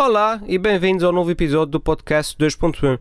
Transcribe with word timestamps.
Olá 0.00 0.40
e 0.46 0.56
bem-vindos 0.58 1.02
ao 1.02 1.10
novo 1.10 1.28
episódio 1.28 1.72
do 1.72 1.80
podcast 1.80 2.36
2.1. 2.38 3.00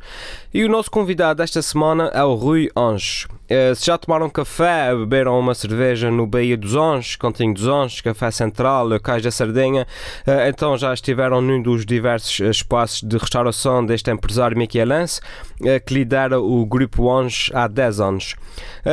E 0.52 0.66
o 0.66 0.68
nosso 0.68 0.90
convidado 0.90 1.44
esta 1.44 1.62
semana 1.62 2.10
é 2.12 2.24
o 2.24 2.34
Rui 2.34 2.72
Anjos. 2.76 3.28
Eh, 3.50 3.74
se 3.76 3.86
já 3.86 3.98
tomaram 3.98 4.30
café, 4.30 4.94
beberam 4.94 5.40
uma 5.40 5.56
cerveja 5.56 6.12
no 6.12 6.28
Baía 6.28 6.58
dos 6.58 6.76
Anjos, 6.76 7.16
Continho 7.16 7.54
dos 7.54 7.66
Anjos, 7.66 8.02
Café 8.02 8.30
Central, 8.30 9.00
Cais 9.00 9.24
da 9.24 9.32
Sardenha, 9.32 9.88
eh, 10.26 10.50
então 10.50 10.78
já 10.78 10.94
estiveram 10.94 11.42
num 11.42 11.62
dos 11.62 11.86
diversos 11.86 12.40
espaços 12.42 13.02
de 13.02 13.18
restauração 13.18 13.86
deste 13.86 14.12
empresário 14.12 14.58
miquelense, 14.58 15.22
eh, 15.64 15.80
que 15.80 15.94
lidera 15.94 16.42
o 16.42 16.66
Grupo 16.66 17.10
Anjos 17.10 17.50
há 17.54 17.68
10 17.68 18.00
anos. 18.02 18.36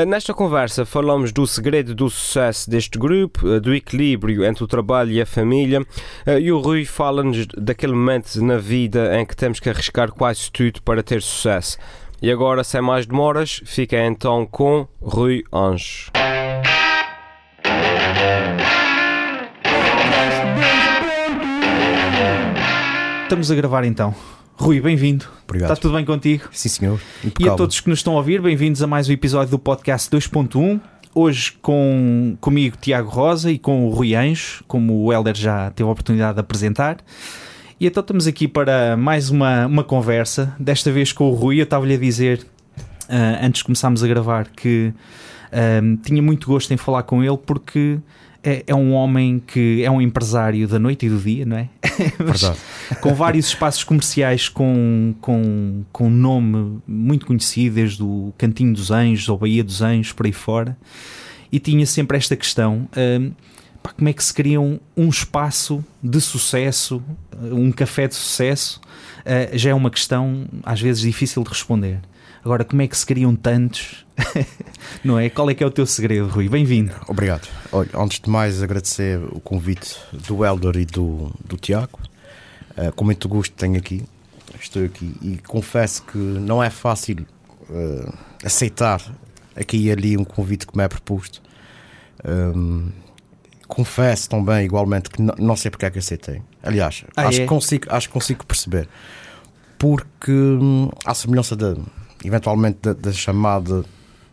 Nesta 0.06 0.34
conversa 0.34 0.84
falamos 0.84 1.32
do 1.32 1.46
segredo 1.46 1.94
do 1.94 2.10
sucesso 2.10 2.68
deste 2.68 2.98
grupo, 2.98 3.60
do 3.60 3.72
equilíbrio 3.72 4.44
entre 4.44 4.62
o 4.62 4.66
trabalho 4.66 5.10
e 5.12 5.22
a 5.22 5.26
família, 5.26 5.86
e 6.40 6.50
o 6.50 6.58
Rui 6.58 6.84
fala-nos 6.84 7.46
daquele 7.46 7.93
momento 7.94 8.42
na 8.42 8.56
vida 8.56 9.18
em 9.18 9.24
que 9.24 9.36
temos 9.36 9.60
que 9.60 9.68
arriscar 9.68 10.10
quase 10.12 10.50
tudo 10.50 10.82
para 10.82 11.02
ter 11.02 11.22
sucesso. 11.22 11.78
E 12.20 12.30
agora, 12.30 12.64
sem 12.64 12.80
mais 12.80 13.06
demoras, 13.06 13.60
fica 13.64 13.96
então 14.04 14.46
com 14.46 14.86
Rui 15.00 15.42
Anjos. 15.52 16.10
Estamos 23.22 23.50
a 23.50 23.54
gravar 23.54 23.84
então. 23.84 24.14
Rui, 24.56 24.80
bem-vindo. 24.80 25.26
Obrigado. 25.44 25.72
Está 25.72 25.80
tudo 25.80 25.94
bem 25.94 26.04
contigo? 26.04 26.44
Sim, 26.52 26.68
senhor. 26.68 27.00
Impecável. 27.24 27.52
E 27.52 27.54
a 27.54 27.56
todos 27.56 27.80
que 27.80 27.90
nos 27.90 27.98
estão 27.98 28.14
a 28.14 28.16
ouvir, 28.16 28.40
bem-vindos 28.40 28.82
a 28.82 28.86
mais 28.86 29.08
um 29.08 29.12
episódio 29.12 29.50
do 29.50 29.58
podcast 29.58 30.10
2.1 30.10 30.80
hoje 31.14 31.52
com 31.62 32.36
comigo 32.40 32.76
Tiago 32.80 33.08
Rosa 33.08 33.50
e 33.50 33.58
com 33.58 33.86
o 33.86 33.90
Rui 33.90 34.14
Anjo, 34.14 34.64
como 34.66 35.04
o 35.04 35.12
Helder 35.12 35.34
já 35.34 35.70
teve 35.70 35.88
a 35.88 35.92
oportunidade 35.92 36.34
de 36.34 36.40
apresentar. 36.40 36.96
E 37.80 37.86
então 37.86 38.00
estamos 38.00 38.26
aqui 38.26 38.46
para 38.46 38.96
mais 38.96 39.30
uma, 39.30 39.66
uma 39.66 39.82
conversa, 39.82 40.54
desta 40.58 40.92
vez 40.92 41.12
com 41.12 41.28
o 41.28 41.34
Rui. 41.34 41.58
Eu 41.58 41.64
estava-lhe 41.64 41.94
a 41.94 41.98
dizer, 41.98 42.46
uh, 42.78 43.44
antes 43.44 43.58
de 43.58 43.64
começarmos 43.64 44.04
a 44.04 44.06
gravar, 44.06 44.48
que 44.48 44.92
uh, 45.48 45.96
tinha 46.04 46.22
muito 46.22 46.46
gosto 46.46 46.72
em 46.72 46.76
falar 46.76 47.02
com 47.02 47.22
ele 47.22 47.36
porque 47.36 47.98
é, 48.44 48.62
é, 48.68 48.74
um 48.74 48.92
homem 48.92 49.42
que 49.44 49.82
é 49.82 49.90
um 49.90 50.00
empresário 50.00 50.68
da 50.68 50.78
noite 50.78 51.06
e 51.06 51.08
do 51.08 51.18
dia, 51.18 51.44
não 51.44 51.56
é? 51.56 51.68
Verdade. 52.16 52.58
com 53.00 53.12
vários 53.12 53.46
espaços 53.46 53.82
comerciais 53.82 54.48
com, 54.48 55.14
com, 55.20 55.82
com 55.90 56.08
nome 56.08 56.78
muito 56.86 57.26
conhecido, 57.26 57.74
desde 57.74 58.02
o 58.04 58.32
Cantinho 58.38 58.72
dos 58.72 58.92
Anjos 58.92 59.28
ou 59.28 59.36
Baía 59.36 59.64
dos 59.64 59.82
Anjos, 59.82 60.12
por 60.12 60.26
aí 60.26 60.32
fora. 60.32 60.76
E 61.50 61.58
tinha 61.58 61.86
sempre 61.86 62.16
esta 62.18 62.36
questão: 62.36 62.88
uh, 62.92 63.34
pá, 63.84 63.92
como 63.92 64.08
é 64.08 64.12
que 64.14 64.24
se 64.24 64.32
cria 64.32 64.58
um, 64.58 64.80
um, 64.96 65.10
espaço 65.10 65.84
de 66.02 66.18
sucesso, 66.18 67.02
um 67.52 67.70
café 67.70 68.08
de 68.08 68.14
sucesso? 68.14 68.80
Uh, 69.20 69.56
já 69.56 69.70
é 69.70 69.74
uma 69.74 69.90
questão 69.90 70.46
às 70.62 70.80
vezes 70.80 71.02
difícil 71.02 71.44
de 71.44 71.50
responder. 71.50 72.00
Agora, 72.42 72.64
como 72.64 72.80
é 72.82 72.88
que 72.88 72.96
se 72.96 73.04
criam 73.04 73.36
tantos? 73.36 74.04
não 75.04 75.18
é? 75.18 75.28
Qual 75.28 75.48
é 75.50 75.54
que 75.54 75.62
é 75.62 75.66
o 75.66 75.70
teu 75.70 75.86
segredo, 75.86 76.28
Rui? 76.28 76.48
Bem-vindo. 76.48 76.92
Obrigado. 77.06 77.46
Olha, 77.70 77.90
antes 77.94 78.20
de 78.20 78.28
mais, 78.28 78.62
agradecer 78.62 79.18
o 79.32 79.40
convite 79.40 79.96
do 80.12 80.44
Elder 80.44 80.76
e 80.76 80.86
do, 80.86 81.30
do 81.44 81.56
Tiago. 81.56 82.00
Uh, 82.76 82.90
com 82.92 83.04
muito 83.04 83.28
gosto 83.28 83.52
tenho 83.54 83.76
aqui. 83.76 84.02
Estou 84.58 84.84
aqui 84.84 85.14
e 85.20 85.38
confesso 85.46 86.02
que 86.04 86.16
não 86.16 86.62
é 86.62 86.70
fácil 86.70 87.26
uh, 87.68 88.14
aceitar 88.42 89.02
aqui 89.54 89.76
e 89.76 89.90
ali 89.90 90.16
um 90.16 90.24
convite 90.24 90.66
que 90.66 90.76
me 90.76 90.84
é 90.84 90.88
proposto. 90.88 91.42
Um, 92.24 92.90
confesso 93.66 94.28
também, 94.28 94.64
igualmente, 94.64 95.10
que 95.10 95.20
não, 95.20 95.34
não 95.38 95.56
sei 95.56 95.70
porque 95.70 95.86
é 95.86 95.90
que 95.90 95.98
aceitei. 95.98 96.42
Aliás, 96.62 97.04
ah, 97.16 97.28
acho, 97.28 97.38
é? 97.38 97.42
que 97.42 97.48
consigo, 97.48 97.86
acho 97.90 98.08
que 98.08 98.12
consigo 98.12 98.44
perceber. 98.46 98.88
Porque, 99.78 100.32
hum, 100.32 100.90
à 101.04 101.14
semelhança 101.14 101.56
da 101.56 101.76
eventualmente 102.24 102.78
da, 102.80 102.92
da 102.94 103.12
chamada 103.12 103.84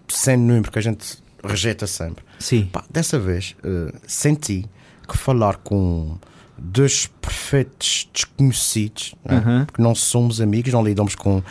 sem 0.07 0.37
número 0.37 0.71
que 0.71 0.79
a 0.79 0.81
gente 0.81 1.21
rejeita 1.43 1.85
sempre. 1.87 2.23
Sim. 2.39 2.69
Pá, 2.71 2.83
dessa 2.89 3.19
vez 3.19 3.55
uh, 3.63 3.93
senti 4.07 4.65
que 5.07 5.17
falar 5.17 5.57
com 5.57 6.17
dois 6.63 7.09
perfeitos 7.19 8.07
desconhecidos, 8.13 9.15
uh 9.25 9.31
-huh. 9.31 9.45
né? 9.45 9.63
porque 9.65 9.81
não 9.81 9.95
somos 9.95 10.39
amigos, 10.39 10.71
não 10.71 10.83
lidamos 10.83 11.15
com. 11.15 11.37
Uh, 11.39 11.43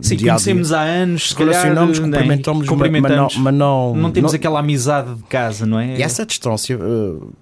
Sim, 0.00 0.16
conhecemos 0.16 0.72
há 0.72 0.80
anos, 0.80 1.28
se 1.28 1.34
relacionamos, 1.36 1.98
calhar, 1.98 2.12
cumprimentamos, 2.12 2.68
cumprimentamos 2.68 3.36
mas, 3.36 3.54
não, 3.54 3.92
não, 3.92 4.02
não 4.02 4.10
temos 4.10 4.32
não, 4.32 4.36
aquela 4.36 4.60
amizade 4.60 5.14
de 5.14 5.22
casa, 5.24 5.66
não 5.66 5.78
é? 5.78 5.98
E 5.98 6.02
essa 6.02 6.24
distância 6.24 6.78
uh, 6.78 7.32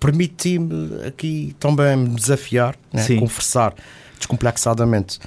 permitiu-me 0.00 1.06
aqui 1.06 1.54
também 1.58 1.96
me 1.96 2.08
desafiar, 2.08 2.74
né? 2.92 3.06
conversar 3.16 3.74
descomplexadamente 4.18 5.20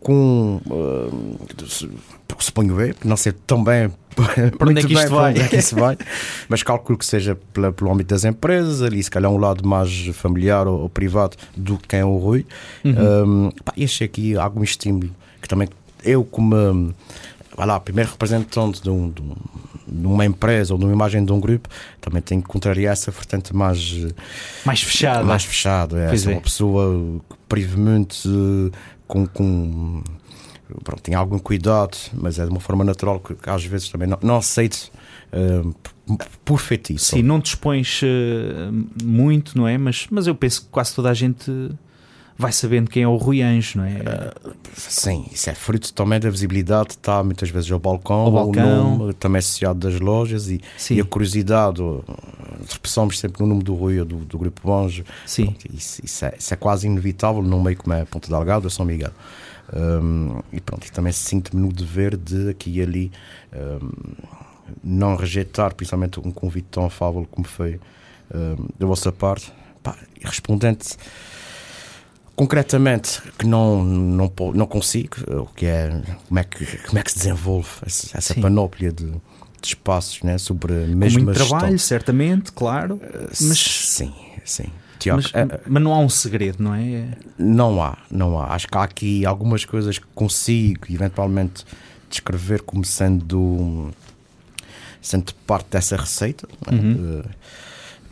com. 0.00 0.60
Uh, 0.66 1.34
suponho 2.38 2.80
eu, 2.80 2.94
não 3.04 3.16
sei 3.16 3.32
tão 3.32 3.62
bem 3.62 3.90
para 4.58 4.70
onde 4.70 4.80
é 4.80 4.84
que 4.84 4.92
isto 4.92 5.10
vai. 5.10 5.36
É 5.36 5.48
que 5.48 5.56
isso 5.56 5.76
vai, 5.76 5.96
mas 6.48 6.62
calculo 6.62 6.98
que 6.98 7.06
seja 7.06 7.36
pela, 7.52 7.72
pelo 7.72 7.92
âmbito 7.92 8.14
das 8.14 8.24
empresas, 8.24 8.82
ali 8.82 9.02
se 9.02 9.10
calhar 9.10 9.30
um 9.30 9.38
lado 9.38 9.66
mais 9.66 10.06
familiar 10.14 10.66
ou, 10.66 10.82
ou 10.82 10.88
privado 10.88 11.36
do 11.56 11.76
que 11.78 11.88
quem 11.88 12.00
é 12.00 12.04
o 12.04 12.16
Rui. 12.16 12.46
Uhum. 12.84 13.46
Um, 13.46 13.50
pá, 13.64 13.72
achei 13.82 14.06
aqui 14.06 14.36
algum 14.36 14.62
estímulo 14.62 15.10
que 15.40 15.48
também 15.48 15.68
eu, 16.04 16.24
como 16.24 16.94
vai 17.56 17.66
lá, 17.66 17.78
primeiro 17.78 18.10
representante 18.10 18.82
de, 18.82 18.90
um, 18.90 19.10
de, 19.10 19.22
um, 19.22 19.34
de, 19.86 20.06
uma 20.06 20.24
empresa 20.24 20.74
ou 20.74 20.78
de 20.78 20.84
uma 20.84 20.92
imagem 20.92 21.24
de 21.24 21.32
um 21.32 21.40
grupo, 21.40 21.68
também 22.00 22.20
tenho 22.20 22.42
que 22.42 22.48
contrariar 22.48 22.92
essa 22.92 23.10
vertente 23.10 23.54
mais 23.54 24.06
mais 24.64 24.82
fechada. 24.82 25.24
Mais 25.24 25.44
fechada, 25.44 25.98
é, 25.98 26.14
é. 26.14 26.28
uma 26.30 26.40
pessoa 26.40 27.20
que 27.28 27.36
brevemente 27.48 28.28
com, 29.06 29.26
com 29.26 30.02
pronto, 30.82 31.02
tem 31.02 31.14
algum 31.14 31.38
cuidado, 31.38 31.96
mas 32.12 32.38
é 32.38 32.44
de 32.44 32.50
uma 32.50 32.60
forma 32.60 32.84
natural 32.84 33.20
que, 33.20 33.34
que 33.34 33.50
às 33.50 33.64
vezes 33.64 33.88
também 33.88 34.08
não, 34.08 34.18
não 34.22 34.36
aceito 34.36 34.90
uh, 35.32 35.74
por 36.44 36.58
feitiço. 36.58 37.16
Sim, 37.16 37.22
não 37.22 37.38
dispões 37.38 38.00
uh, 38.02 38.06
muito, 39.02 39.56
não 39.56 39.68
é? 39.68 39.78
Mas, 39.78 40.06
mas 40.10 40.26
eu 40.26 40.34
penso 40.34 40.62
que 40.62 40.68
quase 40.68 40.94
toda 40.94 41.10
a 41.10 41.14
gente 41.14 41.50
vai 42.36 42.50
sabendo 42.50 42.90
quem 42.90 43.04
é 43.04 43.08
o 43.08 43.16
Rui 43.16 43.42
Anjo, 43.42 43.78
não 43.78 43.84
é? 43.84 43.98
Uh, 44.44 44.52
sim, 44.76 45.26
isso 45.30 45.48
é 45.48 45.54
fruto 45.54 45.92
também 45.92 46.18
da 46.18 46.28
visibilidade, 46.28 46.90
está 46.90 47.22
muitas 47.22 47.48
vezes 47.48 47.70
ao 47.70 47.78
balcão, 47.78 48.16
ao 48.16 48.32
balcão. 48.32 48.98
Nome, 48.98 49.12
também 49.14 49.38
associado 49.38 49.78
das 49.78 50.00
lojas 50.00 50.50
e, 50.50 50.60
e 50.90 51.00
a 51.00 51.04
curiosidade, 51.04 51.80
repassamos 52.68 53.18
sempre 53.18 53.40
no 53.40 53.48
número 53.48 53.64
do 53.64 53.74
Rui 53.74 54.00
ou 54.00 54.04
do, 54.04 54.16
do 54.16 54.38
Grupo 54.38 54.72
Anjo. 54.72 55.04
Sim. 55.24 55.46
Pronto, 55.46 55.66
isso, 55.72 56.04
isso, 56.04 56.24
é, 56.24 56.34
isso, 56.38 56.52
é, 56.52 56.56
quase 56.56 56.86
inevitável 56.86 57.42
num 57.42 57.62
meio 57.62 57.76
como 57.76 57.94
é 57.94 58.04
Ponta 58.04 58.28
Delgado 58.28 58.64
ou 58.64 58.70
São 58.70 58.84
Miguel. 58.84 59.12
Um, 59.72 60.40
e 60.52 60.60
pronto, 60.60 60.90
também 60.92 61.12
sinto-me 61.12 61.62
no 61.62 61.72
dever 61.72 62.16
de 62.16 62.50
aqui 62.50 62.78
e 62.78 62.82
ali 62.82 63.12
um, 63.52 63.90
não 64.82 65.16
rejeitar, 65.16 65.74
principalmente 65.74 66.20
um 66.20 66.30
convite 66.30 66.68
tão 66.70 66.84
afável 66.84 67.26
como 67.30 67.46
foi 67.46 67.80
um, 68.34 68.68
da 68.78 68.86
vossa 68.86 69.10
parte, 69.10 69.52
pá, 69.82 69.96
respondendo 70.22 70.84
concretamente 72.36 73.22
que 73.38 73.46
não, 73.46 73.82
não, 73.82 74.32
não 74.54 74.66
consigo, 74.66 75.16
o 75.28 75.46
que 75.46 75.66
é 75.66 76.02
como 76.28 76.40
é 76.40 76.44
que, 76.44 76.66
como 76.78 76.98
é 76.98 77.02
que 77.02 77.12
se 77.12 77.18
desenvolve 77.18 77.68
essa, 77.86 78.18
essa 78.18 78.34
panóplia 78.34 78.92
de, 78.92 79.06
de, 79.06 79.20
espaços 79.62 80.22
né, 80.22 80.36
sobre 80.36 80.72
a 80.74 80.86
mesma 80.86 81.20
Com 81.20 81.24
muito 81.24 81.38
gestão. 81.38 81.58
trabalho, 81.58 81.78
certamente, 81.78 82.52
claro. 82.52 82.96
Uh, 82.96 83.28
mas 83.42 83.58
sim, 83.58 84.12
sim. 84.44 84.70
Tiago, 85.04 85.22
mas, 85.22 85.34
é, 85.34 85.60
mas, 85.66 85.82
não 85.82 85.92
há 85.92 85.98
um 85.98 86.08
segredo, 86.08 86.62
não 86.62 86.74
é? 86.74 87.08
Não 87.38 87.82
há, 87.82 87.98
não 88.10 88.38
há. 88.40 88.54
Acho 88.54 88.66
que 88.66 88.78
há 88.78 88.82
aqui 88.82 89.26
algumas 89.26 89.64
coisas 89.64 89.98
que 89.98 90.06
consigo 90.14 90.86
eventualmente 90.90 91.64
descrever 92.08 92.62
como 92.62 92.84
sendo, 92.84 93.90
sendo 95.02 95.34
parte 95.46 95.68
dessa 95.70 95.96
receita. 95.96 96.48
É? 96.66 96.74
Uhum. 96.74 97.20
Uh, 97.20 97.24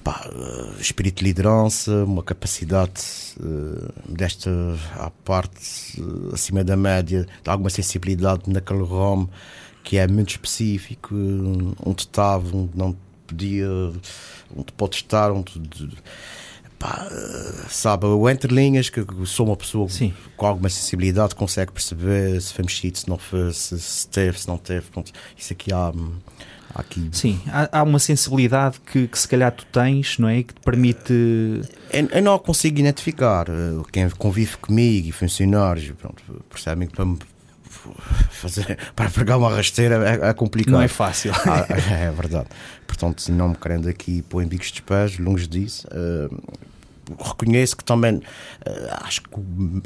pá, 0.04 0.28
uh, 0.30 0.80
espírito 0.80 1.20
de 1.20 1.24
liderança, 1.24 2.04
uma 2.04 2.22
capacidade 2.22 3.00
uh, 3.40 3.92
desta 4.06 4.50
à 4.96 5.10
parte 5.24 6.00
uh, 6.00 6.34
acima 6.34 6.62
da 6.62 6.76
média, 6.76 7.26
de 7.42 7.50
alguma 7.50 7.70
sensibilidade 7.70 8.42
naquele 8.48 8.84
ramo 8.84 9.30
que 9.82 9.96
é 9.96 10.06
muito 10.06 10.30
específico, 10.30 11.12
onde 11.84 12.02
estava, 12.02 12.56
onde 12.56 12.76
não 12.76 12.96
podia, 13.26 13.68
onde 14.56 14.72
pode 14.76 14.96
estar, 14.96 15.32
onde. 15.32 15.60
Pá, 16.82 17.06
sabe, 17.68 18.06
o 18.06 18.28
entre 18.28 18.52
linhas, 18.52 18.90
que 18.90 19.06
sou 19.24 19.46
uma 19.46 19.56
pessoa 19.56 19.88
Sim. 19.88 20.12
com 20.36 20.46
alguma 20.46 20.68
sensibilidade, 20.68 21.32
consegue 21.32 21.70
perceber 21.70 22.42
se 22.42 22.52
foi 22.52 22.64
mexido, 22.64 22.98
se 22.98 23.08
não 23.08 23.16
foi, 23.16 23.52
se, 23.52 23.78
se 23.78 24.08
teve, 24.08 24.40
se 24.40 24.48
não 24.48 24.58
teve. 24.58 24.90
Pronto, 24.90 25.12
isso 25.36 25.52
aqui 25.52 25.72
há 25.72 25.92
aqui. 26.74 27.08
Sim, 27.12 27.40
há, 27.46 27.78
há 27.78 27.82
uma 27.84 28.00
sensibilidade 28.00 28.80
que, 28.80 29.06
que, 29.06 29.16
se 29.16 29.28
calhar 29.28 29.52
tu 29.52 29.64
tens, 29.66 30.18
não 30.18 30.28
é? 30.28 30.42
Que 30.42 30.54
te 30.54 30.60
permite. 30.60 31.12
Eu, 31.92 32.08
eu 32.10 32.22
não 32.22 32.36
consigo 32.40 32.80
identificar. 32.80 33.48
Eh, 33.48 33.82
quem 33.92 34.10
convive 34.10 34.56
comigo 34.56 35.08
e 35.08 35.12
funcionários, 35.12 35.92
pronto, 35.92 36.20
percebem 36.50 36.88
que 36.88 36.96
para 36.96 37.04
me 37.04 37.16
fazer 38.30 38.76
para 38.96 39.08
pegar 39.08 39.38
uma 39.38 39.54
rasteira 39.54 40.04
é, 40.04 40.30
é 40.30 40.32
complicado. 40.34 40.72
Não 40.72 40.82
é 40.82 40.88
fácil. 40.88 41.32
Ah, 41.46 41.64
é 41.92 42.10
verdade. 42.10 42.48
Portanto, 42.88 43.24
não 43.30 43.50
me 43.50 43.54
querendo 43.56 43.88
aqui 43.88 44.22
pôr 44.22 44.42
em 44.42 44.48
bicos 44.48 44.72
de 44.72 44.82
pés, 44.82 45.16
longe 45.16 45.46
disso. 45.46 45.86
Uh, 45.88 46.42
reconheço 47.18 47.76
que 47.76 47.84
também 47.84 48.16
uh, 48.16 48.22
acho 49.02 49.22
que 49.22 49.28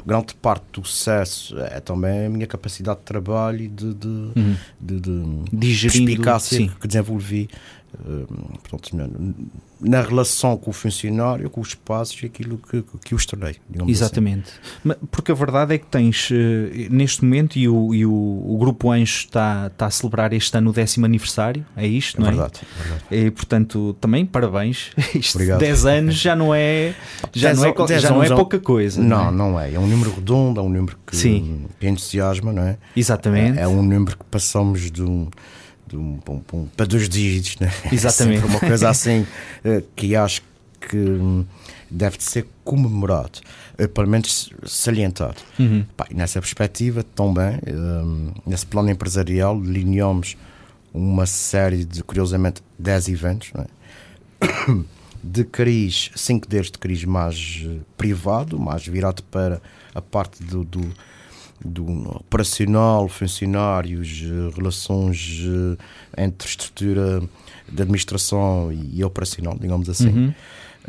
grande 0.05 0.35
parte 0.35 0.65
do 0.73 0.85
sucesso 0.85 1.57
é 1.59 1.79
também 1.79 2.25
a 2.25 2.29
minha 2.29 2.47
capacidade 2.47 2.99
de 2.99 3.05
trabalho 3.05 3.61
e 3.61 3.67
de, 3.67 3.93
de, 3.93 4.07
Uhum. 4.07 4.55
de, 4.79 4.99
de, 4.99 5.81
perspicácia 5.81 6.57
sim. 6.57 6.71
que 6.79 6.87
desenvolvi 6.87 7.49
uh, 7.95 8.59
portanto, 8.59 9.35
na, 9.79 10.01
relação 10.01 10.57
com 10.57 10.69
o 10.69 10.73
funcionário, 10.73 11.49
com 11.49 11.61
os 11.61 11.69
espaços 11.69 12.21
e 12.23 12.25
aquilo 12.25 12.57
que, 12.57 12.83
que 13.03 13.15
os 13.15 13.25
tornei. 13.25 13.57
assim. 13.75 13.89
Exatamente. 13.89 14.51
Ma- 14.83 14.95
Porque 15.11 15.31
a 15.31 15.35
verdade 15.35 15.75
é 15.75 15.77
que 15.77 15.85
tens, 15.85 16.29
eh, 16.31 16.87
neste 16.89 17.23
momento, 17.23 17.57
e 17.57 17.67
o, 17.69 17.93
e 17.93 18.05
o, 18.05 18.11
o 18.11 18.57
Grupo 18.59 18.91
Anjo 18.91 19.03
está, 19.03 19.67
está 19.67 19.85
a 19.85 19.89
celebrar 19.89 20.33
este 20.33 20.57
ano 20.57 20.69
o 20.69 20.73
décimo 20.73 21.05
aniversário, 21.05 21.65
é 21.75 21.85
isto, 21.87 22.17
É 22.17 22.21
não 22.21 22.27
é? 22.27 22.31
verdade, 22.31 22.59
é 22.61 22.83
verdade. 22.83 23.03
E 23.27 23.31
portanto, 23.31 23.95
também 24.01 24.25
parabéns. 24.25 24.91
Isto, 25.15 25.35
Obrigado. 25.35 25.59
10 25.59 25.85
anos 25.85 26.15
já 26.15 26.35
não 26.35 26.53
é, 26.53 26.93
já 27.33 27.49
Dez 27.49 27.59
não 27.59 27.65
é, 27.65 27.87
dez 27.87 28.01
já 28.01 28.09
não 28.09 28.23
é 28.23 28.27
é 28.27 28.35
pouca 28.35 28.59
coisa. 28.59 29.01
Não, 29.01 29.27
é? 29.27 29.31
não 29.31 29.59
é. 29.59 29.73
É 29.73 29.79
um 29.79 29.87
número 29.87 30.13
redondo, 30.13 30.59
é 30.59 30.63
um 30.63 30.69
número 30.69 30.97
que, 31.05 31.15
Sim. 31.15 31.65
que 31.79 31.87
entusiasma, 31.87 32.51
não 32.51 32.63
é? 32.63 32.77
Exatamente. 32.95 33.57
É, 33.59 33.63
é 33.63 33.67
um 33.67 33.81
número 33.81 34.17
que 34.17 34.23
passamos 34.25 34.91
de 34.91 35.01
um, 35.03 35.27
um, 35.93 36.17
para 36.17 36.33
um- 36.33 36.43
um- 36.53 36.67
para 36.75 36.85
dois 36.85 37.07
dígitos, 37.07 37.57
né? 37.59 37.71
Exatamente. 37.91 38.43
É 38.43 38.45
uma 38.47 38.59
coisa 38.59 38.89
assim 38.89 39.25
eh, 39.63 39.83
que 39.95 40.15
acho 40.15 40.41
que 40.79 40.97
hum, 40.97 41.45
deve 41.89 42.17
de 42.17 42.23
ser 42.23 42.47
comemorado, 42.63 43.39
eh, 43.77 43.87
pelo 43.87 44.07
menos 44.07 44.49
salientado. 44.65 45.37
Uhum. 45.59 45.85
Pá, 45.95 46.07
nessa 46.13 46.39
perspectiva, 46.39 47.03
também, 47.03 47.59
hum, 47.67 48.31
nesse 48.45 48.65
plano 48.65 48.89
empresarial, 48.89 49.59
lineamos 49.59 50.35
uma 50.93 51.25
série 51.25 51.83
de, 51.85 52.03
curiosamente, 52.03 52.61
10 52.79 53.09
eventos, 53.09 53.51
é? 53.55 53.67
de 55.23 55.43
cariz, 55.43 56.11
cinco 56.15 56.47
deles 56.47 56.71
de 56.71 56.77
cariz 56.77 57.03
mais 57.03 57.63
eh, 57.65 57.79
privado, 57.97 58.59
mais 58.59 58.85
virado 58.87 59.23
para 59.23 59.61
a 59.93 60.01
parte 60.01 60.43
do, 60.43 60.63
do, 60.63 60.93
do 61.63 61.85
operacional, 62.17 63.07
funcionários, 63.07 64.21
eh, 64.23 64.55
relações 64.55 65.41
eh, 66.17 66.23
entre 66.23 66.47
estrutura 66.47 67.21
de 67.67 67.81
administração 67.81 68.71
e, 68.71 68.99
e 68.99 69.03
operacional, 69.03 69.57
digamos 69.59 69.89
assim. 69.89 70.09
Uhum. 70.09 70.33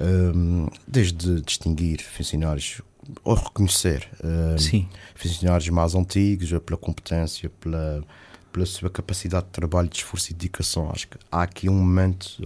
Um, 0.00 0.68
desde 0.86 1.40
distinguir 1.40 2.00
funcionários 2.00 2.80
ou 3.24 3.34
reconhecer 3.34 4.08
um, 4.22 4.86
funcionários 5.14 5.68
mais 5.70 5.94
antigos 5.96 6.50
pela 6.64 6.78
competência, 6.78 7.50
pela, 7.60 8.04
pela 8.52 8.66
sua 8.66 8.90
capacidade 8.90 9.46
de 9.46 9.52
trabalho, 9.52 9.88
de 9.88 9.96
esforço 9.96 10.30
e 10.30 10.34
dedicação. 10.34 10.90
Acho 10.92 11.08
que 11.08 11.16
há 11.32 11.42
aqui 11.42 11.68
um 11.68 11.74
momento, 11.74 12.38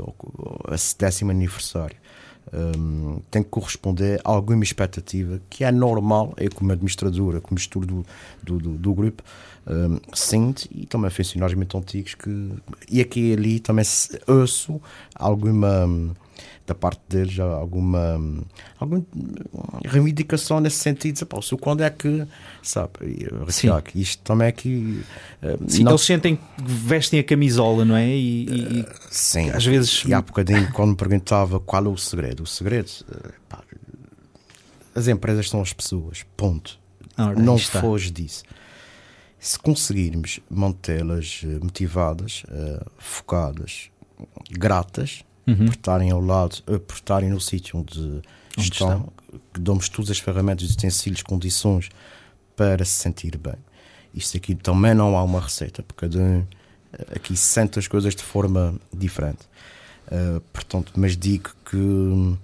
esse 0.72 0.96
décimo 0.96 1.30
aniversário, 1.30 1.96
um, 2.52 3.20
tem 3.30 3.42
que 3.42 3.48
corresponder 3.48 4.20
a 4.24 4.30
alguma 4.30 4.62
expectativa 4.62 5.40
que 5.48 5.64
é 5.64 5.72
normal, 5.72 6.34
eu 6.36 6.50
como 6.54 6.72
administradora, 6.72 7.40
como 7.40 7.58
gestor 7.58 7.84
do, 7.86 8.04
do, 8.42 8.58
do, 8.58 8.70
do 8.78 8.94
grupo, 8.94 9.22
um, 9.66 9.98
sinto, 10.14 10.68
e 10.70 10.86
também 10.86 11.10
funcionários 11.10 11.56
muito 11.56 11.76
antigos 11.76 12.14
que, 12.14 12.52
e 12.90 13.00
aqui 13.00 13.30
e 13.30 13.32
ali 13.32 13.60
também 13.60 13.84
ouço 14.26 14.80
alguma 15.14 16.14
da 16.66 16.74
parte 16.74 17.00
deles 17.08 17.38
alguma 17.38 18.20
alguma 18.78 19.04
reivindicação 19.84 20.60
nesse 20.60 20.76
sentido 20.76 21.14
dizer, 21.14 21.26
o 21.54 21.58
quando 21.58 21.82
é 21.82 21.90
que 21.90 22.26
sabe 22.62 22.90
Sim. 23.48 23.66
Ricardo, 23.68 23.90
isto 23.94 24.22
também 24.22 24.48
é 24.48 24.52
que 24.52 24.68
hum, 25.42 25.68
Sim, 25.68 25.82
não- 25.84 25.92
eles 25.92 26.02
sentem 26.02 26.36
que 26.36 26.42
vestem 26.62 27.18
a 27.20 27.24
camisola, 27.24 27.84
não 27.84 27.96
é? 27.96 28.08
E, 28.08 28.44
e- 28.48 28.80
e 28.80 28.86
sim, 29.10 29.50
às 29.50 29.64
vezes. 29.64 30.04
e 30.06 30.14
há 30.14 30.20
bocadinho 30.22 30.70
quando 30.72 30.90
me 30.90 30.96
perguntava 30.96 31.58
qual 31.60 31.84
é 31.84 31.88
o 31.88 31.96
segredo 31.96 32.42
o 32.42 32.46
segredo 32.46 32.90
eh, 33.10 33.30
pá, 33.48 33.60
as 34.94 35.08
empresas 35.08 35.48
são 35.50 35.60
as 35.60 35.72
pessoas 35.72 36.24
ponto 36.36 36.78
Ora, 37.18 37.34
não 37.38 37.58
foge 37.58 38.10
disso. 38.10 38.42
Se 39.38 39.58
conseguirmos 39.58 40.38
mantê-las 40.48 41.42
motivadas, 41.60 42.44
focadas, 42.96 43.90
gratas, 44.50 45.24
Uhum. 45.46 45.66
por 45.66 45.74
estarem 45.74 46.10
ao 46.10 46.20
lado, 46.20 46.62
eh, 46.66 46.78
por 46.78 46.94
estarem 46.94 47.30
no 47.30 47.40
sítio 47.40 47.80
onde, 47.80 48.22
Onde 48.56 48.72
estão, 48.72 49.12
que 49.52 49.60
damos 49.60 49.88
todas 49.88 50.10
as 50.10 50.18
ferramentas, 50.18 50.68
os 50.68 50.74
utensílios, 50.74 51.22
condições 51.22 51.88
para 52.54 52.84
se 52.84 52.92
sentir 52.92 53.36
bem. 53.36 53.56
Isto 54.14 54.36
aqui 54.36 54.54
também 54.54 54.94
não 54.94 55.16
há 55.16 55.22
uma 55.22 55.40
receita, 55.40 55.82
porque 55.82 56.06
cada 56.06 56.22
um 56.22 56.46
eh, 56.92 57.16
aqui 57.16 57.36
sente 57.36 57.78
as 57.78 57.88
coisas 57.88 58.14
de 58.14 58.22
forma 58.22 58.74
diferente. 58.92 59.48
Eh, 60.10 60.40
portanto, 60.52 60.92
mas 60.96 61.16
digo 61.16 61.50
que 61.64 61.76
hum, 61.76 62.36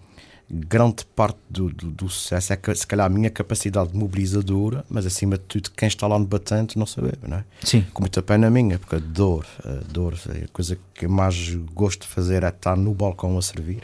grande 0.51 1.05
parte 1.15 1.39
do, 1.51 1.69
do, 1.71 1.91
do 1.91 2.09
sucesso 2.09 2.53
é 2.53 2.75
se 2.75 2.87
calhar 2.87 3.07
a 3.07 3.09
minha 3.09 3.29
capacidade 3.31 3.95
mobilizadora, 3.95 4.85
mas 4.89 5.05
acima 5.05 5.37
de 5.37 5.45
tudo 5.45 5.71
quem 5.77 5.87
está 5.89 6.07
lá 6.07 6.19
no 6.19 6.25
batente 6.27 6.79
não 6.79 6.87
saber, 6.87 7.19
não 7.27 7.39
é? 7.39 7.45
Sim, 7.63 7.85
Com 7.93 8.03
muita 8.03 8.23
pena 8.23 8.49
minha, 8.51 8.79
porque 8.79 8.97
a 8.97 8.99
dor, 8.99 9.45
a 9.65 9.93
dor, 9.93 10.15
a 10.15 10.49
coisa 10.49 10.79
que 10.95 11.05
eu 11.05 11.11
mais 11.11 11.55
gosto 11.75 12.03
de 12.03 12.09
fazer 12.09 12.43
é 12.45 12.49
estar 12.49 12.77
no 12.77 12.95
balcão 12.95 13.37
a 13.37 13.43
servir. 13.43 13.83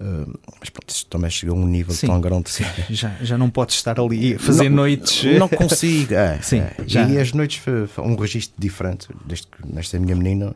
Uh, 0.00 0.32
mas 0.60 0.70
pronto, 0.70 0.90
isso 0.90 1.06
também 1.06 1.28
chegou 1.28 1.56
a 1.56 1.58
um 1.58 1.66
nível 1.66 1.92
Sim, 1.92 2.06
tão 2.06 2.20
grande 2.20 2.50
sim. 2.50 2.62
Já, 2.88 3.16
já 3.20 3.36
não 3.36 3.50
podes 3.50 3.74
estar 3.74 3.98
ali 3.98 4.34
a 4.34 4.38
fazer 4.38 4.68
Não- 4.68 4.76
noites. 4.76 5.24
Não 5.38 5.48
consigo, 5.48 6.14
é. 6.14 6.38
Sim, 6.42 6.60
é. 6.60 6.74
já. 6.86 7.08
E 7.08 7.18
as 7.18 7.32
noites 7.32 7.58
foi, 7.58 7.86
foi 7.88 8.04
um 8.04 8.14
registro 8.14 8.54
diferente, 8.60 9.08
desde 9.24 9.48
que 9.48 9.66
nesta 9.72 9.98
minha 9.98 10.14
menina. 10.14 10.54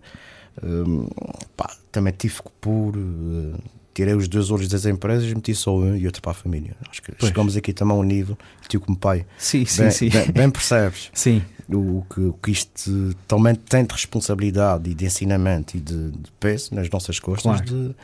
hum, 0.62 1.08
pá, 1.56 1.74
também 1.90 2.12
tive 2.16 2.36
que 2.42 2.50
pôr. 2.60 2.96
uh, 2.96 3.54
tirei 3.94 4.14
os 4.14 4.28
dois 4.28 4.50
olhos 4.50 4.68
das 4.68 4.86
empresas, 4.86 5.32
meti 5.32 5.54
só 5.54 5.76
um 5.76 5.94
e 5.96 6.06
outro 6.06 6.20
para 6.22 6.32
a 6.32 6.34
família. 6.34 6.74
Acho 6.90 7.02
que 7.02 7.12
Pois. 7.12 7.28
chegamos 7.28 7.56
aqui 7.56 7.72
também 7.72 7.96
a 7.96 8.00
um 8.00 8.02
nível, 8.02 8.36
tio 8.68 8.80
como 8.80 8.96
pai, 8.96 9.26
Sim, 9.38 9.64
sim, 9.64 9.82
bem, 9.82 9.90
sim. 9.90 10.08
bem- 10.08 10.32
bem 10.32 10.50
percebes 10.50 11.10
Sim, 11.14 11.42
o 11.68 12.04
que, 12.12 12.20
o 12.20 12.32
que 12.34 12.50
isto 12.50 13.14
também 13.28 13.54
tem 13.54 13.84
de 13.84 13.92
responsabilidade 13.92 14.90
e 14.90 14.94
de 14.94 15.04
ensinamento 15.04 15.76
e 15.76 15.80
de, 15.80 16.10
de 16.10 16.30
peso 16.40 16.74
nas 16.74 16.88
nossas 16.90 17.18
costas 17.20 17.60
Claro. 17.60 17.64
de, 17.64 17.94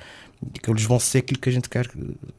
de 0.52 0.60
que 0.60 0.70
eles 0.70 0.84
vão 0.84 0.98
ser 1.00 1.18
aquilo 1.18 1.40
que 1.40 1.48
a 1.48 1.52
gente 1.52 1.68
quer 1.68 1.88
que, 1.88 1.98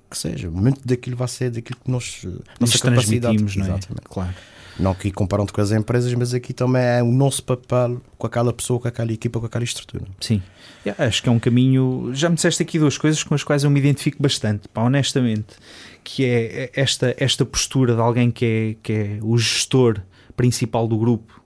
que 0.09 0.17
seja. 0.17 0.49
Muito 0.49 0.79
daquilo 0.87 1.15
vai 1.17 1.27
ser 1.27 1.51
daquilo 1.51 1.77
que 1.83 1.91
nós 1.91 2.21
nos 2.23 2.71
nossa 2.71 2.77
transmitimos, 2.79 3.55
não 3.57 3.65
é? 3.65 3.69
Exatamente. 3.69 4.05
Claro. 4.09 4.33
Não 4.79 4.93
que 4.95 5.11
comparando 5.11 5.51
com 5.51 5.59
as 5.59 5.71
empresas, 5.71 6.13
mas 6.13 6.33
aqui 6.33 6.53
também 6.53 6.81
é 6.81 7.03
o 7.03 7.11
nosso 7.11 7.43
papel 7.43 8.01
com 8.17 8.25
aquela 8.25 8.53
pessoa, 8.53 8.79
com 8.79 8.87
aquela 8.87 9.11
equipa, 9.11 9.37
com 9.37 9.45
aquela 9.45 9.65
estrutura. 9.65 10.05
Sim. 10.21 10.41
Yeah, 10.85 11.05
acho 11.05 11.21
que 11.21 11.29
é 11.29 11.31
um 11.31 11.39
caminho. 11.39 12.11
Já 12.13 12.29
me 12.29 12.35
disseste 12.35 12.63
aqui 12.63 12.79
duas 12.79 12.97
coisas 12.97 13.21
com 13.23 13.35
as 13.35 13.43
quais 13.43 13.63
eu 13.63 13.69
me 13.69 13.79
identifico 13.79 14.21
bastante, 14.21 14.67
pá, 14.67 14.81
honestamente. 14.81 15.55
Que 16.03 16.25
é 16.25 16.71
esta, 16.73 17.13
esta 17.17 17.45
postura 17.45 17.95
de 17.95 18.01
alguém 18.01 18.31
que 18.31 18.45
é, 18.45 18.75
que 18.81 18.93
é 18.93 19.19
o 19.21 19.37
gestor 19.37 20.01
principal 20.35 20.87
do 20.87 20.97
grupo. 20.97 21.41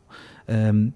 Um, 0.47 0.91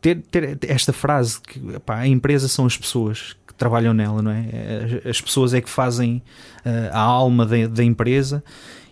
ter, 0.00 0.20
ter 0.22 0.58
esta 0.68 0.92
frase 0.92 1.40
que 1.40 1.60
a 1.86 2.06
empresa 2.08 2.48
são 2.48 2.66
as 2.66 2.76
pessoas 2.76 3.36
trabalham 3.62 3.94
nela, 3.94 4.20
não 4.22 4.30
é? 4.30 4.44
As- 5.02 5.06
As 5.12 5.20
pessoas 5.20 5.54
é 5.54 5.60
que 5.60 5.70
fazem 5.70 6.22
uh, 6.66 6.90
a 6.92 6.98
alma 7.00 7.46
da, 7.46 7.66
da 7.66 7.84
empresa 7.84 8.42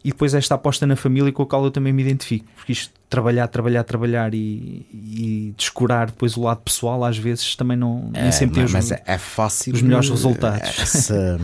e 0.04 0.10
depois 0.10 0.32
esta 0.34 0.54
aposta 0.54 0.86
na 0.86 0.96
família 0.96 1.30
com 1.32 1.42
a 1.42 1.46
qual 1.46 1.64
eu 1.64 1.70
também 1.70 1.92
me 1.92 2.02
identifico, 2.02 2.46
porque 2.56 2.72
isto 2.72 2.92
trabalhar, 3.08 3.48
trabalhar, 3.48 3.82
trabalhar 3.84 4.32
e, 4.34 4.86
e 4.92 5.54
descurar 5.56 6.06
depois 6.06 6.36
o 6.36 6.42
lado 6.42 6.60
pessoal 6.60 7.04
às 7.04 7.18
vezes 7.18 7.54
também 7.56 7.76
não 7.76 8.10
nem 8.12 8.30
sempre 8.32 8.54
tem 8.54 8.62
mas 8.62 8.70
os, 8.84 8.90
mas 8.90 8.92
é, 8.92 9.02
é 9.06 9.18
fácil 9.18 9.74
os 9.74 9.82
melhores 9.82 10.08
resultados. 10.08 10.78
Essa, 10.78 11.38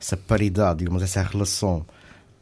essa 0.00 0.16
paridade, 0.16 0.78
digamos, 0.80 1.02
essa 1.02 1.22
relação. 1.22 1.84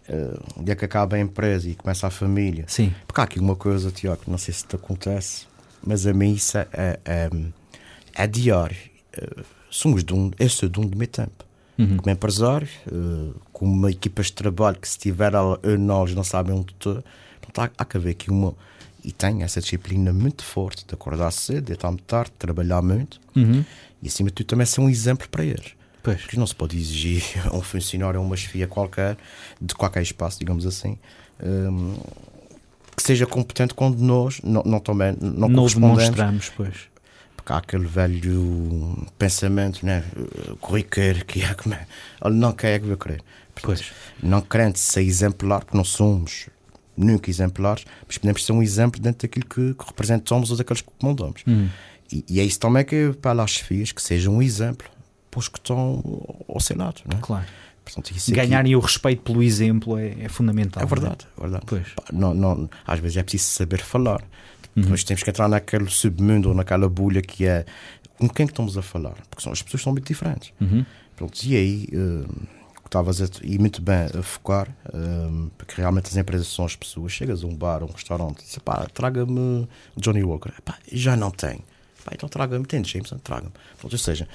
eh, 0.08 0.38
onde 0.58 0.70
é 0.70 0.74
que 0.76 0.84
acaba 0.84 1.16
a 1.16 1.20
empresa 1.20 1.68
e 1.68 1.74
começa 1.74 2.06
a 2.06 2.10
família. 2.10 2.64
Sim, 2.68 2.92
Porque 3.06 3.20
há 3.20 3.24
aqui 3.24 3.38
uma 3.40 3.56
coisa, 3.56 3.90
Tiago, 3.90 4.22
não 4.28 4.38
sei 4.38 4.52
se 4.54 4.64
te 4.66 4.76
acontece, 4.76 5.46
mas 5.84 6.06
a 6.06 6.12
mim 6.12 6.32
isso 6.34 6.58
é, 6.58 6.66
é, 6.72 7.00
é, 7.04 7.30
é 8.14 8.26
diário. 8.26 8.76
Eh, 9.16 9.42
Somos 9.70 10.02
de 10.04 10.12
um, 10.12 10.30
eu 10.38 10.48
sou 10.48 10.68
de 10.68 10.80
um 10.80 10.86
do 10.86 10.96
meu 10.98 11.06
tempo. 11.06 11.44
Uhum. 11.78 11.96
Como 11.96 12.10
empresário, 12.10 12.68
eh, 12.86 13.32
com 13.52 13.64
uma 13.64 13.90
equipa 13.90 14.22
de 14.22 14.32
trabalho 14.32 14.76
que 14.76 14.86
se 14.88 14.98
tiver 14.98 15.34
a 15.34 15.42
nós 15.78 16.14
não 16.14 16.22
sabem 16.24 16.54
onde 16.54 16.72
estou, 16.72 17.02
portanto, 17.40 17.70
há, 17.78 17.82
há 17.82 17.84
que 17.86 17.96
haver 17.96 18.10
aqui 18.10 18.30
uma. 18.30 18.54
E 19.02 19.12
tem 19.12 19.42
essa 19.42 19.60
disciplina 19.62 20.12
muito 20.12 20.44
forte 20.44 20.84
de 20.86 20.92
acordar 20.92 21.30
cedo, 21.30 21.64
deitar-me 21.66 21.98
tarde, 22.02 22.32
trabalhar 22.38 22.82
muito 22.82 23.18
Uhum. 23.34 23.64
e 24.02 24.08
acima 24.08 24.28
de 24.28 24.34
tudo 24.34 24.46
também 24.48 24.66
ser 24.66 24.82
um 24.82 24.90
exemplo 24.90 25.26
para 25.30 25.42
eles. 25.42 25.72
pois. 26.02 26.20
Porque 26.20 26.36
não 26.36 26.46
se 26.46 26.54
pode 26.54 26.76
exigir 26.76 27.22
a 27.50 27.56
um 27.56 27.62
funcionário 27.62 28.20
ou 28.20 28.26
uma 28.26 28.36
chefia 28.36 28.66
qualquer, 28.66 29.16
de 29.58 29.74
qualquer 29.74 30.02
espaço, 30.02 30.38
digamos 30.38 30.66
assim, 30.66 30.98
hum, 31.42 31.96
que 32.94 33.02
seja 33.02 33.24
competente 33.26 33.72
quando 33.72 33.98
nós 34.00 34.40
não, 34.42 34.62
não, 34.64 34.80
também, 34.80 35.16
não, 35.18 35.48
Não 35.48 35.66
demonstramos, 35.66 36.50
pois. 36.54 36.90
Porque 37.40 37.52
há 37.54 37.56
aquele 37.56 37.86
velho 37.86 39.06
pensamento 39.18 39.84
né, 39.84 40.04
corriqueiro 40.60 41.24
que 41.24 41.42
é 41.42 41.54
como 41.54 41.74
é, 41.74 41.86
ele 42.24 42.34
não 42.34 42.52
quer 42.52 42.80
que 42.80 42.88
eu 42.88 42.98
querer. 42.98 43.22
Pois. 43.62 43.90
Não 44.22 44.40
querendo 44.40 44.76
ser 44.76 45.02
exemplar, 45.02 45.64
porque 45.64 45.76
não 45.76 45.84
somos 45.84 46.48
nunca 46.96 47.30
exemplares, 47.30 47.84
mas 48.06 48.18
podemos 48.18 48.44
ser 48.44 48.52
um 48.52 48.62
exemplo 48.62 49.00
dentro 49.00 49.26
daquilo 49.26 49.46
que, 49.46 49.74
que 49.74 49.86
representamos 49.86 50.50
ou 50.50 50.56
daqueles 50.56 50.82
que 50.82 50.88
comandamos. 50.98 51.42
Hum. 51.46 51.68
E, 52.12 52.24
e 52.28 52.40
é 52.40 52.44
isso 52.44 52.60
também 52.60 52.84
que 52.84 53.12
para 53.22 53.42
as 53.42 53.50
chefias 53.52 53.90
que 53.92 54.02
sejam 54.02 54.34
um 54.34 54.42
exemplo 54.42 54.86
para 55.30 55.38
os 55.40 55.48
que 55.48 55.58
estão 55.58 56.02
ao 56.48 56.60
seu 56.60 56.76
lado. 56.76 57.00
Não 57.10 57.18
é? 57.18 57.20
Claro. 57.22 57.46
Portanto, 57.84 58.10
isso 58.10 58.30
aqui- 58.30 58.40
Ganharem 58.40 58.76
o 58.76 58.80
respeito 58.80 59.22
pelo 59.22 59.42
exemplo 59.42 59.96
é, 59.96 60.14
é 60.20 60.28
fundamental. 60.28 60.82
É 60.82 60.86
verdade, 60.86 61.26
é 61.36 61.40
verdade. 61.40 61.64
Pois. 61.66 61.86
Não, 62.12 62.34
não, 62.34 62.68
às 62.86 62.98
vezes 63.00 63.16
é 63.16 63.22
preciso 63.22 63.44
saber 63.50 63.80
falar. 63.80 64.22
Uhum. 64.76 64.82
Depois 64.82 65.04
temos 65.04 65.22
que 65.22 65.30
entrar 65.30 65.48
naquele 65.48 65.88
submundo 65.90 66.50
ou 66.50 66.54
naquela 66.54 66.88
bolha 66.88 67.20
que 67.20 67.46
é 67.46 67.64
com 68.18 68.28
quem 68.28 68.46
que 68.46 68.52
estamos 68.52 68.76
a 68.76 68.82
falar. 68.82 69.14
Porque 69.28 69.42
são, 69.42 69.52
as 69.52 69.62
pessoas 69.62 69.82
são 69.82 69.92
muito 69.92 70.06
diferentes. 70.06 70.52
Uhum. 70.60 70.84
Pronto, 71.16 71.38
e 71.42 71.56
aí, 71.56 71.88
o 72.78 72.82
que 72.82 72.88
estavas 72.88 73.20
a, 73.20 73.26
e 73.42 73.58
muito 73.58 73.82
bem 73.82 74.06
a 74.18 74.22
focar, 74.22 74.68
eh, 74.92 75.48
porque 75.56 75.74
realmente 75.76 76.06
as 76.06 76.16
empresas 76.16 76.46
são 76.48 76.64
as 76.64 76.76
pessoas. 76.76 77.12
Chegas 77.12 77.42
a 77.42 77.46
um 77.46 77.54
bar, 77.54 77.82
a 77.82 77.84
um 77.84 77.92
restaurante, 77.92 78.44
diz, 78.44 78.58
pá, 78.58 78.86
traga-me 78.92 79.68
Johnny 79.96 80.22
Walker. 80.22 80.52
Pá, 80.64 80.78
já 80.90 81.16
não 81.16 81.30
tem. 81.30 81.60
Pá, 82.04 82.12
então 82.14 82.28
traga-me, 82.28 82.64
tem 82.64 82.84
Jameson, 82.84 83.18
traga-me. 83.18 83.52
Ou 83.82 83.90
seja, 83.98 84.28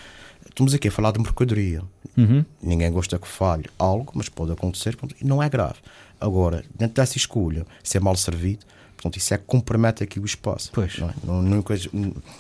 estamos 0.48 0.74
aqui 0.74 0.88
a 0.88 0.92
falar 0.92 1.12
de 1.12 1.20
mercadoria. 1.20 1.82
Uhum. 2.18 2.46
Ninguém 2.62 2.92
gosta 2.92 3.20
que 3.20 3.28
falhe 3.28 3.66
algo, 3.78 4.12
mas 4.16 4.30
pode 4.30 4.52
acontecer 4.52 4.96
pronto, 4.96 5.16
e 5.20 5.26
não 5.26 5.42
é 5.42 5.50
grave. 5.50 5.80
Agora, 6.20 6.64
dentro 6.78 6.96
dessa 6.96 7.18
escolha, 7.18 7.66
se 7.84 7.98
é 7.98 8.00
mal 8.00 8.16
servido, 8.16 8.66
portanto, 8.96 9.18
isso 9.18 9.34
é 9.34 9.38
que 9.38 9.44
compromete 9.46 10.04
aqui 10.04 10.20
o 10.20 10.26
espaço. 10.26 10.72
Pois. 10.74 10.98
Não 10.98 11.10
é? 11.10 11.14
Não- 11.24 11.42
nunca- 11.42 11.76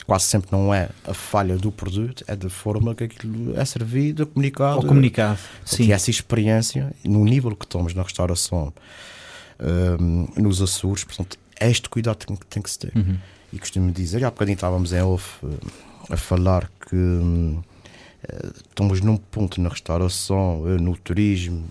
quase 0.05 0.25
sempre 0.25 0.49
não 0.51 0.73
é 0.73 0.89
a 1.07 1.13
falha 1.13 1.57
do 1.57 1.71
produto, 1.71 2.23
é 2.27 2.35
da 2.35 2.49
forma 2.49 2.93
que 2.95 3.03
aquilo 3.05 3.59
é 3.59 3.63
servido, 3.65 4.25
comunicado. 4.27 4.77
Ao 4.77 4.83
comunicado. 4.85 5.37
Portanto, 5.39 5.75
Sim. 5.77 5.83
E 5.85 5.91
essa 5.91 6.09
experiência, 6.09 6.93
no 7.03 7.23
nível 7.23 7.55
que 7.55 7.65
estamos 7.65 7.93
na 7.93 8.03
restauração, 8.03 8.73
hum, 9.99 10.27
nos 10.37 10.61
Açores, 10.61 11.03
portanto, 11.03 11.37
é 11.59 11.69
este 11.69 11.89
cuidado 11.89 12.17
que 12.17 12.25
tem, 12.27 12.35
que 12.35 12.45
tem 12.47 12.63
que 12.63 12.69
se 12.69 12.79
ter. 12.79 12.91
Uhum. 12.95 13.17
E 13.53 13.59
costumo 13.59 13.91
dizer, 13.91 14.23
há 14.25 14.29
bocadinho 14.29 14.55
estávamos 14.55 14.91
em 14.91 15.01
off 15.01 15.37
eh, 15.45 16.13
a 16.13 16.17
falar 16.17 16.69
que 16.89 16.95
hum, 16.95 17.61
eh, 18.23 18.49
estamos 18.67 19.01
num 19.01 19.17
ponto 19.17 19.61
na 19.61 19.69
restauração, 19.69 20.63
eh, 20.67 20.81
no 20.81 20.95
turismo, 20.97 21.63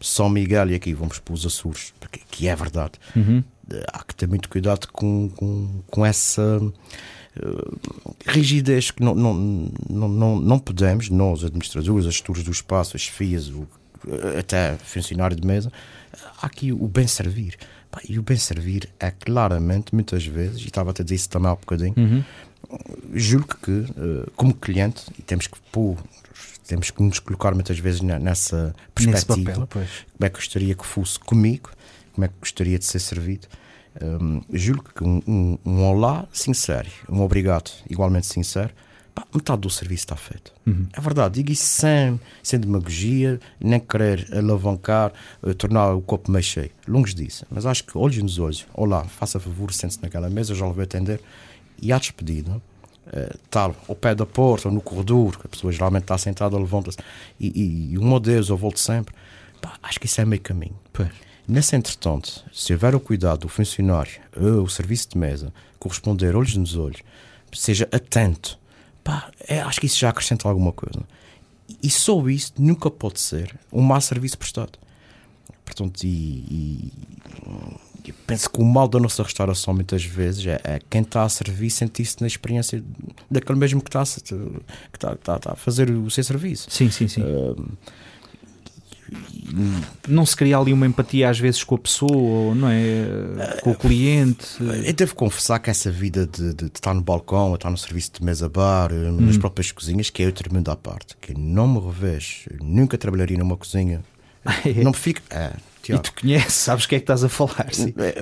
São 0.00 0.28
Miguel 0.28 0.70
e 0.70 0.74
aqui 0.74 0.92
vamos 0.94 1.18
para 1.18 1.34
os 1.34 1.44
Açores, 1.46 1.92
porque 2.00 2.20
que 2.30 2.48
é 2.48 2.56
verdade. 2.56 2.92
Uhum. 3.14 3.42
Eh, 3.72 3.84
Há 3.92 4.02
que 4.04 4.14
ter 4.14 4.26
muito 4.28 4.48
cuidado 4.48 4.86
com, 4.92 5.28
com, 5.30 5.82
com 5.90 6.04
essa 6.06 6.60
eh, 7.36 7.40
rigidez 8.26 8.90
que 8.90 9.02
não, 9.02 9.14
não, 9.14 9.34
não, 9.88 10.40
não, 10.40 10.58
podemos, 10.58 11.08
nós, 11.10 11.44
administradores, 11.44 12.06
as 12.06 12.14
gestores 12.14 12.42
do 12.42 12.50
espaço, 12.50 12.96
as 12.96 13.04
FIAs, 13.06 13.48
o, 13.48 13.66
até 14.38 14.76
funcionário 14.76 15.36
de 15.36 15.46
mesa, 15.46 15.72
há 16.40 16.46
aqui 16.46 16.72
o 16.72 16.86
bem 16.88 17.06
servir. 17.06 17.56
E 18.08 18.18
o 18.18 18.22
bem 18.22 18.36
servir 18.36 18.88
é 19.00 19.10
claramente, 19.10 19.94
muitas 19.94 20.24
vezes, 20.24 20.60
e 20.62 20.66
estava 20.66 20.90
a 20.90 20.92
dizer 20.92 21.14
isso 21.14 21.28
também 21.30 21.50
há 21.50 21.54
bocadinho, 21.54 21.94
Uhum. 21.96 22.22
julgo 23.14 23.56
que, 23.62 23.70
eh, 23.96 24.30
como 24.36 24.54
cliente, 24.54 25.04
temos 25.26 25.46
que 25.46 25.58
pôr, 25.72 25.96
temos 26.66 26.90
que 26.90 27.02
nos 27.02 27.18
colocar 27.18 27.54
muitas 27.54 27.78
vezes 27.78 28.00
ne- 28.02 28.18
nessa 28.18 28.74
perspectiva, 28.94 29.52
papel, 29.52 29.66
pois. 29.68 29.88
como 30.16 30.26
é 30.26 30.28
que 30.28 30.36
gostaria 30.36 30.74
que 30.74 30.84
fosse 30.86 31.18
comigo, 31.18 31.70
como 32.18 32.24
é 32.24 32.28
que 32.28 32.34
gostaria 32.40 32.76
de 32.76 32.84
ser 32.84 32.98
servido. 32.98 33.46
Hum, 34.02 34.42
julgo 34.52 34.84
que 34.92 35.04
um, 35.04 35.22
um, 35.26 35.58
um 35.64 35.84
olá 35.84 36.26
sincero, 36.32 36.88
um 37.08 37.22
obrigado 37.22 37.70
igualmente 37.88 38.26
sincero, 38.26 38.74
pá, 39.14 39.24
metade 39.32 39.60
do 39.60 39.70
serviço 39.70 40.02
está 40.02 40.16
feito. 40.16 40.52
É 40.92 41.00
verdade, 41.00 41.36
digo 41.36 41.52
isso 41.52 41.64
sem, 41.64 42.20
sem 42.42 42.58
demagogia, 42.58 43.38
nem 43.60 43.78
querer 43.78 44.28
alavancar, 44.36 45.12
eh, 45.44 45.54
tornar 45.54 45.94
o 45.94 46.00
copo 46.00 46.28
meio 46.30 46.42
cheio. 46.42 46.70
Longe 46.88 47.14
disso. 47.14 47.46
Mas 47.48 47.64
acho 47.64 47.84
que 47.84 47.96
olhos 47.96 48.20
nos 48.20 48.38
olhos, 48.40 48.66
olá, 48.74 49.04
faça 49.04 49.38
favor, 49.38 49.72
sente-se 49.72 50.02
naquela 50.02 50.28
mesa, 50.28 50.56
já 50.56 50.66
lhe 50.66 50.72
vou 50.72 50.82
atender. 50.82 51.20
E 51.80 51.92
à 51.92 51.98
despedida, 51.98 52.60
eh, 53.12 53.36
tal, 53.48 53.76
ao 53.88 53.94
pé 53.94 54.12
da 54.12 54.26
porta 54.26 54.66
ou 54.66 54.74
no 54.74 54.80
corredor, 54.80 55.38
que 55.38 55.46
a 55.46 55.48
pessoa 55.48 55.72
geralmente 55.72 56.02
está 56.02 56.18
sentada, 56.18 56.58
levanta-se 56.58 56.98
e, 57.38 57.46
e, 57.46 57.92
e 57.92 57.98
um 57.98 58.14
adeus, 58.16 58.48
eu 58.48 58.56
volto 58.56 58.80
sempre. 58.80 59.14
Pá, 59.60 59.74
acho 59.84 60.00
que 60.00 60.06
isso 60.06 60.20
é 60.20 60.24
meio 60.24 60.42
caminho. 60.42 60.76
Pois. 60.92 61.27
Nesse 61.48 61.74
entretanto, 61.74 62.44
se 62.52 62.72
houver 62.74 62.94
o 62.94 63.00
cuidado 63.00 63.40
do 63.40 63.48
funcionário 63.48 64.20
ou 64.36 64.64
o 64.64 64.68
serviço 64.68 65.08
de 65.10 65.18
mesa 65.18 65.52
corresponder 65.78 66.36
olhos 66.36 66.54
nos 66.56 66.76
olhos, 66.76 67.00
seja 67.52 67.88
atento, 67.90 68.58
pá, 69.02 69.30
é, 69.48 69.60
acho 69.62 69.80
que 69.80 69.86
isso 69.86 69.98
já 69.98 70.10
acrescenta 70.10 70.46
alguma 70.48 70.72
coisa. 70.72 71.00
E 71.82 71.88
só 71.88 72.28
isso 72.28 72.52
nunca 72.58 72.90
pode 72.90 73.18
ser 73.20 73.54
um 73.72 73.80
mau 73.82 74.00
serviço 74.00 74.36
prestado. 74.36 74.78
Portanto, 75.64 76.02
e, 76.04 76.92
e- 78.04 78.12
penso 78.26 78.48
que 78.50 78.60
o 78.60 78.64
mal 78.64 78.88
da 78.88 78.98
nossa 78.98 79.22
restauração 79.22 79.74
muitas 79.74 80.02
vezes 80.04 80.46
é, 80.46 80.60
é 80.64 80.80
quem 80.90 81.02
está 81.02 81.24
a 81.24 81.28
servir 81.28 81.70
sentir-se 81.70 82.16
na 82.20 82.26
experiência 82.26 82.82
daquele 83.30 83.58
mesmo 83.58 83.80
que 83.82 83.88
está 83.88 84.00
a, 84.02 84.04
que 84.04 84.96
está, 84.96 85.12
está- 85.12 85.36
está 85.36 85.52
a 85.52 85.56
fazer 85.56 85.90
o 85.90 86.10
seu 86.10 86.24
serviço. 86.24 86.70
Sim, 86.70 86.90
sim, 86.90 87.06
sim. 87.08 87.22
Hum, 87.22 87.66
Não 90.06 90.24
se 90.26 90.36
cria 90.36 90.56
ali 90.58 90.72
uma 90.72 90.86
empatia 90.86 91.28
às 91.30 91.38
vezes 91.38 91.64
com 91.64 91.74
a 91.74 91.78
pessoa, 91.78 92.54
não 92.54 92.68
é? 92.68 93.58
Com 93.62 93.70
o 93.70 93.74
cliente. 93.74 94.46
Eu 94.84 94.92
devo 94.92 95.14
confessar 95.14 95.58
que 95.58 95.70
essa 95.70 95.90
vida 95.90 96.26
de, 96.26 96.54
de- 96.54 96.64
de 96.66 96.70
estar 96.74 96.94
no 96.94 97.00
balcão, 97.02 97.48
ou 97.48 97.54
estar 97.54 97.70
no 97.70 97.78
serviço 97.78 98.12
de 98.18 98.24
mesa-bar, 98.24 98.90
eh, 98.92 99.10
nas 99.10 99.36
Hum. 99.36 99.40
próprias 99.40 99.72
cozinhas, 99.72 100.10
que 100.10 100.22
é 100.22 100.26
outro 100.26 100.52
mundo 100.52 100.70
à 100.70 100.76
parte. 100.76 101.16
Que 101.20 101.32
não 101.38 101.66
me 101.68 101.80
revejo, 101.80 102.50
nunca 102.60 102.96
trabalharia 102.98 103.38
numa 103.38 103.56
cozinha. 103.56 104.02
Não 104.82 104.92
me 104.92 104.96
fico. 104.96 105.20
É, 105.30 105.52
E 105.88 105.98
tu 105.98 106.12
conheces, 106.14 106.54
sabes 106.54 106.84
o 106.84 106.88
que 106.88 106.94
é 106.94 106.98
que 106.98 107.02
estás 107.02 107.24
a 107.24 107.28
falar. 107.28 107.68
sim. 107.72 107.92
É, 107.98 108.14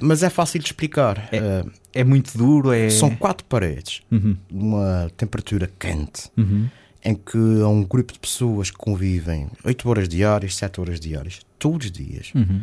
mas 0.00 0.22
é 0.22 0.28
fácil 0.30 0.60
de 0.60 0.66
explicar. 0.66 1.28
É. 1.32 1.38
É, 1.38 1.64
É 2.00 2.04
muito 2.04 2.36
duro, 2.36 2.72
é. 2.72 2.90
São 2.90 3.10
quatro 3.16 3.44
paredes, 3.46 4.02
Uhum, 4.12 4.36
uma 4.50 5.10
temperatura 5.16 5.70
quente, 5.78 6.30
uhum. 6.36 6.68
Em 7.04 7.14
que 7.14 7.36
há 7.62 7.68
um 7.68 7.82
grupo 7.84 8.12
de 8.12 8.18
pessoas 8.18 8.70
que 8.70 8.76
convivem 8.78 9.48
8 9.64 9.88
horas 9.88 10.08
diárias, 10.08 10.56
7 10.56 10.80
horas 10.80 10.98
diárias, 11.00 11.40
todos 11.58 11.86
os 11.86 11.92
dias. 11.92 12.32
Uhum. 12.34 12.62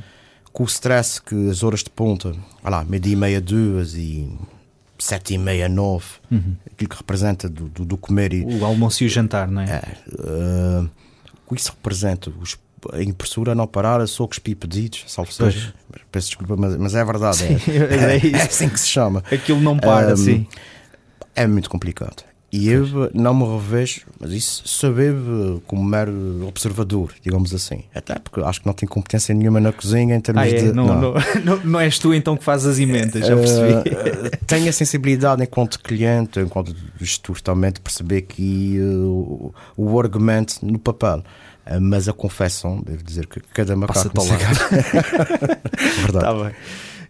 com 0.52 0.64
o 0.64 0.66
stress 0.66 1.22
que 1.22 1.50
as 1.50 1.64
horas 1.64 1.82
de 1.84 1.90
ponta, 1.90 2.30
olha 2.64 2.78
lá, 2.78 2.84
meio-dia 2.84 3.14
e 3.14 3.16
meia, 3.16 3.40
duas 3.40 3.94
e 3.94 4.30
sete 5.00 5.34
e 5.34 5.38
meia, 5.38 5.68
nove, 5.70 6.06
Uhum. 6.30 6.56
aquilo 6.72 6.90
que 6.90 6.98
representa 6.98 7.48
do, 7.50 7.68
do, 7.70 7.86
do 7.86 7.98
comer 7.98 8.34
e 8.34 8.44
O 8.46 8.66
almoço 8.66 9.04
e 9.04 9.08
o 9.08 9.10
jantar, 9.10 9.48
não 9.48 9.62
é? 9.62 9.66
é, 9.66 9.98
uh, 10.14 10.90
o 11.48 11.56
que 11.56 11.62
isso 11.62 11.72
representa, 11.72 12.30
os, 12.40 12.58
a 12.94 13.02
impressora 13.02 13.56
não 13.56 13.66
parar, 13.66 14.06
só 14.08 14.28
cuspir 14.28 14.56
pedidos, 14.58 15.06
salvo 15.08 15.32
seja, 15.32 15.74
peço 16.12 16.28
desculpa, 16.28 16.56
mas, 16.58 16.76
mas 16.78 16.94
é 16.96 17.04
verdade, 17.06 17.38
Sim, 17.38 17.58
é, 17.72 18.18
é 18.20 18.32
é, 18.38 18.44
assim 18.44 18.68
que 18.70 18.80
se 18.80 18.90
chama. 18.90 19.24
Aquilo 19.32 19.60
não 19.62 19.78
para, 19.78 20.14
Um, 20.14 20.18
sim. 20.18 20.48
É 21.34 21.48
muito 21.48 21.70
complicado. 21.70 22.24
E 22.52 22.68
eu 22.70 23.10
não 23.14 23.34
me 23.34 23.46
revejo, 23.46 24.02
mas 24.20 24.32
isso 24.32 24.68
saber 24.68 25.16
como 25.66 25.82
mero 25.82 26.46
observador, 26.46 27.14
digamos 27.22 27.54
assim. 27.54 27.86
Até 27.96 28.20
porque 28.20 28.42
acho 28.42 28.60
que 28.60 28.66
não 28.66 28.74
tenho 28.74 28.92
competência 28.92 29.34
nenhuma 29.34 29.62
na 29.62 29.72
cozinha 29.72 30.16
em 30.16 30.20
termos 30.20 30.44
Ah, 30.44 30.50
é? 30.50 30.54
de. 30.54 30.74
Não, 30.74 30.86
não. 30.88 31.14
Não, 31.46 31.58
não 31.64 31.80
és 31.80 31.98
tu 31.98 32.14
então 32.14 32.36
que 32.36 32.44
fazes 32.44 32.68
as 32.68 32.80
emendas, 32.80 33.26
já 33.26 33.38
percebi. 33.38 33.90
Eh, 33.90 34.38
tenho 34.46 34.68
a 34.68 34.74
sensibilidade 34.74 35.42
enquanto 35.42 35.80
cliente, 35.80 36.42
enquanto 36.42 36.76
gestor 37.00 37.40
também, 37.42 37.72
de 37.72 37.80
perceber 37.80 38.24
que 38.24 38.78
eh, 38.78 38.84
o, 39.78 40.00
argumento 40.00 40.56
no 40.62 40.78
papel. 40.78 41.24
Eh, 41.66 41.80
mas 41.80 42.10
a 42.10 42.14
confecção, 42.14 42.82
devo 42.86 43.02
dizer 43.02 43.28
que 43.28 43.40
cada 43.54 43.78
macaco 43.78 44.10
galho. 44.14 44.42
Verdade. 46.04 46.26
Tá 46.26 46.34
bem. 46.34 46.54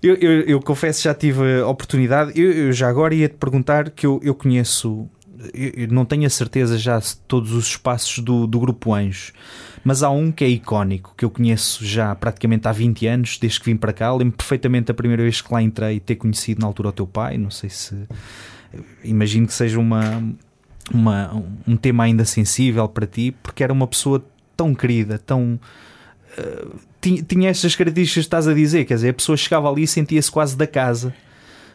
Eu, 0.03 0.15
eu, 0.15 0.41
eu 0.41 0.59
confesso 0.59 1.03
já 1.03 1.13
tive 1.13 1.61
a 1.61 1.67
oportunidade. 1.67 2.31
Eu, 2.39 2.51
eu 2.51 2.73
já 2.73 2.89
agora 2.89 3.13
ia 3.13 3.29
te 3.29 3.35
perguntar 3.35 3.91
que 3.91 4.05
eu, 4.05 4.19
eu 4.23 4.33
conheço, 4.33 5.07
eu, 5.53 5.87
não 5.87 6.05
tenho 6.05 6.25
a 6.25 6.29
certeza 6.29 6.77
já 6.77 6.99
se 6.99 7.17
todos 7.27 7.51
os 7.53 7.67
espaços 7.67 8.19
do, 8.19 8.45
do 8.45 8.59
Grupo 8.59 8.93
Anjos, 8.93 9.33
mas 9.83 10.03
há 10.03 10.09
um 10.09 10.31
que 10.31 10.43
é 10.43 10.47
icónico, 10.47 11.13
que 11.17 11.25
eu 11.25 11.29
conheço 11.29 11.85
já 11.85 12.13
praticamente 12.15 12.67
há 12.67 12.71
20 12.71 13.07
anos, 13.07 13.37
desde 13.37 13.59
que 13.59 13.65
vim 13.65 13.77
para 13.77 13.93
cá. 13.93 14.13
Lembro 14.13 14.37
perfeitamente 14.37 14.91
a 14.91 14.93
primeira 14.93 15.23
vez 15.23 15.41
que 15.41 15.51
lá 15.53 15.61
entrei 15.61 15.99
ter 15.99 16.15
conhecido 16.15 16.61
na 16.61 16.67
altura 16.67 16.89
o 16.89 16.91
teu 16.91 17.07
pai. 17.07 17.37
Não 17.37 17.49
sei 17.49 17.69
se. 17.69 17.95
Imagino 19.03 19.47
que 19.47 19.53
seja 19.53 19.79
uma, 19.79 20.23
uma, 20.93 21.43
um 21.67 21.75
tema 21.75 22.03
ainda 22.03 22.23
sensível 22.25 22.87
para 22.87 23.07
ti, 23.07 23.35
porque 23.43 23.63
era 23.63 23.73
uma 23.73 23.87
pessoa 23.87 24.23
tão 24.55 24.75
querida, 24.75 25.17
tão 25.17 25.59
tinha, 26.99 27.23
tinha 27.23 27.49
estas 27.49 27.75
características 27.75 28.23
que 28.23 28.27
estás 28.27 28.47
a 28.47 28.53
dizer, 28.53 28.85
quer 28.85 28.95
dizer, 28.95 29.09
a 29.09 29.13
pessoa 29.13 29.35
chegava 29.35 29.69
ali 29.69 29.83
e 29.83 29.87
sentia-se 29.87 30.31
quase 30.31 30.55
da 30.55 30.67
casa. 30.67 31.13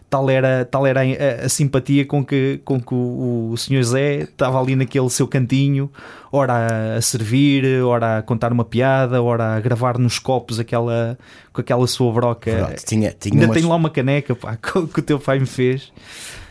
Tal 0.08 0.30
era, 0.30 0.64
tal 0.64 0.86
era 0.86 1.00
a, 1.00 1.46
a 1.46 1.48
simpatia 1.48 2.06
com 2.06 2.24
que, 2.24 2.60
com 2.64 2.80
que 2.80 2.94
o, 2.94 3.50
o 3.52 3.56
senhor 3.56 3.82
Zé 3.82 4.18
estava 4.20 4.60
ali 4.60 4.76
naquele 4.76 5.10
seu 5.10 5.26
cantinho, 5.26 5.90
ora 6.30 6.96
a, 6.96 7.00
servir, 7.02 7.82
ora 7.82 8.18
a 8.18 8.22
contar 8.22 8.52
uma 8.52 8.64
piada, 8.64 9.20
ora 9.20 9.56
a 9.56 9.60
gravar 9.60 9.98
nos 9.98 10.20
copos 10.20 10.60
aquela, 10.60 11.18
com 11.52 11.60
aquela 11.60 11.86
sua 11.88 12.12
broca. 12.12 12.50
Verdade. 12.52 12.84
Tinha, 12.84 13.12
tinha 13.18 13.34
Ainda 13.34 13.46
umas- 13.46 13.56
tenho 13.56 13.68
lá 13.68 13.74
uma 13.74 13.90
caneca 13.90 14.34
pá, 14.36 14.54
que, 14.62 14.86
que 14.86 15.00
o 15.00 15.02
teu 15.02 15.18
pai 15.18 15.40
me 15.40 15.46
fez, 15.46 15.92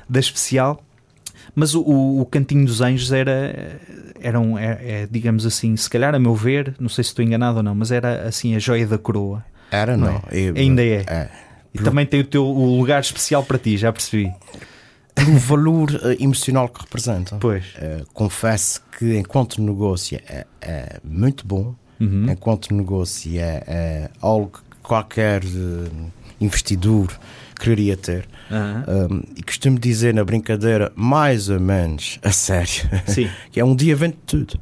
da 0.07 0.19
especial. 0.19 0.81
Mas 1.55 1.73
o, 1.73 1.81
o, 1.81 2.21
o 2.21 2.25
Cantinho 2.25 2.65
dos 2.65 2.81
Anjos 2.81 3.13
era, 3.13 3.79
era 4.19 4.37
um, 4.37 4.57
é, 4.59 4.77
é, 4.81 5.07
digamos 5.09 5.45
assim, 5.45 5.77
se 5.77 5.89
calhar 5.89 6.13
a 6.13 6.19
meu 6.19 6.35
ver, 6.35 6.75
não 6.77 6.89
sei 6.89 7.05
se 7.05 7.11
estou 7.11 7.23
enganado 7.23 7.57
ou 7.57 7.63
não, 7.63 7.73
mas 7.73 7.89
era 7.89 8.27
assim 8.27 8.53
a 8.53 8.59
joia 8.59 8.85
da 8.85 8.97
coroa. 8.97 9.45
Era, 9.71 9.95
Não 9.95 10.07
não. 10.07 10.15
é? 10.29 10.37
Eu- 10.37 10.55
Ainda 10.57 10.83
é. 10.83 11.05
é. 11.07 11.29
E 11.75 11.83
também 11.83 12.05
tem 12.05 12.21
o 12.21 12.23
teu 12.23 12.45
o 12.45 12.77
lugar 12.77 13.01
especial 13.01 13.43
para 13.43 13.57
ti, 13.57 13.77
já 13.77 13.91
percebi. 13.91 14.31
pelo 15.13 15.37
valor 15.37 15.89
eh, 16.03 16.17
emocional 16.23 16.67
que 16.67 16.81
representa. 16.81 17.37
Pois. 17.37 17.63
Eh, 17.77 18.03
confesso 18.13 18.81
que 18.97 19.17
enquanto 19.17 19.61
negócio 19.61 20.19
é, 20.27 20.45
é 20.61 20.99
muito 21.03 21.45
bom, 21.47 21.73
Uhum. 21.97 22.29
enquanto 22.29 22.73
negócio 22.73 23.39
é, 23.39 23.63
é 23.65 24.09
algo 24.21 24.51
que 24.51 24.77
qualquer 24.83 25.41
eh, 25.45 25.89
investidor 26.41 27.07
quereria 27.57 27.95
ter. 27.95 28.27
Aham. 28.51 28.83
Um, 29.09 29.23
e 29.37 29.41
costumo 29.41 29.79
dizer 29.79 30.13
na 30.13 30.23
brincadeira, 30.25 30.91
mais 30.95 31.47
ou 31.49 31.59
menos 31.59 32.19
a 32.21 32.31
sério, 32.31 32.83
que 33.51 33.59
é 33.59 33.63
um 33.65 33.73
dia 33.75 33.95
vende 33.95 34.17
tudo, 34.27 34.59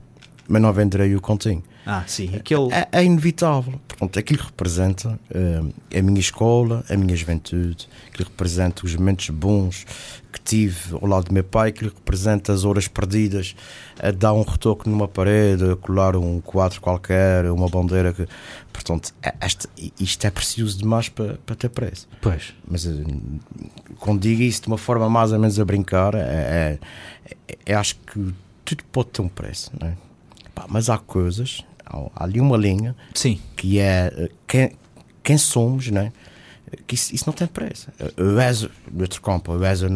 mas 0.48 0.62
não 0.62 0.72
venderei 0.72 1.16
o 1.16 1.20
continho. 1.22 1.64
Ah, 1.86 2.04
sim. 2.08 2.34
Aquele. 2.36 2.72
É, 2.74 2.88
é 2.92 3.04
inevitável. 3.04 3.80
Portanto, 3.88 4.18
aquilo 4.20 4.42
representa 4.44 5.20
um, 5.34 5.72
a 5.98 6.02
minha 6.02 6.20
escola, 6.20 6.84
a 6.90 6.96
minha 6.96 7.16
juventude, 7.16 7.88
aquilo 8.08 8.30
representa 8.30 8.86
os 8.86 8.96
momentos 8.96 9.30
bons 9.30 9.86
que 10.32 10.40
tive 10.42 10.96
ao 10.96 11.06
lado 11.06 11.26
do 11.26 11.34
meu 11.34 11.44
pai, 11.44 11.70
aquilo 11.70 11.92
representa 11.94 12.52
as 12.54 12.64
horas 12.66 12.88
perdidas 12.88 13.56
a 14.02 14.10
dar 14.12 14.34
um 14.34 14.42
retoque 14.42 14.90
numa 14.90 15.08
parede, 15.08 15.70
a 15.72 15.76
colar 15.76 16.16
um 16.16 16.40
quadro 16.42 16.82
qualquer, 16.82 17.46
uma 17.52 17.68
bandeira. 17.70 18.14
Que, 18.14 18.28
portanto, 18.72 19.14
é- 19.22 19.36
esta, 19.40 19.70
isto 20.00 20.26
é 20.26 20.32
precioso 20.32 20.78
demais 20.80 21.10
para, 21.10 21.38
para 21.46 21.56
ter 21.56 21.70
preço. 21.70 22.08
Pois. 22.22 22.54
Mas 22.68 22.86
eh, 22.88 22.92
quando 24.00 24.22
digo 24.22 24.42
isso 24.42 24.62
de 24.64 24.68
uma 24.70 24.78
forma 24.78 25.08
mais 25.10 25.32
ou 25.32 25.40
menos 25.40 25.60
a 25.60 25.66
brincar, 25.66 26.16
é, 26.16 26.20
é- 26.20 26.80
é- 27.50 27.58
é- 27.68 27.74
acho 27.76 27.96
que 27.98 28.34
tudo 28.66 28.84
pode 28.92 29.10
ter 29.10 29.22
um 29.22 29.28
preço, 29.30 29.72
não 29.80 29.90
é? 29.90 29.94
Pá, 30.56 30.66
mas 30.70 30.90
há 30.90 30.98
coisas, 30.98 31.64
há, 31.94 32.24
ali 32.24 32.40
uma 32.42 32.58
linha 32.58 32.96
Sim. 33.14 33.40
que 33.56 33.80
é 33.80 34.12
eh, 34.16 34.30
quem, 34.48 34.72
quem 35.24 35.38
somos, 35.38 35.90
não 35.92 36.02
é? 36.02 36.12
Que 36.88 36.96
isso, 36.96 37.14
isso 37.14 37.26
não 37.28 37.34
tem 37.34 37.48
preço. 37.48 37.88
Eh, 38.00 38.12
Eu 38.18 38.40
és, 38.40 38.68
outro 39.00 39.22
campo, 39.22 39.54
eu 39.54 39.64
és, 39.64 39.82
eu, 39.84 39.92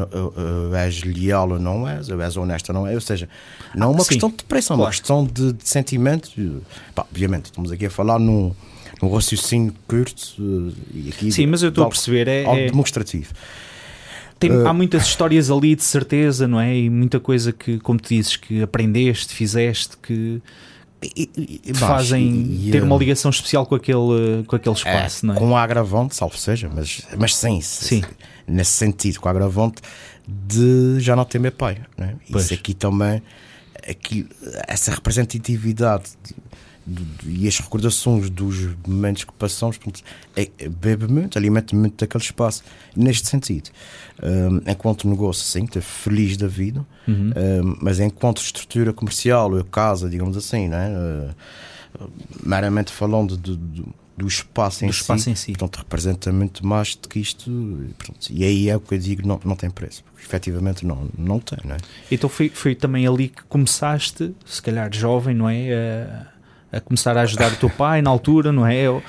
és 0.75 1.03
leal 1.03 1.49
ou 1.51 1.59
não 1.59 1.87
és, 1.87 2.07
eu 2.09 2.21
és 2.21 2.37
honesto 2.37 2.69
ou 2.69 2.75
não 2.75 2.85
és, 2.87 2.95
ou 2.95 3.01
seja, 3.01 3.27
não 3.75 3.87
é 3.87 3.89
uma 3.95 4.03
Sim, 4.03 4.09
questão 4.09 4.29
de 4.29 4.43
preço, 4.43 4.73
é 4.73 4.75
uma 4.75 4.83
claro. 4.83 4.95
questão 4.97 5.25
de, 5.25 5.53
de 5.53 5.67
sentimento. 5.67 6.29
Pá, 6.93 7.03
obviamente, 7.09 7.45
estamos 7.45 7.71
aqui 7.71 7.87
a 7.87 7.89
falar 7.89 8.19
num, 8.19 8.53
num 9.01 9.11
raciocínio 9.11 9.73
curto 9.87 10.35
eh, 10.39 10.73
e 10.93 11.09
aqui 11.09 11.31
Sim, 11.31 11.47
mas 11.47 11.63
eu 11.63 11.69
estou 11.69 11.83
a 11.85 11.89
perceber. 11.89 12.27
É, 12.27 12.45
algo 12.45 12.59
é- 12.59 12.65
demonstrativo. 12.67 13.33
tem- 14.39 14.51
Uh, 14.51 14.67
há 14.67 14.71
muitas 14.73 15.07
histórias 15.07 15.49
ali 15.49 15.75
de 15.75 15.83
certeza, 15.83 16.47
não 16.47 16.59
é? 16.59 16.75
E 16.77 16.91
muita 16.91 17.19
coisa 17.19 17.51
que, 17.51 17.79
como 17.79 17.99
tu 17.99 18.09
dizes, 18.09 18.35
que 18.35 18.61
aprendeste, 18.61 19.33
fizeste, 19.33 19.97
que 19.97 20.39
E, 21.15 21.29
e- 21.37 21.61
e- 21.65 21.73
fazem 21.73 22.69
ter 22.71 22.83
uma 22.83 22.95
eh, 22.95 22.99
ligação 22.99 23.29
especial 23.31 23.65
com 23.65 23.75
aquele, 23.75 24.43
com 24.47 24.55
aquele 24.55 24.75
é, 24.75 24.77
espaço, 24.77 25.25
não 25.25 25.35
é? 25.35 25.37
Com 25.37 25.51
o 25.51 25.55
agravante, 25.57 26.15
salvo 26.15 26.37
seja, 26.37 26.69
mas, 26.73 27.01
mas 27.17 27.35
sim, 27.35 27.61
Sim. 27.61 28.03
nesse 28.47 28.71
sentido, 28.71 29.19
com 29.19 29.27
o 29.27 29.31
agravante 29.31 29.81
de 30.27 30.99
já 30.99 31.15
não 31.15 31.23
ter 31.25 31.39
meu 31.39 31.51
pai. 31.51 31.77
Né? 31.97 32.15
Pois. 32.31 32.45
Isso 32.45 32.53
aqui 32.53 32.73
também, 32.73 33.21
aqui, 33.89 34.27
essa 34.67 34.91
representatividade 34.91 36.03
de- 36.23 36.33
de- 36.33 36.35
de- 36.35 36.66
e 37.25 37.47
as 37.47 37.59
recordações 37.59 38.29
dos 38.29 38.67
momentos 38.87 39.23
que 39.25 39.33
passamos, 39.33 39.77
portanto, 39.77 40.03
é, 40.35 40.49
é- 40.57 40.69
bebe 40.69 41.07
muito, 41.07 41.37
alimenta 41.37 41.75
muito 41.75 41.97
daquele 42.03 42.23
espaço, 42.23 42.63
neste 42.95 43.27
sentido. 43.27 43.69
Um, 44.23 44.61
enquanto 44.71 45.07
negócio, 45.07 45.43
sim, 45.43 45.65
estou 45.65 45.81
feliz 45.81 46.37
da 46.37 46.47
vida, 46.47 46.85
Uhum. 47.07 47.31
um, 47.35 47.77
mas 47.81 47.99
enquanto 47.99 48.41
estrutura 48.41 48.91
comercial, 48.93 49.51
ou 49.53 49.63
casa, 49.63 50.09
digamos 50.09 50.35
assim, 50.37 50.67
né? 50.69 50.89
Uh, 50.89 52.09
meramente 52.43 52.91
falando 52.91 53.35
do, 53.37 53.55
do, 53.55 53.93
do 54.15 54.27
espaço, 54.27 54.83
em, 54.83 54.87
Do 54.87 54.91
espaço 54.93 55.23
si, 55.25 55.29
em 55.31 55.35
si. 55.35 55.51
portanto, 55.53 55.77
representa 55.77 56.31
muito 56.31 56.65
mais 56.65 56.95
do 56.95 57.07
que 57.07 57.19
isto. 57.19 57.49
e, 57.49 57.93
pronto, 57.93 58.27
e 58.29 58.43
aí 58.43 58.69
é 58.69 58.75
o 58.75 58.79
que 58.79 58.95
eu 58.95 58.99
digo: 58.99 59.27
não, 59.27 59.39
não 59.43 59.55
tem 59.55 59.69
preço. 59.69 60.03
Porque, 60.03 60.25
efetivamente, 60.25 60.85
não, 60.85 61.07
não 61.17 61.39
tem, 61.39 61.59
não 61.63 61.75
é? 61.75 61.77
Então 62.11 62.29
foi, 62.29 62.49
foi 62.49 62.75
também 62.75 63.05
ali 63.07 63.29
que 63.29 63.43
começaste, 63.43 64.33
se 64.45 64.61
calhar 64.61 64.93
jovem, 64.93 65.35
não 65.35 65.49
é? 65.49 65.73
A, 65.73 66.36
a 66.71 66.79
começar 66.79 67.17
a 67.17 67.21
ajudar 67.21 67.51
o 67.51 67.55
teu 67.55 67.69
pai 67.69 68.01
na 68.01 68.09
altura, 68.09 68.51
não 68.51 68.65
é? 68.65 68.75
Eu, 68.75 69.01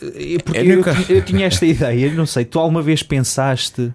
eu- 0.00 0.40
porque 0.44 0.58
Eu 0.60 0.64
eu, 0.64 0.76
nunca- 0.76 0.94
ti- 0.94 1.12
eu 1.12 1.22
tinha 1.24 1.46
esta 1.46 1.64
ideia, 1.66 2.12
não 2.12 2.26
sei, 2.26 2.44
tu 2.44 2.58
alguma 2.58 2.82
vez 2.82 3.02
pensaste 3.02 3.92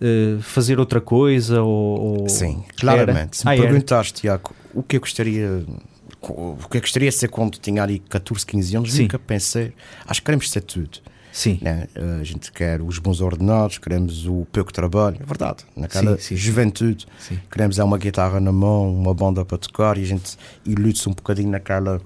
eh, 0.00 0.36
fazer 0.40 0.78
outra 0.78 1.00
coisa? 1.00 1.62
Ou, 1.62 2.20
ou- 2.22 2.28
Sim, 2.28 2.62
Era? 2.66 2.74
claramente. 2.78 3.36
Se 3.38 3.44
me 3.46 3.52
Ah, 3.52 3.54
era? 3.56 3.62
perguntaste, 3.66 4.20
Tiago, 4.20 4.54
o 4.74 4.82
que 4.82 4.96
eu 4.96 5.00
gostaria. 5.00 5.64
O 6.20 6.56
que 6.68 6.76
eu 6.78 6.80
gostaria 6.80 7.08
de 7.08 7.14
ser 7.14 7.28
quando 7.28 7.56
tinha 7.58 7.82
ali 7.82 8.00
14, 8.00 8.44
15 8.44 8.76
anos, 8.76 8.92
Sim. 8.92 9.02
nunca 9.02 9.18
pensei. 9.18 9.72
Acho 10.06 10.20
que 10.20 10.24
queremos 10.26 10.50
ser 10.50 10.60
tudo. 10.62 10.98
Sim, 11.32 11.58
né? 11.62 11.86
A 12.20 12.24
gente 12.24 12.50
quer 12.50 12.80
os 12.82 12.98
bons 12.98 13.20
ordenados, 13.20 13.78
queremos 13.78 14.26
o 14.26 14.46
pouco 14.50 14.72
trabalho, 14.72 15.18
é 15.20 15.24
verdade. 15.24 15.64
Naquela 15.76 16.16
Sim, 16.16 16.22
sim. 16.22 16.36
juventude, 16.36 17.06
sim. 17.18 17.38
queremos 17.50 17.78
é 17.78 17.84
uma 17.84 17.96
guitarra 17.98 18.40
na 18.40 18.50
mão, 18.50 18.92
uma 18.92 19.14
banda 19.14 19.44
para 19.44 19.56
tocar 19.58 19.98
e 19.98 20.02
a 20.02 20.06
gente 20.06 20.36
ilude-se 20.64 21.08
um 21.08 21.12
bocadinho 21.12 21.50
naquela 21.50 22.00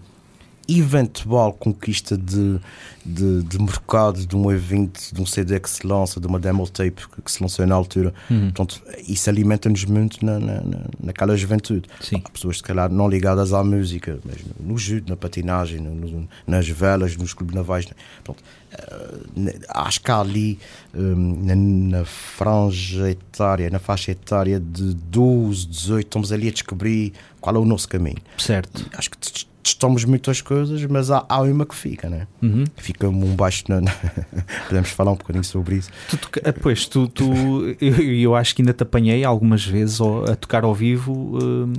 eventual 0.78 1.52
conquista 1.52 2.16
de, 2.16 2.58
de, 3.04 3.42
de 3.42 3.58
mercado 3.60 4.26
de 4.26 4.36
um 4.36 4.50
evento, 4.50 5.00
de 5.12 5.20
um 5.20 5.26
CD 5.26 5.58
que 5.58 5.68
se 5.68 5.86
lança, 5.86 6.20
de 6.20 6.26
uma 6.26 6.38
demo 6.38 6.68
tape 6.68 7.02
que, 7.24 7.30
se 7.32 7.42
lançou 7.42 7.66
na 7.66 7.74
altura. 7.74 8.12
Uhum. 8.30 8.50
Portanto, 8.52 8.82
isso 9.08 9.28
alimenta-nos 9.28 9.84
muito 9.84 10.24
na, 10.24 10.38
na, 10.38 10.60
na- 10.60 10.84
naquela 11.02 11.36
juventude. 11.36 11.88
Sim. 12.00 12.22
Há 12.24 12.30
pessoas, 12.30 12.58
se 12.58 12.62
calhar, 12.62 12.90
não 12.90 13.08
ligadas 13.08 13.52
à 13.52 13.62
música, 13.64 14.18
mas 14.24 14.36
no, 14.60 14.76
judo, 14.78 15.08
na 15.10 15.16
patinagem, 15.16 15.80
no- 15.80 15.94
no- 15.94 16.28
nas 16.46 16.68
velas, 16.68 17.16
nos 17.16 17.32
clubes 17.34 17.54
navais. 17.54 17.86
Pronto, 18.22 18.42
eh, 18.72 19.58
acho 19.68 20.00
que 20.02 20.10
há 20.10 20.20
ali, 20.20 20.58
hum, 20.94 21.42
na, 21.44 21.54
na 21.98 22.04
franja 22.04 23.10
etária, 23.10 23.68
na 23.70 23.78
faixa 23.78 24.12
etária 24.12 24.60
de 24.60 24.94
12, 24.94 25.66
18, 25.66 26.06
estamos 26.06 26.32
ali 26.32 26.48
a 26.48 26.52
descobrir 26.52 27.12
qual 27.40 27.56
é 27.56 27.58
o 27.58 27.64
nosso 27.64 27.88
caminho. 27.88 28.18
Certo. 28.38 28.86
Acho 28.96 29.10
que 29.10 29.16
testamos 29.62 30.04
muitas 30.04 30.40
coisas, 30.40 30.84
mas 30.86 31.10
há, 31.10 31.24
há 31.28 31.40
uma 31.42 31.66
que 31.66 31.74
fica, 31.74 32.08
né? 32.08 32.26
Uhum. 32.42 32.64
Fica 32.76 33.08
um 33.08 33.34
baixo. 33.36 33.64
Na, 33.68 33.80
Podemos 34.68 34.90
falar 34.90 35.12
um 35.12 35.16
bocadinho 35.16 35.44
sobre 35.44 35.76
isso. 35.76 35.90
Tu 36.08 36.16
toca- 36.16 36.40
ah, 36.44 36.52
Pois, 36.52 36.86
tu, 36.86 37.08
tu 37.08 37.32
eu, 37.80 37.94
eu 38.02 38.34
acho 38.34 38.54
que 38.54 38.62
ainda 38.62 38.72
te 38.72 38.82
apanhei 38.82 39.24
algumas 39.24 39.64
vezes 39.64 40.00
a 40.30 40.34
tocar 40.36 40.64
ao 40.64 40.74
vivo. 40.74 41.38
hum, 41.42 41.72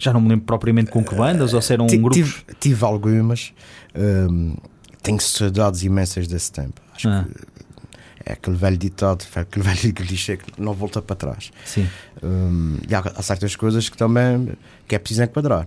já 0.00 0.12
não 0.12 0.20
me 0.20 0.28
lembro 0.28 0.44
propriamente 0.46 0.90
com 0.92 1.02
que 1.04 1.14
bandas, 1.14 1.52
ou 1.54 1.60
se 1.60 1.72
eram 1.72 1.86
Ti- 1.88 1.96
grupos. 1.98 2.16
Tive, 2.16 2.44
tive 2.60 2.84
algumas. 2.84 3.52
hum, 3.96 4.54
tenho 5.02 5.20
saudades 5.20 5.82
imensas 5.82 6.26
desse 6.28 6.52
tempo. 6.52 6.80
Acho 6.94 7.08
Ah. 7.08 7.24
que 7.26 7.58
é 8.30 8.32
aquele 8.34 8.56
velho 8.56 8.76
ditado, 8.78 9.24
é 9.34 9.40
aquele 9.40 9.64
velho 9.68 9.92
clichê 9.94 10.36
que 10.36 10.60
não 10.60 10.72
volta 10.72 11.02
para 11.02 11.16
trás. 11.16 11.50
Sim, 11.64 11.88
Hum, 12.22 12.78
e 12.88 12.94
há, 12.94 12.98
há 13.00 13.22
certas 13.22 13.54
coisas 13.56 13.88
que 13.88 13.96
também 13.96 14.52
que 14.86 14.94
é 14.94 14.98
preciso 14.98 15.22
enquadrar. 15.22 15.66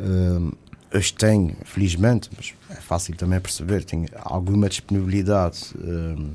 Hum, 0.00 0.50
hoje 0.94 1.12
tenho, 1.12 1.54
felizmente, 1.64 2.28
mas 2.36 2.54
é 2.70 2.80
fácil 2.80 3.14
também 3.16 3.40
perceber, 3.40 3.84
tenho 3.84 4.06
alguma 4.16 4.68
disponibilidade 4.68 5.58
hum, 5.78 6.30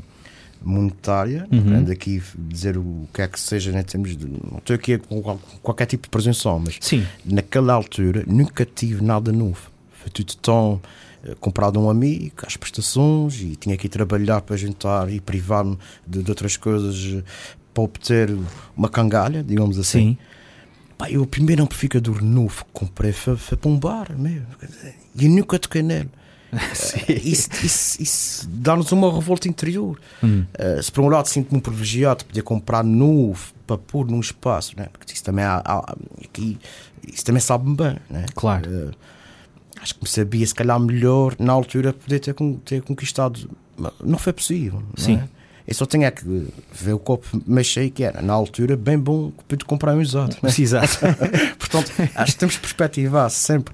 monetária, 0.61 1.47
Uhum. 1.51 1.61
não 1.61 1.77
ando 1.77 1.91
aqui 1.91 2.21
dizer 2.37 2.77
o 2.77 3.07
que 3.13 3.21
é 3.21 3.27
que 3.27 3.39
seja, 3.39 3.77
em 3.77 3.83
termos 3.83 4.15
de, 4.17 4.25
não 4.27 4.57
estou 4.57 4.75
aqui 4.75 4.97
com 4.97 5.21
qual- 5.21 5.39
qualquer 5.61 5.85
tipo 5.85 6.03
de 6.03 6.09
presunção, 6.09 6.59
mas 6.59 6.77
sim, 6.81 7.05
naquela 7.23 7.73
altura 7.73 8.23
nunca 8.27 8.65
tive 8.65 9.03
nada 9.03 9.31
novo. 9.31 9.69
Foi 9.91 10.09
tudo 10.09 10.35
tão 10.37 10.81
eh, 11.23 11.35
comprado 11.39 11.79
a 11.79 11.81
um 11.83 11.89
amigo, 11.89 12.33
às 12.45 12.57
prestações, 12.57 13.39
e 13.41 13.55
tinha 13.55 13.77
que 13.77 13.85
ir 13.87 13.89
trabalhar 13.89 14.41
para 14.41 14.55
juntar 14.57 15.11
e 15.11 15.19
privar-me 15.19 15.77
de, 16.05 16.23
de 16.23 16.31
outras 16.31 16.57
coisas 16.57 16.95
eh, 17.19 17.23
para 17.73 17.83
obter 17.83 18.35
uma 18.75 18.89
cangalha, 18.89 19.43
digamos 19.43 19.77
assim. 19.77 19.99
sim. 19.99 20.17
Pá, 20.97 21.09
eu 21.11 21.21
o 21.21 21.27
primeiro 21.27 21.63
amplificador 21.63 22.23
novo 22.23 22.65
que 22.65 22.71
comprei 22.73 23.11
foi, 23.11 23.35
foi 23.37 23.57
para 23.57 23.69
um 23.69 23.77
bar, 23.77 24.17
meu. 24.17 24.41
E 25.15 25.25
eu 25.25 25.31
nunca 25.31 25.59
toquei 25.59 25.81
nele. 25.83 26.09
Eh, 27.09 27.13
isso 27.25 27.49
isso, 27.63 28.01
isso 28.01 28.47
dá-nos 28.49 28.91
uma 28.93 29.13
revolta 29.13 29.47
interior. 29.49 29.99
Hum, 30.23 30.45
Uh, 30.57 30.81
se 30.81 30.89
por 30.91 31.03
um 31.03 31.09
lado 31.09 31.27
sinto-me 31.27 31.59
privilegiado 31.61 32.19
de 32.19 32.25
poder 32.25 32.41
comprar 32.41 32.83
novo 32.85 33.53
para 33.67 33.77
pôr 33.77 34.07
num 34.09 34.19
espaço, 34.21 34.73
né? 34.77 34.87
porque 34.93 35.13
isso 35.13 35.23
também, 35.25 35.43
há, 35.43 35.61
há- 35.65 35.95
aqui, 36.23 36.57
isso 37.05 37.25
também 37.25 37.41
sabe-me 37.41 37.75
bem. 37.75 37.97
Né? 38.09 38.25
Claro. 38.33 38.69
Uh, 38.71 38.91
acho 39.81 39.93
que 39.95 40.01
me 40.03 40.07
sabia, 40.09 40.47
se 40.47 40.55
calhar, 40.55 40.79
melhor 40.79 41.35
na 41.37 41.51
altura 41.51 41.91
poder 41.91 42.19
ter, 42.19 42.33
ter 42.63 42.81
conquistado. 42.81 43.49
Mas 43.77 43.91
Não 44.01 44.17
foi 44.17 44.31
possível. 44.31 44.81
não 44.97 45.03
Sim. 45.03 45.15
é? 45.17 45.27
Eu 45.67 45.73
só 45.73 45.85
tinha 45.85 46.09
que 46.09 46.23
ver 46.71 46.93
o 46.93 46.99
copo 46.99 47.27
mais 47.45 47.67
cheio 47.67 47.91
que 47.91 48.03
era. 48.03 48.21
Na 48.21 48.33
altura, 48.33 48.77
bem 48.77 48.97
bom 48.97 49.31
pude 49.47 49.65
comprar 49.65 49.93
um 49.95 49.99
usado. 49.99 50.35
né? 50.41 50.49
Exato. 50.57 50.99
Portanto, 51.59 51.91
acho 52.15 52.31
que 52.33 52.37
temos 52.39 52.55
que 52.55 52.61
perspectivar 52.61 53.29
sempre 53.29 53.73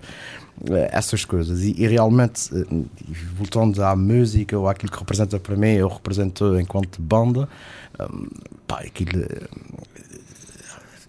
eh, 0.72 0.90
essas 0.92 1.24
coisas 1.24 1.62
e, 1.62 1.76
e 1.78 1.88
realmente, 1.88 2.50
eh, 2.56 2.66
voltando 3.36 3.84
à 3.84 3.96
música 3.96 4.58
ou 4.58 4.68
àquilo 4.68 4.92
que 4.92 4.98
representa 4.98 5.40
para 5.40 5.56
mim, 5.56 5.74
eu 5.74 5.88
represento 5.88 6.60
enquanto 6.60 7.00
banda, 7.00 7.48
hum, 8.00 8.28
pá, 8.66 8.80
aquilo. 8.80 9.22
eh, 9.22 9.48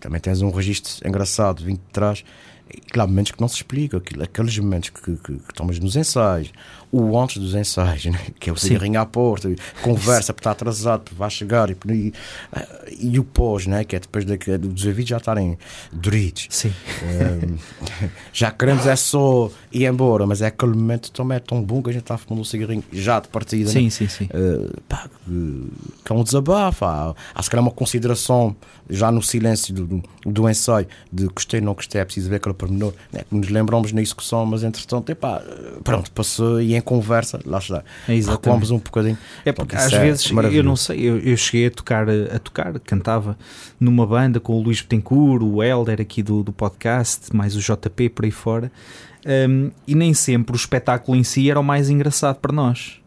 também 0.01 0.21
tens 0.21 0.43
um 0.43 0.51
registro 0.51 1.09
engraçado 1.09 1.65
vindo 1.65 1.79
de 1.79 1.93
trás. 1.93 2.23
E, 2.71 2.79
claro, 2.81 3.09
momentos 3.09 3.33
que 3.33 3.41
não 3.41 3.49
se 3.49 3.57
explicam, 3.57 3.99
aquilo, 3.99 4.23
aqueles 4.23 4.59
momentos 4.59 4.91
que, 4.91 5.01
que, 5.01 5.17
que 5.17 5.33
estamos 5.51 5.79
nos 5.79 5.97
ensaios, 5.97 6.53
o 6.97 7.19
antes 7.19 7.39
dos 7.39 7.55
ensaios, 7.55 8.05
né? 8.05 8.21
que 8.39 8.49
é 8.49 8.53
o 8.53 8.57
cigarrinho 8.57 9.01
à 9.01 9.05
porta, 9.05 9.53
conversa 9.83 10.33
porque 10.33 10.43
está 10.43 10.53
atrasado, 10.53 11.01
porque 11.01 11.17
vai 11.17 11.29
chegar, 11.29 11.69
e, 11.69 11.77
e, 11.89 12.13
e 13.01 13.19
o 13.19 13.25
pós, 13.25 13.67
né? 13.67 13.83
que 13.83 13.97
é 13.97 13.99
depois 13.99 14.25
de, 14.25 14.37
dos 14.59 14.87
ouvidos 14.87 15.11
já 15.11 15.17
estarem 15.17 15.59
doritos. 15.93 16.47
Sim. 16.51 16.73
Um, 17.03 17.57
já 18.33 18.53
queremos 18.53 18.87
é 18.87 18.95
só 18.95 19.51
ir 19.73 19.87
embora, 19.87 20.25
mas 20.25 20.41
é 20.41 20.47
aquele 20.47 20.75
momento 20.75 21.11
também 21.11 21.37
é 21.37 21.41
tão 21.41 21.61
bom 21.61 21.83
que 21.83 21.91
a 21.91 21.93
gente 21.93 22.03
está 22.03 22.17
fumando 22.17 22.43
um 22.43 22.45
cigarrinho 22.45 22.85
já 22.93 23.19
de 23.19 23.27
partida. 23.27 23.71
Sim, 23.71 23.85
né? 23.85 23.91
sim, 23.91 24.07
sim. 24.07 24.25
Uh, 24.27 24.81
pá, 24.89 25.09
que 26.05 26.13
é 26.13 26.15
um 26.15 26.23
desabafo, 26.23 26.85
há, 26.85 27.13
há 27.35 27.43
se 27.43 27.51
calhar 27.51 27.65
uma 27.65 27.73
consideração 27.73 28.55
já 28.89 29.11
no 29.11 29.23
silêncio 29.23 29.75
do, 29.75 29.87
do, 29.87 30.03
do 30.27 30.49
ensaio 30.49 30.87
de 31.13 31.27
gostei, 31.27 31.61
não 31.61 31.75
gostei, 31.75 32.01
é 32.01 32.05
preciso 32.05 32.29
ver 32.29 32.37
aquele 32.37 32.55
pormenor, 32.55 32.93
né? 33.13 33.23
nos 33.31 33.49
lembramos 33.49 33.93
na 33.93 34.01
execução, 34.01 34.45
mas 34.47 34.63
entretanto, 34.63 35.11
epá, 35.11 35.43
pronto, 35.83 36.11
passou 36.13 36.61
e 36.61 36.77
conversa, 36.85 37.41
lá 37.45 37.59
está, 37.59 37.83
É 38.09 38.15
recuamos 38.15 38.71
um 38.71 38.79
bocadinho. 38.79 39.19
É 39.45 39.53
porque 39.53 39.75
Portanto, 39.75 39.95
às 39.95 40.01
é 40.01 40.05
vezes, 40.05 40.31
eu 40.53 40.63
não 40.63 40.77
sei, 40.77 41.01
eu, 41.01 41.19
eu 41.19 41.37
cheguei 41.37 41.67
a 41.67 41.71
tocar, 41.71 42.07
a 42.09 42.39
tocar, 42.39 42.79
cantava 42.81 43.37
numa 43.81 44.07
banda 44.07 44.39
com 44.39 44.55
o 44.55 44.63
Luís 44.63 44.81
Betancourt, 44.81 45.43
o 45.43 45.63
Helder 45.63 46.01
aqui 46.01 46.23
do, 46.23 46.43
do 46.43 46.53
podcast, 46.53 47.35
mais 47.35 47.57
o 47.57 47.61
JP 47.61 48.11
por 48.11 48.25
aí 48.25 48.31
fora, 48.31 48.71
um, 49.49 49.71
e 49.87 49.95
nem 49.95 50.15
sempre 50.15 50.55
o 50.55 50.57
espetáculo 50.57 51.17
em 51.17 51.25
si 51.25 51.51
era 51.51 51.59
o 51.59 51.65
mais 51.65 51.91
engraçado 51.91 52.37
para 52.37 52.53
nós. 52.53 53.04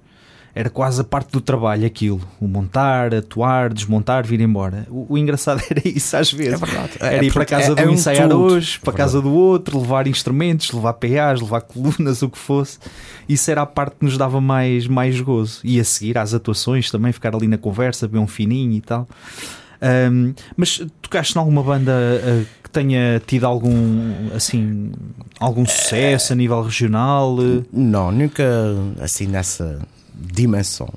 Era 0.60 0.72
quase 0.72 1.00
a 1.02 1.04
parte 1.04 1.30
do 1.32 1.40
trabalho 1.40 1.86
aquilo, 1.86 2.20
o 2.42 2.48
montar, 2.48 3.14
atuar, 3.14 3.72
desmontar, 3.72 4.26
vir 4.26 4.42
embora. 4.42 4.88
O, 4.90 5.06
o 5.14 5.18
engraçado 5.18 5.62
era 5.70 5.88
isso 5.88 6.18
às 6.18 6.32
vezes. 6.34 6.54
É 6.60 6.66
verdade. 6.66 6.92
Era 7.00 7.16
É 7.18 7.24
ir 7.24 7.32
para 7.32 7.46
casa 7.46 7.74
é- 7.74 7.76
de 7.76 7.84
um 7.84 7.90
um 7.90 7.94
ensaiar 7.94 8.28
tudo. 8.28 8.42
hoje, 8.42 8.80
para 8.80 8.92
É 8.94 8.98
casa 8.98 9.22
do 9.22 9.32
outro, 9.32 9.80
levar 9.80 10.08
instrumentos, 10.08 10.72
levar 10.72 10.94
PAs, 10.94 11.42
levar 11.42 11.62
colunas, 11.62 12.22
o 12.24 12.30
que 12.30 12.40
fosse. 12.40 12.80
Isso 13.30 13.52
era 13.52 13.62
a 13.62 13.66
parte 13.68 13.98
que 14.00 14.06
nos 14.06 14.18
dava 14.18 14.42
mais, 14.42 14.88
mais 14.88 15.22
gozo. 15.22 15.60
E 15.64 15.80
a 15.80 15.84
seguir 15.84 16.18
às 16.18 16.34
atuações 16.34 16.90
também, 16.90 17.12
ficar 17.12 17.36
ali 17.36 17.48
na 17.48 17.58
conversa, 17.60 18.08
beber 18.08 18.20
um 18.20 18.28
fininho 18.28 18.72
e 18.74 18.82
tal. 18.82 19.08
Um, 20.12 20.34
mas 20.56 20.82
tocaste 21.04 21.36
em 21.36 21.40
alguma 21.40 21.62
banda 21.62 21.92
uh, 21.94 22.46
que 22.64 22.70
tenha 22.72 23.22
tido 23.28 23.46
algum 23.46 24.12
assim 24.36 24.92
algum 25.40 25.68
sucesso 25.68 26.34
a 26.34 26.36
nível 26.36 26.64
regional? 26.64 27.38
Não, 27.72 28.12
nunca 28.12 28.44
assim 29.00 29.28
nessa 29.28 29.78
dimensão. 30.20 30.88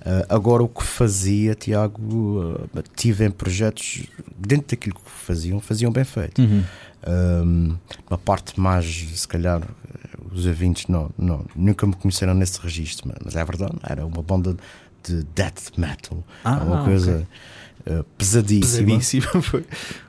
Uh, 0.00 0.24
agora, 0.28 0.62
o 0.62 0.68
que 0.68 0.82
fazia, 0.84 1.54
Tiago, 1.54 2.00
uh, 2.02 2.82
tive 2.96 3.24
em 3.26 3.30
projetos 3.30 4.04
dentro 4.36 4.68
daquilo 4.68 4.94
que 4.94 5.10
faziam, 5.10 5.60
faziam 5.60 5.90
bem 5.92 6.04
feito. 6.04 6.40
uhum. 6.40 6.62
Um, 7.06 7.76
uma 8.10 8.18
parte 8.18 8.58
mais, 8.58 8.84
se 9.14 9.26
calhar, 9.28 9.62
os 10.32 10.46
ouvintes 10.46 10.86
não, 10.88 11.10
não, 11.16 11.44
nunca 11.54 11.86
me 11.86 11.94
conheceram 11.94 12.34
nesse 12.34 12.60
registro, 12.60 13.12
mas- 13.24 13.36
é 13.36 13.44
verdade, 13.44 13.72
era 13.84 14.04
uma 14.04 14.20
banda 14.22 14.56
de 15.06 15.22
death 15.34 15.76
metal, 15.78 16.24
Ah, 16.44 16.56
uma 16.56 16.84
coisa 16.84 17.26
uh, 17.88 18.02
pesadíssima. 18.16 18.86
Pesadíssimo. 18.98 19.22
foi. 19.42 19.64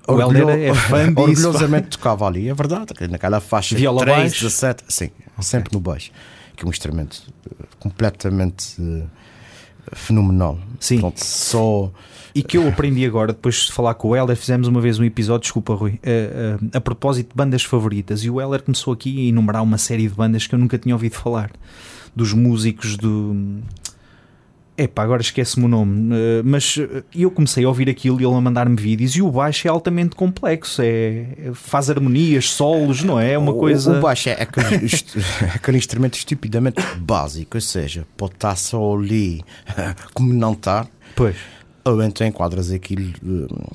Orgulho- 0.08 0.50
é 0.50 0.74
fã. 0.74 1.06
Orgulhosamente 1.15 1.89
tocava 1.89 2.26
ali, 2.26 2.50
é 2.50 2.54
verdade, 2.56 2.93
que 2.95 3.08
naquela 3.08 3.39
faixa 3.39 3.76
Viola 3.76 4.02
3, 4.02 4.17
baixo? 4.17 4.43
17, 4.45 4.84
sim, 4.89 5.12
sempre 5.41 5.72
no 5.72 5.80
baixo, 5.80 6.12
que 6.60 6.65
é 6.65 6.67
um 6.67 6.72
instrumento 6.72 7.24
uh, 7.48 7.65
completamente 7.80 8.82
uh, 8.82 9.08
fenomenal. 9.93 10.60
Sim. 10.80 11.00
Portanto, 11.00 11.24
só 11.24 11.91
E 12.36 12.43
que 12.43 12.58
eu 12.58 12.67
aprendi 12.67 13.06
agora, 13.06 13.32
depois 13.32 13.56
de 13.65 13.72
falar 13.72 13.93
com 13.93 14.10
o 14.10 14.15
Helder, 14.15 14.36
fizemos 14.36 14.67
uma 14.67 14.82
vez 14.82 15.00
um 15.00 15.04
episódio, 15.06 15.43
desculpa 15.43 15.74
Rui, 15.74 16.00
eh, 16.04 16.58
eh, 16.62 16.78
a 16.78 16.82
propósito 16.82 17.30
de 17.30 17.36
bandas 17.36 17.63
favoritas. 17.63 18.24
E 18.24 18.30
o 18.30 18.39
Helder 18.39 18.62
começou 18.62 18.93
aqui 18.93 19.26
a 19.26 19.30
enumerar 19.30 19.63
uma 19.63 19.78
série 19.78 20.08
de 20.08 20.13
bandas 20.13 20.45
que 20.45 20.54
eu 20.54 20.60
nunca 20.60 20.78
tinha 20.78 20.93
ouvido 20.93 21.15
falar. 21.15 21.52
Dos 22.15 22.34
músicos 22.34 22.98
do. 22.98 23.62
Epá, 24.81 25.03
agora 25.03 25.21
esquece-me 25.21 25.65
o 25.65 25.67
nome. 25.67 26.15
eh, 26.15 26.41
mas 26.43 26.77
eh, 26.79 27.03
eu 27.13 27.29
comecei 27.29 27.65
a 27.65 27.67
ouvir 27.67 27.89
aquilo 27.89 28.19
e 28.21 28.23
ele 28.25 28.33
a 28.33 28.39
mandar-me 28.41 28.75
vídeos. 28.75 29.15
E 29.15 29.21
o 29.21 29.29
baixo 29.29 29.67
é 29.67 29.69
altamente 29.71 30.15
complexo. 30.15 30.81
É, 30.83 31.25
faz 31.53 31.89
harmonias, 31.89 32.49
solos, 32.49 33.03
não 33.03 33.19
é? 33.19 33.33
É 33.33 33.37
uma 33.37 33.51
O- 33.51 33.59
coisa. 33.59 33.97
O 33.97 34.01
baixo 34.01 34.29
é 34.29 34.33
aquele, 34.41 34.87
aquele 35.53 35.77
instrumento 35.77 36.13
estupidamente 36.15 36.81
básico, 36.97 37.57
ou 37.57 37.61
seja, 37.61 38.05
pode 38.15 38.33
estar 38.35 38.55
só 38.55 38.95
ali 38.95 39.43
como 40.13 40.33
não 40.33 40.53
estar, 40.53 40.87
Pois. 41.15 41.35
Ou 41.85 42.01
então 42.03 42.25
enquadras 42.27 42.71
aquilo, 42.71 43.13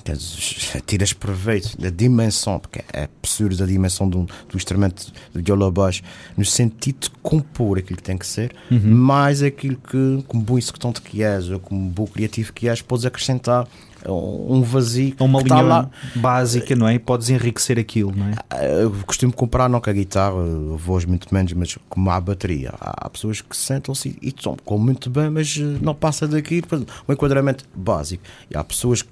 eh, 0.06 0.80
tiras 0.86 1.12
proveito 1.12 1.76
da 1.80 1.90
dimensão, 1.90 2.58
porque 2.58 2.80
é 2.92 3.08
absurdo 3.22 3.62
a 3.62 3.66
dimensão 3.66 4.06
um, 4.06 4.08
do 4.24 4.28
instrumento 4.56 5.12
de 5.34 5.42
viola 5.42 5.70
baixo, 5.70 6.02
no 6.36 6.44
sentido 6.44 7.00
de 7.00 7.10
compor 7.22 7.78
aquilo 7.78 7.96
que 7.96 8.02
tem 8.02 8.18
que 8.18 8.26
ser, 8.26 8.54
Uhum. 8.70 8.80
mais 8.94 9.42
aquilo 9.42 9.76
que, 9.76 10.24
como 10.28 10.42
bom 10.42 10.58
executante 10.58 11.00
que 11.00 11.22
és, 11.22 11.50
ou 11.50 11.58
como 11.60 11.88
bom 11.90 12.06
criativo 12.06 12.52
que 12.52 12.68
és, 12.68 12.80
podes 12.82 13.04
acrescentar 13.06 13.66
um 14.12 14.54
um 14.56 14.62
vazio 14.62 15.14
É 15.18 15.22
uma 15.22 15.38
linha 15.40 15.54
está 15.54 15.60
lá. 15.62 15.90
básica, 16.16 16.74
não 16.76 16.86
é? 16.88 16.94
E 16.94 16.98
podes 16.98 17.30
enriquecer 17.30 17.78
aquilo, 17.78 18.12
não 18.14 18.26
é? 18.26 18.82
Eu 18.82 18.90
costumo 19.06 19.32
comparar 19.32 19.68
não 19.68 19.80
com 19.80 19.90
a 19.90 19.92
guitarra, 19.92 20.36
voz 20.76 21.04
muito 21.04 21.32
menos, 21.34 21.52
mas 21.52 21.76
como 21.88 22.10
a 22.10 22.20
bateria. 22.20 22.72
Há 22.80 23.08
pessoas 23.08 23.40
que 23.40 23.56
sentam-se 23.56 24.16
e 24.20 24.30
tocam 24.32 24.78
muito 24.78 25.08
bem, 25.10 25.30
mas 25.30 25.56
eh, 25.58 25.78
não 25.80 25.94
passa 25.94 26.26
daqui 26.26 26.62
um 27.08 27.12
enquadramento 27.12 27.64
básico. 27.74 28.22
E 28.50 28.56
há 28.56 28.62
pessoas 28.64 29.02
que 29.02 29.10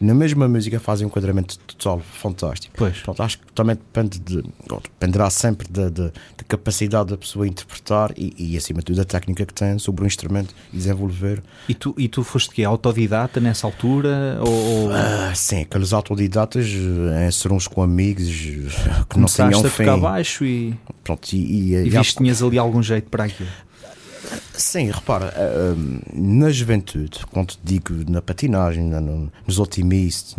na 0.00 0.14
mesma 0.14 0.48
música 0.48 0.80
fazem 0.80 1.06
um 1.06 1.08
enquadramento 1.10 1.58
total 1.58 2.00
fantástico. 2.00 2.74
Pois. 2.76 2.96
Portanto, 2.98 3.22
acho 3.22 3.38
que 3.38 3.52
também 3.52 3.76
depende 3.76 4.18
de, 4.18 4.42
dependerá 4.82 5.28
sempre 5.28 5.68
da, 5.68 5.88
da, 5.90 6.04
da 6.06 6.44
capacidade 6.48 7.10
da 7.10 7.18
pessoa 7.18 7.46
interpretar 7.46 8.12
e, 8.16 8.34
e, 8.38 8.56
acima 8.56 8.78
de 8.80 8.86
tudo, 8.86 8.96
da 8.96 9.04
técnica 9.04 9.44
que 9.44 9.52
tem 9.52 9.78
sobre 9.78 10.04
o 10.04 10.06
instrumento 10.06 10.54
e 10.72 10.76
desenvolver. 10.78 11.42
E 11.68 11.74
tu, 11.74 11.94
e 11.98 12.08
tu 12.08 12.24
foste 12.24 12.54
que 12.54 12.64
autodidata 12.64 13.38
nessa 13.40 13.66
altura? 13.66 14.38
Ou, 14.40 14.90
Ah, 14.92 15.32
sim, 15.34 15.62
aqueles 15.62 15.92
autodidatas 15.92 16.66
eh, 16.66 17.30
ser 17.30 17.52
uns 17.52 17.68
com 17.68 17.82
amigos 17.82 18.26
eh, 18.28 18.70
que 19.08 19.18
não 19.18 19.26
começaste 19.28 19.54
tinham 19.54 19.60
a 19.66 19.70
tocar 19.70 19.94
fim. 19.96 20.00
baixo 20.00 20.44
e, 20.44 20.74
Pronto, 21.04 21.32
e, 21.32 21.36
e, 21.36 21.74
e 21.74 21.88
e 21.90 21.96
há- 21.96 22.00
viste 22.00 22.14
que 22.16 22.22
tinhas 22.22 22.42
ali 22.42 22.56
algum 22.58 22.82
jeito 22.82 23.08
para 23.10 23.24
aquilo? 23.24 23.48
Sim, 24.54 24.90
repara, 24.90 25.32
eh, 25.36 25.74
eh, 25.74 26.10
na 26.14 26.50
juventude, 26.50 27.20
quando 27.30 27.50
te 27.52 27.58
digo 27.62 27.94
na 28.10 28.20
patinagem, 28.20 28.84
na- 28.84 29.00
no- 29.00 29.32
nos 29.46 29.58
otimistas, 29.58 30.34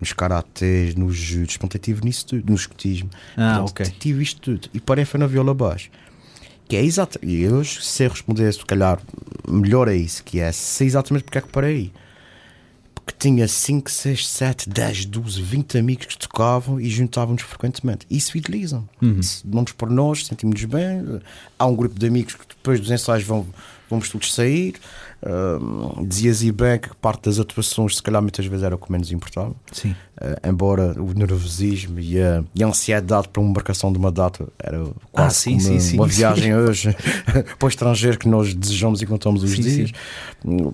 nos 0.00 0.12
karatês, 0.12 0.94
nos 0.94 1.14
judos, 1.16 1.56
portanto, 1.56 1.74
eu 1.76 1.80
tive 1.80 2.04
nisso 2.04 2.26
tudo, 2.26 2.48
no 2.50 2.56
escotismo. 2.56 3.10
Ah, 3.36 3.58
Portanto, 3.60 3.70
ok. 3.70 3.86
Tive 3.98 4.22
isto 4.22 4.40
tudo. 4.40 4.68
E 4.72 4.80
parei 4.80 5.04
foi 5.04 5.20
na 5.20 5.26
viola 5.26 5.52
baixo. 5.54 5.90
Que 6.68 6.76
é 6.76 6.82
exato. 6.84 7.18
E 7.22 7.42
eu 7.42 7.64
sei 7.64 8.08
responder, 8.08 8.52
se 8.52 8.64
calhar, 8.64 8.98
melhor 9.48 9.88
a 9.88 9.94
isso, 9.94 10.24
que 10.24 10.40
é 10.40 10.50
sei 10.50 10.86
exatamente 10.86 11.22
porque 11.24 11.38
é 11.38 11.40
que 11.40 11.48
parei. 11.48 11.92
Porque 13.06 13.20
tinha 13.20 13.46
5, 13.46 13.88
6, 13.88 14.28
7, 14.28 14.68
10, 14.68 15.06
12, 15.06 15.40
20 15.40 15.78
amigos 15.78 16.06
que 16.06 16.18
tocavam 16.18 16.80
e 16.80 16.90
juntavam-nos 16.90 17.44
frequentemente. 17.44 18.04
Isso 18.10 18.32
fideliza. 18.32 18.82
Uhum. 19.00 19.20
Isso 19.20 19.46
Dão-nos 19.46 19.70
por 19.70 19.88
nós, 19.88 20.26
sentimos-nos 20.26 20.64
bem. 20.64 21.20
Há 21.56 21.66
um 21.66 21.76
grupo 21.76 21.96
de 21.96 22.04
amigos 22.04 22.34
que 22.34 22.44
depois 22.48 22.80
dos 22.80 22.90
ensaios 22.90 23.22
vão, 23.22 23.46
vamos 23.90 24.08
todos 24.08 24.32
sair. 24.34 24.74
Ahm, 25.24 26.04
Dizias 26.06 26.42
e 26.42 26.52
bem 26.52 26.78
que 26.78 26.94
parte 26.96 27.22
das 27.24 27.38
atuações, 27.38 27.96
se 27.96 28.02
calhar, 28.02 28.20
muitas 28.20 28.44
vezes 28.46 28.62
era 28.64 28.74
o 28.74 28.78
que 28.78 28.92
menos 28.92 29.10
importava. 29.10 29.54
Sim. 29.72 29.94
Uh, 30.18 30.48
embora 30.48 30.94
o 31.02 31.12
nervosismo 31.12 31.98
e 32.00 32.18
a, 32.20 32.42
e 32.54 32.62
a 32.64 32.66
ansiedade 32.66 33.28
para 33.28 33.42
uma 33.42 33.52
marcação 33.52 33.92
de 33.92 33.98
uma 33.98 34.10
data 34.10 34.48
era 34.58 34.82
quase 35.12 35.26
Ah, 35.26 35.30
sim, 35.30 35.50
como 35.50 35.60
sim, 35.62 35.70
uma, 35.72 35.80
sim, 35.80 35.96
uma 35.98 36.06
viagem 36.06 36.54
hoje 36.56 36.96
para 37.58 37.66
o 37.66 37.68
estrangeiro 37.68 38.18
que 38.18 38.26
nós 38.28 38.54
desejamos 38.54 39.02
e 39.02 39.06
contamos 39.06 39.42
os 39.42 39.54
dias. 39.56 39.90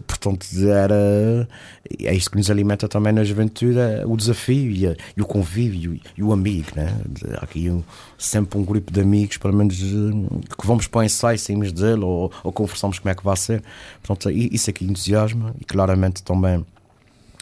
Portanto, 0.06 0.46
era 0.68 1.48
é 2.00 2.14
isto 2.14 2.30
que 2.30 2.36
nos 2.36 2.50
alimenta 2.50 2.88
também 2.88 3.12
na 3.12 3.24
juventude: 3.24 3.78
é 3.78 4.04
o 4.06 4.16
desafio 4.16 4.70
e, 4.70 4.86
a- 4.86 4.96
e 5.16 5.22
o 5.22 5.26
convívio 5.26 5.94
e, 5.94 6.02
e 6.18 6.22
o 6.22 6.32
amigo. 6.32 6.68
Né? 6.76 6.94
Há 7.40 7.44
aqui 7.44 7.68
um- 7.70 7.82
sempre 8.22 8.58
um 8.58 8.64
grupo 8.64 8.92
de 8.92 9.00
amigos, 9.00 9.36
pelo 9.36 9.54
menos 9.54 9.76
que 9.76 10.66
vamos 10.66 10.86
para 10.86 11.00
o 11.00 11.02
ensaio, 11.02 11.38
saímos 11.38 11.72
dele 11.72 12.04
ou, 12.04 12.30
ou 12.44 12.52
conversamos 12.52 12.98
como 12.98 13.10
é 13.10 13.14
que 13.14 13.24
vai 13.24 13.36
ser. 13.36 13.62
Portanto, 14.02 14.30
isso 14.30 14.70
aqui 14.70 14.84
entusiasma 14.84 15.54
e 15.60 15.64
claramente 15.64 16.22
também 16.22 16.64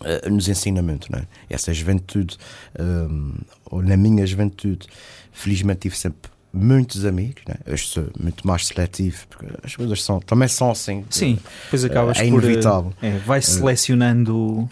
eh, 0.04 0.28
nos 0.30 0.48
ensina 0.48 0.80
muito, 0.80 1.12
né? 1.12 1.24
Essa 1.48 1.72
juventude, 1.74 2.38
hum, 2.78 3.34
ou 3.66 3.82
na 3.82 3.96
minha 3.96 4.26
juventude, 4.26 4.86
felizmente 5.32 5.80
tive 5.80 5.96
sempre 5.96 6.30
muitos 6.52 7.04
amigos, 7.04 7.42
né? 7.46 7.56
Hoje 7.70 7.86
sou 7.86 8.06
muito 8.18 8.46
mais 8.46 8.66
seletivo, 8.66 9.26
porque 9.28 9.46
as 9.62 9.76
coisas 9.76 10.02
são, 10.02 10.18
também 10.20 10.48
são 10.48 10.70
assim. 10.70 11.04
Sim, 11.10 11.38
depois 11.64 11.84
acabas 11.84 12.18
é 12.18 12.28
por. 12.30 12.42
eh, 12.42 12.46
inevitável. 12.46 12.92
É, 13.02 13.18
vai 13.18 13.42
selecionando 13.42 14.68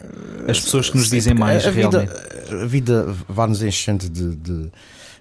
as 0.48 0.60
pessoas 0.60 0.90
que 0.90 0.96
nos 0.96 1.10
dizem 1.10 1.34
mais, 1.34 1.66
a 1.66 1.70
vida, 1.70 2.00
realmente. 2.00 2.54
a 2.54 2.66
vida 2.66 3.16
vai-nos 3.28 3.62
enchendo 3.62 4.08
de, 4.08 4.34
de, 4.34 4.70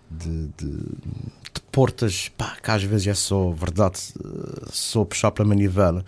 de, 0.09 0.47
de, 0.57 0.71
de 0.71 1.61
portas, 1.71 2.29
pá, 2.29 2.57
que 2.61 2.71
às 2.71 2.83
vezes 2.83 3.07
é 3.07 3.13
só 3.13 3.51
verdade, 3.51 3.99
eh, 4.19 4.65
só 4.71 5.03
puxar 5.03 5.31
pela 5.31 5.47
manivela, 5.47 6.05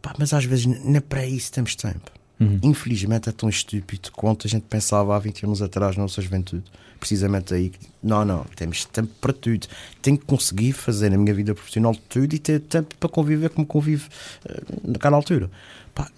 pá, 0.00 0.14
mas 0.18 0.32
às 0.32 0.44
vezes 0.44 0.66
nem 0.66 1.00
para 1.00 1.26
isso 1.26 1.52
temos 1.52 1.74
tempo. 1.74 2.10
Uhum. 2.40 2.58
Infelizmente 2.62 3.28
é 3.28 3.32
tão 3.32 3.48
estúpido 3.48 4.10
quanto 4.12 4.46
a 4.46 4.50
gente 4.50 4.64
pensava 4.68 5.14
há 5.14 5.18
20 5.18 5.44
anos 5.44 5.62
atrás 5.62 5.96
na 5.96 6.02
nossa 6.02 6.20
juventude. 6.20 6.64
Precisamente 6.98 7.52
aí. 7.52 7.72
Não, 8.02 8.24
não, 8.24 8.44
temos 8.56 8.84
tempo 8.84 9.10
para 9.20 9.32
tudo. 9.32 9.66
Tenho 10.00 10.16
que 10.16 10.24
conseguir 10.24 10.72
fazer 10.72 11.10
na 11.10 11.18
minha 11.18 11.34
vida 11.34 11.54
profissional 11.54 11.94
tudo 12.08 12.34
e 12.34 12.38
ter 12.38 12.60
tempo 12.60 12.94
para 12.96 13.08
conviver 13.08 13.50
como 13.50 13.66
convive 13.66 14.08
uh, 14.44 14.90
naquela 14.90 15.16
altura. 15.16 15.50
Pá, 15.94 16.08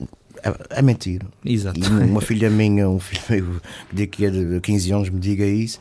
é, 0.43 0.79
é 0.79 0.83
mentira. 0.83 1.27
Exato. 1.45 1.81
E 1.81 1.87
uma 1.87 2.21
filha 2.21 2.51
minha, 2.51 2.89
um 2.89 3.01
filho 3.01 3.47
meu 3.47 3.61
que 3.89 3.97
daqui 3.97 4.27
a 4.27 4.61
15 4.61 4.93
anos 4.93 5.09
me 5.09 5.19
diga 5.19 5.47
isso, 5.47 5.79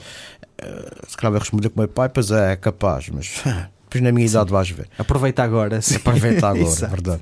se 1.07 1.17
calhar 1.17 1.31
vai 1.31 1.39
responder 1.39 1.69
com 1.69 1.75
o 1.75 1.79
meu 1.79 1.87
pai, 1.87 2.09
pois 2.09 2.31
é, 2.31 2.53
é 2.53 2.55
capaz, 2.55 3.09
mas 3.09 3.41
depois 3.83 4.03
na 4.03 4.11
minha 4.11 4.25
idade 4.25 4.49
vais 4.51 4.69
ver. 4.69 4.87
Aproveita 4.97 5.43
agora. 5.43 5.81
Sim. 5.81 5.95
Aproveita 5.97 6.47
agora, 6.49 6.87
verdade. 6.87 7.21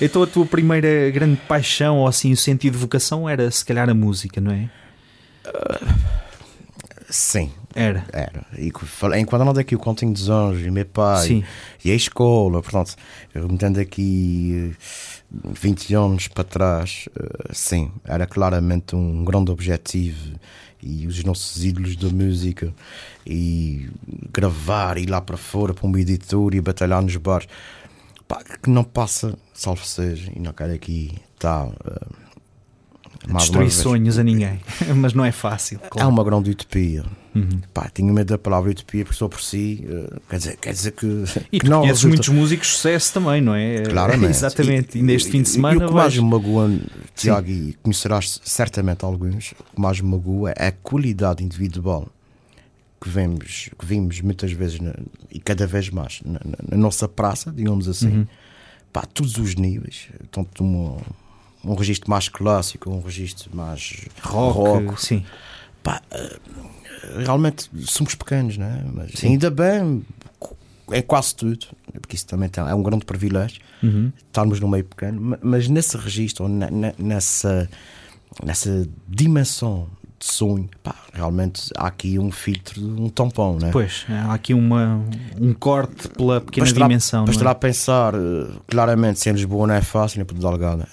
Então 0.00 0.22
a 0.22 0.26
tua 0.26 0.46
primeira 0.46 1.10
grande 1.10 1.36
paixão 1.48 1.98
ou 1.98 2.06
assim 2.08 2.32
o 2.32 2.36
sentido 2.36 2.74
de 2.74 2.78
vocação 2.78 3.28
era 3.28 3.50
se 3.50 3.64
calhar 3.64 3.88
a 3.88 3.94
música, 3.94 4.40
não 4.40 4.52
é? 4.52 4.68
Sim, 7.08 7.50
Era. 7.74 8.04
era. 8.12 8.44
E 8.56 8.70
co- 8.70 8.86
falei- 8.86 9.20
enquanto 9.20 9.42
ando 9.42 9.58
aqui 9.58 9.74
o 9.74 9.78
Continho 9.80 10.12
dos 10.12 10.28
Anjos 10.28 10.64
e 10.64 10.70
meu 10.70 10.86
pai 10.86 11.26
Sim. 11.26 11.44
e 11.84 11.90
a 11.90 11.94
escola, 11.94 12.62
portanto, 12.62 12.94
eu 13.34 13.48
me 13.48 13.58
tendo 13.58 13.80
aqui 13.80 14.72
eh, 14.72 15.50
20 15.60 15.92
anos 15.94 16.28
para 16.28 16.44
trás, 16.44 17.08
eh, 17.18 17.50
sim, 17.52 17.90
era 18.04 18.28
claramente 18.28 18.94
um 18.94 19.24
grande 19.24 19.50
objetivo 19.50 20.36
e 20.82 21.06
os 21.06 21.22
nossos 21.24 21.64
ídolos 21.64 21.96
da 21.96 22.08
música 22.08 22.74
e 23.26 23.88
gravar, 24.32 24.98
ir 24.98 25.08
lá 25.08 25.20
para 25.20 25.36
fora 25.36 25.74
para 25.74 25.86
um 25.86 25.96
editor 25.96 26.54
e 26.54 26.60
batalhar 26.60 27.02
nos 27.02 27.16
bares. 27.16 27.48
Pá, 28.26 28.42
que 28.42 28.70
não 28.70 28.84
passa, 28.84 29.36
salvo 29.52 29.84
seja, 29.84 30.30
e 30.34 30.38
não 30.38 30.52
quero 30.52 30.72
aqui 30.72 31.12
estar 31.34 31.66
mais 31.66 31.74
uma 31.74 32.29
Destruir 33.38 33.70
sonhos 33.70 34.18
a 34.18 34.22
ninguém. 34.24 34.60
Mas 34.96 35.12
não 35.12 35.24
é 35.24 35.32
fácil. 35.32 35.78
É 35.82 35.88
Claro. 35.88 36.08
uma 36.08 36.24
grande 36.24 36.50
utopia. 36.50 37.04
Uhum. 37.34 37.60
Pá, 37.72 37.88
tinha 37.94 38.12
medo 38.12 38.26
da 38.28 38.38
palavra 38.38 38.70
utopia 38.72 39.04
porque 39.04 39.16
só 39.16 39.28
por 39.28 39.40
si 39.40 39.86
eh, 39.88 40.18
quer, 40.28 40.36
dizer, 40.38 40.56
quer 40.56 40.72
dizer 40.72 40.90
que, 40.92 41.24
E 41.52 41.60
que 41.60 41.68
não 41.68 41.82
conheces 41.82 42.02
resulta- 42.02 42.08
muitos 42.16 42.28
músicos 42.28 42.66
de 42.68 42.72
sucesso 42.74 43.12
também, 43.14 43.40
não 43.40 43.54
é? 43.54 43.82
Claramente. 43.84 44.30
Exatamente. 44.34 44.98
E, 44.98 45.02
neste 45.02 45.30
fim 45.30 45.42
de 45.42 45.48
e- 45.48 45.52
semana 45.52 45.80
E 45.80 45.84
o 45.84 45.88
que 45.88 45.94
mais 45.94 46.16
me 46.18 46.24
magoa, 46.28 46.70
Tiago, 47.14 47.48
e 47.48 47.76
conhecerás 47.82 48.40
certamente 48.44 49.04
alguns, 49.04 49.52
o 49.52 49.74
que 49.74 49.80
mais 49.80 50.00
me 50.00 50.08
magoa 50.10 50.50
é 50.56 50.66
a 50.68 50.72
qualidade 50.72 51.44
individual 51.44 52.08
que 53.00 53.08
vemos, 53.08 53.70
que 53.78 53.86
vimos 53.86 54.20
muitas 54.20 54.50
vezes 54.52 54.80
na- 54.80 54.94
e 55.30 55.38
cada 55.38 55.66
vez 55.66 55.88
mais 55.88 56.20
na, 56.24 56.32
na- 56.44 56.58
na 56.72 56.76
nossa 56.76 57.06
praça, 57.08 57.52
digamos 57.52 57.88
assim, 57.88 58.08
Uhum. 58.08 58.26
pá, 58.92 59.02
todos 59.02 59.36
os 59.38 59.54
níveis, 59.54 60.08
tanto 60.32 60.64
um, 60.64 60.96
um 61.64 61.74
registro 61.74 62.10
mais 62.10 62.28
clássico, 62.28 62.90
um 62.90 63.00
registro 63.02 63.54
mais 63.54 64.06
rock, 64.22 64.58
rock, 64.88 65.02
sim. 65.04 65.24
pá, 65.82 66.00
eh, 66.10 66.38
realmente 67.24 67.68
somos 67.86 68.14
pequenos, 68.14 68.56
não 68.56 68.66
é? 68.66 68.84
Mas 68.92 69.10
Sim. 69.14 69.28
ainda 69.28 69.50
bem 69.50 70.04
em 70.92 71.02
quase 71.02 71.34
tudo, 71.34 71.66
porque 72.00 72.16
isso 72.16 72.26
também 72.26 72.50
é 72.56 72.74
um 72.74 72.82
grande 72.82 73.04
privilégio 73.04 73.60
Uhum. 73.82 74.12
estarmos 74.26 74.58
no 74.60 74.68
meio 74.68 74.84
pequeno, 74.84 75.20
ma- 75.20 75.38
mas 75.40 75.68
nesse 75.68 75.96
registro, 75.96 76.46
nessa, 76.98 77.68
nessa 78.44 78.86
dimensão 79.08 79.86
de 80.18 80.26
sonho, 80.26 80.68
pá, 80.82 80.94
realmente 81.14 81.70
há 81.76 81.86
aqui 81.86 82.18
um 82.18 82.30
filtro, 82.30 82.82
um 82.82 83.08
tampão, 83.08 83.56
né? 83.58 83.70
Pois, 83.72 84.04
há 84.08 84.34
aqui 84.34 84.52
uma, 84.52 85.02
um 85.40 85.54
corte 85.54 86.08
pela 86.10 86.40
pequena 86.42 86.70
dimensão. 86.72 87.20
não 87.20 87.24
é? 87.24 87.28
Bastará 87.28 87.54
pensar, 87.54 88.14
eh, 88.14 88.18
claramente, 88.66 89.18
se 89.20 89.30
em 89.30 89.32
Lisboa 89.32 89.66
não 89.66 89.74
é 89.74 89.80
fácil, 89.80 90.18
nem 90.18 90.26
por 90.26 90.36
Delgada. 90.36 90.86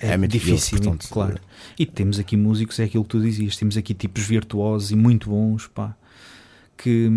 É, 0.00 0.16
muito 0.16 0.32
difícil, 0.32 0.78
portanto, 0.78 1.08
claro. 1.10 1.38
E 1.78 1.86
temos 1.86 2.18
aqui 2.18 2.36
músicos, 2.36 2.78
é 2.80 2.84
aquilo 2.84 3.04
que 3.04 3.10
tu 3.10 3.20
dizias, 3.20 3.56
temos 3.56 3.76
aqui 3.76 3.94
tipos 3.94 4.22
virtuosos 4.24 4.90
e 4.90 4.96
muito 4.96 5.30
bons, 5.30 5.66
pá, 5.68 5.94
que, 6.76 7.10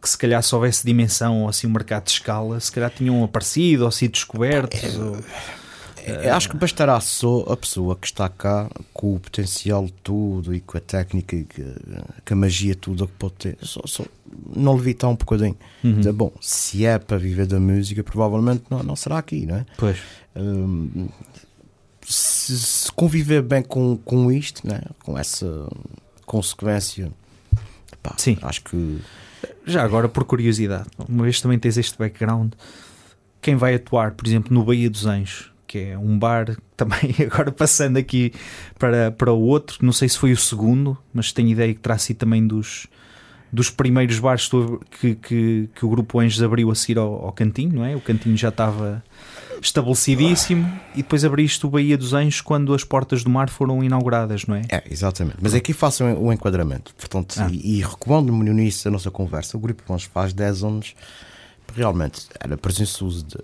que 0.00 0.08
se 0.08 0.16
calhar 0.18 0.42
se 0.42 0.54
houvesse 0.54 0.84
dimensão 0.86 1.42
ou 1.42 1.48
assim 1.48 1.66
um 1.66 1.70
mercado 1.70 2.04
de 2.04 2.10
escala, 2.10 2.58
se 2.60 2.70
calhar 2.70 2.90
tinham 2.90 3.22
aparecido 3.24 3.84
ou 3.84 3.90
sido 3.90 4.12
descobertos. 4.12 4.82
É, 4.82 4.98
ou- 4.98 5.24
Eu 6.24 6.34
acho 6.34 6.48
que 6.48 6.56
bastará 6.56 6.98
só 7.00 7.40
a 7.52 7.56
pessoa 7.56 7.94
que 7.94 8.06
está 8.06 8.28
cá 8.30 8.70
com 8.94 9.14
o 9.16 9.20
potencial 9.20 9.86
todo 10.02 10.54
e 10.54 10.60
com 10.60 10.78
a 10.78 10.80
técnica 10.80 11.36
e 11.36 11.44
que, 11.44 11.62
que 12.24 12.32
a 12.32 12.36
magia 12.36 12.74
toda 12.74 13.06
que 13.06 13.12
pode 13.18 13.34
ter. 13.34 13.58
Só, 13.60 13.80
só 13.84 14.04
não 14.56 14.74
levitar 14.74 15.10
um 15.10 15.16
bocadinho. 15.16 15.56
Uhum. 15.84 15.98
Dizer, 15.98 16.12
bom, 16.12 16.32
se 16.40 16.86
é 16.86 16.98
para 16.98 17.18
viver 17.18 17.46
da 17.46 17.60
música, 17.60 18.02
provavelmente 18.02 18.62
não, 18.70 18.82
não 18.82 18.96
será 18.96 19.18
aqui, 19.18 19.44
não 19.46 19.56
é? 19.56 19.66
Pois, 19.76 19.98
Hum, 20.36 21.08
se, 22.12 22.90
conviver 22.92 23.42
bem 23.42 23.62
com, 23.62 23.96
com 23.98 24.32
isto, 24.32 24.66
né? 24.66 24.80
com 25.02 25.18
essa 25.18 25.68
consequência, 26.24 27.10
pá, 28.02 28.14
Sim. 28.16 28.38
acho 28.42 28.62
que 28.62 28.98
já 29.66 29.82
agora 29.82 30.08
por 30.08 30.24
curiosidade, 30.24 30.88
uma 31.08 31.24
vez 31.24 31.40
também 31.40 31.58
tens 31.58 31.76
este 31.76 31.98
background, 31.98 32.52
quem 33.40 33.56
vai 33.56 33.74
atuar, 33.74 34.12
por 34.12 34.26
exemplo, 34.26 34.52
no 34.52 34.64
Baía 34.64 34.90
dos 34.90 35.06
Anjos, 35.06 35.52
que 35.66 35.78
é 35.78 35.98
um 35.98 36.18
bar 36.18 36.56
também, 36.76 37.14
agora 37.24 37.52
passando 37.52 37.98
aqui 37.98 38.32
para, 38.78 39.10
para 39.10 39.32
o 39.32 39.40
outro, 39.40 39.78
não 39.82 39.92
sei 39.92 40.08
se 40.08 40.18
foi 40.18 40.32
o 40.32 40.36
segundo, 40.36 40.96
mas 41.12 41.32
tenho 41.32 41.48
ideia 41.48 41.72
que 41.74 41.80
terá 41.80 41.98
sido 41.98 42.16
também 42.16 42.46
dos, 42.46 42.86
dos 43.52 43.70
primeiros 43.70 44.18
bares 44.18 44.48
que, 45.00 45.14
que, 45.14 45.68
que 45.74 45.86
o 45.86 45.88
Grupo 45.88 46.20
Anjos 46.20 46.42
abriu 46.42 46.70
a 46.70 46.74
seguir 46.74 46.98
ao, 46.98 47.26
ao 47.26 47.32
cantinho, 47.32 47.74
não 47.76 47.84
é? 47.84 47.94
O 47.94 48.00
cantinho 48.00 48.36
já 48.36 48.48
estava 48.48 49.02
estabelecidíssimo 49.62 50.70
e 50.94 50.98
depois 50.98 51.24
abriste 51.24 51.64
o 51.66 51.70
Baía 51.70 51.96
dos 51.98 52.12
Anjos 52.14 52.40
quando 52.40 52.72
as 52.74 52.84
portas 52.84 53.22
do 53.24 53.30
mar 53.30 53.48
foram 53.50 53.82
inauguradas, 53.82 54.46
não 54.46 54.54
é? 54.56 54.62
É, 54.70 54.82
exatamente. 54.90 55.36
Mas 55.40 55.54
aqui 55.54 55.72
faço 55.72 56.04
o 56.04 56.32
enquadramento. 56.32 56.94
Portanto, 56.94 57.34
Ah. 57.38 57.48
e, 57.50 57.78
e 57.78 57.82
recomendo-me 57.82 58.44
no 58.44 58.50
início 58.60 58.84
da 58.84 58.90
nossa 58.90 59.10
conversa. 59.10 59.56
O 59.56 59.60
grupo 59.60 59.82
Bons 59.86 60.04
faz 60.04 60.32
10 60.32 60.62
anos. 60.64 60.94
Realmente 61.74 62.26
era 62.40 62.56
presunçoso, 62.56 63.24
de, 63.24 63.36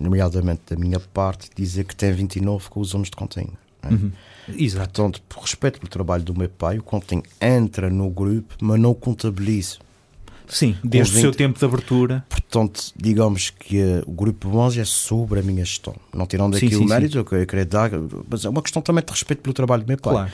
nomeadamente 0.00 0.62
da 0.70 0.76
minha 0.76 0.98
parte, 1.00 1.50
dizer 1.54 1.84
que 1.84 1.94
tem 1.94 2.12
29 2.12 2.68
com 2.70 2.80
os 2.80 2.94
anos 2.94 3.10
de 3.10 3.16
continho. 3.16 3.52
é? 3.82 3.88
Uhum. 3.88 4.10
Exato. 4.56 4.88
Portanto, 5.02 5.22
por 5.28 5.42
respeito 5.42 5.78
pelo 5.78 5.90
trabalho 5.90 6.22
do 6.24 6.34
meu 6.34 6.48
pai, 6.48 6.78
o 6.78 6.82
continho 6.82 7.22
entra 7.40 7.90
no 7.90 8.08
grupo, 8.08 8.54
mas 8.60 8.80
não 8.80 8.94
contabiliza. 8.94 9.76
Sim, 10.48 10.76
desde 10.82 11.16
o 11.16 11.20
seu 11.20 11.30
20 11.30 11.36
tempo 11.36 11.58
de 11.58 11.64
abertura. 11.64 12.24
Portanto, 12.28 12.92
digamos 12.96 13.50
que 13.50 13.78
eh, 13.78 14.02
o 14.06 14.12
grupo 14.12 14.48
Bons 14.48 14.76
é 14.78 14.84
sobre 14.84 15.40
a 15.40 15.42
minha 15.42 15.64
gestão. 15.64 15.94
Não 16.14 16.26
tirando 16.26 16.58
Sim, 16.58 16.66
aqui 16.66 16.74
sim, 16.76 16.84
o 16.84 16.88
mérito, 16.88 17.18
eu 17.18 17.24
queria- 17.46 17.66
dar, 17.66 17.90
mas 18.30 18.44
é 18.44 18.48
uma 18.48 18.62
questão 18.62 18.80
também 18.80 19.04
de 19.04 19.10
respeito 19.12 19.42
pelo 19.42 19.52
trabalho 19.52 19.82
do 19.82 19.88
meu 19.88 19.98
pai. 19.98 20.12
Claro, 20.14 20.30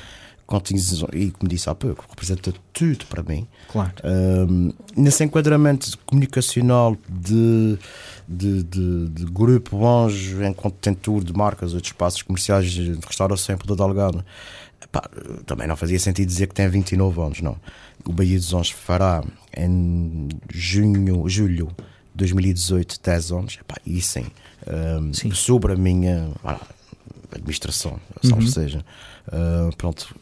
Continhos, 0.46 1.03
e 1.14 1.31
como 1.31 1.48
disse 1.48 1.70
há 1.70 1.74
pouco, 1.74 2.05
representa 2.09 2.53
tudo 2.70 3.07
para 3.07 3.22
mim. 3.22 3.46
claro. 3.66 3.92
Um, 4.05 4.72
nesse 4.94 5.24
enquadramento 5.24 5.96
comunicacional 6.05 6.98
de, 7.09 7.79
de, 8.29 8.62
de, 8.62 9.09
de 9.09 9.24
grupo 9.24 9.87
Anjo 9.87 10.44
enquanto 10.44 10.74
detentor 10.74 11.24
de 11.24 11.33
marcas 11.33 11.72
ou 11.72 11.81
de 11.81 11.87
espaços 11.87 12.20
comerciais 12.20 12.70
de 12.70 12.92
restauração 13.07 13.55
em 13.55 13.59
Ponta 13.59 13.74
Delgado, 13.74 14.22
também 15.46 15.66
não 15.66 15.77
fazia 15.77 15.98
sentido 15.98 16.29
dizer 16.29 16.46
que 16.46 16.55
tem 16.55 16.68
29 16.68 17.20
anos, 17.22 17.40
não. 17.40 17.57
O 18.07 18.12
Bahia 18.12 18.37
dos 18.37 18.53
Anjos 18.53 18.71
fará 18.71 19.23
em 19.57 20.29
junho, 20.53 21.29
julho 21.29 21.69
de 22.14 22.19
2018 22.19 23.01
10 23.03 23.33
anos, 23.33 23.59
epá, 23.61 23.77
e 23.87 24.01
sim, 24.01 24.27
um, 25.01 25.12
Sim. 25.12 25.31
sobre 25.33 25.73
a 25.73 25.77
minha 25.77 26.31
lá, 26.45 26.61
administração, 27.33 27.99
salvo 28.23 28.43
Uhum. 28.43 28.49
seja, 28.51 28.85
uh, 29.29 29.75
pronto, 29.77 30.14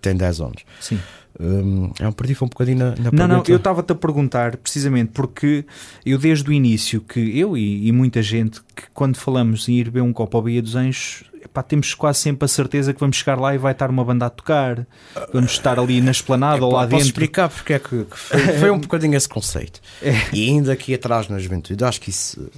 tem 0.00 0.16
10 0.16 0.40
anos. 0.40 0.64
Sim. 0.80 0.98
Um, 1.40 1.92
é 2.00 2.08
um 2.08 2.12
perdi 2.12 2.34
foi 2.34 2.46
um 2.46 2.48
bocadinho 2.48 2.78
na, 2.78 2.90
na 2.96 2.96
Não, 2.96 3.04
não, 3.12 3.28
pergunta. 3.28 3.50
eu 3.52 3.56
estava-te 3.58 3.92
a 3.92 3.94
perguntar 3.94 4.56
precisamente 4.56 5.12
porque 5.12 5.64
eu 6.04 6.18
desde 6.18 6.48
o 6.48 6.52
início 6.52 7.00
que 7.00 7.38
eu 7.38 7.56
e, 7.56 7.86
e 7.86 7.92
muita 7.92 8.20
gente 8.22 8.60
que 8.74 8.84
quando 8.92 9.16
falamos 9.16 9.68
em 9.68 9.74
ir 9.74 9.84
beber 9.84 10.02
um 10.02 10.12
copo 10.12 10.36
ao 10.36 10.42
Baía 10.42 10.60
dos 10.60 10.74
Anjos 10.74 11.22
epá, 11.50 11.62
temos 11.62 11.94
quase 11.94 12.18
sempre 12.20 12.44
a 12.44 12.48
certeza 12.48 12.92
que 12.94 13.00
vamos 13.00 13.16
chegar 13.16 13.38
lá 13.38 13.54
e 13.54 13.58
vai 13.58 13.72
estar 13.72 13.90
uma 13.90 14.04
banda 14.04 14.26
a 14.26 14.30
tocar 14.30 14.86
vamos 15.32 15.52
estar 15.52 15.78
ali 15.78 16.00
na 16.00 16.10
esplanada 16.10 16.62
ou 16.64 16.70
Epá, 16.70 16.76
lá 16.80 16.82
posso 16.84 16.90
dentro 16.96 17.06
explicar 17.08 17.48
porque 17.48 17.72
é 17.74 17.78
que, 17.78 18.04
que 18.04 18.16
foi, 18.18 18.40
foi 18.58 18.70
um 18.70 18.78
bocadinho 18.78 19.16
esse 19.16 19.28
conceito. 19.28 19.80
É. 20.02 20.12
E 20.32 20.48
ainda 20.48 20.72
aqui 20.72 20.94
atrás 20.94 21.28
na 21.28 21.38
juventude, 21.38 21.82
acho 21.84 22.00
que 22.00 22.10
isso 22.10 22.48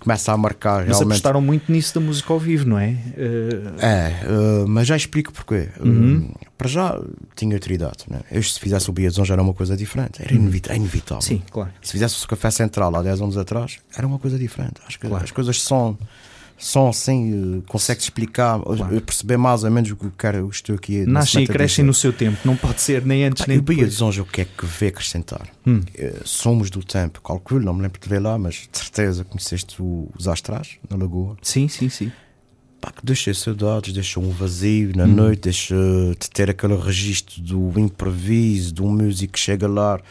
começa 0.00 0.32
a 0.32 0.36
marcar 0.36 0.78
mas 0.78 0.96
realmente. 0.96 1.08
apostaram 1.08 1.40
muito 1.42 1.70
nisso 1.70 1.94
da 1.94 2.00
música 2.00 2.32
ao 2.32 2.38
vivo, 2.38 2.66
não 2.66 2.78
é? 2.78 2.96
Eh, 3.18 3.72
É, 3.78 4.26
uh, 4.26 4.66
mas 4.66 4.86
já 4.86 4.96
explico 4.96 5.30
porquê. 5.30 5.68
Uhum. 5.78 6.30
Uh, 6.34 6.46
para 6.56 6.68
já 6.68 6.98
tinha 7.36 7.54
autoridade. 7.54 8.04
Né? 8.08 8.20
Eu, 8.30 8.42
se 8.42 8.58
fizesse 8.58 8.88
o 8.88 8.94
Biazão 8.94 9.26
já 9.26 9.34
era 9.34 9.42
uma 9.42 9.52
coisa 9.52 9.76
diferente. 9.76 10.22
Era 10.22 10.32
inevit- 10.32 10.70
é 10.70 10.76
inevitável. 10.76 11.16
Uhum. 11.16 11.20
sim, 11.20 11.42
claro. 11.50 11.70
Se 11.82 11.92
fizesse 11.92 12.24
o 12.24 12.28
Café 12.28 12.50
Central 12.50 12.96
há 12.96 13.02
10 13.02 13.20
anos 13.20 13.36
atrás, 13.36 13.76
era 13.94 14.06
uma 14.06 14.18
coisa 14.18 14.38
diferente. 14.38 14.74
Acho 14.86 14.98
que 14.98 15.06
Claro. 15.06 15.22
as 15.22 15.30
coisas 15.32 15.60
são, 15.60 15.98
são 16.60 16.88
assim, 16.88 17.58
uh, 17.58 17.62
consegue 17.66 18.00
explicar, 18.02 18.60
Claro. 18.60 19.00
perceber 19.00 19.36
mais 19.36 19.64
ou 19.64 19.70
menos 19.70 19.90
o 19.90 19.96
que 19.96 20.10
quero, 20.16 20.38
eu 20.38 20.48
estou 20.48 20.74
aqui. 20.76 21.04
Nascem 21.06 21.44
e 21.44 21.46
crescem 21.46 21.84
no 21.84 21.94
seu 21.94 22.12
tempo, 22.12 22.38
não 22.44 22.56
pode 22.56 22.80
ser 22.80 23.04
nem 23.04 23.24
antes 23.24 23.42
Pá, 23.44 23.48
nem 23.48 23.56
e 23.56 23.60
o 23.60 23.62
Bahia 23.62 23.78
depois. 23.78 23.94
dos 23.98 24.02
Anjos, 24.06 24.26
o 24.26 24.30
que 24.30 24.42
é 24.42 24.44
que 24.44 24.66
vê 24.66 24.88
acrescentar? 24.88 25.48
Hum. 25.66 25.80
Eh, 25.94 26.20
Somos 26.24 26.70
do 26.70 26.84
tempo, 26.84 27.20
calculo, 27.22 27.64
não 27.64 27.72
me 27.74 27.82
lembro 27.82 27.98
de 28.00 28.08
ver 28.08 28.20
lá, 28.20 28.36
mas 28.38 28.68
de 28.70 28.78
certeza 28.78 29.24
conheceste 29.24 29.80
o- 29.80 30.08
os 30.18 30.28
Astrais, 30.28 30.76
na 30.88 30.96
Lagoa. 30.96 31.36
Sim, 31.42 31.66
sim, 31.68 31.88
sim. 31.88 32.12
Pá, 32.80 32.90
que 32.90 33.04
deixa 33.04 33.32
saudades, 33.34 33.92
deixa 33.92 34.18
um 34.20 34.30
vazio 34.30 34.92
na 34.96 35.06
noite, 35.06 35.40
deixa 35.42 35.74
de 36.18 36.30
ter 36.30 36.48
aquele 36.48 36.76
registro 36.76 37.40
do 37.42 37.78
improviso, 37.78 38.72
de 38.72 38.82
um 38.82 38.90
músico 38.90 39.34
que 39.34 39.38
chega 39.38 39.68
lá, 39.68 39.98
eh, 39.98 40.02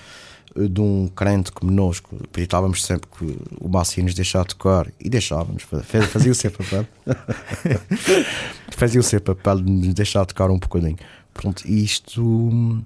de 0.68 0.82
um 0.82 1.08
crente 1.08 1.52
como 1.52 1.72
nós, 1.72 2.02
acreditávamos 2.24 2.84
sempre 2.84 3.08
que 3.10 3.38
o 3.60 3.70
Massi 3.70 4.02
nos 4.02 4.14
deixar 4.14 4.44
tocar 4.46 4.92
e 5.00 5.10
deixávamos, 5.10 5.64
fazia, 5.64 6.32
o 6.32 6.36
seu 6.36 6.52
papel, 6.52 6.86
fazia 8.76 9.00
o 9.00 9.04
seu 9.04 9.22
papel 9.22 9.62
de 9.62 9.72
nos 9.72 9.94
deixar 9.94 10.26
tocar 10.26 10.50
um 10.50 10.60
bocadinho. 10.60 10.98
Pronto, 11.34 11.66
isto 11.66 12.22
hum, 12.22 12.84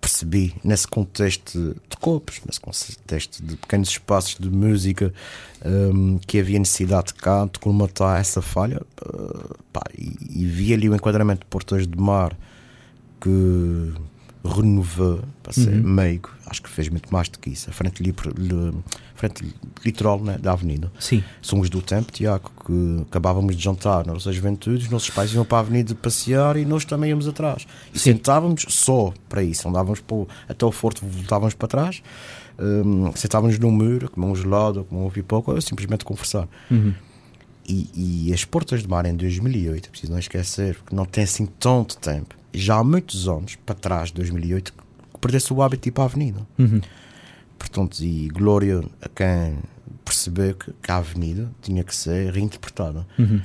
percebi 0.00 0.54
nesse 0.62 0.86
contexto 0.86 1.74
de 1.88 1.96
copos, 2.00 2.40
nesse 2.46 2.60
contexto 2.60 3.42
de 3.42 3.56
pequenos 3.56 3.88
espaços 3.88 4.36
de 4.38 4.48
música 4.48 5.12
um, 5.64 6.18
que 6.18 6.38
havia 6.38 6.58
necessidade 6.58 7.08
de 7.08 7.14
canto, 7.14 7.58
colmatar 7.58 8.20
essa 8.20 8.40
falha 8.40 8.80
uh, 9.04 9.56
pá, 9.72 9.82
e, 9.96 10.42
e, 10.42 10.46
vi 10.46 10.72
ali 10.72 10.88
o 10.88 10.94
enquadramento 10.94 11.40
de 11.40 11.46
Portas 11.46 11.86
de 11.86 11.98
Mar 11.98 12.36
que 13.20 13.92
renovou 14.48 15.20
para 15.42 15.52
ser 15.52 15.68
uhum. 15.68 15.82
meigo, 15.82 16.30
acho 16.46 16.62
que 16.62 16.68
fez 16.68 16.88
muito 16.88 17.12
mais 17.12 17.28
do 17.28 17.38
que 17.38 17.50
isso. 17.50 17.68
A 17.70 17.72
frente, 17.72 18.02
li, 18.02 18.14
li, 18.36 18.74
frente 19.14 19.54
litoral 19.84 20.20
né, 20.20 20.38
da 20.38 20.52
avenida. 20.52 20.90
Sim. 20.98 21.22
Somos 21.40 21.68
do 21.68 21.82
tempo, 21.82 22.12
Tiago, 22.12 22.50
que 22.64 23.02
acabávamos 23.02 23.56
de 23.56 23.62
jantar 23.62 24.06
na 24.06 24.14
nossa 24.14 24.32
juventude, 24.32 24.84
os 24.84 24.90
nossos 24.90 25.10
pais 25.10 25.32
iam 25.32 25.44
para 25.44 25.58
a 25.58 25.60
avenida 25.60 25.94
passear 25.94 26.56
e 26.56 26.64
nós 26.64 26.84
também 26.84 27.10
íamos 27.10 27.28
atrás. 27.28 27.66
E 27.92 27.98
Sim. 27.98 28.12
sentávamos 28.12 28.64
só 28.68 29.12
para 29.28 29.42
isso, 29.42 29.68
andávamos 29.68 30.00
para, 30.00 30.26
até 30.48 30.64
o 30.64 30.72
forte, 30.72 31.04
voltávamos 31.04 31.54
para 31.54 31.68
trás, 31.68 32.02
um, 32.58 33.12
sentávamos 33.14 33.58
num 33.58 33.70
muro, 33.70 34.10
comer 34.10 34.26
um 34.26 34.34
gelado, 34.34 34.84
comer 34.84 35.02
um 35.02 35.10
pipoca, 35.10 35.52
ou 35.52 35.60
simplesmente 35.60 36.04
conversar. 36.04 36.48
Uhum. 36.70 36.92
E, 37.68 38.28
e, 38.28 38.32
as 38.32 38.46
Portas 38.46 38.80
de 38.82 38.88
Mar 38.88 39.04
em 39.04 39.14
2008, 39.14 39.90
preciso 39.90 40.10
não 40.10 40.18
esquecer, 40.18 40.76
porque 40.76 40.96
não 40.96 41.04
tem 41.04 41.24
assim 41.24 41.44
tanto 41.44 41.98
tempo, 41.98 42.34
já 42.52 42.76
há 42.76 42.84
muitos 42.84 43.28
anos 43.28 43.56
para 43.56 43.74
trás, 43.74 44.10
2008, 44.10 44.72
que 44.72 45.18
perdeu-se 45.20 45.52
o 45.52 45.62
hábito 45.62 45.84
de 45.84 45.88
ir 45.88 45.92
para 45.92 46.04
a 46.04 46.06
avenida. 46.06 46.40
Uhum. 46.58 46.80
Portanto, 47.58 48.00
e 48.02 48.28
glória 48.28 48.82
a 49.02 49.08
quem 49.08 49.58
percebeu 50.04 50.54
que, 50.54 50.72
que 50.72 50.90
a 50.90 50.96
avenida 50.96 51.50
tinha 51.60 51.84
que 51.84 51.94
ser 51.94 52.32
reinterpretada. 52.32 53.06
Uhum. 53.18 53.40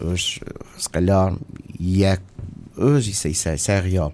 Hoje, 0.00 0.40
se 0.76 0.88
calhar, 0.88 1.34
e 1.78 2.04
é 2.04 2.18
hoje 2.76 3.12
isso, 3.12 3.28
isso, 3.28 3.48
é, 3.48 3.54
isso 3.54 3.70
é 3.70 3.80
real. 3.80 4.12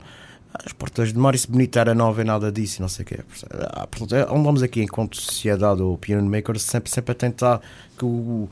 As 0.53 0.73
portas 0.73 1.13
de 1.13 1.19
mar, 1.19 1.35
isso 1.35 1.51
bonito 1.51 1.79
era 1.79 1.95
não 1.95 2.09
haver 2.09 2.25
nada 2.25 2.51
disso 2.51 2.79
e 2.79 2.83
não 2.83 2.89
sei 2.89 3.05
o 3.05 3.07
quê. 3.07 3.21
Ah, 3.51 3.87
portanto, 3.87 4.15
é, 4.15 4.23
andamos 4.23 4.63
aqui 4.63 4.83
enquanto 4.83 5.17
sociedade 5.17 5.83
ou 5.83 5.97
piano 5.97 6.29
maker 6.29 6.59
sempre, 6.59 6.91
sempre 6.91 7.13
a 7.13 7.15
tentar 7.15 7.61
que 7.97 8.05
o. 8.05 8.49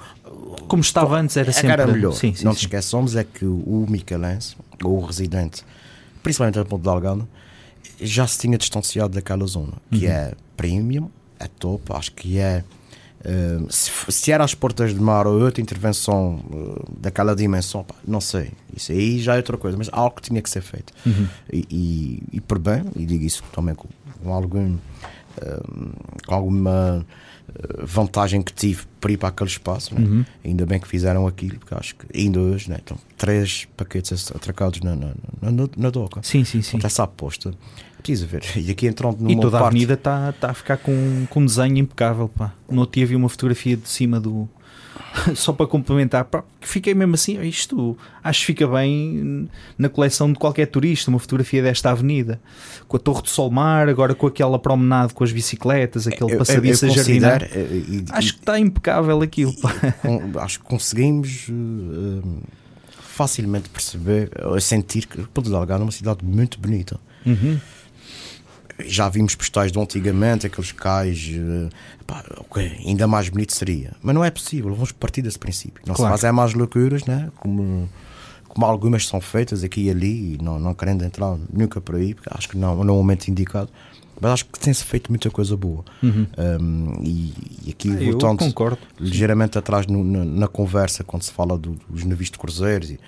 Como 0.68 0.82
estava 0.82 1.18
antes, 1.18 1.36
era 1.36 1.52
sempre 1.52 1.72
era 1.72 1.86
melhor. 1.86 2.12
Sim, 2.12 2.34
sim, 2.34 2.44
não 2.44 2.52
sim. 2.52 2.58
te 2.58 2.66
esqueçamos 2.66 3.16
é 3.16 3.24
que 3.24 3.44
o 3.44 3.86
Michelense, 3.88 4.56
ou 4.82 4.98
o 4.98 5.04
residente, 5.04 5.64
principalmente 6.26 6.58
a 6.58 6.64
Ponte 6.64 6.82
de 6.82 6.88
Algada, 6.88 7.28
já 8.00 8.26
se 8.26 8.36
tinha 8.40 8.58
distanciado 8.58 9.14
daquela 9.14 9.46
zona, 9.46 9.74
que 9.92 10.06
uhum. 10.06 10.12
é 10.12 10.32
premium, 10.56 11.08
é 11.38 11.46
top, 11.46 11.92
acho 11.92 12.10
que 12.10 12.40
é. 12.40 12.64
Uh, 13.20 13.72
se, 13.72 13.90
se, 14.08 14.32
era 14.32 14.42
as 14.42 14.52
portas 14.52 14.92
de 14.92 15.00
mar 15.00 15.26
ou 15.28 15.40
outra 15.40 15.62
intervenção 15.62 16.44
uh, 16.50 16.84
daquela 16.98 17.34
dimensão, 17.34 17.84
pá, 17.84 17.94
não 18.06 18.20
sei. 18.20 18.50
Isso 18.76 18.90
aí 18.90 19.20
já 19.20 19.34
é 19.34 19.36
outra 19.36 19.56
coisa, 19.56 19.78
mas 19.78 19.88
algo 19.92 20.20
tinha 20.20 20.42
que 20.42 20.50
ser 20.50 20.62
feito. 20.62 20.92
Uhum. 21.06 21.28
E, 21.52 21.66
e, 21.70 22.22
e, 22.32 22.40
por 22.40 22.58
bem, 22.58 22.82
e 22.96 23.06
digo 23.06 23.24
isso 23.24 23.44
também 23.52 23.76
com, 23.76 23.88
com 24.20 24.34
algum. 24.34 24.74
Uh, 24.74 25.92
com 26.26 26.34
alguma 26.34 27.06
vantagem 27.82 28.42
que 28.42 28.52
tive 28.52 28.84
para 29.00 29.12
ir 29.12 29.16
para 29.16 29.28
aquele 29.28 29.50
espaço. 29.50 29.94
Né? 29.94 30.00
Uhum. 30.00 30.24
Ainda 30.44 30.66
bem 30.66 30.80
que 30.80 30.88
fizeram 30.88 31.26
aquilo, 31.26 31.58
porque 31.58 31.74
acho 31.74 31.94
que 31.96 32.18
ainda 32.18 32.40
hoje 32.40 32.70
né? 32.70 32.76
estão 32.76 32.98
três 33.16 33.66
paquetes 33.76 34.30
atracados 34.34 34.80
na, 34.80 34.94
na, 34.94 35.12
na, 35.42 35.68
na 35.76 35.90
doca. 35.90 36.20
Sim, 36.22 36.44
sim, 36.44 36.62
sim. 36.62 36.76
Então, 36.76 36.86
essa 36.86 37.04
aposta. 37.04 37.54
Preciso 37.98 38.26
ver. 38.26 38.42
E 38.56 38.70
aqui 38.70 38.86
entrando 38.86 39.18
numa 39.18 39.32
E 39.32 39.36
toda 39.36 39.58
parte... 39.58 39.64
a 39.64 39.68
avenida 39.68 39.94
está 39.94 40.32
tá 40.32 40.50
a 40.50 40.54
ficar 40.54 40.76
com, 40.78 41.26
com 41.28 41.40
um 41.40 41.46
desenho 41.46 41.78
impecável. 41.78 42.28
Pá. 42.28 42.52
No 42.70 42.80
outro 42.80 42.98
dia 42.98 43.06
vi 43.06 43.16
uma 43.16 43.28
fotografia 43.28 43.76
de 43.76 43.88
cima 43.88 44.20
do. 44.20 44.48
Só 45.34 45.52
para 45.52 45.66
complementar, 45.66 46.28
fiquei 46.60 46.94
mesmo 46.94 47.14
assim. 47.14 47.40
Isto 47.42 47.96
acho 48.22 48.40
que 48.40 48.46
fica 48.46 48.66
bem 48.66 49.48
na 49.78 49.88
coleção 49.88 50.32
de 50.32 50.38
qualquer 50.38 50.66
turista. 50.66 51.10
Uma 51.10 51.18
fotografia 51.18 51.62
desta 51.62 51.90
avenida 51.90 52.40
com 52.88 52.96
a 52.96 53.00
Torre 53.00 53.22
do 53.22 53.28
Solmar, 53.28 53.88
agora 53.88 54.14
com 54.14 54.26
aquela 54.26 54.58
promenade 54.58 55.14
com 55.14 55.24
as 55.24 55.32
bicicletas, 55.32 56.06
aquele 56.06 56.36
passadiço 56.36 56.86
a 56.86 56.88
jardinar. 56.88 57.42
Acho 58.10 58.34
que 58.34 58.40
está 58.40 58.58
impecável 58.58 59.20
aquilo. 59.22 59.54
Pá. 59.60 59.72
acho 60.42 60.60
que 60.60 60.66
conseguimos 60.66 61.48
uh, 61.48 62.42
facilmente 63.00 63.68
perceber, 63.68 64.30
sentir 64.60 65.06
que 65.06 65.22
Ponta 65.28 65.48
Delgado 65.48 65.82
é 65.82 65.84
uma 65.86 65.92
cidade 65.92 66.24
muito 66.24 66.58
bonita. 66.60 66.98
Uhum. 67.24 67.58
Já 68.84 69.08
vimos 69.08 69.34
postais 69.34 69.72
de 69.72 69.78
antigamente, 69.78 70.46
aqueles 70.46 70.70
cais, 70.72 71.30
uh, 71.34 71.70
pá, 72.06 72.22
okay, 72.38 72.76
ainda 72.86 73.06
mais 73.06 73.28
bonito 73.28 73.54
seria. 73.54 73.92
Mas 74.02 74.14
não 74.14 74.24
é 74.24 74.30
possível, 74.30 74.74
vamos 74.74 74.92
partir 74.92 75.22
desse 75.22 75.38
princípio. 75.38 75.82
Não 75.86 75.94
Claro. 75.94 76.14
se 76.14 76.20
fazem 76.20 76.32
mais 76.36 76.52
loucuras, 76.52 77.04
né? 77.06 77.30
como, 77.36 77.88
como 78.48 78.66
algumas 78.66 79.06
são 79.06 79.20
feitas 79.20 79.64
aqui 79.64 79.84
e 79.84 79.90
ali, 79.90 80.38
não, 80.42 80.58
não 80.58 80.74
querendo 80.74 81.04
entrar 81.04 81.36
nunca 81.50 81.80
por 81.80 81.94
aí, 81.94 82.12
porque 82.14 82.28
acho 82.32 82.48
que 82.50 82.58
não, 82.58 82.76
não 82.84 82.92
é 82.94 82.96
o 82.96 83.00
momento 83.00 83.28
indicado. 83.28 83.70
Mas 84.20 84.32
acho 84.32 84.46
que 84.46 84.58
tem-se 84.58 84.82
feito 84.84 85.10
muita 85.10 85.30
coisa 85.30 85.54
boa. 85.56 85.84
Uhum. 86.02 86.26
Um, 86.60 87.02
e, 87.02 87.34
e 87.66 87.70
aqui, 87.70 87.90
Ah, 87.90 88.10
voltando 88.12 88.38
concordo. 88.38 88.78
ligeiramente 88.98 89.58
atrás 89.58 89.86
no- 89.86 90.02
na, 90.04 90.24
na 90.24 90.48
conversa, 90.48 91.04
quando 91.04 91.22
se 91.22 91.32
fala 91.32 91.58
do- 91.58 91.78
dos 91.88 92.02
navios 92.04 92.30
de 92.30 92.38
cruzeiros, 92.38 92.90
e, 92.90 93.00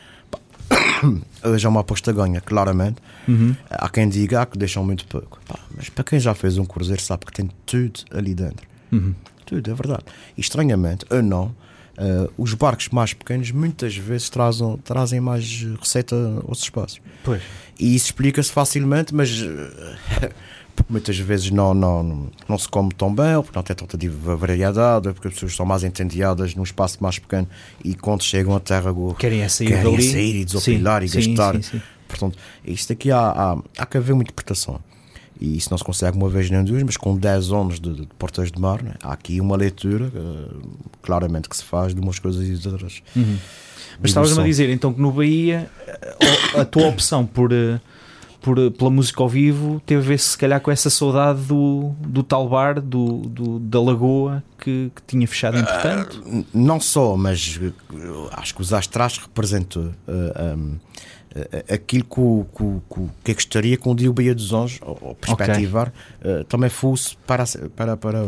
hoje 1.45 1.67
é 1.67 1.69
uma 1.69 1.81
aposta 1.81 2.13
ganha, 2.13 2.41
claramente. 2.41 2.97
Uhum. 3.27 3.55
Há 3.71 3.89
quem 3.89 4.09
diga 4.09 4.45
que 4.47 4.59
deixam 4.59 4.85
muito 4.85 5.07
pouco. 5.07 5.39
Pá, 5.47 5.59
mas 5.77 5.89
para 5.89 6.05
quem 6.05 6.19
já 6.19 6.35
fez 6.35 6.59
um 6.59 6.65
cruzeiro, 6.65 7.01
sabe 7.03 7.27
que 7.27 7.33
tem 7.33 7.51
tudo 7.67 8.01
ali 8.11 8.35
dentro. 8.35 8.67
Uhum. 8.93 9.15
Tudo, 9.45 9.71
é 9.71 9.75
verdade. 9.75 10.05
E 10.37 10.41
estranhamente, 10.41 11.07
ou 11.11 11.23
não, 11.23 11.55
eh, 11.99 12.31
os 12.39 12.55
barcos 12.55 12.89
mais 12.91 13.13
pequenos 13.13 13.51
muitas 13.51 13.97
vezes 13.97 14.31
trazem, 14.31 14.77
trazem 14.79 15.21
mais 15.21 15.67
receita 15.81 16.15
aos 16.47 16.61
espaços. 16.61 17.01
Pois. 17.25 17.43
E 17.79 17.95
isso 17.95 18.07
explica-se 18.07 18.53
facilmente, 18.53 19.13
mas 19.15 19.43
eh, 19.43 20.31
porque 20.79 20.93
muitas 20.93 21.19
vezes 21.19 21.51
não, 21.51 21.75
não, 21.75 22.29
não 22.49 22.57
se 22.59 22.69
come 22.69 22.91
tão 22.95 23.13
bem, 23.15 23.35
ou 23.37 23.43
porque 23.43 23.59
não 23.59 23.63
tem 23.63 23.75
tanta 23.75 23.99
variedade, 24.37 25.09
ou 25.09 25.15
porque 25.15 25.29
as 25.29 25.35
pessoas 25.35 25.53
estão 25.53 25.67
mais 25.67 25.83
entendiadas 25.85 26.55
num 26.55 26.63
espaço 26.63 26.99
mais 27.01 27.19
pequeno 27.19 27.49
e 27.85 27.95
quando 27.95 28.23
chegam 28.23 28.55
à 28.55 28.61
terra 28.61 28.95
Querem 29.19 29.47
sair 29.49 29.67
querem 29.69 29.83
dali. 29.93 30.03
sair 30.03 30.37
e 30.41 30.45
desopilar 30.45 31.03
e 31.03 31.09
Sim, 31.09 31.35
gastar. 31.35 31.55
sim, 31.57 31.63
sim. 31.63 31.83
Portanto, 32.07 32.39
isto 32.65 32.93
aqui 32.93 33.11
há, 33.11 33.19
há, 33.19 33.59
há 33.77 33.87
que 33.87 33.97
haver 33.99 34.13
uma 34.13 34.23
interpretação. 34.23 34.81
E 35.41 35.57
isso 35.57 35.69
não 35.71 35.79
se 35.79 35.85
consegue 35.85 36.17
uma 36.17 36.29
vez 36.29 36.49
nem 36.51 36.65
duas, 36.65 36.83
mas 36.83 36.97
com 36.97 37.17
10 37.17 37.53
anos 37.53 37.79
de, 37.79 37.95
de 37.95 38.07
portas 38.19 38.51
de 38.51 38.61
mar, 38.61 38.83
né, 38.83 38.95
há 39.03 39.13
aqui 39.13 39.41
uma 39.41 39.57
leitura 39.57 40.11
eh, 40.15 40.55
claramente 41.03 41.49
que 41.49 41.57
se 41.57 41.63
faz 41.63 41.95
de 41.95 42.01
umas 42.01 42.19
coisas 42.19 42.45
e 42.49 42.55
de 42.55 42.69
outras. 42.69 43.03
Uhum. 43.15 43.37
Mas 44.01 44.11
estavas-me 44.11 44.41
a 44.41 44.45
dizer 44.45 44.69
então 44.71 44.93
que 44.93 45.01
no 45.01 45.13
Bahia 45.13 45.71
a, 46.57 46.63
a 46.63 46.65
tua 46.65 46.89
opção 46.89 47.25
por, 47.25 47.53
eh, 47.53 47.81
por, 48.41 48.71
pela 48.73 48.91
música 48.91 49.23
ao 49.23 49.29
vivo 49.29 49.83
teve 49.85 50.01
a 50.03 50.05
ver 50.09 50.19
se 50.19 50.37
calhar 50.39 50.61
com 50.61 50.71
essa 50.71 50.89
saudade 50.91 51.43
do, 51.43 51.93
do 52.01 52.23
tal 52.23 52.49
bar, 52.49 52.81
do, 52.81 53.19
do- 53.23 53.59
da 53.59 53.81
Lagoa 53.81 54.43
que, 54.59 54.91
que 54.95 55.03
tinha 55.07 55.27
fechado 55.27 55.57
entretanto. 55.59 56.23
N- 56.27 56.47
Não 56.55 56.81
só, 56.81 57.17
mas 57.17 57.59
eh, 57.63 57.73
acho 58.33 58.55
que 58.55 58.61
os 58.63 58.73
Astras 58.73 59.19
representou 59.19 59.91
eh, 60.07 60.55
um, 60.57 60.77
eh, 61.35 61.65
aquilo 61.75 62.05
que, 62.05 62.21
o- 62.21 62.47
que, 62.57 62.65
que, 62.95 63.01
o- 63.01 63.11
que 63.25 63.31
eu 63.31 63.35
gostaria 63.35 63.77
com 63.77 63.91
o 63.93 63.95
Dia 63.95 64.13
Bahia 64.13 64.35
dos 64.35 64.53
Anjos, 64.53 64.79
ou, 64.83 65.15
perspectivar, 65.15 65.93
eh, 66.23 66.45
também 66.49 66.71
fosse 66.71 67.17
para, 67.27 67.45
para, 67.77 67.97
para, 67.97 68.23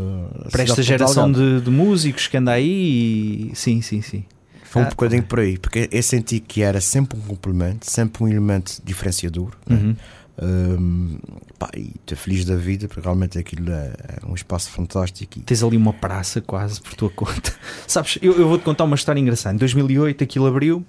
para 0.50 0.62
esta 0.62 0.82
geração 0.82 1.30
de, 1.32 1.60
de 1.60 1.70
músicos 1.70 2.26
que 2.26 2.36
anda 2.36 2.52
aí 2.52 3.50
e... 3.52 3.56
sim, 3.56 3.80
sim, 3.80 4.02
sim. 4.02 4.24
Foi 4.70 4.82
um 4.82 4.86
Ah, 4.86 4.90
bocadinho 4.90 5.24
por 5.24 5.40
aí, 5.40 5.58
porque 5.58 5.88
eu 5.90 6.02
senti 6.02 6.38
que 6.38 6.62
era 6.62 6.80
sempre 6.80 7.18
um 7.18 7.22
complemento, 7.22 7.90
sempre 7.90 8.22
um 8.22 8.28
elemento 8.28 8.80
diferenciador. 8.84 9.50
né? 9.66 9.76
Uhum. 9.76 9.96
Um, 10.42 11.18
pá, 11.58 11.68
e 11.76 11.90
estou 12.00 12.16
feliz 12.16 12.44
da 12.44 12.54
vida, 12.56 12.86
porque 12.86 13.00
realmente 13.00 13.36
aquilo 13.36 13.70
é, 13.72 13.92
é 14.22 14.26
um 14.26 14.34
espaço 14.34 14.70
fantástico. 14.70 15.38
E, 15.38 15.42
Tens 15.42 15.62
ali 15.64 15.76
uma 15.76 15.92
praça 15.92 16.40
quase 16.40 16.80
por 16.80 16.94
tua 16.94 17.10
conta. 17.10 17.52
Sabes, 17.86 18.16
eu, 18.22 18.32
eu 18.38 18.48
vou-te 18.48 18.62
contar 18.62 18.84
uma 18.84 18.94
história 18.94 19.20
engraçada. 19.20 19.54
Em 19.56 19.58
2008 19.58 20.22
aquilo 20.22 20.46
abriu, 20.46 20.84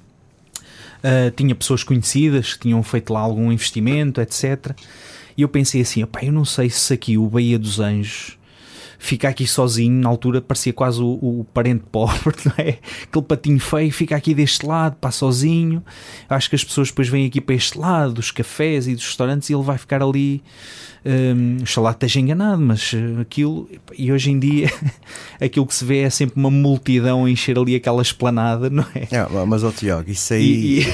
ah, 1.03 1.31
tinha 1.35 1.55
pessoas 1.55 1.83
conhecidas 1.83 2.53
que 2.53 2.59
tinham 2.59 2.81
feito 2.83 3.11
lá 3.11 3.19
algum 3.19 3.51
investimento, 3.51 4.21
etc. 4.21 4.71
E 5.35 5.41
eu 5.41 5.49
pensei 5.49 5.81
assim, 5.81 6.05
eu 6.21 6.31
não 6.31 6.45
sei 6.45 6.69
se 6.69 6.93
aqui 6.93 7.17
o 7.17 7.27
Bahia 7.27 7.57
dos 7.57 7.79
Anjos 7.79 8.37
fica 9.03 9.27
aqui 9.29 9.47
sozinho, 9.47 9.99
na 9.99 10.07
altura 10.07 10.39
parecia 10.41 10.71
quase 10.71 11.01
o, 11.01 11.07
o 11.21 11.45
parente 11.53 11.83
pobre, 11.91 12.35
não 12.45 12.53
é? 12.57 12.77
Aquele 13.03 13.25
patinho 13.25 13.59
feio 13.59 13.91
fica 13.91 14.15
aqui 14.15 14.33
deste 14.33 14.65
lado, 14.65 14.95
pá, 15.01 15.09
sozinho. 15.11 15.83
Acho 16.29 16.49
que 16.49 16.55
as 16.55 16.63
pessoas 16.63 16.89
depois 16.89 17.09
vêm 17.09 17.25
aqui 17.25 17.41
para 17.41 17.55
este 17.55 17.77
lado, 17.79 18.13
dos 18.13 18.29
cafés 18.31 18.87
e 18.87 18.93
dos 18.93 19.05
restaurantes, 19.05 19.49
e 19.49 19.53
ele 19.53 19.63
vai 19.63 19.77
ficar 19.77 20.01
ali. 20.03 20.41
Um, 21.03 21.57
oxalá 21.63 21.89
esteja 21.89 22.19
enganado, 22.19 22.61
mas 22.61 22.93
uh, 22.93 23.21
aquilo, 23.21 23.67
e 23.97 24.11
hoje 24.11 24.29
em 24.29 24.37
dia, 24.37 24.71
aquilo 25.41 25.65
que 25.65 25.73
se 25.73 25.83
vê 25.83 26.01
é 26.03 26.09
sempre 26.11 26.35
uma 26.39 26.51
multidão 26.51 27.25
a 27.25 27.29
encher 27.31 27.57
ali 27.57 27.73
aquela 27.73 28.03
esplanada, 28.03 28.69
não 28.69 28.85
é? 28.93 29.07
É, 29.09 29.45
mas, 29.47 29.63
ó 29.63 29.71
Tiago, 29.71 30.11
isso 30.11 30.31
aí 30.35 30.43
E, 30.43 30.81
e- 30.81 30.85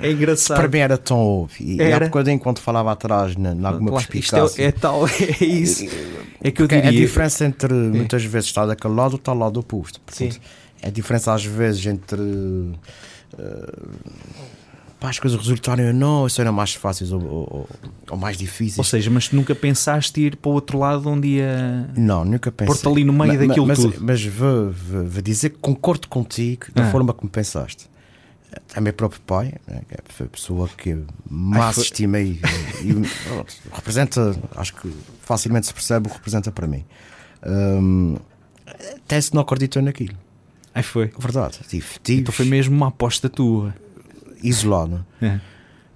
é 0.08 0.10
engraçado. 0.10 0.56
para 0.58 0.66
mim 0.66 0.78
era 0.78 0.98
tão 0.98 1.18
óbvio. 1.18 1.64
E 1.64 1.80
Era. 1.80 2.06
há 2.06 2.08
bocadinho, 2.08 2.36
quando 2.40 2.58
falava 2.58 2.90
atrás, 2.90 3.36
na, 3.36 3.54
na 3.54 3.68
alguma 3.68 3.90
Claro, 3.90 4.02
isto 4.02 4.10
perspicácia. 4.12 4.60
é, 4.60 4.66
é 4.66 4.72
tal, 4.72 5.06
é 5.06 5.44
isso. 5.44 5.86
É 6.42 6.50
que 6.50 6.60
eu 6.62 6.66
é 6.66 6.80
diria. 6.80 6.90
Diferença 7.28 7.44
entre 7.44 7.72
muitas 7.74 8.24
vezes 8.24 8.48
estar 8.48 8.66
daquele 8.66 8.94
lado 8.94 9.12
ou 9.12 9.18
estar 9.18 9.32
ao 9.32 9.38
lado 9.38 9.60
oposto. 9.60 10.00
Portanto, 10.00 10.34
Sim. 10.34 10.40
É 10.80 10.88
a 10.88 10.90
diferença 10.90 11.32
às 11.34 11.44
vezes 11.44 11.84
entre 11.86 12.20
eh, 13.38 13.72
pá, 15.00 15.10
as 15.10 15.18
coisas 15.18 15.38
resultarem 15.38 15.88
ou 15.88 15.92
não, 15.92 16.22
ou 16.22 16.28
serem 16.28 16.52
mais 16.52 16.74
fáceis 16.74 17.10
ou, 17.12 17.20
ou- 17.22 17.68
ou 18.10 18.16
mais 18.16 18.36
difíceis. 18.36 18.78
Ou 18.78 18.84
seja, 18.84 19.10
mas 19.10 19.28
tu 19.28 19.36
nunca 19.36 19.54
pensaste 19.54 20.20
ir 20.20 20.36
para 20.36 20.48
o 20.50 20.54
outro 20.54 20.78
lado 20.78 21.08
onde 21.08 21.28
ia. 21.28 21.90
não, 21.96 22.24
nunca 22.24 22.50
pensei. 22.52 22.74
Pôr-te 22.74 22.88
ali 22.88 23.04
no 23.04 23.12
meio 23.12 23.32
Ma- 23.34 23.38
ma- 23.40 23.46
daquilo 23.46 23.66
mas, 23.66 23.78
tudo. 23.78 23.96
Mas 24.00 24.24
vou, 24.24 24.70
vou- 24.72 25.04
vou 25.06 25.22
dizer 25.22 25.50
que 25.50 25.58
concordo 25.58 26.08
contigo 26.08 26.66
da 26.74 26.84
Ah. 26.86 26.90
forma 26.90 27.12
como 27.12 27.30
pensaste. 27.30 27.88
É 28.74 28.80
meu 28.80 28.92
próprio 28.94 29.20
pai, 29.22 29.54
né, 29.66 29.82
que 29.88 30.14
foi 30.14 30.26
a 30.26 30.28
pessoa 30.30 30.68
que 30.68 30.96
mais 31.28 31.74
foi- 31.74 31.84
estimei 31.84 32.40
e, 32.82 32.88
e, 32.88 33.02
representa, 33.72 34.34
acho 34.56 34.74
que 34.76 34.90
facilmente 35.20 35.66
se 35.66 35.74
percebe 35.74 36.06
o 36.06 36.10
que 36.10 36.16
representa 36.16 36.50
para 36.50 36.66
mim. 36.66 36.84
Hum, 37.46 38.16
até 38.96 39.20
se 39.20 39.34
não 39.34 39.42
acreditou 39.42 39.82
naquilo. 39.82 40.16
Aí 40.74 40.82
foi. 40.82 41.10
Verdade, 41.18 41.58
tive, 41.68 41.86
tive 42.02 42.20
Então 42.20 42.32
foi 42.32 42.44
mesmo 42.44 42.74
uma 42.76 42.88
aposta 42.88 43.28
tua. 43.28 43.74
isolado. 44.42 45.04
É. 45.20 45.40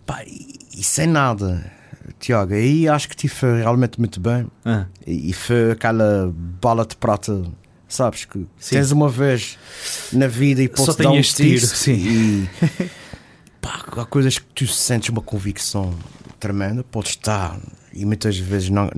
Pá, 0.07 0.25
e, 0.25 0.59
e 0.77 0.83
sem 0.83 1.07
nada, 1.07 1.71
Tiago, 2.19 2.55
aí 2.55 2.89
acho 2.89 3.09
que 3.09 3.15
tive 3.17 3.35
realmente 3.61 3.99
muito 4.01 4.19
bem. 4.21 4.47
Ah, 4.65 4.87
E, 5.07 5.31
e 5.31 5.33
foi 5.33 5.71
aquela 5.73 6.33
bala 6.61 6.85
de 6.85 6.97
prata, 6.97 7.45
sabes? 7.89 8.25
Que 8.25 8.39
Sim. 8.59 8.77
tens 8.77 8.91
uma 8.91 9.09
vez 9.09 9.57
na 10.13 10.27
vida 10.27 10.63
e 10.63 10.69
podes 10.69 10.97
dar 10.97 11.11
um 11.11 11.21
tiro, 11.21 11.61
tiço 11.61 11.77
sim. 11.77 11.95
E 11.95 12.49
pá, 13.61 13.85
há 13.97 14.05
coisas 14.05 14.39
que 14.39 14.47
tu 14.55 14.67
sentes 14.67 15.11
uma 15.11 15.23
convicção 15.23 15.95
tremenda, 16.41 16.83
podes 16.83 17.11
estar 17.13 17.57
e 17.93 18.05
muitas 18.05 18.37
vezes 18.37 18.69
não, 18.71 18.91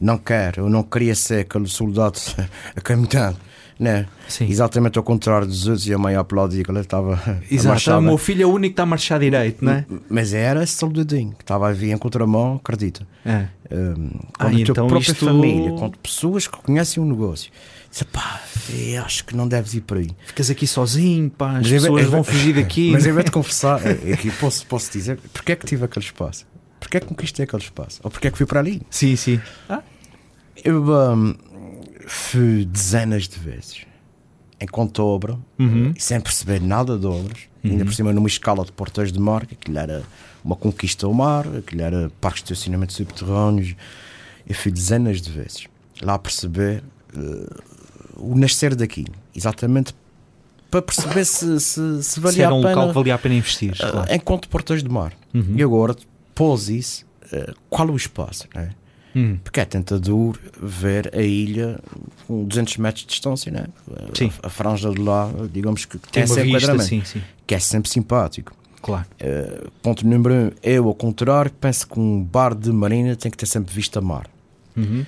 não 0.00 0.18
quer 0.18 0.58
ou 0.60 0.68
não 0.68 0.82
queria 0.82 1.14
ser 1.14 1.40
aquele 1.40 1.66
soldado 1.68 2.18
a 2.76 2.80
caminhar. 2.80 3.34
Né? 3.76 4.06
Sim. 4.28 4.46
Exatamente 4.48 4.98
ao 4.98 5.02
contrário 5.02 5.48
dos 5.48 5.66
outros, 5.66 5.84
e 5.88 5.92
a 5.92 5.98
mãe 5.98 6.14
aplaudia 6.14 6.62
que 6.62 6.70
ele 6.70 6.78
estava 6.78 7.20
Exato. 7.50 7.68
marchar 7.70 7.98
O 7.98 8.02
meu 8.02 8.16
filho 8.16 8.44
é 8.44 8.46
o 8.46 8.50
único 8.50 8.68
que 8.70 8.72
está 8.74 8.84
a 8.84 8.86
marchar 8.86 9.18
direito, 9.18 9.64
não 9.64 9.72
é? 9.72 9.84
Mas 10.08 10.32
era 10.32 10.62
esse 10.62 10.74
soldadinho 10.74 11.32
que 11.32 11.42
estava 11.42 11.68
a 11.68 11.72
vir 11.72 11.90
em 11.90 11.98
contramão, 11.98 12.54
acredita. 12.54 13.04
É. 13.26 13.48
Um, 13.72 14.10
Ah, 14.38 14.44
quando 14.44 14.62
a 14.62 14.64
tua 14.64 14.72
então 14.72 14.86
própria 14.86 15.10
isto- 15.10 15.24
família, 15.26 15.72
quando 15.72 15.98
pessoas 15.98 16.46
que 16.46 16.56
conhecem 16.58 17.02
o 17.02 17.06
negócio, 17.06 17.50
diz, 17.90 18.04
pá, 18.04 18.40
eu 18.72 19.02
acho 19.02 19.24
que 19.24 19.34
não 19.36 19.48
deves 19.48 19.74
ir 19.74 19.80
por 19.80 19.96
aí. 19.98 20.10
Ficas 20.24 20.50
aqui 20.50 20.68
sozinho, 20.68 21.28
pá, 21.28 21.56
as 21.58 21.62
Mas 21.62 21.72
eu- 21.72 21.80
pessoas 21.80 22.04
eu- 22.04 22.10
vão 22.12 22.22
fugir 22.22 22.54
daqui. 22.54 22.92
Mas 22.94 23.04
eu 23.04 23.12
vou-te 23.12 23.32
confessar, 23.32 23.84
é 23.84 24.12
é 24.12 24.16
que 24.16 24.30
posso, 24.30 24.64
posso 24.68 24.92
dizer, 24.92 25.18
porque 25.32 25.50
é 25.50 25.56
que 25.56 25.66
tive 25.66 25.84
aquele 25.84 26.04
espaço? 26.06 26.46
Porque 26.84 26.98
é 26.98 27.00
que 27.00 27.06
conquistei 27.06 27.44
aquele 27.44 27.62
espaço? 27.62 27.98
Ou 28.04 28.10
porque 28.10 28.28
é 28.28 28.30
que 28.30 28.36
fui 28.36 28.46
para 28.46 28.60
ali? 28.60 28.82
Sim, 28.90 29.16
sim. 29.16 29.40
Eu 30.62 30.84
um, 30.84 31.34
fui 32.06 32.64
dezenas 32.64 33.26
de 33.26 33.38
vezes 33.38 33.86
enquanto 34.60 35.00
obra, 35.00 35.36
Uhum. 35.58 35.92
e 35.96 36.00
sem 36.00 36.20
perceber 36.20 36.60
nada 36.60 36.96
de 36.98 37.06
obras, 37.06 37.38
ainda 37.62 37.84
por 37.84 37.92
cima 37.94 38.12
numa 38.12 38.28
escala 38.28 38.64
de 38.64 38.72
portões 38.72 39.12
de 39.12 39.18
mar, 39.18 39.44
que 39.46 39.54
aquilo 39.54 39.78
era 39.78 40.02
uma 40.44 40.56
conquista 40.56 41.06
ao 41.06 41.12
mar, 41.12 41.44
aquilo 41.56 41.82
era 41.82 42.10
parques 42.20 42.42
de 42.42 42.52
estacionamento 42.52 42.92
subterrâneos. 42.92 43.74
Eu 44.46 44.54
fui 44.54 44.70
dezenas 44.70 45.20
de 45.20 45.30
vezes 45.30 45.66
lá 46.00 46.18
perceber 46.18 46.82
eh, 47.16 47.60
o 48.16 48.34
nascer 48.36 48.74
daquilo, 48.74 49.12
exatamente 49.34 49.94
para 50.70 50.80
perceber 50.82 51.24
se, 51.24 51.60
se, 51.60 52.02
se 52.02 52.10
Se 52.14 52.20
valia 52.20 52.46
era 52.46 52.54
um 52.54 52.58
a 52.60 52.62
pena 52.62 52.74
local 52.74 52.88
que 52.88 52.94
valia 52.94 53.14
a 53.14 53.18
pena 53.18 53.34
investir. 53.34 53.76
claro. 53.76 54.12
enquanto 54.12 54.48
portões 54.48 54.82
de 54.82 54.88
mar. 54.88 55.12
Uhum. 55.34 55.54
E 55.56 55.62
agora, 55.62 55.94
pós 56.34 56.68
isso, 56.68 57.06
eh, 57.32 57.52
qual 57.68 57.88
o 57.88 57.96
espaço? 57.96 58.48
Né? 58.54 58.70
Hum. 59.16 59.38
Porque 59.44 59.60
é 59.60 59.64
tentador 59.64 60.38
ver 60.60 61.10
a 61.14 61.22
ilha 61.22 61.78
com 62.26 62.44
200 62.44 62.78
metros 62.78 63.04
de 63.04 63.10
distância, 63.10 63.50
né? 63.52 63.66
Sim. 64.12 64.32
A, 64.42 64.48
a 64.48 64.50
franja 64.50 64.90
de 64.90 65.00
lá, 65.00 65.30
digamos 65.52 65.84
que 65.84 65.98
Tem 65.98 66.10
tem 66.10 66.22
esse 66.24 66.32
uma 66.32 66.42
vista, 66.42 66.58
enquadramento, 66.58 66.88
sim, 66.88 67.04
sim. 67.04 67.22
que 67.46 67.54
é 67.54 67.58
sempre 67.60 67.90
simpático. 67.90 68.52
Claro. 68.82 69.06
Eh, 69.18 69.68
ponto 69.82 70.06
número 70.06 70.34
um, 70.34 70.50
eu, 70.62 70.88
ao 70.88 70.94
contrário, 70.94 71.50
penso 71.60 71.86
que 71.88 71.98
um 71.98 72.22
bar 72.22 72.54
de 72.54 72.70
marina 72.72 73.16
tem 73.16 73.30
que 73.30 73.36
ter 73.36 73.46
sempre 73.46 73.72
vista 73.72 74.00
a 74.00 74.02
mar. 74.02 74.28
Uhum. 74.76 75.06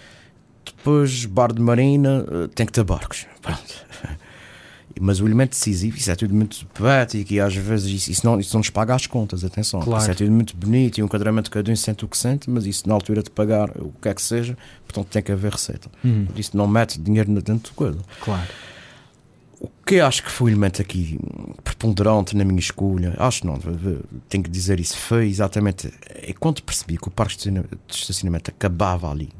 Depois, 0.65 1.25
bar 1.27 1.53
de 1.53 1.61
marina 1.61 2.25
eh, 2.31 2.49
tem 2.55 2.65
que 2.65 2.73
ter 2.73 2.85
barcos. 2.85 3.27
Pronto. 3.43 3.87
Mas 5.01 5.21
o 5.21 5.27
elemento 5.27 5.51
decisivo, 5.51 5.97
isso 5.97 6.11
é 6.11 6.15
tudo 6.17 6.35
muito 6.35 6.65
poético 6.69 7.33
e 7.33 7.39
às 7.41 7.55
vezes 7.55 7.91
isso, 7.91 8.11
isso 8.13 8.27
não, 8.27 8.41
isso 8.41 8.55
não 8.55 8.61
nos 8.61 8.71
paga 8.71 8.95
as 8.95 9.07
contas, 9.07 9.45
atenção. 9.45 9.81
Claro. 9.81 10.01
Isso 10.03 10.11
é 10.11 10.15
tudo 10.15 10.31
muito 10.31 10.57
bonito 10.57 10.99
e 10.99 11.03
um 11.03 11.07
enquadramento 11.07 11.51
cada 11.51 11.71
um 11.71 11.77
sente 11.77 12.05
o 12.05 12.09
que 12.09 12.17
sente, 12.17 12.49
mas 12.49 12.65
isso 12.67 12.89
na 12.89 12.95
altura 12.95 13.23
de 13.23 13.31
pagar 13.31 13.71
o 13.77 13.93
que 14.01 14.09
é 14.09 14.15
que 14.15 14.23
seja, 14.23 14.57
portanto 14.85 15.09
tem 15.09 15.23
que 15.23 15.31
haver 15.33 15.53
receita. 15.53 15.91
Uhum. 16.03 16.27
Isso 16.35 16.57
não 16.57 16.67
mete 16.67 16.99
dinheiro 16.99 17.31
dentro 17.43 17.71
do 17.71 17.75
coisa. 17.75 17.99
Claro. 18.23 18.49
O 19.61 19.69
que 19.87 20.01
acho 20.01 20.23
que 20.23 20.31
foi 20.31 20.51
o 20.51 20.55
elemento 20.55 20.83
aqui 20.83 21.19
preponderante 21.65 22.37
na 22.37 22.45
minha 22.45 22.61
escolha, 22.61 23.15
acho 23.19 23.47
não, 23.47 23.59
tenho 24.29 24.45
que 24.45 24.51
dizer 24.51 24.81
isso, 24.81 24.97
foi 24.97 25.29
exatamente 25.29 25.93
é 26.11 26.33
quando 26.33 26.63
percebi 26.63 26.97
que 26.97 27.09
o 27.09 27.11
parque 27.11 27.37
de 27.37 27.51
de 27.51 27.67
estacionamento 27.89 28.51
acabava 28.51 29.11
ali. 29.11 29.31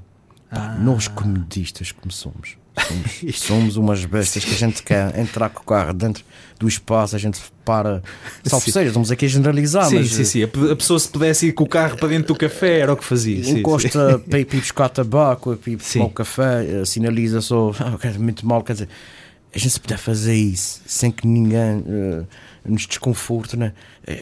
Pá, 0.51 0.75
Ah. 0.75 0.79
Nós, 0.79 1.09
comodistas 1.09 1.93
como 1.93 2.13
somos, 2.13 2.57
somos, 2.79 3.41
somos 3.41 3.77
umas 3.77 4.05
bestas 4.05 4.45
que 4.45 4.55
a 4.55 4.57
gente 4.59 4.83
quer 4.83 5.19
entrar 5.19 5.49
com 5.51 5.63
o 5.63 5.65
carro 5.65 5.93
dentro 5.93 6.25
do 6.59 6.69
espaço, 6.69 7.15
a 7.17 7.19
gente 7.19 7.41
para. 7.65 8.03
Salve 8.45 8.65
Sim. 8.67 8.73
seja, 8.73 8.87
estamos 8.89 9.11
aqui 9.11 9.25
a 9.27 9.29
generalizar, 9.29 9.89
sim, 9.89 9.97
mas 9.97 10.11
sim, 10.13 10.25
sim. 10.25 10.43
A 10.43 10.49
pe- 10.49 10.73
a 10.73 10.77
pessoa 10.77 10.99
se 10.99 11.09
pudesse 11.09 11.47
ir 11.49 11.53
com 11.53 11.65
o 11.65 11.69
carro 11.69 11.97
para 11.97 12.09
dentro 12.09 12.29
do 12.35 12.39
café 12.39 12.79
era 12.81 12.93
o 12.93 12.97
que 12.97 13.05
fazia. 13.05 13.43
sim, 13.45 13.53
sim. 13.53 13.59
encosta 13.61 14.19
para 14.19 14.39
ir 14.39 14.45
buscar 14.47 14.89
tabaco, 14.89 15.57
para 15.57 15.73
ir 15.73 15.79
Sim. 15.81 15.99
tomar 16.01 16.11
o 16.11 16.13
café, 16.13 16.65
eh, 16.81 16.85
sinaliza 16.85 17.41
só, 17.41 17.73
ah, 17.79 17.99
muito 18.19 18.47
mal, 18.47 18.63
quer 18.63 18.73
dizer, 18.75 18.89
a 19.55 19.59
gente 19.59 19.71
se 19.73 19.81
puder 19.81 19.99
fazer 19.99 20.35
isso 20.35 20.81
sem 20.87 21.11
que 21.11 21.27
ninguém 21.27 21.83
eh, 21.89 22.23
nos 22.69 22.87
desconforte, 22.87 23.57
né? 23.57 23.73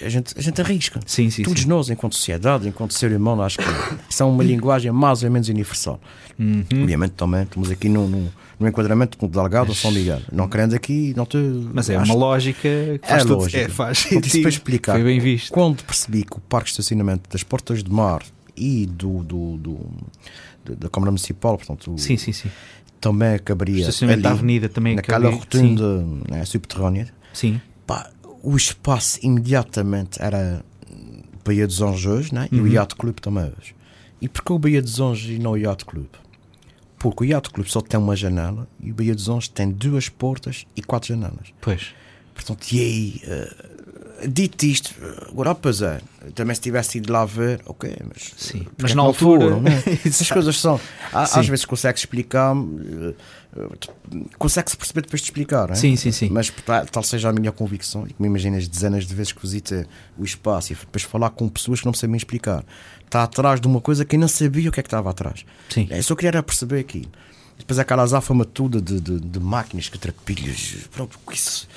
a, 0.05 0.09
gente, 0.09 0.35
a 0.37 0.41
gente 0.43 0.61
arrisca. 0.61 1.01
Sim, 1.07 1.31
sim, 1.31 1.43
Todos 1.43 1.63
sim. 1.63 1.69
nós, 1.69 1.89
enquanto 1.91 2.15
sociedade, 2.15 2.69
enquanto 2.69 2.93
ser 2.95 3.11
humano, 3.13 3.43
acho 3.43 3.59
que 3.59 3.65
é 3.65 4.25
uma 4.25 4.45
linguagem 4.45 4.91
mais 4.93 5.23
ou 5.23 5.31
menos 5.31 5.49
universal. 5.49 6.01
Uhum. 6.39 6.65
Obviamente 6.83 7.13
também 7.13 7.43
estamos 7.43 7.71
aqui 7.71 7.89
num, 7.89 8.09
num, 8.09 8.29
num 8.59 8.67
enquadramento 8.69 9.17
com 9.17 9.27
o 9.27 9.29
Delgado 9.29 9.69
ou 9.71 9.75
São 9.75 9.91
Miguel. 9.93 10.21
Não 10.33 10.49
querendo 10.49 10.75
aqui, 10.75 11.15
não 11.17 11.25
te. 11.25 11.37
Mas 11.73 11.89
é 11.89 11.97
acho- 11.97 12.11
uma 12.13 12.19
lógica 12.19 12.59
que 13.01 13.01
faz 13.09 13.23
É 13.23 13.27
todo- 13.27 13.39
lógica. 13.41 13.59
é, 13.63 13.69
faz 13.69 14.11
isso 14.11 14.41
para 14.41 14.49
explicar. 14.49 14.93
Foi 14.95 15.05
bem 15.05 15.21
visto. 15.21 15.53
Quando 15.53 15.83
percebi 15.85 16.25
que 16.25 16.37
o 16.37 16.41
parque 16.41 16.67
de 16.67 16.71
estacionamento 16.73 17.31
das 17.31 17.43
Portas 17.43 17.83
de 17.85 17.91
Mar 17.91 18.23
e 18.57 18.87
do, 18.87 19.23
do, 19.23 19.57
do- 19.59 19.91
da- 20.65 20.75
da 20.75 20.89
Câmara 20.89 21.11
Municipal, 21.13 21.57
portanto, 21.57 21.95
Sim, 21.99 22.17
sim, 22.17 22.33
sim. 22.33 22.49
também 23.01 23.33
O 23.33 23.37
acabaria 23.37 23.81
estacionamento 23.81 24.23
da 24.23 24.31
ali, 24.31 24.39
avenida 24.39 24.69
também 24.69 24.97
naquela 24.97 25.31
rotunda 25.31 26.05
né, 26.29 26.45
subterrânea. 26.45 27.09
Sim, 27.33 27.61
Pá, 27.87 28.11
o 28.45 28.57
espaço 28.57 29.19
imediatamente 29.23 30.21
era 30.23 30.63
Baía 31.45 31.67
dos 31.67 31.81
Anjos 31.83 32.07
hoje, 32.07 32.35
né? 32.35 32.49
e 32.53 32.57
Uhum. 32.59 32.65
o 32.65 32.69
Yacht 32.69 32.95
Club 32.97 33.19
também 33.21 33.45
hoje. 33.45 33.75
E 34.21 34.29
porquê 34.29 34.53
o 34.53 34.59
Baía 34.59 34.81
dos 34.83 35.01
Anjos 35.01 35.29
e 35.31 35.39
não 35.39 35.53
o 35.53 35.57
Yacht 35.57 35.85
Club? 35.85 36.07
Porque 36.99 37.25
o 37.25 37.27
Yacht 37.27 37.51
Club 37.51 37.67
só 37.67 37.81
tem 37.81 38.01
uma 38.01 38.17
janela 38.17 38.67
e 38.81 38.91
o 38.91 38.95
Baía 38.95 39.15
dos 39.15 39.29
Anjos 39.29 39.49
tem 39.49 39.71
duas 39.71 40.09
portas 40.09 40.67
e 40.77 40.83
quatro 40.83 41.09
janelas. 41.09 41.53
pois. 41.61 41.89
Portanto, 42.35 42.67
e 42.73 42.81
aí, 42.81 43.21
eh, 43.25 44.27
dito 44.29 44.65
isto, 44.67 44.93
agora, 45.31 45.51
ah, 45.51 45.55
pois 45.55 45.81
é, 45.83 46.01
também 46.35 46.53
se 46.53 46.61
tivesse 46.63 46.99
ido 46.99 47.13
lá 47.13 47.25
ver, 47.25 47.61
ok, 47.65 47.95
mas. 48.13 48.33
Sim. 48.37 48.65
porque 48.65 48.83
Mas 48.83 48.91
é 48.91 48.95
na 48.95 49.03
não 49.03 49.09
altura- 49.11 49.41
foram, 49.43 49.61
né? 49.61 49.71
Essas 50.05 50.29
coisas 50.33 50.59
são. 50.61 50.81
Às 51.13 51.47
vezes 51.47 51.65
consegues 51.65 52.01
explicar, 52.01 52.57
eh, 52.57 52.59
eh, 53.11 53.15
consegue-se 54.39 54.77
perceber 54.77 55.03
depois 55.03 55.21
de 55.21 55.27
explicar, 55.27 55.69
né? 55.69 55.75
Sim, 55.75 55.97
sim, 55.97 56.11
sim. 56.11 56.29
Mas 56.31 56.53
tal, 56.91 57.03
seja 57.03 57.29
a 57.29 57.33
minha 57.33 57.53
convicção, 57.53 58.07
e 58.07 58.13
que 58.13 58.21
me 58.21 58.27
imagino 58.29 58.57
as 58.57 58.67
dezenas 58.67 59.07
de 59.07 59.15
vezes 59.15 59.33
que 59.33 59.41
visitei 59.41 59.87
o 60.19 60.25
espaço 60.25 60.73
e 60.73 60.77
depois 60.77 61.03
falar 61.03 61.31
com 61.31 61.49
pessoas 61.49 61.81
que 61.81 61.87
não 61.87 61.95
sabiam 61.95 62.17
explicar. 62.17 62.65
Está 63.05 63.23
atrás 63.23 63.61
de 63.61 63.67
uma 63.67 63.81
coisa 63.81 64.05
que 64.05 64.17
eu 64.17 64.21
não 64.21 64.29
sabia 64.29 64.69
o 64.69 64.73
que 64.73 64.81
é 64.81 64.83
que 64.83 64.89
estava 64.89 65.11
atrás. 65.11 65.45
Sim. 65.69 65.87
Eu 65.91 66.03
só 66.03 66.15
queria 66.15 66.31
era 66.31 66.43
perceber 66.43 66.81
aqui. 66.81 67.09
Depois 67.57 67.79
aquela 67.79 68.03
azáfama 68.03 68.45
toda 68.45 68.81
de, 68.81 69.01
de, 69.01 69.21
de 69.21 69.41
máquinas 69.41 69.89
que 69.89 69.97
trapilhas. 69.97 70.89
Pronto, 70.91 71.19
isso. 71.33 71.69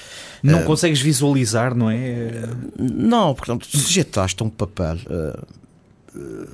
Não 0.42 0.64
consegues 0.64 1.00
visualizar, 1.00 1.76
não 1.76 1.90
é? 1.90 2.32
Não, 2.78 3.34
portanto, 3.36 3.68
se 3.68 3.92
jetaste 3.92 4.42
um 4.44 4.50
papel 4.50 4.98
uh, 5.06 6.18
uh, 6.18 6.50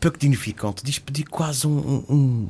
pouco 0.00 0.18
dignificante, 0.18 0.84
diz 0.84 0.98
pedir 0.98 1.24
quase 1.24 1.66
um, 1.66 1.78
um, 1.78 2.14
um, 2.14 2.48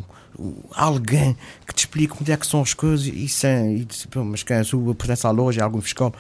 alguém 0.75 1.37
que 1.67 1.75
te 1.75 1.81
explique 1.81 2.15
onde 2.21 2.33
é 2.33 2.37
que 2.37 2.47
são 2.47 2.61
as 2.61 2.75
coisas 2.75 3.07
e 3.07 3.29
sem. 3.29 3.79
E, 3.79 3.87
pô, 4.11 4.25
mas 4.25 4.43
quem 4.43 4.57
é 4.57 4.61
a 4.61 4.65
sua 4.65 4.95
pertence 4.95 5.27
à 5.27 5.31
loja, 5.31 5.63
algum 5.63 5.81
fiscal. 5.81 6.13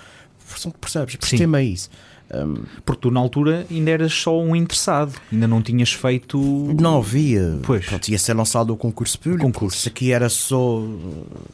Percebes? 0.80 1.14
O 1.14 1.26
sistema 1.26 1.60
é 1.60 1.64
isso. 1.64 1.88
Um, 2.34 2.62
Porque 2.84 3.02
tu 3.02 3.10
na 3.10 3.20
altura 3.20 3.66
ainda 3.70 3.90
eras 3.90 4.12
só 4.14 4.40
um 4.40 4.56
interessado, 4.56 5.12
ainda 5.30 5.46
não 5.46 5.60
tinhas 5.60 5.92
feito. 5.92 6.38
não 6.80 6.98
havia. 6.98 7.58
Pois. 7.62 7.84
Pronto, 7.84 8.08
ia 8.08 8.18
ser 8.18 8.32
lançado 8.34 8.72
o 8.72 8.76
concurso 8.76 9.18
público. 9.18 9.44
Concurso. 9.44 9.76
Isso 9.76 9.88
aqui 9.88 10.12
era 10.12 10.28
só. 10.30 10.82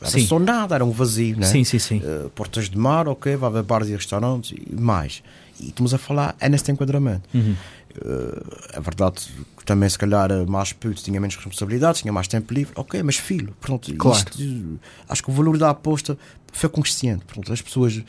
Era 0.00 0.10
Sim. 0.10 0.26
só 0.26 0.38
nada, 0.38 0.76
era 0.76 0.84
um 0.84 0.92
vazio, 0.92 1.36
né? 1.36 1.46
Sim, 1.46 1.64
sim, 1.64 1.78
sim. 1.80 1.98
Uh, 1.98 2.28
portas 2.30 2.70
de 2.70 2.78
mar, 2.78 3.08
ok, 3.08 3.34
vai 3.34 3.50
haver 3.50 3.62
bares 3.64 3.88
e 3.88 3.92
restaurantes 3.92 4.56
e 4.56 4.74
mais. 4.74 5.22
E 5.60 5.68
estamos 5.68 5.92
a 5.92 5.98
falar 5.98 6.36
é 6.38 6.48
nesse 6.48 6.70
enquadramento. 6.70 7.28
Uhum. 7.34 7.56
Uh, 8.04 8.56
é 8.72 8.80
verdade 8.80 9.26
que 9.56 9.64
também, 9.64 9.88
se 9.88 9.98
calhar, 9.98 10.30
mais 10.46 10.72
puto 10.72 11.02
tinha 11.02 11.20
menos 11.20 11.34
responsabilidades, 11.36 12.00
tinha 12.00 12.12
mais 12.12 12.28
tempo 12.28 12.52
livre, 12.54 12.72
ok, 12.76 13.02
mas 13.02 13.16
filho, 13.16 13.54
pronto, 13.60 13.92
Claro. 13.96 14.16
isto, 14.18 14.80
acho 15.08 15.22
que 15.22 15.30
o 15.30 15.32
valor 15.32 15.58
da 15.58 15.70
aposta 15.70 16.16
foi 16.52 16.68
consciente. 16.68 17.24
Pronto, 17.26 17.52
as 17.52 17.60
pessoas 17.60 17.96
uh, 17.96 18.04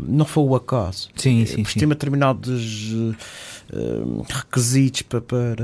não 0.00 0.24
foi 0.24 0.44
o 0.44 0.54
acaso. 0.56 1.08
Sim, 1.16 1.42
Uh, 1.42 1.46
sim, 1.46 1.64
sim. 1.64 1.78
ter 1.80 1.86
determinados 1.86 2.92
requisitos 4.28 5.02
para. 5.02 5.20
para 5.20 5.56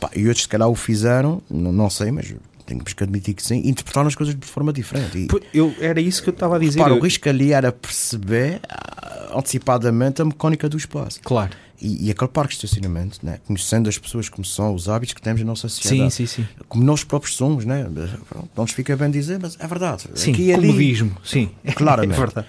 pá, 0.00 0.10
e 0.14 0.26
outros, 0.26 0.42
se 0.42 0.48
calhar, 0.48 0.68
o 0.68 0.74
fizeram, 0.74 1.42
não, 1.50 1.72
não 1.72 1.90
sei, 1.90 2.10
mas 2.10 2.34
temos 2.66 2.92
que 2.92 3.02
admitir 3.02 3.34
que 3.34 3.42
sim, 3.42 3.62
interpretaram 3.66 4.08
as 4.08 4.14
coisas 4.14 4.34
de 4.34 4.46
forma 4.46 4.72
diferente. 4.72 5.18
E, 5.18 5.28
Eu, 5.58 5.74
era 5.80 6.00
isso 6.00 6.22
que 6.22 6.28
eu 6.30 6.34
estava 6.34 6.56
a 6.56 6.58
dizer. 6.58 6.78
Para, 6.80 6.92
Eu- 6.94 6.98
o 6.98 7.02
risco 7.02 7.28
ali 7.28 7.52
era 7.52 7.70
perceber 7.72 8.60
ah, 8.68 9.32
antecipadamente 9.38 10.22
a 10.22 10.24
mecânica 10.24 10.68
do 10.68 10.76
espaço. 10.76 11.20
Claro. 11.22 11.50
E, 11.82 12.06
e 12.06 12.10
aquele 12.10 12.30
parque 12.30 12.56
de 12.56 12.64
estacionamento, 12.64 13.18
né? 13.22 13.38
conhecendo 13.46 13.88
as 13.88 13.98
pessoas 13.98 14.28
como 14.28 14.44
são, 14.44 14.74
os 14.74 14.88
hábitos 14.88 15.12
que 15.12 15.20
temos 15.20 15.40
na 15.42 15.46
nossa 15.48 15.68
Sim, 15.68 15.74
sociedade, 15.82 16.14
sim, 16.14 16.26
sim. 16.26 16.46
como 16.68 16.82
nós 16.84 17.04
próprios 17.04 17.34
somos, 17.36 17.64
né? 17.66 17.84
Pronto, 18.28 18.48
não 18.56 18.64
nos 18.64 18.72
fica 18.72 18.96
bem 18.96 19.10
dizer, 19.10 19.38
mas 19.40 19.56
é 19.60 19.66
verdade. 19.66 20.04
Sim, 20.14 20.32
Aqui 20.32 20.42
e 20.44 20.52
ali, 20.54 20.68
comodismo. 20.68 21.16
Sim. 21.24 21.50
Claramente. 21.74 22.14
É 22.14 22.16
verdade. 22.24 22.46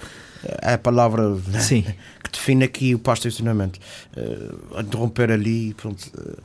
é 0.61 0.73
a 0.73 0.77
palavra 0.77 1.29
né, 1.47 1.59
Sim. 1.59 1.81
que 2.23 2.31
define 2.31 2.63
aqui 2.63 2.93
o 2.95 2.99
parque 2.99 3.23
de 3.23 3.27
estacionamento. 3.29 3.79
Uh, 4.15 4.79
interromper 4.79 5.31
ali, 5.31 5.73
pronto. 5.73 6.01
uh, 6.17 6.37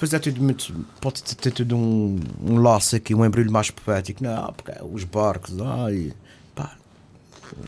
depois 0.00 0.14
é 0.14 0.18
tudo 0.18 0.42
muito. 0.42 0.72
Pode 1.00 1.22
ter, 1.22 1.50
tudo 1.50 1.76
um, 1.76 2.18
um 2.42 2.56
laço 2.56 2.96
aqui, 2.96 3.14
um 3.14 3.22
embrulho 3.24 3.52
mais 3.52 3.70
poético. 3.70 4.24
Não, 4.24 4.50
porque 4.54 4.70
é 4.72 4.80
os 4.82 5.04
barcos, 5.04 5.54
ai, 5.60 6.12
pá, 6.54 6.74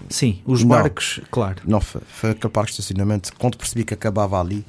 Sim, 0.09 0.41
os 0.47 0.63
Não. 0.63 0.69
barcos, 0.69 1.21
claro. 1.31 1.61
Não, 1.67 1.81
foi, 1.81 2.01
foi 2.09 2.31
aquele 2.31 2.51
parque 2.53 2.73
de 2.73 2.81
estacionamento. 2.81 3.33
Quando 3.39 3.59
percebi 3.59 3.85
que 3.85 3.93
acabava 3.93 4.41
ali, 4.41 4.65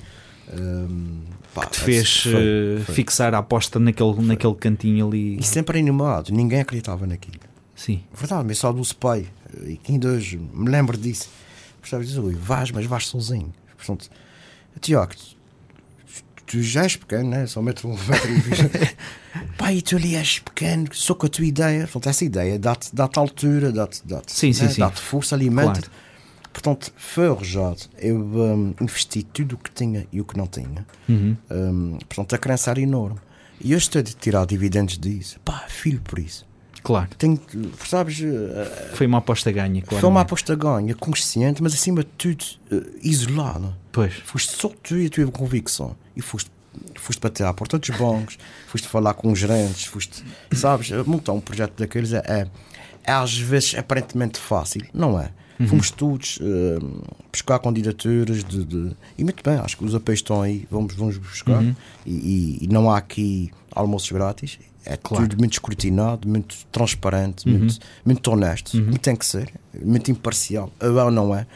hum, 0.53 1.21
pá, 1.53 1.65
Te 1.67 1.79
fez 1.79 2.23
foi- 2.23 2.33
eh, 2.33 2.81
foi. 2.85 2.95
fixar 2.95 3.33
a 3.33 3.37
aposta 3.37 3.79
naquele, 3.79 4.21
naquele 4.23 4.55
cantinho 4.55 5.07
ali. 5.07 5.37
E 5.39 5.43
sempre 5.43 5.79
animado, 5.79 6.31
ninguém 6.31 6.59
acreditava 6.59 7.07
naquilo. 7.07 7.37
Sim. 7.75 8.03
Verdade, 8.13 8.43
mas 8.45 8.57
só 8.57 8.73
do 8.73 8.81
pai. 8.95 9.25
E 9.65 9.77
que 9.77 9.91
ainda 9.93 10.09
hoje 10.09 10.37
me 10.37 10.69
lembro 10.69 10.97
disso. 10.97 11.29
Percebes? 11.79 12.09
Diz, 12.09 12.17
Ui, 12.17 12.33
vais, 12.35 12.71
mas 12.71 12.85
vais 12.85 13.07
sozinho. 13.07 13.53
Portanto, 13.77 14.09
Tiago, 14.81 15.13
tu, 16.53 16.61
já 16.61 16.83
és 16.83 16.95
pequeno, 16.95 17.29
né? 17.29 17.47
Só 17.47 17.59
um 17.59 17.63
metro, 17.63 17.89
um 17.89 17.97
metro 17.97 18.29
e. 18.31 19.43
Pai, 19.57 19.81
tu 19.81 19.95
ali 19.95 20.15
és 20.15 20.39
pequeno, 20.39 20.87
só 20.91 21.15
com 21.15 21.25
a 21.25 21.29
tua 21.29 21.45
ideia. 21.45 21.81
Portanto, 21.81 22.09
essa 22.09 22.23
ideia 22.23 22.59
dá-te 22.59 22.95
dá 22.95 23.09
altura, 23.15 23.71
dá-te 23.71 24.01
dá 24.05 24.21
Sim, 24.27 24.53
sim, 24.53 24.69
sim. 24.69 24.79
dá 24.79 24.91
força, 24.91 25.35
alimenta. 25.35 25.81
Claro. 25.81 25.91
Portanto, 26.53 26.93
foi 26.95 27.27
arrojado. 27.27 27.79
Eu 27.97 28.17
hum, 28.17 28.75
investi 28.79 29.23
tudo 29.23 29.55
o 29.55 29.57
que 29.57 29.71
tinha 29.71 30.05
e 30.11 30.21
o 30.21 30.25
que 30.25 30.37
não 30.37 30.45
tinha. 30.45 30.85
Uhum. 31.09 31.35
Hum, 31.49 31.97
portanto, 32.07 32.35
a 32.35 32.37
crença 32.37 32.69
era 32.69 32.79
enorme. 32.79 33.17
E 33.59 33.71
eu 33.71 33.77
estou 33.77 33.99
a 33.99 34.03
tirar 34.03 34.45
dividendos 34.45 34.99
disso. 34.99 35.39
Pá, 35.43 35.65
filho 35.67 36.01
por 36.01 36.19
isso. 36.19 36.45
Claro. 36.83 37.09
Tenho, 37.17 37.39
sabes, 37.83 38.21
eh, 38.21 38.91
Foi 38.93 39.07
uma 39.07 39.19
aposta 39.19 39.49
ganha, 39.51 39.81
claro. 39.81 40.01
foi 40.01 40.09
uma 40.09 40.21
aposta 40.21 40.53
ganha, 40.53 40.93
consciente, 40.93 41.63
mas 41.63 41.73
acima 41.73 42.03
de 42.03 42.09
tudo 42.17 42.43
eh, 42.71 42.83
isolada. 43.01 43.75
Pois. 43.91 44.13
Foste 44.25 44.51
só 44.57 44.69
tu 44.83 44.97
e 44.97 45.05
a 45.05 45.09
tua 45.09 45.31
convicção. 45.31 45.95
E 46.15 46.21
foste, 46.21 46.51
foste 46.95 47.19
bater 47.19 47.45
à 47.45 47.53
porta 47.53 47.77
dos 47.79 47.89
bancos, 47.91 48.37
foste 48.67 48.87
falar 48.87 49.13
com 49.13 49.31
os 49.31 49.39
gerentes, 49.39 49.85
foste, 49.85 50.23
sabes, 50.53 50.89
montar 51.05 51.33
um 51.33 51.41
projeto 51.41 51.73
daqueles 51.77 52.13
é, 52.13 52.23
é, 52.25 52.47
é 53.03 53.11
às 53.11 53.37
vezes 53.37 53.75
aparentemente 53.75 54.39
fácil, 54.39 54.81
não 54.93 55.19
é? 55.19 55.29
Fomos 55.67 55.91
todos 55.91 56.39
eh, 56.41 56.79
buscar 57.31 57.57
candidaturas 57.59 58.43
de, 58.43 58.65
de- 58.65 58.91
E 59.17 59.23
muito 59.23 59.41
bem, 59.43 59.55
acho 59.59 59.77
que 59.77 59.85
os 59.85 59.95
apoios 59.95 60.19
estão 60.19 60.41
aí, 60.41 60.67
vamos, 60.69 60.93
vamos 60.95 61.15
buscar. 61.17 61.63
E, 61.63 62.11
e- 62.11 62.57
e 62.63 62.67
não 62.67 62.91
há 62.91 62.97
aqui 62.97 63.49
almoços 63.71 64.11
grátis. 64.11 64.59
É 64.83 64.97
Claro. 64.97 65.25
tudo 65.25 65.39
muito 65.39 65.53
escrutinado, 65.53 66.27
muito 66.27 66.57
transparente, 66.69 67.47
muito, 67.47 67.77
muito 68.03 68.29
honesto. 68.31 68.75
E 68.75 68.97
tem 68.97 69.15
que 69.15 69.25
ser, 69.25 69.53
muito 69.81 70.11
imparcial. 70.11 70.69
Ou 70.81 71.09
não 71.11 71.33
é? 71.33 71.47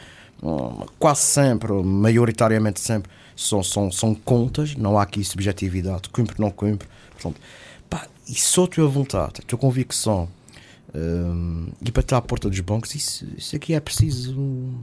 Hum, 0.42 0.86
Quase 0.98 1.20
sempre, 1.22 1.70
maioritariamente 1.82 2.80
sempre, 2.80 3.10
são, 3.38 3.62
são, 3.62 3.90
são 3.92 4.14
contas, 4.14 4.74
não 4.74 4.98
há 4.98 5.02
aqui 5.02 5.22
subjetividade, 5.22 6.08
cumpre, 6.08 6.34
não 6.40 6.50
cumpre. 6.50 6.88
Portanto, 7.12 7.40
pá, 7.88 8.06
e 8.28 8.34
só 8.34 8.64
a 8.64 8.66
tua 8.66 8.88
vontade, 8.88 9.34
a 9.38 9.42
tua 9.42 9.58
convicção, 9.58 10.28
hum, 10.94 11.68
e 11.80 11.90
para 11.92 12.00
estar 12.00 12.16
à 12.16 12.20
porta 12.20 12.50
dos 12.50 12.58
bancos, 12.60 12.94
isso, 12.94 13.24
isso 13.36 13.54
aqui 13.54 13.74
é 13.74 13.80
preciso 13.80 14.36
hum, 14.38 14.80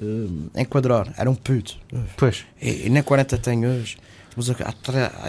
hum, 0.00 0.48
enquadrar. 0.54 1.12
Era 1.16 1.30
um 1.30 1.34
puto. 1.34 1.78
Pois. 2.18 2.44
E, 2.60 2.86
e 2.86 2.90
nem 2.90 3.02
40 3.02 3.38
tenho 3.38 3.68
hoje. 3.68 3.96
Mas 4.36 4.48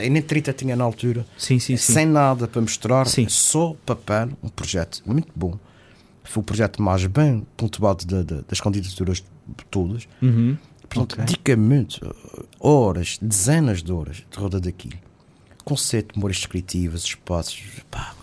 e 0.03 0.09
nem 0.09 0.22
30 0.22 0.51
tinha 0.51 0.76
na 0.76 0.84
altura. 0.84 1.26
Sim, 1.38 1.59
sim, 1.59 1.78
sim. 1.78 1.93
Sem 1.93 2.05
nada 2.05 2.45
para 2.45 2.59
mostrar, 2.61 3.07
Sim. 3.07 3.30
só 3.30 3.74
papel, 3.86 4.32
um 4.43 4.49
projeto 4.49 5.01
muito 5.05 5.30
bom. 5.34 5.57
Foi 6.26 6.41
o 6.41 6.43
projeto 6.43 6.82
mais 6.82 7.05
bem 7.05 7.47
pontuado 7.55 8.05
da- 8.05 8.22
da- 8.22 8.41
das 8.45 8.59
candidaturas 8.59 9.24
todas. 9.72 10.05
Uhum. 10.22 10.57
Portanto, 10.89 11.13
Ok. 11.13 11.25
dedica 11.25 11.55
muito, 11.57 11.97
uh, 12.05 12.45
horas, 12.59 13.17
dezenas 13.21 13.83
de 13.83 13.91
horas 13.91 14.23
de 14.29 14.38
roda 14.38 14.59
daquilo. 14.59 14.97
Conceito, 15.63 16.15
memórias 16.15 16.38
descritivas, 16.38 17.03
espaços. 17.03 17.61
Pá, 17.91 18.13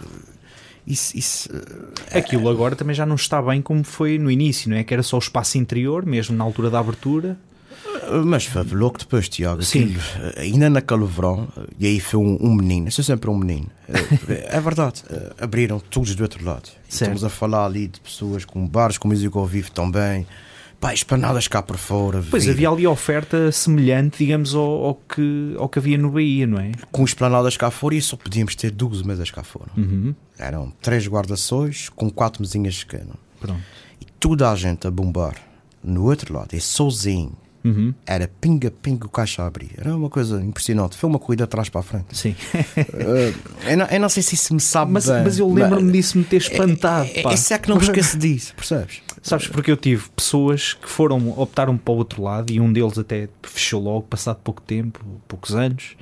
isso, 0.87 1.17
isso, 1.17 1.49
uh, 1.53 1.93
Aquilo 2.19 2.49
agora 2.49 2.77
também 2.77 2.95
já 2.95 3.07
não 3.07 3.17
está 3.17 3.41
bem 3.41 3.61
como 3.63 3.83
foi 3.85 4.19
no 4.19 4.31
início, 4.31 4.69
não 4.71 4.77
é? 4.77 4.85
Que 4.85 4.93
era 4.95 5.03
só 5.03 5.17
o 5.17 5.19
espaço 5.21 5.57
interior, 5.59 6.05
mesmo 6.05 6.37
na 6.37 6.45
altura 6.45 6.69
da 6.71 6.79
abertura. 6.79 7.39
uh, 8.11 8.25
mas 8.25 8.45
foi 8.45 8.63
logo 8.65 8.99
depois, 8.99 9.29
Tiago. 9.29 9.63
Sim. 9.63 9.85
aquilo, 9.85 10.01
uh, 10.01 10.41
ainda 10.41 10.71
naquele 10.71 11.05
verão, 11.07 11.49
e 11.79 11.87
aí 11.87 12.01
foi 12.01 12.21
um, 12.21 12.37
um 12.41 12.55
menino, 12.55 12.89
eu 12.89 12.93
sou 12.93 13.05
sempre 13.05 13.31
um 13.31 13.37
menino. 13.37 13.67
Uh, 13.89 13.95
é 14.29 14.61
verdade, 14.61 15.03
abriram 15.41 15.79
todos 15.81 16.15
do 16.15 16.23
outro 16.23 16.45
lado. 16.45 16.69
Certo. 16.89 16.93
Estamos 17.13 17.25
a 17.25 17.29
falar 17.31 17.65
ali 17.67 17.89
de 17.89 18.01
pessoas 18.01 18.45
com 18.45 18.67
bares, 18.67 18.99
com 18.99 19.09
música 19.09 19.39
ao 19.39 19.47
vivo 19.47 19.71
também. 19.71 20.27
Pá, 20.85 20.93
esplanadas 20.93 21.49
cá 21.49 21.63
por 21.63 21.79
fora. 21.79 22.23
Pois 22.31 22.47
havia 22.47 22.69
ali 22.69 22.87
oferta 22.87 23.51
semelhante, 23.51 24.19
digamos, 24.19 24.55
ao, 24.55 24.85
ao 24.85 24.95
que, 24.95 25.55
ao 25.59 25.67
que 25.67 25.79
havia 25.79 25.97
no 25.97 26.11
Bahia, 26.11 26.47
não 26.47 26.59
é? 26.61 26.73
Com 26.93 27.03
esplanadas 27.05 27.57
cá 27.57 27.71
fora 27.71 27.95
e 27.95 28.03
só 28.03 28.19
podíamos 28.19 28.55
ter 28.55 28.71
12 28.71 29.03
mesas 29.03 29.31
cá 29.31 29.43
fora. 29.43 29.71
Uhum. 29.79 30.15
Eram 30.39 30.71
três 30.83 31.09
guarda-sóis 31.09 31.89
com 31.89 32.11
quatro 32.11 32.43
mesinhas 32.43 32.75
de 32.75 32.85
cano. 32.85 33.15
Pronto. 33.41 33.63
E 33.99 34.05
toda 34.21 34.51
a 34.51 34.55
gente 34.55 34.87
a 34.87 34.91
bombar 34.91 35.37
no 35.83 36.05
outro 36.05 36.35
lado, 36.35 36.55
e 36.55 36.61
sozinho. 36.61 37.33
Uhum. 37.65 37.95
Era 38.05 38.31
pinga-pinga 38.39 39.07
o 39.07 39.09
caixa 39.09 39.43
a 39.43 39.47
abrir. 39.47 39.71
Era 39.79 39.97
uma 39.97 40.11
coisa 40.11 40.39
impressionante. 40.43 40.99
Foi 40.99 41.09
uma 41.09 41.19
corrida 41.19 41.45
atrás 41.45 41.71
para 41.71 41.81
a 41.81 41.83
frente. 41.83 42.15
Sim. 42.15 42.37
Uh, 42.63 43.35
eu, 43.67 43.77
não, 43.79 43.87
eu 43.87 44.01
não 44.01 44.09
sei 44.11 44.23
se 44.23 44.35
isso 44.35 44.53
me 44.53 44.61
sabe 44.61 44.93
Mas, 44.93 45.09
bem. 45.09 45.25
mas 45.25 45.39
eu 45.39 45.51
lembro-me 45.51 45.91
disso 45.91 46.19
me 46.19 46.25
ter 46.25 46.37
espantado. 46.37 47.09
É, 47.15 47.23
pá. 47.23 47.33
esse 47.33 47.55
é 47.55 47.59
que 47.59 47.71
não 47.71 47.77
me 47.77 47.83
esqueço 47.89 48.19
disso, 48.19 48.55
percebes? 48.55 49.01
Sabes, 49.27 49.49
porque 49.49 49.71
eu 49.71 49.77
tive 49.79 50.05
pessoas 50.15 50.75
que 50.75 50.87
foram, 50.89 51.31
optaram 51.39 51.79
para 51.79 51.95
o 51.95 51.97
outro 51.97 52.23
lado 52.23 52.53
e 52.53 52.61
um 52.61 52.71
deles 52.71 52.99
até 52.99 53.27
fechou 53.43 53.83
logo, 53.83 54.03
passado 54.03 54.37
pouco 54.45 54.61
tempo, 54.61 55.01
poucos 55.27 55.55
anos, 55.55 55.97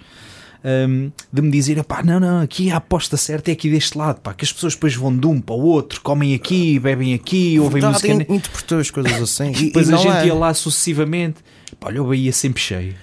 hum, 0.64 1.08
de 1.32 1.40
me 1.40 1.48
dizer: 1.52 1.82
pá, 1.84 2.02
não, 2.02 2.18
não, 2.18 2.40
aqui 2.40 2.68
a 2.72 2.78
aposta 2.78 3.16
certa 3.16 3.50
é 3.50 3.54
aqui 3.54 3.70
deste 3.70 3.96
lado, 3.96 4.20
pá, 4.20 4.34
que 4.34 4.44
as 4.44 4.52
pessoas 4.52 4.74
depois 4.74 4.96
vão 4.96 5.16
de 5.16 5.24
um 5.24 5.40
para 5.40 5.54
o 5.54 5.60
outro, 5.60 6.00
comem 6.00 6.34
aqui, 6.34 6.80
bebem 6.80 7.14
aqui, 7.14 7.60
ouvem 7.60 7.80
Verdade, 7.80 8.08
música. 8.08 8.32
in- 8.32 8.36
interpretou 8.36 8.78
as 8.80 8.90
coisas 8.90 9.12
assim. 9.22 9.52
E, 9.62 9.66
Depois 9.66 9.88
e 9.88 9.94
a 9.94 9.96
gente 9.98 10.16
é. 10.16 10.26
ia 10.26 10.34
lá 10.34 10.52
sucessivamente, 10.52 11.36
pá, 11.78 11.86
olha, 11.88 12.02
o 12.02 12.08
Bahia 12.08 12.32
sempre 12.32 12.60
cheio. 12.60 12.94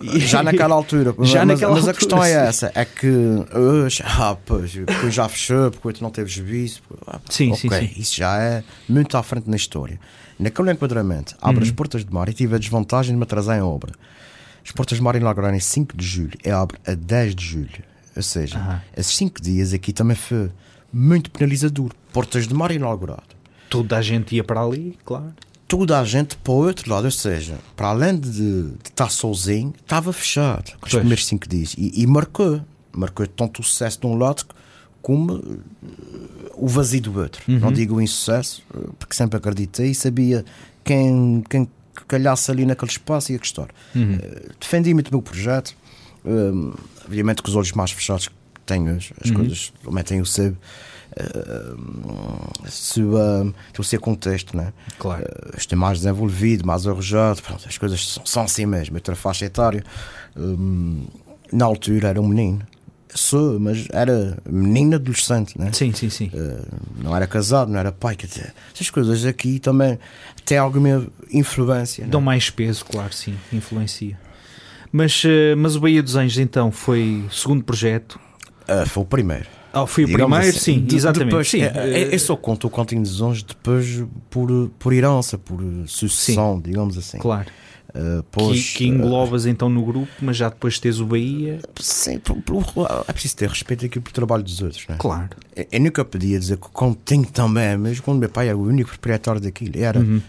Já 0.18 0.42
naquela 0.42 0.74
altura. 0.74 1.14
Já 1.24 1.44
mas, 1.44 1.60
naquela 1.60 1.74
mas 1.76 1.84
a 1.86 1.90
altura, 1.90 1.94
questão 1.94 2.22
é 2.24 2.28
sim. 2.30 2.48
essa: 2.48 2.72
é 2.74 2.84
que 2.84 3.08
hoje, 3.56 4.02
ah, 4.04 4.36
pois, 4.44 4.72
porque 4.74 5.10
já 5.10 5.28
fechou, 5.28 5.70
porque 5.70 5.88
outro 5.88 6.02
não 6.02 6.10
teve 6.10 6.28
juízo. 6.30 6.80
Ah, 7.06 7.18
Sim, 7.30 7.52
ok, 7.52 7.70
sim, 7.70 7.88
sim. 7.88 8.00
Isso 8.00 8.16
já 8.16 8.36
é 8.40 8.64
muito 8.88 9.16
à 9.16 9.22
frente 9.22 9.48
na 9.48 9.56
história. 9.56 9.98
Naquele 10.38 10.72
enquadramento, 10.72 11.34
abre 11.40 11.58
Uhum. 11.62 11.62
as 11.62 11.70
portas 11.70 12.04
de 12.04 12.12
mar 12.12 12.28
e 12.28 12.32
tive 12.34 12.54
a 12.54 12.58
desvantagem 12.58 13.12
de 13.12 13.16
me 13.16 13.22
atrasar 13.22 13.56
em 13.58 13.62
obra. 13.62 13.92
As 14.64 14.72
portas 14.72 14.98
de 14.98 15.02
mar 15.04 15.14
inauguraram 15.16 15.56
em 15.56 15.60
5 15.60 15.96
de 15.96 16.04
julho 16.04 16.32
e 16.44 16.50
abre 16.50 16.76
a 16.86 16.94
10 16.94 17.34
de 17.34 17.44
julho. 17.44 17.84
Ou 18.16 18.22
seja, 18.22 18.58
Aham. 18.58 18.82
esses 18.96 19.16
5 19.16 19.40
dias 19.40 19.72
aqui 19.72 19.92
também 19.92 20.16
foi 20.16 20.50
muito 20.92 21.30
penalizador. 21.30 21.90
Portas 22.12 22.46
de 22.48 22.54
mar 22.54 22.70
inaugurado. 22.70 23.22
Toda 23.70 23.96
a 23.96 24.02
gente 24.02 24.34
ia 24.34 24.42
para 24.44 24.60
ali, 24.62 24.98
claro. 25.04 25.32
Toda 25.68 25.98
a 25.98 26.04
gente 26.04 26.36
para 26.36 26.52
o 26.52 26.56
outro 26.64 26.88
lado, 26.90 27.04
ou 27.06 27.10
seja, 27.10 27.58
para 27.74 27.88
além 27.88 28.16
de, 28.18 28.30
de 28.30 28.72
estar 28.84 29.10
sozinho, 29.10 29.74
estava 29.82 30.12
fechado 30.12 30.68
os 30.74 30.78
Pois. 30.80 30.94
primeiros 30.94 31.26
5 31.26 31.48
dias. 31.48 31.74
E, 31.76 32.02
e 32.02 32.06
marcou. 32.06 32.60
Marcou 32.92 33.26
tanto 33.26 33.60
o 33.60 33.64
sucesso 33.64 34.00
de 34.00 34.06
um 34.06 34.14
lado 34.16 34.44
como 35.02 35.36
eh, 35.38 36.50
o 36.54 36.66
vazio 36.68 37.00
do 37.02 37.18
outro. 37.20 37.42
Uhum. 37.48 37.58
Não 37.58 37.72
digo 37.72 37.96
o 37.96 38.00
insucesso, 38.00 38.62
eh, 38.74 38.78
porque 38.98 39.14
sempre 39.14 39.36
acreditei 39.38 39.90
e 39.90 39.94
sabia 39.94 40.44
quem, 40.84 41.42
quem 41.50 41.68
calhasse 42.08 42.50
ali 42.50 42.64
naquele 42.64 42.90
espaço 42.92 43.32
ia 43.32 43.38
gostar. 43.38 43.68
Uhum. 43.94 44.18
Eh, 44.22 44.48
Defendi 44.60 44.94
muito 44.94 45.08
o 45.08 45.14
meu 45.14 45.22
projeto, 45.22 45.74
obviamente 47.04 47.42
com 47.42 47.48
os 47.48 47.56
olhos 47.56 47.72
mais 47.72 47.90
fechados 47.90 48.28
que 48.28 48.34
tenho 48.64 48.94
hoje, 48.96 49.12
as 49.22 49.30
Uhum. 49.30 49.36
coisas 49.36 49.72
metem 49.90 50.20
o 50.20 50.26
sebo. 50.26 50.56
Uh, 51.18 52.68
se 52.68 53.00
uh, 53.00 53.54
a 53.78 53.82
ser 53.82 53.98
contexto, 53.98 54.56
né? 54.56 54.72
Claro. 54.98 55.22
Uh, 55.22 55.56
estou 55.56 55.78
mais 55.78 56.00
desenvolvido, 56.00 56.66
mais 56.66 56.86
arrojado, 56.86 57.42
pronto, 57.42 57.64
as 57.66 57.78
coisas 57.78 58.06
são, 58.06 58.26
são 58.26 58.42
assim 58.42 58.66
mesmo. 58.66 58.96
Outra 58.96 59.16
faixa 59.16 59.46
etária, 59.46 59.82
hum, 60.36 61.06
na 61.50 61.64
altura 61.64 62.08
era 62.08 62.20
um 62.20 62.28
menino, 62.28 62.66
sou, 63.14 63.58
mas 63.58 63.86
era 63.92 64.36
menino 64.48 64.96
adolescente, 64.96 65.58
né? 65.58 65.70
Sim, 65.72 65.92
sim, 65.92 66.10
sim. 66.10 66.30
Uh, 66.34 66.66
não 67.02 67.16
era 67.16 67.26
casado, 67.26 67.72
não 67.72 67.78
era 67.78 67.90
pai, 67.90 68.14
dizer, 68.16 68.52
essas 68.74 68.90
coisas 68.90 69.24
aqui 69.24 69.58
também 69.58 69.98
têm 70.44 70.58
alguma 70.58 71.06
influência. 71.32 72.04
né? 72.04 72.10
Dão 72.10 72.20
mais 72.20 72.50
peso, 72.50 72.84
claro, 72.84 73.12
sim, 73.12 73.34
influencia. 73.52 74.18
Mas, 74.92 75.22
eh, 75.26 75.54
mas 75.56 75.76
o 75.76 75.80
Bahia 75.80 76.02
dos 76.02 76.16
Anjos 76.16 76.38
então 76.38 76.70
foi 76.70 77.24
o 77.28 77.30
segundo 77.30 77.62
projeto. 77.64 78.18
Uh, 78.68 78.86
foi 78.86 79.02
o 79.02 79.06
primeiro. 79.06 79.46
Oh, 79.82 79.86
foi 79.86 80.04
o 80.04 80.06
Digamos 80.06 80.36
primeiro, 80.36 80.56
assim. 80.56 80.74
sim, 80.74 80.84
De- 80.84 80.96
exatamente. 80.96 81.28
Depois, 81.30 81.48
sim, 81.50 81.60
é, 81.62 81.66
é, 81.76 82.14
eu 82.14 82.18
só 82.18 82.36
conto 82.36 82.66
o 82.66 82.70
Continho 82.70 83.02
dos 83.02 83.20
Anjos 83.20 83.42
depois 83.42 84.04
por, 84.30 84.70
por 84.78 84.92
herança, 84.92 85.36
por 85.38 85.60
sucessão, 85.86 86.60
digamos 86.60 86.96
assim. 86.96 87.18
Claro. 87.18 87.48
Uh, 87.90 88.22
Que, 88.22 88.28
pois, 88.30 88.70
que 88.74 88.86
englobas 88.86 89.46
então 89.46 89.70
no 89.70 89.82
grupo, 89.82 90.10
mas 90.20 90.36
já 90.36 90.48
depois 90.50 90.78
tens 90.78 91.00
o 91.00 91.06
Bahia. 91.06 91.60
uh, 91.66 91.82
sim, 91.82 92.18
por- 92.18 92.36
por- 92.42 92.64
é 93.08 93.12
preciso 93.12 93.36
ter 93.36 93.48
respeito 93.48 93.86
aqui 93.86 93.98
pelo 94.00 94.12
trabalho 94.14 94.42
dos 94.42 94.60
outros. 94.60 94.86
Né? 94.86 94.96
Claro. 94.98 95.30
Eu, 95.54 95.66
eu 95.72 95.80
nunca 95.80 96.04
podia 96.04 96.38
dizer 96.38 96.58
que 96.58 96.66
o 96.66 96.70
Continho 96.70 97.24
também, 97.26 97.76
mas 97.78 97.98
quando 98.00 98.18
meu 98.18 98.28
pai 98.28 98.48
era 98.48 98.56
o 98.58 98.62
único 98.66 98.90
proprietário 98.90 99.40
daquilo, 99.40 99.72
era 99.82 99.98
Uhum. 100.00 100.20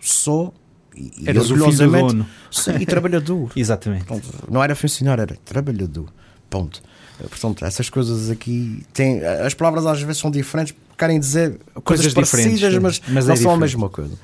só 0.00 0.52
e, 0.96 1.12
Eras 1.26 1.50
o 1.50 1.56
filho 1.56 1.70
do 1.72 1.90
dono. 1.90 2.26
sim, 2.50 2.72
e 2.80 2.86
trabalhador. 2.86 3.50
Exatamente. 3.56 4.06
Não 4.50 4.62
era 4.62 4.74
funcionário, 4.76 5.22
era 5.22 5.36
trabalhador. 5.44 6.08
Ponto. 6.48 6.80
Eh, 7.20 7.26
Portanto, 7.28 7.64
essas 7.64 7.88
coisas 7.90 8.30
aqui 8.30 8.84
têm. 8.92 9.24
As 9.24 9.54
palavras 9.54 9.86
às 9.86 10.00
vezes 10.02 10.18
são 10.20 10.30
diferentes, 10.30 10.74
querem 10.98 11.18
dizer 11.18 11.58
coisas, 11.82 12.12
Coisas 12.12 12.14
diferentes, 12.14 12.30
parecidas, 12.60 12.74
sim. 12.74 12.80
mas, 12.80 13.00
Mas 13.08 13.26
não 13.26 13.34
é 13.34 13.36
são 13.36 13.52
a 13.52 13.56
mesma 13.56 13.88
coisa. 13.88 14.14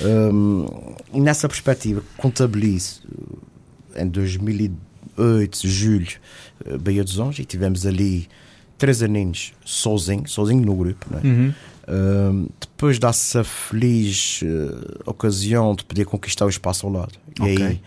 Hum, 0.00 0.66
e 1.12 1.20
nessa 1.20 1.48
perspectiva, 1.48 2.02
contabilizo 2.16 3.02
eh, 3.94 4.02
em 4.02 4.08
2008, 4.08 5.66
julho, 5.68 6.06
eh, 6.64 6.78
Baía 6.78 7.02
dos 7.02 7.18
Anjos, 7.18 7.40
e 7.40 7.44
tivemos 7.44 7.84
ali 7.84 8.28
três 8.76 9.02
aninhos 9.02 9.52
sozinho, 9.64 10.28
sozinho 10.28 10.64
no 10.64 10.74
grupo, 10.76 11.06
né? 11.10 11.20
Uhum. 11.24 11.54
Hum, 11.90 12.48
depois 12.60 12.98
dá-se 12.98 13.38
a 13.38 13.42
feliz 13.44 14.40
eh, 14.44 15.00
ocasião 15.06 15.74
de 15.74 15.84
poder 15.84 16.04
conquistar 16.04 16.44
o 16.46 16.48
espaço 16.48 16.86
ao 16.86 16.92
lado. 16.92 17.14
E 17.40 17.42
Ok. 17.42 17.64
aí 17.66 17.80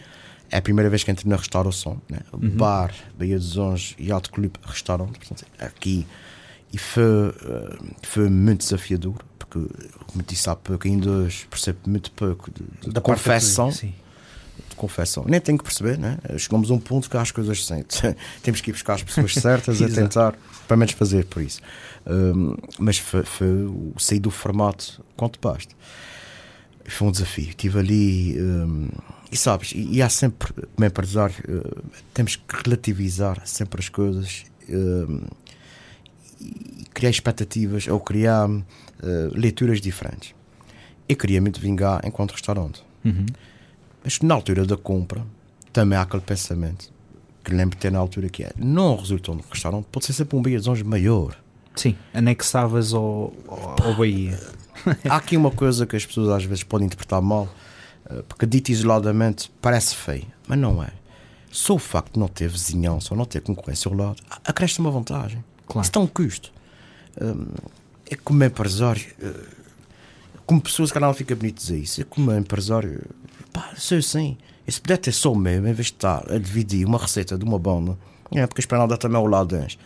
é 0.51 0.57
a 0.57 0.61
primeira 0.61 0.89
vez 0.89 1.03
que 1.03 1.09
entro 1.09 1.27
na 1.29 1.37
restauração. 1.37 1.99
Né? 2.09 2.19
Uhum. 2.33 2.49
Bar, 2.49 2.93
Baía 3.17 3.39
dos 3.39 3.57
Anjos 3.57 3.95
e 3.97 4.11
Alto 4.11 4.29
Clube 4.29 4.59
Restaurante. 4.65 5.17
Portanto, 5.17 5.45
aqui. 5.57 6.05
E 6.73 6.77
foi, 6.77 7.03
eh, 7.03 7.77
foi 8.01 8.29
muito 8.29 8.59
desafiador, 8.59 9.15
porque, 9.37 9.59
como 10.07 10.23
disse 10.25 10.49
há 10.49 10.55
pouco, 10.55 10.87
ainda 10.87 11.09
hoje 11.09 11.45
percebo 11.49 11.79
muito 11.85 12.11
pouco 12.11 12.49
de, 12.49 12.63
de, 12.81 12.93
de 12.93 13.01
confecção. 13.01 13.71
Sim. 13.71 13.93
de 14.69 14.75
confecção. 14.75 15.25
Nem 15.27 15.41
tenho 15.41 15.57
que 15.57 15.65
perceber, 15.65 15.97
né? 15.97 16.17
Chegamos 16.37 16.71
a 16.71 16.73
um 16.73 16.79
ponto 16.79 17.09
que 17.09 17.17
as 17.17 17.31
coisas 17.31 17.65
sim. 17.65 17.83
Temos 18.41 18.61
que 18.61 18.71
ir 18.71 18.73
buscar 18.73 18.93
as 18.93 19.03
pessoas 19.03 19.33
certas 19.33 19.81
a 19.81 19.87
tentar, 19.89 20.35
pelo 20.67 20.77
menos, 20.77 20.93
fazer 20.93 21.25
por 21.25 21.41
isso. 21.41 21.61
Hum, 22.07 22.55
mas 22.79 22.97
foi, 22.97 23.23
foi 23.23 23.49
sair 23.97 24.19
do 24.19 24.31
formato 24.31 25.03
quanto 25.17 25.39
basta. 25.41 25.75
Foi 26.85 27.07
um 27.07 27.11
desafio. 27.11 27.49
Estive 27.49 27.79
ali. 27.79 28.37
hum, 28.39 28.87
e 29.31 29.37
sabes, 29.37 29.71
e, 29.71 29.95
e 29.95 30.01
há 30.01 30.09
sempre, 30.09 30.53
como 30.75 30.85
empresário, 30.85 31.35
uh, 31.47 31.83
temos 32.13 32.35
que 32.35 32.63
relativizar 32.63 33.41
sempre 33.45 33.79
as 33.79 33.87
coisas 33.87 34.43
hum, 34.69 35.21
e 36.39 36.85
criar 36.93 37.09
expectativas 37.09 37.87
ou 37.87 37.99
criar 37.99 38.49
uh, 38.49 38.63
leituras 39.33 39.79
diferentes. 39.79 40.35
Eu 41.07 41.15
queria 41.15 41.41
muito 41.41 41.59
vingar 41.59 42.01
enquanto 42.03 42.31
restaurante. 42.31 42.83
Uhum. 43.05 43.25
Mas 44.03 44.19
na 44.19 44.33
altura 44.33 44.65
da 44.65 44.75
compra, 44.75 45.25
também 45.71 45.97
há 45.97 46.01
aquele 46.01 46.23
pensamento 46.23 46.91
que 47.43 47.53
lembro 47.53 47.75
de 47.75 47.81
ter 47.81 47.91
na 47.91 47.99
altura 47.99 48.29
que 48.29 48.43
é 48.43 48.51
não 48.57 48.95
resultou 48.95 49.35
no 49.35 49.43
restaurante, 49.49 49.85
pode 49.91 50.05
ser 50.05 50.13
sempre 50.13 50.37
um 50.37 50.41
Bahia 50.41 50.59
Anjos 50.59 50.83
maior. 50.83 51.37
Sim, 51.75 51.95
anexavas 52.13 52.93
ao, 52.93 53.33
ao, 53.47 53.75
ao 53.81 53.95
Bahia. 53.95 54.39
há 55.09 55.15
aqui 55.15 55.37
uma 55.37 55.51
coisa 55.51 55.85
que 55.85 55.95
as 55.95 56.05
pessoas 56.05 56.29
às 56.29 56.43
vezes 56.43 56.63
podem 56.63 56.85
interpretar 56.85 57.21
mal, 57.21 57.49
porque 58.27 58.45
dito 58.45 58.69
isoladamente 58.69 59.51
parece 59.61 59.95
feio, 59.95 60.27
mas 60.47 60.57
não 60.57 60.83
é. 60.83 60.89
Só 61.51 61.75
o 61.75 61.79
facto 61.79 62.13
de 62.13 62.19
não 62.19 62.27
ter 62.27 62.47
vizinhança 62.47 63.13
ou 63.13 63.17
não 63.17 63.25
ter 63.25 63.41
concorrência 63.41 63.89
ao 63.89 63.97
lado 63.97 64.21
acresce 64.45 64.79
uma 64.79 64.89
vantagem. 64.89 65.43
Claro. 65.67 65.83
Isso 65.83 65.91
tem 65.91 66.01
um 66.01 66.07
custo. 66.07 66.51
Hum, 67.21 67.47
é 68.09 68.15
como 68.15 68.43
empresário, 68.43 69.05
eh, 69.21 69.45
como 70.45 70.61
pessoa, 70.61 70.87
se 70.87 70.93
calhar 70.93 71.09
não 71.09 71.13
fica 71.13 71.35
bonito 71.35 71.57
dizer 71.57 71.77
isso. 71.77 72.01
É 72.01 72.03
como 72.03 72.33
empresário, 72.33 73.01
pá, 73.53 73.73
sou 73.75 73.97
assim. 73.97 74.37
E 74.67 74.71
se 74.71 74.79
puder 74.79 74.97
ter 74.97 75.11
só 75.11 75.31
o 75.31 75.35
meu, 75.35 75.67
em 75.67 75.73
vez 75.73 75.87
de 75.87 75.93
estar 75.93 76.29
a 76.31 76.37
dividir 76.37 76.85
uma 76.85 76.97
receita 76.97 77.37
de 77.37 77.43
uma 77.43 77.57
banda, 77.59 77.97
é 78.31 78.45
porque 78.45 78.59
a 78.59 78.63
Espanhola 78.63 78.97
também 78.97 79.17
ao 79.17 79.25
lado 79.27 79.55
deles. 79.57 79.77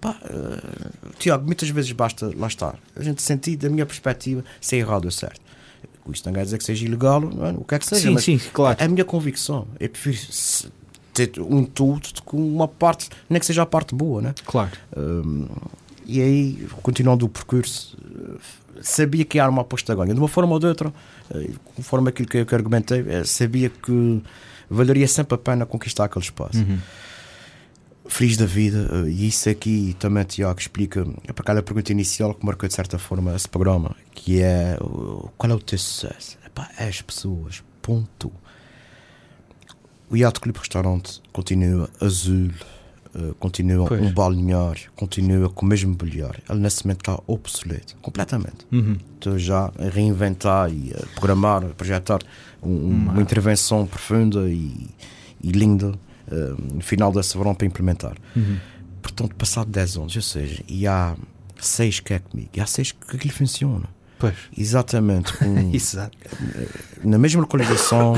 Pá, 0.00 0.18
eh, 0.24 1.10
Tiago, 1.18 1.46
muitas 1.46 1.68
vezes 1.70 1.92
basta, 1.92 2.30
lá 2.36 2.46
estar, 2.46 2.78
a 2.96 3.02
gente 3.02 3.22
sentir, 3.22 3.56
da 3.56 3.70
minha 3.70 3.86
perspectiva, 3.86 4.44
se 4.60 4.76
é 4.76 4.78
errado 4.80 5.06
ou 5.06 5.10
certo. 5.10 5.40
Isto 6.12 6.26
não 6.26 6.34
quer 6.34 6.44
dizer 6.44 6.58
que 6.58 6.64
seja 6.64 6.84
ilegal, 6.84 7.20
não 7.20 7.46
é? 7.46 7.52
o 7.52 7.64
que 7.64 7.74
é 7.74 7.78
que 7.78 7.86
seja, 7.86 8.08
Sim, 8.08 8.14
mas 8.14 8.24
sim, 8.24 8.40
claro. 8.52 8.76
é 8.80 8.84
a 8.84 8.88
minha 8.88 9.04
convicção. 9.04 9.66
Eu 9.80 9.88
prefiro 9.88 10.18
ter 11.12 11.40
um 11.40 11.64
tudo 11.64 12.08
com 12.24 12.36
uma 12.36 12.68
parte, 12.68 13.08
nem 13.30 13.40
que 13.40 13.46
seja 13.46 13.62
a 13.62 13.66
parte 13.66 13.94
boa, 13.94 14.20
né? 14.20 14.34
Claro. 14.44 14.72
Hum, 14.96 15.46
e 16.04 16.20
aí, 16.20 16.68
continuando 16.82 17.24
o 17.24 17.28
percurso, 17.28 17.96
sabia 18.82 19.24
que 19.24 19.38
era 19.38 19.48
uma 19.48 19.62
aposta 19.62 19.92
a 19.92 19.96
ganho. 19.96 20.12
De 20.12 20.20
uma 20.20 20.28
forma 20.28 20.52
ou 20.52 20.58
de 20.58 20.66
outra, 20.66 20.92
eh, 21.30 21.50
conforme 21.76 22.10
aquilo 22.10 22.28
que 22.28 22.38
eu 22.38 22.46
argumentei, 22.52 23.04
eh, 23.08 23.24
sabia 23.24 23.70
que 23.70 24.22
valeria 24.68 25.08
sempre 25.08 25.34
a 25.34 25.38
pena 25.38 25.64
conquistar 25.64 26.04
aquele 26.04 26.24
espaço. 26.24 26.58
Uhum. 26.58 26.78
Feliz 28.06 28.36
da 28.36 28.44
vida, 28.44 28.88
eh, 28.92 29.08
e 29.10 29.28
isso 29.28 29.48
aqui 29.48 29.96
também, 29.98 30.24
Tiago, 30.24 30.60
explica 30.60 31.06
é 31.26 31.32
para 31.32 31.42
aquela 31.42 31.62
pergunta 31.62 31.90
inicial 31.90 32.34
que 32.34 32.44
marcou 32.44 32.68
de 32.68 32.74
certa 32.74 32.98
forma 32.98 33.34
esse 33.34 33.48
programa, 33.48 33.96
que 34.14 34.42
é 34.42 34.76
qual 35.38 35.50
é 35.52 35.54
o 35.54 35.58
teu 35.58 35.78
sucesso? 35.78 36.36
Epá, 36.44 36.68
é 36.78 36.86
as 36.86 37.00
pessoas, 37.00 37.62
ponto. 37.80 38.30
O 40.10 40.16
Yacht 40.16 40.38
Clube 40.38 40.58
Restaurante 40.58 41.20
continua 41.32 41.88
azul, 41.98 42.50
eh, 43.14 43.32
continua 43.40 43.86
Pois. 43.88 44.00
um 44.02 44.12
balneário, 44.12 44.90
continua 44.94 45.48
com 45.48 45.64
o 45.64 45.68
mesmo 45.68 45.90
mobiliário. 45.92 46.42
Ele 46.48 46.60
nesse 46.60 46.84
momento 46.84 47.00
está 47.00 47.18
obsoleto, 47.26 47.96
completamente. 48.02 48.66
Uhum. 48.70 48.98
Estou 49.14 49.38
já 49.38 49.72
a 49.78 49.88
reinventar 49.90 50.70
e 50.70 50.92
a 50.94 51.06
programar, 51.18 51.64
a 51.64 51.68
projetar 51.68 52.20
um- 52.62 52.86
uma 52.90 53.22
intervenção 53.22 53.86
profunda 53.86 54.46
e, 54.50 54.88
e 55.42 55.50
linda 55.52 55.94
no 56.74 56.80
final 56.80 57.12
desse 57.12 57.36
verão 57.36 57.54
para 57.54 57.66
implementar. 57.66 58.14
Uhum. 58.34 58.58
Portanto, 59.02 59.34
passado 59.36 59.70
10 59.70 59.96
anos, 59.96 60.16
ou 60.16 60.22
seja, 60.22 60.62
e 60.68 60.86
há 60.86 61.14
6 61.60 62.00
que 62.00 62.14
é 62.14 62.18
comigo, 62.18 62.50
e 62.54 62.60
há 62.60 62.66
6 62.66 62.92
que 62.92 63.16
aquilo 63.16 63.34
funciona. 63.34 63.88
Pois. 64.18 64.34
Exatamente, 64.56 65.32
com, 65.36 65.70
Exato. 65.74 66.16
na 67.02 67.18
mesma 67.18 67.42
localização, 67.42 68.14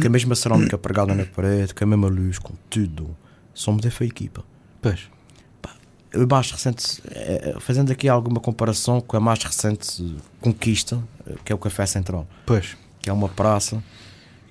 com 0.00 0.06
a 0.06 0.10
mesma 0.10 0.34
cerâmica 0.34 0.76
pregada 0.76 1.14
na 1.14 1.24
parede, 1.24 1.74
com 1.74 1.84
a 1.84 1.86
mesma 1.86 2.08
luz, 2.08 2.38
com 2.38 2.54
tudo. 2.68 3.16
Somos 3.54 3.86
essa 3.86 4.04
equipa. 4.04 4.44
Pois. 4.82 5.08
O 6.14 6.26
mais 6.26 6.50
recente, 6.50 7.02
eh, 7.10 7.52
eh, 7.54 7.60
fazendo 7.60 7.90
aqui 7.92 8.08
alguma 8.08 8.40
comparação 8.40 9.00
com 9.00 9.16
a 9.16 9.20
mais 9.20 9.42
recente 9.42 10.02
eh, 10.02 10.20
conquista, 10.40 10.98
eh, 11.26 11.34
que 11.44 11.52
é 11.52 11.54
o 11.54 11.58
Café 11.58 11.84
Central, 11.84 12.26
Pois. 12.46 12.76
que 13.02 13.10
é 13.10 13.12
uma 13.12 13.28
praça 13.28 13.82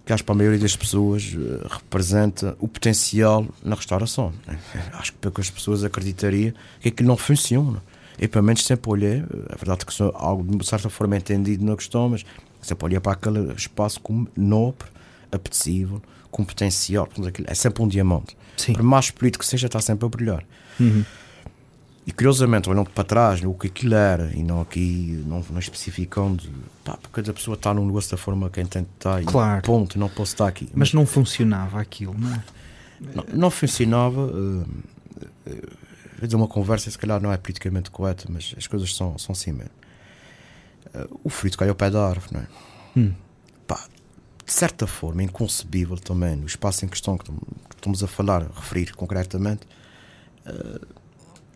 que 0.06 0.14
acho 0.14 0.22
que 0.22 0.28
para 0.28 0.36
a 0.36 0.38
maioria 0.38 0.60
das 0.60 0.76
pessoas 0.76 1.36
eh, 1.36 1.68
representa 1.68 2.56
o 2.60 2.68
potencial 2.68 3.46
na 3.64 3.76
restauração. 3.76 4.32
né? 4.46 4.60
Acho 4.94 5.14
que 5.14 5.18
poucas 5.18 5.50
pessoas 5.50 5.84
acreditariam 5.84 6.54
que 6.80 6.90
aquilo 6.90 7.08
não 7.08 7.18
funciona. 7.18 7.82
Eu, 8.18 8.30
pelo 8.30 8.46
menos, 8.46 8.64
sempre 8.64 8.90
olhei, 8.92 9.18
eh, 9.20 9.24
é 9.50 9.56
verdade 9.56 9.84
que 9.84 9.94
sou 9.94 10.12
algo 10.16 10.58
de 10.58 10.66
certa 10.66 10.90
forma 10.90 11.18
entendido 11.18 11.66
na 11.66 11.76
questão, 11.76 12.10
mas 12.10 12.24
sempre 12.62 12.86
olhei 12.86 13.00
para 13.00 13.14
aquele 13.14 13.52
espaço 13.54 14.00
como 14.00 14.28
nobre, 14.38 14.88
apetecível, 15.32 16.00
com 16.30 16.46
potencial. 16.46 17.10
É 17.46 17.56
sempre 17.56 17.82
um 17.82 17.88
diamante. 17.88 18.38
Sim. 18.58 18.74
Por 18.74 18.84
mais 18.84 19.10
político 19.10 19.44
que 19.44 19.50
seja, 19.50 19.66
está 19.66 19.82
sempre 19.82 20.06
a 20.06 20.10
brilhar. 20.10 20.44
Uhum. 20.80 21.04
E 22.06 22.12
curiosamente, 22.12 22.70
olhando 22.70 22.92
para 22.92 23.04
trás, 23.04 23.44
o 23.44 23.54
que 23.56 23.68
aquilo 23.68 23.96
era, 23.96 24.32
e 24.36 24.44
não 24.44 24.62
aqui, 24.62 25.24
não, 25.26 25.44
não 25.50 25.60
especificando, 25.60 26.44
pá, 26.86 26.94
porque 26.94 27.22
cada 27.22 27.34
pessoa 27.34 27.56
está 27.56 27.74
num 27.74 27.86
negócio 27.86 28.12
da 28.12 28.18
forma 28.18 28.50
que 28.50 28.62
entende 28.62 28.86
que 28.86 28.96
está, 28.98 29.22
e 29.22 29.26
Claro. 29.26 29.62
ponto, 29.64 30.00
não 30.00 30.08
posso 30.08 30.34
estar 30.34 30.48
aqui. 30.48 30.70
Mas 30.74 30.94
não 30.94 31.06
funcionava 31.06 31.82
aquilo, 31.82 32.16
não 32.18 32.34
é? 32.34 32.44
não, 33.14 33.26
não 33.34 33.52
funcionava. 33.52 34.32
quer 36.20 36.26
dizer, 36.26 36.36
uma 36.36 36.48
conversa 36.48 36.90
se 36.90 36.98
calhar 36.98 37.20
não 37.20 37.34
é 37.34 37.38
politicamente 37.38 37.90
correta, 37.92 38.26
mas 38.30 38.54
as 38.58 38.68
coisas 38.68 38.96
são, 38.96 39.18
são 39.18 39.34
assim 39.34 39.52
mesmo. 39.52 39.72
Uh, 40.94 41.20
o 41.24 41.30
fruto 41.30 41.58
cai 41.58 41.68
ao 41.68 41.76
pé 41.76 41.90
da 41.90 42.08
árvore, 42.08 42.34
não 42.34 42.42
é? 42.42 42.48
Hum. 42.96 43.14
Pá, 43.68 43.84
de 44.46 44.54
certa 44.54 44.86
forma, 44.88 45.24
inconcebível 45.24 45.98
também, 45.98 46.36
no 46.36 46.46
espaço 46.46 46.86
em 46.86 46.88
questão 46.88 47.18
que 47.18 47.30
estamos 47.76 48.04
a 48.04 48.08
falar, 48.08 48.44
a 48.44 48.60
referir 48.60 48.94
concretamente, 48.96 49.68
uh, 50.46 50.86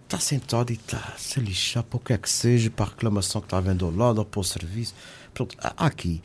está 0.09 0.19
sentado 0.19 0.71
e 0.71 0.73
está-se 0.73 1.39
a 1.39 1.43
lixar 1.43 1.83
para 1.83 1.97
o 1.97 1.99
que 1.99 2.13
é 2.13 2.17
que 2.17 2.29
seja, 2.29 2.71
para 2.71 2.85
a 2.85 2.89
reclamação 2.89 3.39
que 3.39 3.45
está 3.45 3.59
havendo 3.59 3.85
ao 3.85 3.91
lado 3.95 4.17
ou 4.17 4.25
para 4.25 4.39
o 4.39 4.43
serviço. 4.43 4.95
Pronto, 5.35 5.55
há 5.59 5.85
aqui 5.85 6.19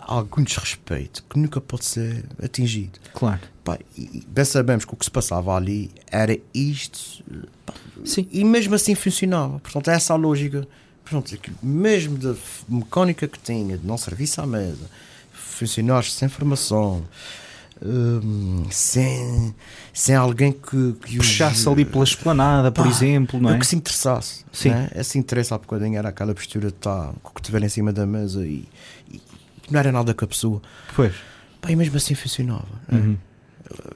algum 0.00 0.44
desrespeito 0.44 1.24
que 1.28 1.36
nunca 1.36 1.60
pode 1.60 1.84
ser 1.84 2.24
atingido. 2.40 3.00
Claro. 3.12 3.40
Pá, 3.64 3.78
e 3.98 4.24
bem 4.28 4.44
sabemos 4.44 4.84
que 4.84 4.94
o 4.94 4.96
que 4.96 5.04
se 5.04 5.10
passava 5.10 5.56
ali 5.56 5.90
era 6.08 6.38
isto, 6.54 7.24
pá, 7.66 7.74
Sim. 8.04 8.28
e 8.30 8.44
mesmo 8.44 8.76
assim 8.76 8.94
funcionava. 8.94 9.58
Portanto, 9.58 9.88
é 9.88 9.94
essa 9.94 10.12
a 10.12 10.16
lógica. 10.16 10.66
Portanto, 11.04 11.50
mesmo 11.60 12.16
da 12.16 12.34
mecânica 12.68 13.26
que 13.26 13.38
tinha, 13.40 13.76
de 13.76 13.86
não 13.86 13.98
serviço 13.98 14.40
à 14.40 14.46
mesa, 14.46 14.88
funcionários 15.32 16.12
sem 16.12 16.28
formação, 16.28 17.04
hum, 17.84 18.64
sem, 18.70 19.54
sem 19.92 20.14
alguém 20.14 20.52
que, 20.52 20.92
que 21.04 21.16
puxasse 21.18 21.68
ali 21.68 21.84
pela 21.84 22.04
esplanada, 22.04 22.70
por 22.72 22.84
Pá, 22.84 22.90
exemplo, 22.90 23.40
não 23.40 23.50
é? 23.50 23.58
que 23.58 23.66
se 23.66 23.76
interessasse. 23.76 24.44
Sim. 24.52 24.70
Né? 24.70 24.90
Esse 24.94 25.18
interesse 25.18 25.52
há 25.52 25.58
bocadinho 25.58 25.96
era 25.98 26.08
aquela 26.08 26.34
postura 26.34 26.68
de 26.68 26.74
estar 26.74 27.12
com 27.22 27.30
o 27.30 27.32
cotovelo 27.32 27.64
em 27.64 27.68
cima 27.68 27.92
da 27.92 28.06
mesa 28.06 28.46
e, 28.46 28.64
e, 29.12 29.20
não 29.70 29.78
era 29.80 29.92
nada 29.92 30.14
com 30.14 30.24
a 30.24 30.28
pessoa. 30.28 30.62
Pois. 30.94 31.14
Pá, 31.60 31.70
e 31.70 31.76
mesmo 31.76 31.96
assim 31.96 32.14
funcionava. 32.14 32.66
né? 32.88 32.98
Uhum. 32.98 33.16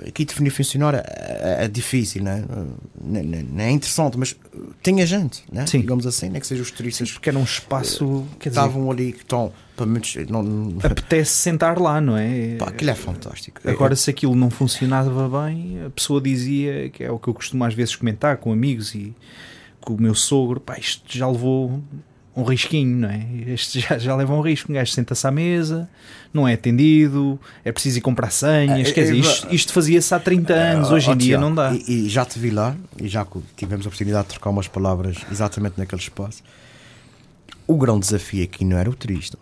Aqui 0.07 0.25
definir 0.25 0.51
funcionar 0.51 0.95
é, 0.95 1.05
é- 1.07 1.65
é 1.65 1.69
difícil? 1.69 2.25
Não, 2.25 2.39
não- 3.01 3.23
não 3.23 3.65
é 3.65 3.71
interessante, 3.71 4.19
mas 4.19 4.35
tinha 4.83 5.07
gente, 5.07 5.45
né? 5.51 5.65
Sim. 5.65 5.81
digamos 5.83 6.07
assim, 6.09 6.29
nem 6.29 6.41
que 6.41 6.47
sejam 6.49 6.65
os 6.65 6.73
turistas 6.73 7.13
Porque 7.13 7.29
era 7.29 7.39
um 7.39 7.45
espaço 7.45 8.27
que 8.33 8.39
quer 8.41 8.49
dizer, 8.49 8.61
estavam 8.63 8.91
ali, 8.91 9.13
que 9.13 9.21
estão 9.21 9.53
para 9.81 9.87
muitos. 9.91 10.15
Não, 10.29 10.43
não- 10.43 10.79
apetece 10.83 11.33
sentar 11.33 11.79
lá, 11.79 12.01
não 12.01 12.17
é? 12.17 12.57
pá, 12.59 12.67
aquilo 12.67 12.91
é 12.91 12.95
fantástico. 12.95 13.61
Agora, 13.65 13.97
se 13.97 14.11
aquilo 14.11 14.35
não 14.35 14.51
funcionava 14.51 15.47
bem, 15.47 15.83
a 15.87 15.91
pessoa 15.91 16.21
dizia, 16.21 16.91
que 16.91 17.03
é 17.03 17.11
o 17.11 17.19
que 17.19 17.29
eu 17.29 17.35
costumo 17.35 17.65
às 17.65 17.73
vezes 17.73 17.97
comentar 17.97 18.37
com 18.37 18.53
amigos 18.53 18.95
e 18.95 19.15
com 19.81 19.95
o 19.95 20.01
meu 20.01 20.15
sogro, 20.15 20.61
pá, 20.61 20.77
isto 20.79 21.03
já 21.17 21.27
levou 21.27 21.83
um 22.37 22.43
risquinho, 22.45 22.97
não 22.97 23.09
é? 23.11 23.27
Este 23.49 23.81
já, 23.81 23.97
já 23.99 24.15
leva 24.15 24.35
um 24.35 24.41
risco. 24.43 24.71
Um 24.71 24.75
gajo 24.75 24.93
senta-se 24.93 25.27
à 25.27 25.31
mesa, 25.31 25.89
não 26.33 26.47
é 26.47 26.53
atendido, 26.55 27.41
é 27.65 27.73
preciso 27.73 27.99
ir 27.99 28.01
comprar 28.03 28.31
senhas. 28.31 28.89
É, 28.89 28.93
quer 28.93 29.01
dizer, 29.03 29.15
é, 29.17 29.19
isto, 29.19 29.55
isto 29.55 29.73
fazia-se 29.73 30.15
há 30.15 30.21
30 30.21 30.53
anos, 30.53 30.91
Ah, 30.91 30.95
hoje 30.95 31.11
em 31.11 31.17
dia 31.17 31.39
não 31.39 31.55
dá. 31.55 31.73
E, 31.75 32.07
e 32.07 32.09
já 32.09 32.25
te 32.27 32.39
vi 32.39 32.51
lá, 32.51 32.77
e 33.01 33.09
já 33.09 33.27
tivemos 33.57 33.87
a 33.87 33.89
oportunidade 33.89 34.25
de 34.29 34.31
trocar 34.35 34.51
umas 34.51 34.69
palavras 34.69 35.17
exatamente 35.33 35.75
naquele 35.79 36.01
espaço. 36.03 36.43
O 37.67 37.77
grande 37.77 38.01
desafio 38.01 38.45
aqui 38.45 38.65
não 38.65 38.77
era 38.79 38.91
o 38.91 38.95
turista. 38.95 39.39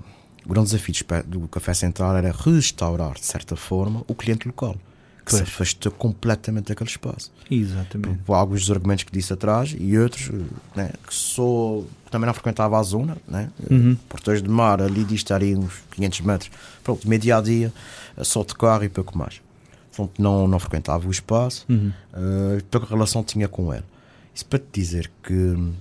O 0.49 0.53
grande 0.53 0.70
desafio 0.70 0.94
do 1.26 1.46
Café 1.49 1.74
Central 1.74 2.16
era 2.16 2.32
restaurar, 2.32 3.14
de 3.14 3.26
certa 3.26 3.55
forma, 3.55 4.03
o 4.09 4.14
cliente 4.14 4.46
local, 4.49 4.76
que 5.24 5.32
se 5.32 5.38
Pois. 5.40 5.49
afastou 5.49 5.92
completamente 5.92 6.68
daquele 6.68 6.88
espaço. 6.88 7.30
Exatamente. 7.51 8.18
Por 8.24 8.32
alguns 8.32 8.61
dos 8.62 8.70
argumentos 8.70 9.05
que 9.05 9.12
disse 9.12 9.30
atrás 9.30 9.76
e 9.78 9.99
outros 9.99 10.30
né, 10.74 10.90
que 11.07 11.12
só 11.14 11.82
que 12.07 12.11
também 12.11 12.26
não 12.26 12.32
frequentava 12.32 12.78
a 12.78 12.82
zona, 12.82 13.18
né? 13.28 13.51
Uhum. 13.70 13.94
Portões 14.09 14.42
de 14.42 14.49
Mar, 14.49 14.80
ali 14.80 15.05
disto 15.05 15.34
ali 15.34 15.55
uns 15.55 15.74
500 15.90 16.20
metros, 16.22 16.51
pronto, 16.82 17.07
meio 17.07 17.20
dia 17.20 17.36
a 17.36 17.40
dia, 17.42 17.70
só 18.22 18.42
de 18.42 18.55
carro 18.55 18.84
e 18.84 18.88
pouco 18.88 19.18
mais. 19.18 19.42
Portanto, 19.94 20.22
não, 20.22 20.49
não 20.49 20.59
frequentava 20.59 21.07
o 21.07 21.11
espaço, 21.11 21.66
Uhum. 21.68 21.92
uh, 22.14 22.64
pouca 22.70 22.86
relação 22.86 23.22
tinha 23.22 23.49
com 23.49 23.74
ele. 23.74 23.84
Isso 24.34 24.46
para 24.46 24.59
te 24.61 24.66
dizer 24.72 25.11
que 25.22 25.34
hum, 25.34 25.74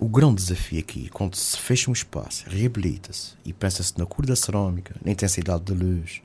o 0.00 0.08
grande 0.08 0.36
desafio 0.36 0.80
aqui, 0.80 1.08
quando 1.10 1.34
se 1.36 1.56
fecha 1.58 1.90
um 1.90 1.92
espaço, 1.92 2.44
reabilita-se 2.48 3.34
e 3.44 3.52
pensa-se 3.52 3.96
na 3.98 4.06
cor 4.06 4.24
da 4.26 4.34
cerâmica, 4.34 4.96
na 5.04 5.12
intensidade 5.12 5.62
da 5.62 5.74
luz, 5.74 6.22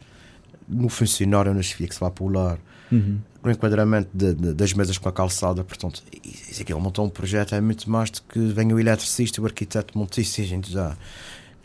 no 0.68 0.88
funcionário, 0.90 1.54
na 1.54 1.62
chefia 1.62 1.88
que 1.88 1.94
se 1.94 2.00
vai 2.00 2.10
pular, 2.10 2.58
Uhum. 2.92 3.20
no 3.44 3.52
enquadramento 3.52 4.10
de- 4.14 4.34
de- 4.34 4.54
das 4.54 4.74
mesas 4.74 4.98
com 4.98 5.10
a 5.10 5.12
calçada, 5.12 5.64
portanto, 5.64 6.02
isso 6.24 6.62
aqui, 6.62 6.72
montou 6.80 7.06
um 7.06 7.10
projeto, 7.10 7.54
é 7.54 7.62
muito 7.62 7.90
mais 7.90 8.10
do 8.10 8.22
que 8.24 8.40
venha 8.40 8.74
o 8.74 8.80
eletricista, 8.80 9.42
o 9.42 9.46
arquiteto 9.46 9.98
isso 10.22 10.42
e 10.42 10.46
já, 10.72 10.96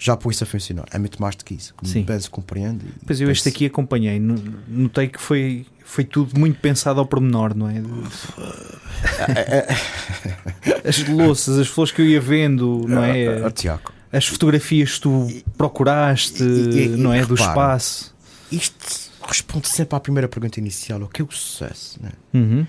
já 0.03 0.17
pôs 0.17 0.37
isso 0.37 0.45
a 0.45 0.47
funcionar. 0.47 0.87
É 0.93 0.99
muito 0.99 1.21
mais 1.21 1.37
do 1.37 1.45
que 1.45 1.53
isso. 1.55 1.75
Sim. 1.83 2.05
penso, 2.05 2.31
compreende. 2.31 2.87
Pois 3.07 3.21
eu 3.21 3.31
este 3.31 3.45
penso- 3.45 3.55
aqui 3.57 3.67
acompanhei, 3.67 4.19
no- 4.19 4.43
notei 4.67 5.09
que 5.09 5.21
foi, 5.21 5.67
foi 5.85 6.05
tudo 6.05 6.39
muito 6.41 6.59
pensado 6.59 7.01
ao 7.01 7.07
pormenor, 7.07 7.55
não 7.55 7.69
é? 7.69 7.83
As 10.89 11.07
louças, 11.09 11.59
as 11.59 11.69
flores 11.69 11.93
que 11.93 12.01
eu 12.03 12.07
ia 12.07 12.21
vendo, 12.21 12.85
não 12.89 13.03
Ah, 13.03 13.07
ah, 13.07 13.17
é? 13.17 13.51
Tiago, 13.51 13.93
As 14.13 14.27
fotografias 14.27 14.95
que 14.95 15.01
tu 15.03 15.29
procuraste, 15.57 16.43
e- 16.43 16.85
e- 16.85 16.89
não 16.89 17.13
é? 17.13 17.25
Do 17.25 17.35
espaço. 17.35 18.15
isto 18.51 19.11
responde 19.23 19.69
sempre 19.69 19.97
à 19.97 20.01
primeira 20.01 20.29
pergunta 20.29 20.59
inicial: 20.59 21.03
o 21.03 21.09
que 21.09 21.23
é 21.23 21.25
o 21.25 21.31
sucesso? 21.31 22.01
né? 22.03 22.11
Uhum, 22.35 22.67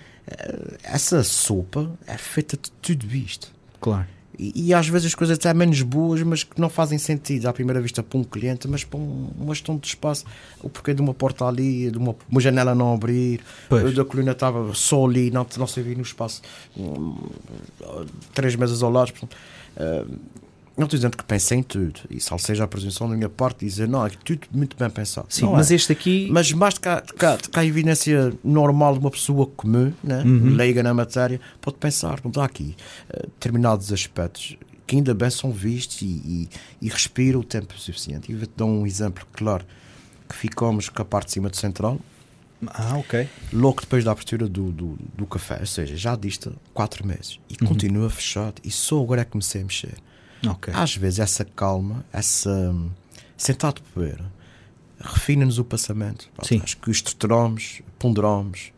Essa 0.83 1.23
sopa 1.23 1.91
é 2.05 2.17
feita 2.17 2.55
de 2.57 2.71
tudo 2.81 3.13
isto. 3.15 3.51
claro. 3.79 4.05
E, 4.41 4.69
e 4.69 4.73
às 4.73 4.87
vezes 4.87 5.05
as 5.07 5.15
coisas 5.15 5.37
até 5.37 5.53
menos 5.53 5.83
boas, 5.83 6.23
mas 6.23 6.43
que 6.43 6.59
não 6.59 6.67
fazem 6.67 6.97
sentido 6.97 7.45
à 7.45 7.53
primeira 7.53 7.79
vista 7.79 8.01
para 8.01 8.17
um 8.17 8.23
cliente, 8.23 8.67
mas 8.67 8.83
para 8.83 8.97
um, 8.97 9.29
uma 9.39 9.53
gestão 9.53 9.77
de 9.77 9.85
espaço. 9.87 10.25
O 10.63 10.67
porquê 10.69 10.95
de 10.95 11.01
uma 11.01 11.13
porta 11.13 11.45
ali, 11.45 11.91
de 11.91 11.97
uma, 11.99 12.15
uma 12.27 12.41
janela 12.41 12.73
não 12.73 12.91
abrir, 12.91 13.39
Pois. 13.69 13.93
da 13.93 14.03
coluna 14.03 14.31
estava 14.31 14.73
só 14.73 15.05
ali, 15.05 15.29
não, 15.29 15.45
não 15.57 15.67
se 15.67 15.79
via 15.83 15.93
no 15.95 16.01
espaço, 16.01 16.41
hum, 16.75 17.15
três 18.33 18.55
mesas 18.55 18.81
ao 18.81 18.91
lado. 18.91 19.11
portanto, 19.11 19.37
eh, 19.77 20.05
não 20.77 20.85
estou 20.85 20.97
dizendo 20.97 21.17
que 21.17 21.23
pensei 21.23 21.57
em 21.59 21.63
tudo, 21.63 21.99
e 22.09 22.19
seja 22.19 22.63
a 22.63 22.67
presunção 22.67 23.09
da 23.09 23.15
minha 23.15 23.29
parte 23.29 23.65
dizer 23.65 23.87
não, 23.87 24.05
é 24.05 24.09
tudo 24.09 24.47
muito 24.53 24.75
bem 24.77 24.89
pensado. 24.89 25.27
Sim, 25.29 25.43
Não 25.45 25.53
mas 25.53 25.69
é. 25.71 25.75
este 25.75 25.91
aqui. 25.91 26.27
Mas 26.31 26.51
mais 26.53 26.77
cá, 26.77 27.01
de 27.01 27.13
cá 27.13 27.37
a 27.61 27.65
evidência 27.65 28.33
normal 28.43 28.93
de 28.93 28.99
uma 28.99 29.11
pessoa 29.11 29.45
comum, 29.47 29.93
né? 30.03 30.23
Uhum. 30.23 30.55
leiga 30.55 30.81
na 30.81 30.93
matéria, 30.93 31.39
pode 31.59 31.77
pensar, 31.77 32.19
não 32.23 32.41
há 32.41 32.45
aqui 32.45 32.75
eh, 33.09 33.23
determinados 33.27 33.91
aspectos 33.91 34.57
que 34.87 34.95
ainda 34.95 35.13
bem 35.13 35.29
são 35.29 35.51
vistos 35.51 36.01
e, 36.01 36.05
e, 36.05 36.49
e 36.81 36.89
respira 36.89 37.37
o 37.39 37.43
tempo 37.43 37.77
suficiente. 37.79 38.31
E 38.31 38.35
vou-te 38.35 38.51
dar 38.57 38.65
um 38.65 38.85
exemplo 38.85 39.25
claro, 39.33 39.65
que 40.27 40.35
ficamos 40.35 40.89
com 40.89 41.01
a 41.01 41.05
parte 41.05 41.27
de 41.27 41.33
cima 41.33 41.49
do 41.49 41.55
central, 41.57 41.99
Ah, 42.67 42.97
ok. 42.97 43.27
logo 43.53 43.81
depois 43.81 44.03
da 44.03 44.11
abertura 44.11 44.47
do, 44.47 44.71
do, 44.71 44.97
do 45.17 45.25
café, 45.25 45.57
ou 45.61 45.65
seja, 45.65 45.95
já 45.95 46.15
dista 46.15 46.51
quatro 46.73 47.05
meses 47.07 47.39
e 47.49 47.55
Uhum. 47.61 47.67
continua 47.69 48.09
fechado 48.09 48.55
e 48.63 48.69
só 48.71 49.01
agora 49.01 49.21
é 49.21 49.25
que 49.25 49.31
comecei 49.31 49.61
a 49.61 49.63
mexer. 49.65 49.93
Ok. 50.47 50.73
Às 50.73 50.95
vezes 50.95 51.19
essa 51.19 51.45
calma, 51.45 52.03
essa 52.11 52.49
hum, 52.49 52.89
sentado 53.37 53.75
de 53.75 53.81
poeira, 53.93 54.25
refina-nos 54.99 55.57
o 55.59 55.63
pensamento. 55.65 56.29
Pá, 56.35 56.43
Sim. 56.45 56.61
Acho 56.63 56.77
que 56.77 56.89
estruturamos, 56.91 57.81
ponderamos. 57.99 58.71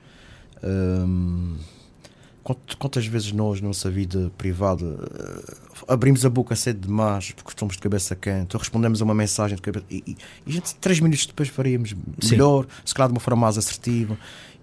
hum, 0.63 1.57
quant- 2.43 2.75
quantas 2.77 3.05
vezes 3.05 3.31
nós, 3.31 3.61
na 3.61 3.67
nossa 3.67 3.89
vida 3.89 4.31
privada, 4.37 4.85
eh, 4.85 5.53
abrimos 5.87 6.25
a 6.25 6.29
boca 6.29 6.55
cedo 6.55 6.85
demais 6.87 7.31
porque 7.31 7.49
estamos 7.51 7.75
de 7.75 7.81
cabeça 7.81 8.15
quente, 8.15 8.55
ou 8.55 8.59
respondemos 8.59 9.01
a 9.01 9.05
uma 9.05 9.13
mensagem 9.13 9.55
de 9.55 9.61
cabeça. 9.61 9.85
E, 9.89 10.17
e, 10.45 10.51
gente, 10.51 10.75
três 10.75 10.99
minutos 10.99 11.25
depois, 11.25 11.49
faríamos 11.49 11.91
Sim. 12.21 12.31
melhor, 12.31 12.65
se 12.85 12.93
calhar 12.93 13.07
de 13.09 13.13
uma 13.13 13.19
forma 13.21 13.41
mais 13.41 13.57
assertiva. 13.57 14.17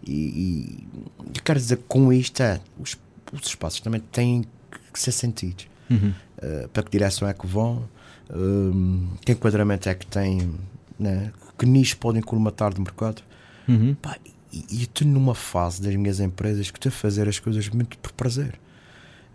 E, 0.07 0.86
e, 1.34 1.40
quero 1.44 1.59
dizer 1.59 1.76
que 1.76 1.84
com 1.88 2.11
isto 2.12 2.42
é, 2.42 2.61
os, 2.78 2.96
os 3.32 3.46
espaços 3.46 3.80
também 3.80 4.01
têm 4.01 4.44
que 4.92 4.98
ser 5.01 5.12
sentidos. 5.12 5.66
Uhum. 5.90 6.14
Uh, 6.43 6.68
para 6.70 6.82
que 6.82 6.91
direção 6.91 7.28
é 7.28 7.34
que 7.34 7.47
vão, 7.47 7.86
um, 8.34 9.09
que 9.24 9.32
enquadramento 9.32 9.88
é 9.88 9.95
que 9.95 10.07
têm, 10.07 10.55
né? 10.99 11.32
que 11.59 11.66
nicho 11.66 11.97
podem 11.99 12.22
colmatar 12.22 12.72
de 12.72 12.80
mercado. 12.80 13.22
Uhum. 13.68 13.95
Pá, 13.95 14.16
e 14.53 14.82
estou 14.82 15.07
numa 15.07 15.34
fase 15.34 15.82
das 15.82 15.95
minhas 15.95 16.18
empresas 16.18 16.70
que 16.70 16.78
estou 16.78 16.88
a 16.88 16.93
fazer 16.93 17.28
as 17.28 17.38
coisas 17.38 17.68
muito 17.68 17.99
por 17.99 18.12
prazer. 18.12 18.59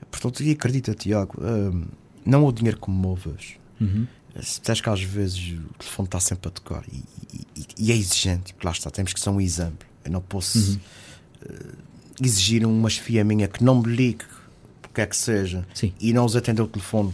Portanto, 0.09 0.41
e 0.43 0.51
acredita, 0.51 0.93
Tiago, 0.95 1.33
um, 1.41 1.85
não 2.25 2.43
é 2.45 2.47
o 2.47 2.51
dinheiro 2.51 2.79
que 2.79 2.89
me 2.89 2.97
move 2.97 3.29
hoje. 3.29 3.59
Uhum. 3.79 4.07
Se 4.41 4.59
tens 4.59 4.81
que 4.81 4.89
às 4.89 5.01
vezes 5.01 5.37
o 5.59 5.73
telefone 5.77 6.07
está 6.07 6.19
sempre 6.19 6.47
a 6.49 6.51
tocar 6.51 6.83
e, 6.91 7.03
e- 7.33 7.47
e- 7.55 7.65
e 7.87 7.91
é 7.91 7.95
exigente, 7.95 8.53
porque 8.53 8.65
lá 8.67 8.71
está, 8.73 8.89
temos 8.89 9.13
que 9.13 9.19
ser 9.19 9.29
um 9.29 9.39
exemplo. 9.39 9.87
Eu 10.03 10.11
não 10.11 10.21
posso 10.21 10.57
Uhum. 10.57 10.79
uh, 11.51 11.75
exigir 12.21 12.65
uma 12.65 12.89
chefia 12.89 13.23
minha 13.23 13.47
que 13.47 13.63
não 13.63 13.81
me 13.81 13.95
ligue, 13.95 14.25
porque 14.95 15.01
é 15.01 15.05
que 15.05 15.17
seja, 15.17 15.65
Sim. 15.73 15.91
e 15.99 16.13
não 16.13 16.23
os 16.23 16.37
atender 16.37 16.61
o 16.61 16.67
telefone 16.67 17.13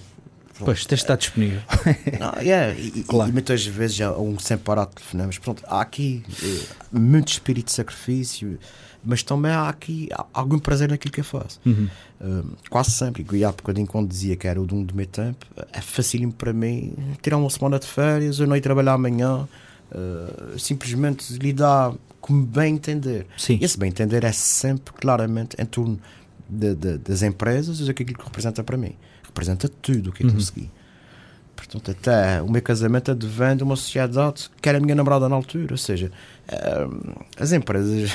Pois, 0.63 0.85
tens 0.85 0.99
de 0.99 1.03
estar 1.05 1.15
disponível. 1.15 1.59
Ah, 2.21 2.39
yeah, 2.39 2.71
e, 2.79 3.01
Claro. 3.01 3.31
e 3.31 3.33
muitas 3.33 3.65
vezes 3.65 3.99
há 3.99 4.11
um 4.15 4.37
sem 4.37 4.55
parar 4.59 4.85
de 4.85 4.91
telefonemas. 4.93 5.39
Pronto, 5.39 5.63
há 5.65 5.81
aqui 5.81 6.23
eh, 6.43 6.61
muito 6.91 7.29
espírito 7.29 7.65
de 7.65 7.71
sacrifício, 7.71 8.59
mas 9.03 9.23
também 9.23 9.51
há 9.51 9.67
aqui 9.67 10.07
algum 10.31 10.59
prazer 10.59 10.87
naquilo 10.91 11.11
que 11.11 11.21
eu 11.21 11.23
faço. 11.23 11.59
Uhum. 11.65 11.89
Eh, 12.21 12.43
quase 12.69 12.91
sempre. 12.91 13.25
E 13.35 13.43
há 13.43 13.51
bocadinho 13.51 13.87
quando 13.87 14.07
dizia 14.09 14.35
que 14.35 14.47
era 14.47 14.61
o 14.61 14.65
dom 14.67 14.83
do 14.83 14.93
meu 14.93 15.07
tempo, 15.07 15.47
é 15.73 15.81
facílimo 15.81 16.31
para 16.31 16.53
mim 16.53 16.93
tirar 17.23 17.37
uma 17.37 17.49
semana 17.49 17.79
de 17.79 17.87
férias, 17.87 18.37
eu 18.37 18.45
não 18.45 18.55
ir 18.55 18.61
trabalhar 18.61 18.93
amanhã, 18.93 19.47
eh, 19.91 20.57
simplesmente 20.59 21.33
lidar 21.39 21.91
como 22.19 22.45
bem 22.45 22.75
entender. 22.75 23.25
Sim. 23.35 23.57
Esse 23.59 23.79
bem 23.79 23.89
entender 23.89 24.23
é 24.23 24.31
sempre 24.31 24.93
claramente 24.93 25.55
em 25.59 25.65
torno 25.65 25.99
de- 26.51 26.75
de- 26.75 26.97
das 26.97 27.21
empresas 27.23 27.79
e 27.79 27.89
aquilo 27.89 28.13
que 28.13 28.23
representa 28.23 28.63
para 28.63 28.77
mim. 28.77 28.93
Representa 29.23 29.69
tudo 29.69 30.09
o 30.09 30.13
que 30.13 30.23
eu 30.23 30.27
Uhum. 30.27 30.33
consegui. 30.35 30.69
Portanto, 31.55 31.91
até 31.91 32.41
o 32.41 32.49
meu 32.51 32.61
casamento 32.61 33.11
advém 33.11 33.55
de 33.55 33.63
uma 33.63 33.75
sociedade 33.75 34.49
que 34.61 34.67
era 34.67 34.77
a 34.77 34.81
minha 34.81 34.95
namorada 34.95 35.29
na 35.29 35.35
altura. 35.35 35.67
Ou 35.73 35.77
seja, 35.77 36.11
eh, 36.47 36.87
as 37.39 37.51
empresas. 37.53 38.11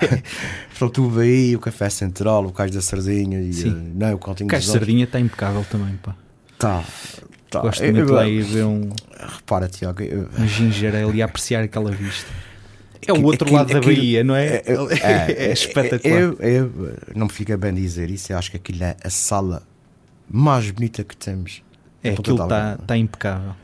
Portanto, 0.78 1.04
o 1.06 1.10
BI, 1.10 1.54
o 1.56 1.60
Café 1.60 1.88
Central, 1.88 2.44
o 2.46 2.52
Cais 2.52 2.70
da 2.72 2.80
Sardinha 2.80 3.40
e 3.40 3.52
Sim. 3.52 3.70
eh, 3.70 3.90
não, 3.94 4.14
o 4.14 4.18
Continho 4.18 4.48
O 4.48 4.50
Cais 4.50 4.64
de 4.64 4.70
Olhos. 4.70 4.80
Sardinha 4.80 5.04
está 5.04 5.20
impecável 5.20 5.64
também, 5.70 5.96
pá. 6.02 6.14
Tá, 6.58 6.84
tá. 7.50 7.60
Gosto 7.60 7.82
muito 7.84 7.98
eu- 7.98 8.12
lá 8.12 8.26
e 8.28 8.40
ver 8.42 8.64
um, 8.64 8.90
Repara, 9.18 9.68
Tiago, 9.68 10.02
eu- 10.02 10.28
um 10.38 10.46
ginger 10.48 10.94
ali 10.94 11.22
a 11.22 11.26
apreciar 11.26 11.62
aquela 11.62 11.90
vista. 11.90 12.28
É 13.06 13.12
o 13.12 13.22
outro 13.24 13.44
aquilo- 13.44 13.58
lado 13.58 13.72
da 13.72 13.78
aquilo- 13.78 13.94
Bahia, 13.96 14.24
não 14.24 14.34
é? 14.36 14.62
eu- 14.66 14.88
É, 14.90 15.52
espetacular. 15.52 16.20
Eu, 16.20 16.32
eu- 16.40 16.72
não 17.16 17.26
me 17.26 17.32
fica 17.32 17.56
bem 17.56 17.74
dizer 17.74 18.10
isso. 18.10 18.32
Eu 18.32 18.38
acho 18.38 18.50
que 18.50 18.56
aquilo 18.56 18.82
é 18.84 18.96
a 19.02 19.10
sala 19.10 19.62
mais 20.30 20.70
bonita 20.70 21.02
que 21.02 21.16
temos. 21.16 21.62
É, 22.02 22.10
aquilo 22.10 22.42
está 22.42 22.76
tá 22.78 22.96
impecável. 22.96 23.54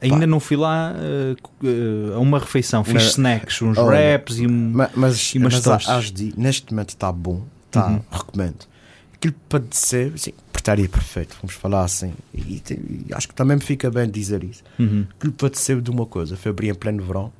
Ainda 0.00 0.26
não 0.26 0.38
fui 0.40 0.56
lá 0.56 0.94
eh, 0.96 2.14
a 2.14 2.18
uma 2.18 2.38
refeição, 2.38 2.84
fiz 2.84 2.94
Mas- 2.94 3.04
snacks, 3.12 3.62
uns 3.62 3.78
Olha, 3.78 3.86
wraps 3.88 4.38
e 4.38 4.46
um. 4.46 4.50
Ma- 4.72 4.90
Mas, 4.94 5.34
E 5.34 5.38
umas 5.38 5.64
mas 5.66 5.88
hás 5.88 6.12
de- 6.12 6.34
neste 6.36 6.70
momento 6.72 6.90
está 6.90 7.10
bom, 7.10 7.42
está, 7.66 7.86
Uhum. 7.88 8.00
recomendo. 8.10 8.66
Aquilo 9.14 9.34
para 9.48 9.60
dizer, 9.64 10.12
sim, 10.16 10.32
portaria 10.52 10.88
perfeito, 10.88 11.34
vamos 11.40 11.54
falar 11.56 11.82
assim. 11.84 12.12
E, 12.34 12.62
e 12.70 13.06
acho 13.14 13.26
que 13.28 13.34
também 13.34 13.56
me 13.56 13.62
fica 13.62 13.90
bem 13.90 14.08
dizer 14.08 14.44
isso. 14.44 14.62
Uhum. 14.78 15.06
Aquilo 15.18 15.32
para 15.32 15.48
dizer 15.48 15.80
de 15.80 15.90
uma 15.90 16.04
coisa, 16.04 16.36
foi 16.36 16.50
abrir 16.50 16.68
em 16.68 16.74
pleno 16.74 17.02
verão, 17.02 17.32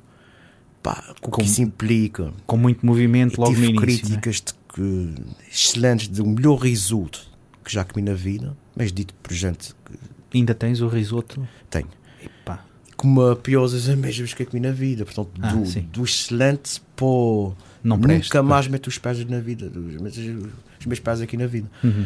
pá, 0.95 1.03
com 1.21 1.27
o 1.29 1.31
que 1.31 1.37
Com- 1.37 1.41
isso 1.43 1.61
implica. 1.61 2.33
Com 2.45 2.57
muito 2.57 2.85
movimento 2.85 3.39
logo 3.39 3.51
no 3.53 3.57
início. 3.65 3.77
é? 3.77 3.81
críticas 3.81 4.35
de 4.41 4.53
que, 4.73 5.15
excelentes, 5.51 6.07
do 6.07 6.25
melhor 6.25 6.55
risoto 6.57 7.27
que 7.63 7.73
já 7.73 7.83
comi 7.83 8.03
na 8.05 8.13
vida, 8.13 8.55
mas 8.75 8.91
dito 8.93 9.13
por 9.15 9.33
gente 9.33 9.73
que 9.85 10.37
Ainda 10.37 10.53
tens 10.53 10.81
o 10.81 10.87
risoto? 10.87 11.47
tenho. 11.69 11.87
Epá. 12.23 12.63
Como 12.95 13.21
a 13.21 13.35
pior 13.35 13.69
das 13.69 13.87
mesmas 13.87 14.33
que 14.33 14.43
eu 14.43 14.47
comi 14.47 14.59
na 14.59 14.71
vida, 14.71 15.05
portanto, 15.05 15.29
Ah, 15.41 15.51
do, 15.53 15.81
do 15.81 16.03
excelente 16.03 16.81
para 16.95 17.05
o 17.05 17.55
Não. 17.83 17.97
Nunca 17.97 18.41
mais 18.43 18.67
meto 18.67 18.87
os 18.87 18.97
pés 18.97 19.23
na 19.25 19.39
vida, 19.39 19.67
os 19.67 20.01
meus, 20.01 20.99
pés 20.99 21.21
aqui 21.21 21.37
na 21.37 21.47
vida. 21.47 21.69
Uhum. 21.83 22.05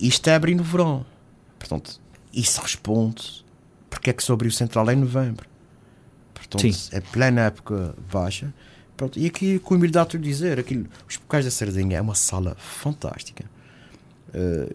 Isto 0.00 0.28
é 0.30 0.34
abrir 0.34 0.54
no 0.54 0.62
verão. 0.62 1.04
Portanto, 1.58 2.00
isso 2.32 2.60
responde 2.60 3.44
porque 3.90 4.10
é 4.10 4.12
que 4.12 4.22
abriu 4.34 4.48
o 4.50 4.52
Central 4.52 4.90
em 4.90 4.96
novembro. 4.96 5.46
Portanto, 6.50 6.72
Sim. 6.72 6.88
é 6.96 7.00
plena 7.00 7.42
época 7.42 7.94
baixa. 8.10 8.52
Pronto, 8.96 9.18
e 9.18 9.26
aqui, 9.26 9.58
com 9.60 9.74
humildade, 9.74 10.10
tu 10.10 10.18
dizer, 10.18 10.58
aquilo, 10.58 10.86
os 11.08 11.16
Bocais 11.16 11.44
da 11.44 11.50
Sardinha 11.50 11.98
é 11.98 12.00
uma 12.00 12.14
sala 12.14 12.56
fantástica. 12.58 13.44
Eh, 14.34 14.72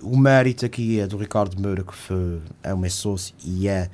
o 0.00 0.16
mérito 0.16 0.64
aqui 0.64 1.00
é 1.00 1.06
do 1.06 1.16
Ricardo 1.16 1.60
Moura, 1.60 1.82
que 1.82 1.94
foi, 1.94 2.40
é 2.62 2.74
meu 2.74 2.90
sócio 2.90 3.34
e 3.44 3.68
é 3.68 3.90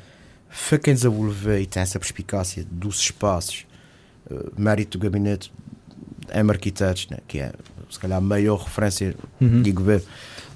foi 0.48 0.78
quem 0.78 0.94
desenvolveu 0.94 1.58
e 1.60 1.66
tem 1.66 1.82
essa 1.82 1.98
perspicácia 1.98 2.64
dos 2.70 3.00
espaços. 3.00 3.66
Eh, 4.30 4.34
mérito 4.56 4.96
do 4.98 5.02
gabinete 5.02 5.52
M 6.32 6.50
Arquitetos, 6.50 7.08
né, 7.10 7.18
que 7.26 7.38
é 7.40 7.52
se 7.90 7.98
calhar 7.98 8.18
a 8.18 8.20
maior 8.20 8.56
referência, 8.62 9.14
Uhum. 9.40 9.62
digo 9.62 9.82
bem, 9.82 10.00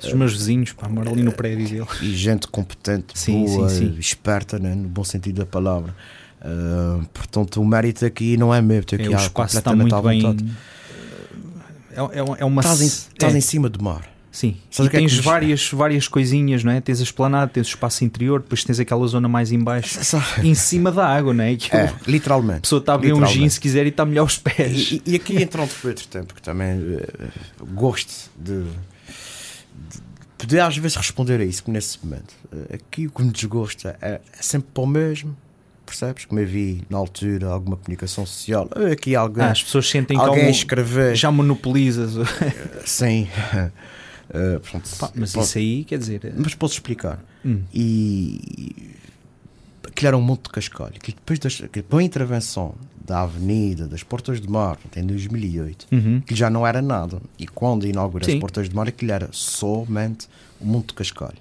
Os 0.03 0.13
meus 0.13 0.33
vizinhos, 0.33 0.73
pá, 0.73 0.89
moram 0.89 1.13
ali 1.13 1.23
no 1.25 1.33
prédio 1.33 1.69
dele. 1.69 1.87
e 2.03 2.17
gente 2.17 2.47
competente, 2.47 3.19
Sim, 3.19 3.45
boa, 3.45 3.69
sim, 3.69 3.93
sim. 3.95 3.99
esperta, 3.99 4.59
né, 4.61 4.75
no 4.75 4.89
bom 4.89 5.03
sentido 5.05 5.39
da 5.41 5.47
palavra. 5.47 5.95
Eh, 6.43 7.05
portanto, 7.13 7.61
o 7.61 7.65
mérito 7.67 8.05
aqui 8.07 8.37
não 8.37 8.55
é 8.55 8.61
meu, 8.63 8.85
tenho 8.85 9.13
É, 9.13 9.17
o 9.17 9.21
espaço 9.21 9.59
está 9.59 9.75
muito 9.75 10.01
bem. 10.03 10.23
vontade. 10.23 10.45
É, 11.93 12.01
é, 12.01 12.41
é 12.41 12.45
uma. 12.45 12.61
Estás 12.61 12.81
em, 12.81 12.87
estás 12.87 13.35
é, 13.35 13.39
em 13.39 13.41
cima 13.41 13.69
do 13.69 13.83
mar. 13.83 14.09
Sim, 14.31 14.57
Sabes 14.71 14.93
e 14.93 14.95
o 14.95 14.97
é 14.97 15.01
tens 15.01 15.17
nos- 15.17 15.25
várias, 15.25 15.71
várias 15.73 16.07
coisinhas, 16.07 16.63
não 16.63 16.71
é? 16.71 16.81
Tens 16.81 17.01
a 17.01 17.03
esplanada, 17.03 17.51
tens 17.51 17.67
o 17.67 17.71
espaço 17.71 18.05
interior, 18.05 18.41
depois 18.41 18.63
tens 18.63 18.79
aquela 18.79 19.05
zona 19.09 19.27
mais 19.27 19.51
em 19.51 19.59
baixo, 19.59 19.99
em 20.45 20.55
cima 20.55 20.93
da 20.93 21.09
água, 21.09 21.35
não 21.35 21.43
é? 21.43 21.57
Que 21.57 21.75
É, 21.75 21.87
a 21.87 21.95
literalmente. 22.07 22.61
pessoa 22.61 22.79
está 22.79 22.95
a 22.95 22.97
ver 22.97 23.15
um 23.15 23.27
gin 23.27 23.49
se 23.49 23.59
quiser 23.59 23.87
e 23.87 23.89
está 23.89 24.05
melhor 24.05 24.23
aos 24.23 24.39
pés. 24.39 24.93
E, 24.93 25.03
e 25.07 25.17
aqui 25.17 25.45
por 25.47 25.61
outro 25.61 26.07
tempo, 26.09 26.35
que 26.35 26.43
também 26.43 26.69
eh, 26.69 27.29
gosto 27.73 28.31
de, 28.39 28.63
de 28.63 30.01
poder 30.37 30.61
às 30.61 30.77
vezes 30.77 30.97
responder 30.97 31.41
a 31.41 31.45
isso, 31.45 31.65
nesse 31.67 31.99
momento. 32.05 32.33
eh, 32.53 32.77
aqui 32.77 33.09
o 33.09 33.11
que 33.11 33.23
me 33.25 33.33
desgosta 33.33 33.99
é, 34.01 34.21
é 34.39 34.43
sempre 34.43 34.69
para 34.73 34.83
o 34.85 34.87
mesmo, 34.87 35.37
percebes? 35.89 36.25
Como 36.25 36.41
eu 36.41 36.47
vi 36.47 36.83
na 36.89 36.99
altura 36.99 37.49
alguma 37.49 37.77
comunicação 37.77 38.25
social, 38.27 38.69
eh, 38.77 38.93
aqui 38.93 39.15
alguém, 39.17 39.45
Ah, 39.45 39.51
as 39.51 39.63
pessoas 39.63 39.89
sentem 39.89 40.17
que 40.17 40.23
alguém 40.25 40.47
um- 40.47 40.51
escrever 40.51 41.17
já 41.17 41.31
monopolizas. 41.31 42.13
sem. 42.85 43.29
eh, 44.31 44.59
pronto, 44.71 44.89
Pá, 44.99 45.11
mas 45.15 45.33
posso- 45.33 45.49
isso 45.49 45.59
aí, 45.59 45.85
quer 45.85 45.99
dizer. 45.99 46.33
mas 46.37 46.55
posso 46.55 46.75
explicar. 46.75 47.23
hum, 47.45 47.63
E 47.73 48.95
aquilo 49.87 50.09
era 50.09 50.17
um 50.17 50.21
monte 50.23 50.45
de 50.45 50.51
cascalho. 50.51 50.95
Que 51.03 51.13
depois 51.13 51.39
das, 51.39 51.61
que 51.73 51.83
com 51.83 51.97
a 51.99 52.03
intervenção 52.03 52.75
da 53.05 53.23
Avenida, 53.23 53.89
das 53.89 54.03
Portas 54.03 54.39
de 54.41 54.49
Mar, 54.51 54.77
em 54.95 55.05
2008, 55.07 55.87
uhum, 55.91 56.21
que 56.21 56.35
já 56.35 56.51
não 56.51 56.67
era 56.67 56.83
nada. 56.83 57.21
E 57.39 57.47
quando 57.47 57.87
inaugura 57.87 58.25
Sim. 58.25 58.35
as 58.35 58.39
Portas 58.41 58.69
de 58.69 58.75
Mar, 58.77 58.87
aquilo 58.87 59.13
era 59.13 59.29
somente 59.33 60.29
um 60.61 60.67
monte 60.67 60.89
de 60.89 60.95
cascalho. 60.95 61.39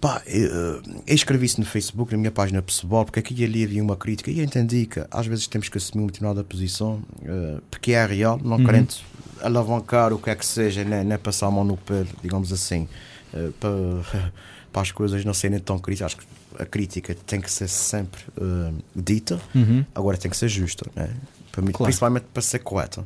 Pá, 0.00 0.22
eu, 0.26 0.80
eu 1.06 1.14
escrevi 1.14 1.46
isso 1.46 1.58
no 1.60 1.66
Facebook, 1.66 2.12
na 2.12 2.18
minha 2.18 2.30
página 2.30 2.62
pessoal, 2.62 3.04
porque 3.04 3.18
aqui 3.18 3.34
e 3.36 3.44
ali 3.44 3.64
havia 3.64 3.82
uma 3.82 3.96
crítica 3.96 4.30
e 4.30 4.38
eu 4.38 4.44
entendi 4.44 4.86
que 4.86 5.04
às 5.10 5.26
vezes 5.26 5.48
temos 5.48 5.68
que 5.68 5.76
assumir 5.76 6.02
uma 6.04 6.06
determinada 6.12 6.44
posição, 6.44 7.02
eh, 7.24 7.58
porque 7.68 7.92
é 7.92 8.06
real, 8.06 8.38
não 8.42 8.58
Uhum. 8.58 8.64
querendo 8.64 8.94
alavancar 9.42 10.12
o 10.12 10.18
que 10.18 10.30
é 10.30 10.36
que 10.36 10.46
seja, 10.46 10.84
nem, 10.84 11.02
nem 11.04 11.18
passar 11.18 11.46
a 11.46 11.50
mão 11.50 11.64
no 11.64 11.76
pelo, 11.76 12.06
digamos 12.22 12.52
assim, 12.52 12.88
eh, 13.34 13.50
para, 13.58 13.70
para 14.72 14.82
as 14.82 14.92
coisas 14.92 15.24
não 15.24 15.34
serem 15.34 15.58
tão 15.58 15.78
críticas. 15.80 16.12
Acho 16.14 16.18
que 16.18 16.62
a 16.62 16.64
crítica 16.66 17.16
tem 17.26 17.40
que 17.40 17.50
ser 17.50 17.66
sempre 17.68 18.22
eh, 18.40 18.72
dita, 18.94 19.40
uhum. 19.52 19.84
agora 19.94 20.16
tem 20.16 20.30
que 20.30 20.36
ser 20.36 20.48
justa, 20.48 20.86
né? 20.94 21.10
Para 21.50 21.60
mim, 21.62 21.72
Claro. 21.72 21.84
principalmente 21.88 22.26
para 22.32 22.42
ser 22.42 22.60
correta. 22.60 23.04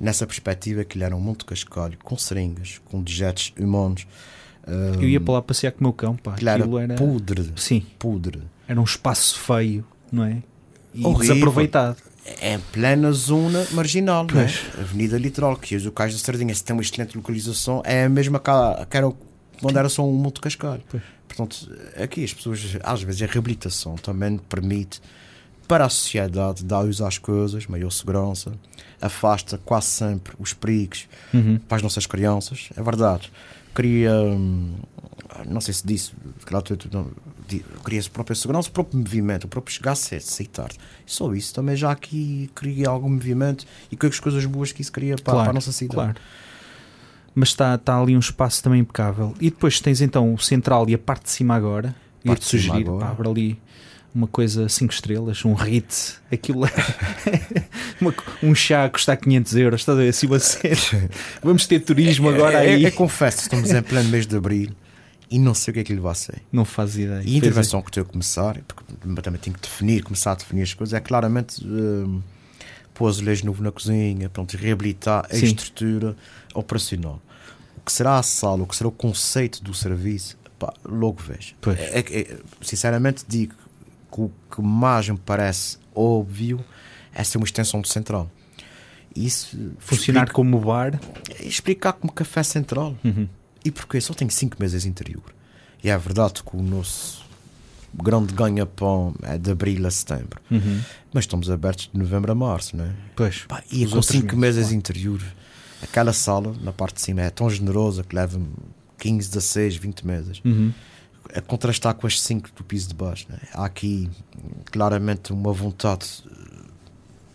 Nessa 0.00 0.24
perspectiva, 0.24 0.82
aquilo 0.82 1.02
era 1.02 1.16
um 1.16 1.20
monte 1.20 1.40
de 1.40 1.46
cascalho, 1.46 1.98
com 2.04 2.16
seringas, 2.16 2.80
com 2.84 3.02
dejetos 3.02 3.52
humanos. 3.58 4.06
Eu 5.00 5.08
ia 5.08 5.20
para 5.20 5.34
lá 5.34 5.42
passear 5.42 5.72
com 5.72 5.80
o 5.80 5.82
meu 5.84 5.92
cão, 5.92 6.14
pá. 6.16 6.36
era 6.40 6.54
Aquilo 6.56 6.78
era. 6.78 6.94
podre, 6.94 7.52
Sim, 7.56 7.84
podre. 7.98 8.42
era 8.66 8.78
um 8.80 8.84
espaço 8.84 9.38
feio, 9.38 9.84
não 10.12 10.24
é? 10.24 10.42
E 10.94 11.04
Horrível. 11.06 11.34
desaproveitado. 11.34 11.96
É 12.40 12.54
em 12.54 12.58
plena 12.72 13.10
zona 13.12 13.66
marginal? 13.72 14.26
Pois. 14.26 14.60
Avenida 14.78 15.16
Litoral, 15.16 15.56
que 15.56 15.74
hoje 15.76 15.88
o 15.88 15.92
Cais 15.92 16.12
da 16.12 16.18
Sardinha, 16.18 16.54
se 16.54 16.62
tem 16.62 16.76
uma 16.76 16.82
excelente 16.82 17.16
localização, 17.16 17.80
é 17.86 18.04
a 18.04 18.08
mesma 18.08 18.38
que, 18.38 18.50
era 18.96 19.10
quando 19.62 19.76
era 19.78 19.88
só 19.88 20.06
um 20.06 20.12
monte 20.12 20.34
de 20.36 20.40
cascalho. 20.42 20.82
Pois. 20.90 21.02
Portanto, 21.26 21.70
aqui 22.02 22.22
as 22.24 22.34
pessoas, 22.34 22.76
às 22.82 23.02
vezes, 23.02 23.22
a 23.22 23.26
reabilitação 23.26 23.94
também 23.96 24.36
permite 24.48 25.00
para 25.66 25.84
a 25.86 25.88
sociedade 25.88 26.64
uso 26.88 27.04
às 27.06 27.16
coisas, 27.18 27.66
maior 27.66 27.90
segurança, 27.90 28.52
afasta 29.00 29.58
quase 29.64 29.86
sempre 29.86 30.34
os 30.38 30.52
perigos 30.52 31.06
Uhum. 31.32 31.58
para 31.68 31.76
as 31.76 31.82
nossas 31.82 32.06
crianças, 32.06 32.68
é 32.76 32.82
verdade. 32.82 33.30
Cria, 33.78 34.12
hum, 34.12 34.74
não 35.46 35.60
sei 35.60 35.72
se 35.72 35.86
disse, 35.86 36.10
di- 37.46 37.64
cria 37.84 38.00
a 38.00 38.10
própria 38.10 38.34
segurança, 38.34 38.68
o 38.68 38.72
próprio 38.72 38.98
movimento, 38.98 39.44
o 39.44 39.48
próprio 39.48 39.72
chegar 39.72 39.94
sair 39.94 40.48
tarde. 40.48 40.76
E 41.06 41.10
só 41.12 41.32
isso 41.32 41.54
também 41.54 41.76
já 41.76 41.92
aqui 41.92 42.50
cria 42.56 42.88
algum 42.88 43.08
movimento 43.08 43.64
e 43.88 43.96
as 44.14 44.18
coisas 44.18 44.44
boas 44.46 44.72
que 44.72 44.82
isso 44.82 44.90
cria 44.90 45.14
para, 45.14 45.22
Claro, 45.32 45.40
para 45.42 45.50
a 45.50 45.54
nossa 45.54 45.70
cidade. 45.70 45.94
Claro. 45.94 46.20
Mas 47.36 47.50
está 47.50 47.76
está 47.76 48.00
ali 48.00 48.16
um 48.16 48.18
espaço 48.18 48.60
também 48.64 48.80
impecável. 48.80 49.32
E 49.40 49.48
depois 49.48 49.80
tens 49.80 50.00
então 50.00 50.34
o 50.34 50.38
central 50.40 50.88
e 50.88 50.94
a 50.94 50.98
parte 50.98 51.26
de 51.26 51.30
cima 51.30 51.54
agora. 51.54 51.94
Parte 52.26 52.40
de 52.40 52.46
cima 52.46 52.62
sugerir, 52.62 52.88
agora. 52.88 53.06
abre 53.06 53.28
ali 53.28 53.62
uma 54.14 54.26
coisa 54.26 54.68
5 54.68 54.92
estrelas, 54.92 55.44
um 55.44 55.54
hit, 55.54 56.14
aquilo 56.32 56.64
é 56.66 56.70
uma 58.00 58.14
um 58.42 58.54
chá 58.54 58.84
a 58.84 58.90
custar 58.90 59.16
500 59.16 59.56
euros, 59.56 59.80
estás 59.80 59.98
a 59.98 60.00
ver? 60.00 60.08
Assim. 60.08 61.08
Vamos 61.42 61.66
ter 61.66 61.80
turismo 61.80 62.28
agora 62.28 62.64
É- 62.64 62.70
é- 62.70 62.74
aí. 62.74 62.84
é 62.86 62.90
confesso, 62.90 63.42
estamos 63.42 63.70
em 63.70 63.82
pleno 63.82 64.08
mês 64.08 64.26
de 64.26 64.36
abril 64.36 64.70
e 65.30 65.38
não 65.38 65.52
sei 65.54 65.70
o 65.72 65.74
que 65.74 65.80
é 65.80 65.84
que 65.84 65.92
ele 65.92 66.00
vai 66.00 66.14
ser. 66.14 66.36
Não 66.50 66.64
faz 66.64 66.96
ideia. 66.96 67.16
E 67.16 67.20
a 67.20 67.22
Pois 67.22 67.34
é. 67.34 67.36
intervenção 67.36 67.82
que 67.82 67.90
estou 67.90 68.02
a 68.02 68.06
começar, 68.06 68.58
porque 68.66 68.82
também 69.22 69.40
tenho 69.40 69.54
que 69.56 69.60
definir, 69.62 70.02
começar 70.02 70.32
a 70.32 70.34
definir 70.36 70.62
as 70.62 70.72
coisas, 70.74 70.94
é 70.94 71.00
claramente 71.00 71.62
hum, 71.64 72.22
pôr 72.94 73.08
azulejo 73.08 73.44
novo 73.44 73.62
na 73.62 73.70
cozinha, 73.70 74.28
pronto, 74.30 74.56
reabilitar 74.56 75.26
a 75.30 75.34
Sim. 75.34 75.44
estrutura 75.46 76.16
operacional. 76.54 77.20
O 77.76 77.80
que 77.82 77.92
será 77.92 78.18
a 78.18 78.22
sala, 78.22 78.62
o 78.62 78.66
que 78.66 78.74
será 78.74 78.88
o 78.88 78.92
conceito 78.92 79.62
do 79.62 79.74
serviço, 79.74 80.36
pá, 80.58 80.72
logo 80.84 81.22
vejo. 81.22 81.54
É- 81.78 82.00
é- 82.00 82.20
é- 82.20 82.36
sinceramente 82.62 83.24
digo 83.28 83.54
que 84.10 84.20
o 84.20 84.30
que 84.54 84.62
mais 84.62 85.08
me 85.08 85.18
parece 85.18 85.78
óbvio 85.94 86.64
é 87.14 87.22
ser 87.24 87.38
uma 87.38 87.44
extensão 87.44 87.80
do 87.80 87.88
central. 87.88 88.30
Isso 89.14 89.56
Funcionar 89.78 90.20
explica- 90.24 90.32
como 90.34 90.60
bar. 90.60 91.00
explicar 91.40 91.92
como 91.94 92.12
café 92.12 92.42
central. 92.42 92.96
Uhum. 93.04 93.28
E 93.64 93.70
porquê? 93.70 94.00
Só 94.00 94.14
tenho 94.14 94.30
5 94.30 94.56
meses 94.60 94.84
interior. 94.84 95.22
E 95.82 95.90
é 95.90 95.98
verdade 95.98 96.42
que 96.42 96.56
o 96.56 96.62
nosso 96.62 97.26
grande 97.94 98.32
ganha-pão 98.34 99.14
é 99.22 99.38
de 99.38 99.50
abril 99.50 99.86
a 99.86 99.90
setembro. 99.90 100.40
Uhum. 100.50 100.80
Mas 101.12 101.24
estamos 101.24 101.50
abertos 101.50 101.90
de 101.92 101.98
novembro 101.98 102.30
a 102.30 102.34
março, 102.34 102.76
não 102.76 102.84
é? 102.84 102.92
Pois. 103.16 103.44
Pá, 103.48 103.62
e 103.72 103.84
Os 103.84 103.92
com 103.92 104.02
5 104.02 104.36
meses, 104.36 104.36
meses 104.36 104.62
claro. 104.62 104.74
interior, 104.76 105.22
Aquela 105.80 106.12
sala, 106.12 106.54
na 106.60 106.72
parte 106.72 106.96
de 106.96 107.02
cima, 107.02 107.22
é 107.22 107.30
tão 107.30 107.48
generosa 107.48 108.02
que 108.02 108.14
leva 108.14 108.40
15, 108.98 109.28
16, 109.28 109.76
20 109.76 110.04
mesas. 110.04 110.40
Uhum. 110.44 110.72
A 111.34 111.40
contrastar 111.40 111.94
com 111.94 112.06
as 112.06 112.20
5 112.20 112.50
do 112.56 112.64
piso 112.64 112.88
de 112.88 112.94
baixo. 112.94 113.26
Né? 113.28 113.38
Há 113.52 113.64
aqui 113.66 114.08
claramente 114.70 115.32
uma 115.32 115.52
vontade. 115.52 116.06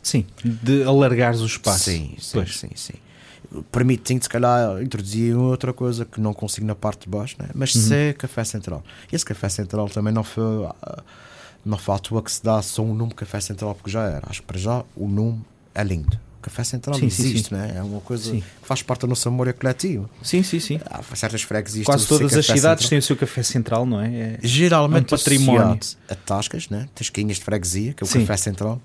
Sim, 0.01 0.25
de 0.43 0.83
alargares 0.83 1.39
o 1.41 1.45
espaço. 1.45 1.85
Sim, 1.91 2.15
sim, 2.19 2.31
Pois. 2.33 2.57
sim, 2.59 2.69
sim. 2.75 2.93
Permite-te, 3.71 4.23
se 4.23 4.29
calhar, 4.29 4.81
introduzir 4.81 5.35
outra 5.37 5.71
coisa 5.71 6.05
que 6.05 6.19
não 6.19 6.33
consigo 6.33 6.65
na 6.65 6.73
parte 6.75 7.01
de 7.03 7.09
baixo, 7.09 7.35
né? 7.39 7.49
mas 7.53 7.73
Uhum. 7.75 7.81
ser 7.83 8.15
café 8.15 8.43
central. 8.43 8.83
E 9.11 9.15
esse 9.15 9.23
café 9.23 9.47
central 9.47 9.87
também 9.89 10.11
não 10.11 10.23
foi, 10.23 10.65
ah, 10.81 11.03
não 11.63 11.77
foi 11.77 11.95
à 11.95 11.99
toa 11.99 12.21
que 12.23 12.31
se 12.31 12.43
dá 12.43 12.61
só 12.61 12.81
um 12.81 12.93
nome 12.95 13.13
café 13.13 13.39
central, 13.39 13.75
porque 13.75 13.91
já 13.91 14.03
era. 14.07 14.27
Acho 14.27 14.41
que 14.41 14.47
para 14.47 14.57
já 14.57 14.83
o 14.95 15.07
nome 15.07 15.41
é 15.75 15.83
lindo. 15.83 16.19
Café 16.43 16.63
central 16.63 16.95
Sim, 16.99 17.05
existe, 17.05 17.49
sim. 17.49 17.55
né? 17.55 17.73
é 17.77 17.81
uma 17.81 18.01
coisa 18.01 18.31
Sim. 18.31 18.41
que 18.61 18.67
faz 18.67 18.81
parte 18.83 19.01
da 19.01 19.07
nossa 19.07 19.29
memória 19.31 19.53
coletiva. 19.53 20.09
Sim, 20.21 20.43
sim, 20.43 20.59
sim. 20.59 20.79
Há 20.85 21.01
certas 21.15 21.41
freguesias 21.41 21.85
Quase 21.85 22.05
todas 22.05 22.33
as 22.35 22.45
cidades 22.45 22.83
central. 22.83 22.89
têm 22.89 22.99
o 22.99 23.01
seu 23.01 23.15
café 23.15 23.41
central, 23.43 23.85
não 23.85 23.99
é? 24.01 24.07
É- 24.13 24.39
geralmente 24.43 25.11
É 25.13 25.15
um 25.15 25.17
património. 25.17 25.79
a 26.09 26.15
tascas, 26.15 26.69
né? 26.69 26.87
tens 26.93 27.09
quinhas 27.09 27.37
de 27.37 27.43
freguesia, 27.43 27.93
que 27.93 28.03
é 28.03 28.05
o 28.05 28.09
café 28.09 28.37
central, 28.37 28.81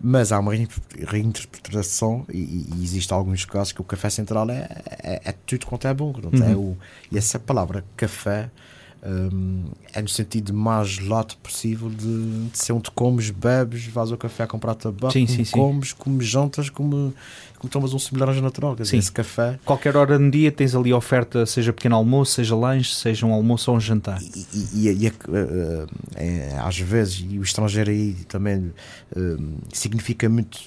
mas 0.00 0.30
há 0.32 0.38
uma 0.38 0.52
reinter- 0.52 0.78
reinterpretação 1.08 2.24
e, 2.32 2.38
e- 2.38 2.82
existe 2.82 3.12
alguns 3.12 3.44
casos 3.44 3.72
que 3.72 3.80
o 3.80 3.84
café 3.84 4.10
central 4.10 4.48
é, 4.50 4.68
é, 5.02 5.20
é 5.26 5.32
tudo 5.46 5.66
quanto 5.66 5.86
é 5.88 5.94
bom. 5.94 6.12
portanto, 6.12 6.40
Uhum. 6.42 6.50
é 6.52 6.54
o, 6.56 6.76
e 7.10 7.18
essa 7.18 7.38
palavra 7.38 7.84
café 7.96 8.50
hum, 9.04 9.64
é 9.92 10.02
no 10.02 10.08
sentido 10.08 10.52
mais 10.52 10.98
lato 10.98 11.36
possível 11.38 11.88
de, 11.88 12.48
de 12.48 12.58
ser 12.58 12.72
onde 12.72 12.90
comes, 12.90 13.30
bebes, 13.30 13.86
vais 13.86 14.10
ao 14.12 14.18
café 14.18 14.46
comprar 14.46 14.74
tabaco, 14.74 15.12
Sim, 15.12 15.26
sim, 15.26 15.44
sim. 15.44 15.52
comes, 15.52 15.94
jantas, 16.26 16.68
como, 16.70 17.14
como 17.58 17.70
tomas 17.70 17.92
um 17.94 17.98
laranja 18.18 18.40
natural. 18.40 18.74
Quer 18.76 18.82
dizer, 18.82 18.90
Sim. 18.92 18.98
esse 18.98 19.12
café 19.12 19.58
Qualquer 19.64 19.96
hora 19.96 20.18
no 20.18 20.30
dia 20.30 20.50
tens 20.52 20.74
ali 20.74 20.92
a 20.92 20.96
oferta, 20.96 21.44
seja 21.46 21.72
pequeno 21.72 21.96
almoço, 21.96 22.32
seja 22.32 22.54
lanche, 22.56 22.94
seja 22.94 23.26
um 23.26 23.32
almoço 23.32 23.70
ou 23.70 23.76
um 23.76 23.80
jantar. 23.80 24.20
E, 24.22 24.46
e- 24.52 24.88
e- 24.88 25.04
e, 25.04 25.06
eh, 25.06 25.12
eh, 26.16 26.58
às 26.62 26.78
vezes, 26.78 27.24
e 27.28 27.38
o 27.38 27.42
estrangeiro 27.42 27.90
aí 27.90 28.14
também 28.28 28.72
eh, 29.16 29.36
significa 29.72 30.28
muito, 30.28 30.58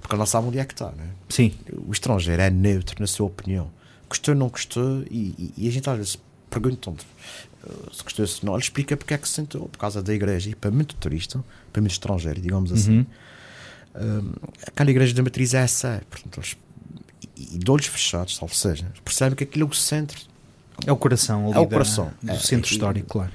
porque 0.00 0.14
ele 0.14 0.18
não 0.18 0.26
sabe 0.26 0.46
onde 0.48 0.58
é 0.58 0.64
que 0.64 0.72
está. 0.74 0.90
Né? 0.92 1.08
Sim, 1.28 1.52
O 1.86 1.92
estrangeiro 1.92 2.40
é 2.42 2.50
neutro 2.50 2.96
na 3.00 3.06
sua 3.06 3.26
opinião. 3.26 3.70
Gostou 4.08 4.34
ou 4.34 4.38
não 4.38 4.48
gostou, 4.48 5.02
e, 5.10 5.52
e- 5.58 5.68
a 5.68 5.70
gente 5.72 5.90
às 5.90 5.96
vezes 5.96 6.18
pergunta 6.48 6.90
eh, 6.90 6.94
se 7.92 8.02
gostou 8.02 8.22
ou 8.24 8.26
se 8.26 8.44
não. 8.46 8.54
Ele 8.54 8.62
explica 8.62 8.96
porque 8.96 9.14
é 9.14 9.18
que 9.18 9.26
se 9.28 9.34
sentou, 9.34 9.68
por 9.68 9.78
causa 9.78 10.02
da 10.02 10.12
igreja. 10.14 10.50
E 10.50 10.54
para 10.54 10.70
muito 10.70 10.94
turista, 10.96 11.42
para 11.72 11.80
muito 11.82 11.92
estrangeiro, 11.92 12.40
digamos 12.40 12.70
assim, 12.72 12.98
Uhum. 12.98 13.06
eh, 13.94 14.48
aquela 14.66 14.90
igreja 14.90 15.14
da 15.14 15.22
matriz 15.22 15.54
é 15.54 15.58
essa. 15.58 16.02
Portanto, 16.10 16.38
eles, 16.40 16.56
e, 17.36 17.54
e 17.56 17.58
de 17.58 17.70
olhos 17.70 17.86
fechados, 17.86 18.36
salvo 18.36 18.54
seja, 18.54 18.86
percebem 19.04 19.36
que 19.36 19.44
aquilo 19.44 19.66
é 19.66 19.70
o 19.70 19.74
centro 19.74 20.20
é 20.86 20.92
o 20.92 20.96
coração 20.96 21.46
É 21.54 21.58
o 21.58 21.64
da- 21.64 21.66
coração. 21.70 22.12
do 22.22 22.30
É, 22.32 22.38
centro 22.38 22.70
e- 22.70 22.74
histórico, 22.74 23.08
claro. 23.08 23.32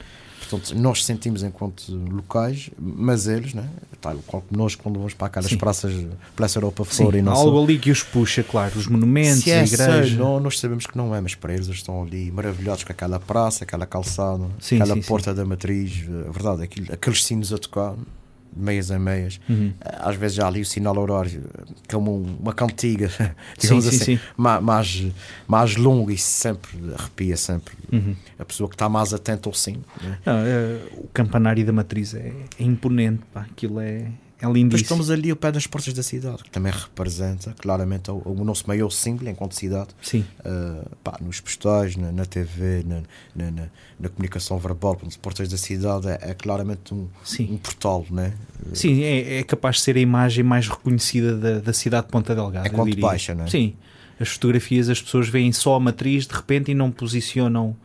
Portanto, 0.51 0.77
nós 0.79 1.03
sentimos 1.05 1.43
enquanto 1.43 1.91
locais, 1.91 2.69
mas 2.77 3.27
eles, 3.27 3.53
né? 3.53 3.67
tal 3.99 4.15
qual 4.25 4.43
nós, 4.49 4.73
quando 4.75 4.97
vamos 4.97 5.13
para 5.13 5.27
aquelas 5.27 5.49
Sim. 5.49 5.57
praças, 5.57 5.93
Praça 6.35 6.57
Europa 6.57 6.83
Sim, 6.89 7.03
fora 7.05 7.17
e 7.17 7.21
não 7.21 7.33
algo 7.33 7.57
só. 7.57 7.63
ali 7.63 7.77
que 7.79 7.91
os 7.91 8.01
puxa, 8.03 8.43
claro, 8.43 8.77
os 8.77 8.87
monumentos, 8.87 9.43
Se 9.43 9.51
a 9.51 9.57
é 9.61 9.63
igreja. 9.63 10.17
não, 10.17 10.39
nós 10.39 10.59
sabemos 10.59 10.87
que 10.87 10.97
não 10.97 11.15
é, 11.15 11.21
mas 11.21 11.35
para 11.35 11.53
eles 11.53 11.67
eles 11.67 11.77
estão 11.77 12.01
ali 12.03 12.31
maravilhados 12.31 12.83
com 12.83 12.91
aquela 12.91 13.19
praça, 13.19 13.63
aquela 13.63 13.85
calçada, 13.85 14.43
Sim, 14.59 14.75
aquela 14.77 14.95
sim, 14.95 15.01
sim. 15.03 15.07
porta 15.07 15.33
da 15.33 15.45
matriz, 15.45 16.03
a 16.27 16.31
verdade, 16.31 16.63
aquilo, 16.63 16.87
aqueles 16.91 17.23
sinos 17.23 17.53
a 17.53 17.57
tocar, 17.57 17.93
meias 18.55 18.89
em 18.91 18.99
meias. 18.99 19.39
Uhum. 19.49 19.73
Às 19.81 20.15
vezes 20.15 20.37
já 20.37 20.47
ali 20.47 20.61
o 20.61 20.65
sinal 20.65 20.97
horário, 20.97 21.43
que 21.87 21.95
é 21.95 21.97
uma, 21.97 22.53
cantiga, 22.53 23.09
digamos 23.59 23.85
sim, 23.85 23.89
assim, 23.89 24.05
sim. 24.17 24.19
ma- 24.37 24.59
mais, 24.61 25.05
mais 25.47 25.75
longo 25.75 26.11
e 26.11 26.17
sempre 26.17 26.71
arrepia 26.97 27.37
sempre 27.37 27.73
Uhum. 27.91 28.15
a 28.39 28.45
pessoa 28.45 28.69
que 28.69 28.75
está 28.75 28.87
mais 28.87 29.13
atenta 29.13 29.49
ao 29.49 29.53
sino. 29.53 29.83
né? 30.01 30.17
Não, 30.25 30.33
é, 30.37 30.79
o 30.97 31.07
campanário 31.13 31.65
da 31.65 31.73
matriz 31.73 32.13
é, 32.13 32.31
é 32.59 32.63
imponente, 32.63 33.21
pá, 33.33 33.41
aquilo 33.51 33.79
é, 33.79 34.07
é 34.41 34.47
Depois 34.47 34.55
lindíssimo. 34.55 34.81
estamos 34.83 35.09
ali 35.11 35.29
ao 35.29 35.35
pé 35.37 35.51
das 35.51 35.67
portas 35.67 35.93
da 35.93 36.01
cidade, 36.03 36.43
que 36.43 36.49
também 36.49 36.71
representa 36.73 37.53
claramente 37.59 38.09
o, 38.09 38.21
o 38.25 38.43
nosso 38.43 38.65
maior 38.67 38.89
símbolo 38.89 39.29
enquanto 39.29 39.53
cidade, 39.53 39.89
Sim, 40.01 40.25
uh, 40.39 40.89
pá, 41.03 41.17
nos 41.21 41.39
postais, 41.39 41.95
na, 41.95 42.11
na 42.11 42.25
TV, 42.25 42.83
na, 42.85 43.01
na, 43.35 43.51
na- 43.51 43.67
na 43.99 44.09
comunicação 44.09 44.57
verbal. 44.57 44.95
Portanto, 44.95 45.19
portas 45.19 45.47
da 45.47 45.57
cidade 45.57 46.07
é, 46.07 46.19
é 46.21 46.33
claramente 46.33 46.93
um, 46.93 47.07
um 47.41 47.57
portal, 47.57 48.05
né? 48.09 48.33
Sim, 48.73 49.03
é, 49.03 49.37
é 49.39 49.43
capaz 49.43 49.75
de 49.77 49.81
ser 49.83 49.95
a 49.95 49.99
imagem 49.99 50.43
mais 50.43 50.67
reconhecida 50.67 51.37
da, 51.37 51.59
da 51.59 51.73
cidade 51.73 52.07
de 52.07 52.11
Ponta 52.11 52.33
Delgada. 52.33 52.67
É 52.67 52.71
eu 52.71 52.73
quanto 52.73 52.89
diria. 52.89 53.01
baixa, 53.03 53.35
não 53.35 53.45
é? 53.45 53.47
Sim, 53.49 53.75
as 54.19 54.29
fotografias 54.29 54.89
as 54.89 55.01
pessoas 55.01 55.29
veem 55.29 55.51
só 55.51 55.75
a 55.75 55.79
matriz 55.79 56.25
de 56.27 56.33
repente 56.33 56.71
e 56.71 56.73
não 56.73 56.89
posicionam. 56.91 57.75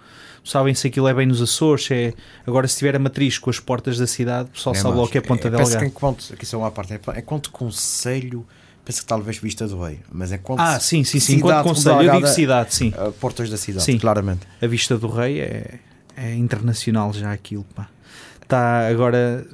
Sabem 0.47 0.75
se 0.75 0.87
aquilo 0.87 1.09
é 1.09 1.13
bem 1.15 1.27
nos 1.27 1.43
Açores. 1.43 1.91
É... 1.91 2.15
Agora, 2.47 2.69
se 2.69 2.79
tiver 2.79 2.95
a 2.95 2.99
matriz 2.99 3.37
com 3.39 3.51
as 3.51 3.59
portas 3.59 3.99
da 3.99 4.07
cidade, 4.07 4.49
o 4.49 4.53
pessoal 4.53 4.75
É 4.75 4.79
sabe 4.79 4.95
logo 4.97 5.09
que 5.09 5.19
é 5.19 5.21
Ponta 5.21 5.51
que 5.51 5.57
Delgada. 5.57 5.85
enquanto, 5.85 6.33
aqui 6.33 6.47
só 6.47 6.59
uma 6.59 6.71
parte, 6.71 6.95
é 6.95 7.01
enquanto 7.19 7.51
conselho, 7.51 8.47
penso 8.85 9.01
que 9.03 9.07
talvez 9.07 9.39
Vista 9.39 9.67
do 9.67 9.83
Rei, 9.83 9.99
mas 10.13 10.31
enquanto 10.31 10.61
Ah, 10.61 10.79
sim, 10.79 11.03
sim, 11.03 11.19
sim. 11.19 11.37
cidade 11.37 11.39
Enquanto 11.41 11.65
conselho, 11.65 12.03
eu 12.03 12.15
digo 12.15 12.29
cidade, 12.29 12.75
sim. 12.75 12.93
portas 13.21 13.51
da 13.51 13.57
cidade, 13.57 13.85
Sim. 13.85 13.99
claramente. 13.99 14.47
A 14.63 14.67
Vista 14.69 14.97
do 14.97 15.09
Rei 15.09 15.41
é, 15.41 15.81
é 16.17 16.35
internacional 16.35 17.13
já 17.13 17.33
aquilo, 17.33 17.65
pá. 17.75 17.89
Está 18.41 18.87
agora 18.87 19.45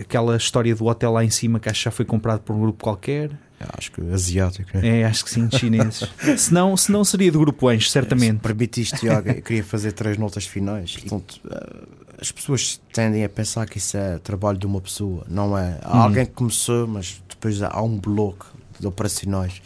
aquela 0.00 0.36
história 0.36 0.74
do 0.74 0.86
hotel 0.86 1.12
lá 1.12 1.22
em 1.24 1.30
cima 1.30 1.60
que 1.60 1.68
acho 1.68 1.80
que 1.80 1.84
já 1.84 1.90
foi 1.90 2.04
comprado 2.06 2.40
por 2.40 2.56
um 2.56 2.60
grupo 2.60 2.82
qualquer. 2.82 3.30
Acho 3.76 3.90
que 3.92 4.00
asiático, 4.12 4.70
né? 4.78 5.00
É, 5.00 5.04
acho 5.04 5.24
que 5.24 5.30
sim, 5.30 5.46
de 5.46 5.58
chineses. 5.58 6.08
se, 6.38 6.52
não, 6.54 6.76
se 6.76 6.92
não 6.92 7.04
seria 7.04 7.30
do 7.32 7.40
grupo 7.40 7.68
Anjo, 7.68 7.86
Se 7.86 7.92
certamente. 7.92 8.38
permite 8.40 8.80
isto, 8.80 8.96
Tiago, 8.98 9.28
eu 9.30 9.42
queria 9.42 9.64
fazer 9.64 9.92
três 9.92 10.16
notas 10.16 10.46
finais. 10.46 10.96
Portanto, 10.96 11.40
eh, 11.50 11.86
as 12.20 12.30
pessoas 12.30 12.80
tendem 12.92 13.24
a 13.24 13.28
pensar 13.28 13.66
que 13.66 13.78
isso 13.78 13.96
é 13.96 14.18
trabalho 14.18 14.58
de 14.58 14.66
uma 14.66 14.80
pessoa, 14.80 15.24
não 15.28 15.56
é? 15.58 15.78
Há 15.82 15.96
Uhum. 15.96 16.02
alguém 16.02 16.26
que 16.26 16.32
começou, 16.32 16.86
mas 16.86 17.20
depois 17.28 17.60
há 17.62 17.82
um 17.82 17.98
bloco 17.98 18.46
de 18.78 18.86
operacionais. 18.86 19.60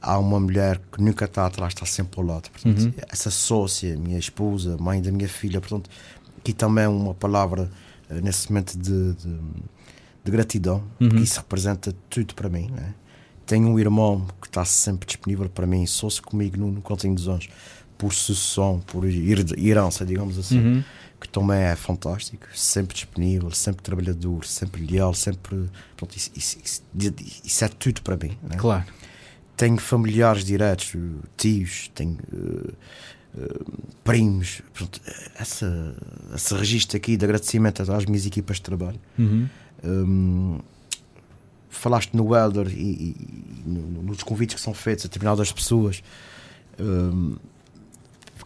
Há 0.00 0.18
uma 0.18 0.40
mulher 0.40 0.80
que 0.90 1.02
nunca 1.02 1.26
está 1.26 1.44
atrás, 1.44 1.74
está 1.74 1.84
sempre 1.84 2.18
ao 2.20 2.26
lado. 2.26 2.48
Portanto, 2.50 2.80
Uhum. 2.84 2.92
essa 3.10 3.30
sócia, 3.30 3.96
minha 3.98 4.18
esposa, 4.18 4.78
mãe 4.78 5.02
da 5.02 5.12
minha 5.12 5.28
filha, 5.28 5.60
portanto, 5.60 5.90
aqui 6.38 6.54
também 6.54 6.86
uma 6.86 7.12
palavra 7.12 7.70
eh, 8.08 8.18
nesse 8.22 8.48
momento 8.50 8.78
de, 8.78 9.12
de, 9.12 9.38
de 10.24 10.30
gratidão, 10.32 10.82
Uhum. 10.98 11.08
porque 11.10 11.22
isso 11.24 11.38
representa 11.38 11.94
tudo 12.08 12.34
para 12.34 12.48
mim. 12.48 12.70
Né? 12.70 12.94
Tenho 13.50 13.66
um 13.68 13.78
irmão 13.80 14.28
que 14.40 14.46
está 14.46 14.64
sempre 14.64 15.04
disponível 15.08 15.48
para 15.48 15.66
mim, 15.66 15.84
sou-se 15.84 16.22
comigo 16.22 16.56
no, 16.56 16.70
no 16.70 16.80
Continho 16.80 17.16
dos 17.16 17.26
Anjos, 17.26 17.48
por 17.98 18.14
sucessão, 18.14 18.78
por 18.86 19.04
her- 19.04 19.58
herança, 19.58 20.06
digamos 20.06 20.38
assim, 20.38 20.58
Uhum. 20.60 20.84
que 21.20 21.28
também 21.28 21.58
é 21.58 21.74
fantástico, 21.74 22.46
sempre 22.54 22.94
disponível, 22.94 23.50
sempre 23.50 23.82
trabalhador, 23.82 24.44
sempre 24.44 24.86
leal, 24.86 25.12
sempre. 25.14 25.68
Pronto, 25.96 26.16
isso, 26.16 26.30
isso- 26.36 26.58
isso- 27.44 27.64
é 27.64 27.68
tudo 27.68 28.02
para 28.02 28.16
mim. 28.16 28.38
né? 28.40 28.56
Claro. 28.56 28.84
Tenho 29.56 29.78
familiares 29.78 30.44
diretos, 30.44 30.94
tios, 31.36 31.90
tenho 31.92 32.16
eh, 32.32 32.72
eh, 33.36 33.60
primos. 34.04 34.62
Pronto, 34.72 35.00
essa, 35.34 35.94
esse 36.36 36.54
registro 36.54 36.96
aqui 36.96 37.16
de 37.16 37.24
agradecimento 37.24 37.82
às 37.82 38.04
minhas 38.06 38.24
equipas 38.26 38.58
de 38.58 38.62
trabalho. 38.62 39.00
Uhum. 39.18 39.48
Hum, 39.82 40.58
falaste 41.70 42.14
no 42.14 42.34
Elder 42.36 42.66
e, 42.68 42.72
e- 42.72 43.16
e 43.64 43.68
no- 43.70 44.02
nos 44.02 44.22
convites 44.22 44.56
que 44.56 44.60
são 44.60 44.74
feitos 44.74 45.04
a 45.04 45.08
determinadas 45.08 45.50
pessoas. 45.52 46.02
Hum, 46.78 47.36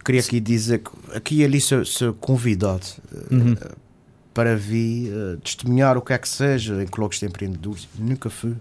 queria 0.05 0.21
aqui 0.21 0.39
dizer 0.41 0.81
que 0.81 0.91
aqui 1.17 1.37
e 1.41 1.45
ali 1.45 1.61
sou, 1.61 1.85
sou 1.85 2.13
convidado 2.15 2.85
eh, 3.13 3.35
Uhum. 3.35 3.57
para 4.35 4.57
vir 4.57 5.11
eh, 5.13 5.37
testemunhar 5.43 5.97
o 5.97 6.03
que 6.03 6.13
é 6.13 6.19
que 6.19 6.29
seja 6.29 6.83
em 6.83 6.87
colóquios 6.87 7.21
de 7.21 7.27
empreendedores. 7.27 7.89
Nunca 7.99 8.29
fui. 8.29 8.55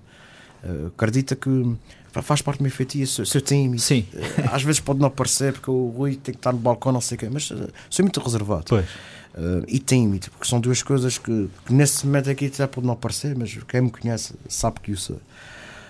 Eh, 0.64 0.88
acredita 0.88 1.36
que 1.36 1.76
fa- 2.12 2.22
faz 2.22 2.42
parte 2.42 2.60
do 2.60 2.62
meu 2.64 2.72
feitiço, 2.72 3.16
sou, 3.16 3.26
sou 3.26 3.42
tímido. 3.42 3.82
Sim, 3.82 4.06
Às 4.52 4.64
vezes 4.64 4.80
pode 4.80 5.00
não 5.00 5.08
aparecer 5.08 5.52
porque 5.54 5.70
o 5.72 5.88
Rui 5.90 6.16
tem 6.16 6.34
que 6.34 6.40
estar 6.40 6.54
no 6.54 6.60
balcão, 6.60 6.92
não 6.94 7.02
sei 7.02 7.16
o 7.16 7.20
quê, 7.20 7.30
mas 7.30 7.44
sou 7.46 8.04
muito 8.06 8.20
reservado. 8.22 8.66
pois. 8.70 8.86
Uh, 9.36 9.66
e 9.68 9.80
tímido, 9.80 10.30
porque 10.30 10.48
são 10.48 10.60
duas 10.60 10.84
coisas 10.84 11.18
que, 11.18 11.50
que 11.66 11.74
nesse 11.74 12.06
momento 12.06 12.30
aqui 12.30 12.46
até 12.46 12.68
pode 12.68 12.86
não 12.86 12.94
aparecer, 12.94 13.36
mas 13.36 13.58
quem 13.68 13.82
me 13.82 13.90
conhece 13.90 14.36
sabe 14.48 14.80
que 14.80 14.92
eu 14.92 14.98
sou. 14.98 15.20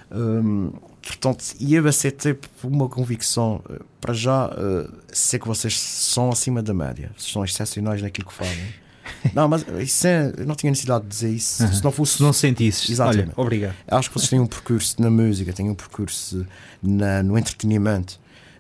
Um, 0.10 0.72
portanto, 1.02 1.44
e 1.60 1.76
eu 1.76 1.86
aceitei 1.86 2.36
por 2.36 2.72
uma 2.72 2.88
convicção, 2.88 3.62
uh, 3.70 3.84
para 4.00 4.14
já, 4.14 4.48
uh, 4.48 4.90
sei 5.12 5.40
que 5.40 5.48
vocês 5.48 5.78
são 5.78 6.30
acima 6.30 6.64
da 6.64 6.74
média, 6.74 7.12
são 7.18 7.44
excepcionais 7.44 8.02
naquilo 8.02 8.28
que 8.28 8.34
fazem. 8.34 8.84
Não, 9.36 9.50
mas 9.50 9.66
isso 9.80 10.08
é, 10.08 10.34
eu 10.38 10.46
não 10.46 10.56
tinha 10.56 10.70
necessidade 10.70 11.04
de 11.04 11.10
dizer 11.10 11.30
isso. 11.30 11.62
Uhum. 11.62 11.74
Se 11.74 11.84
não 11.84 11.92
fosse, 11.92 12.18
Se 12.18 12.24
não 12.24 12.32
sentisses, 12.32 12.90
Exatamente. 12.90 13.32
olha, 13.32 13.34
obrigado. 13.36 13.76
Acho 13.86 14.10
que 14.10 14.18
vocês 14.18 14.30
têm 14.30 14.40
um 14.40 14.48
percurso 14.48 15.02
na 15.02 15.10
música, 15.10 15.52
têm 15.52 15.70
um 15.70 15.76
percurso 15.76 16.48
na, 16.82 17.22
no 17.22 17.38
entretenimento, 17.38 18.18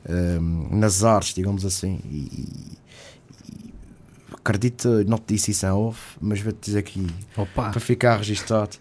um, 0.09 0.67
nas 0.77 1.01
artes, 1.03 1.33
digamos 1.33 1.65
assim. 1.65 2.01
E 2.05 2.77
acredito, 4.43 5.03
não 5.07 5.17
te 5.17 5.33
disse 5.33 5.51
isso 5.51 5.65
em 5.65 5.69
off, 5.69 5.99
mas 6.19 6.41
vou-te 6.41 6.59
dizer 6.65 6.79
aqui, 6.79 7.07
Opa, 7.37 7.69
para 7.69 7.79
ficar 7.79 8.17
registado, 8.17 8.77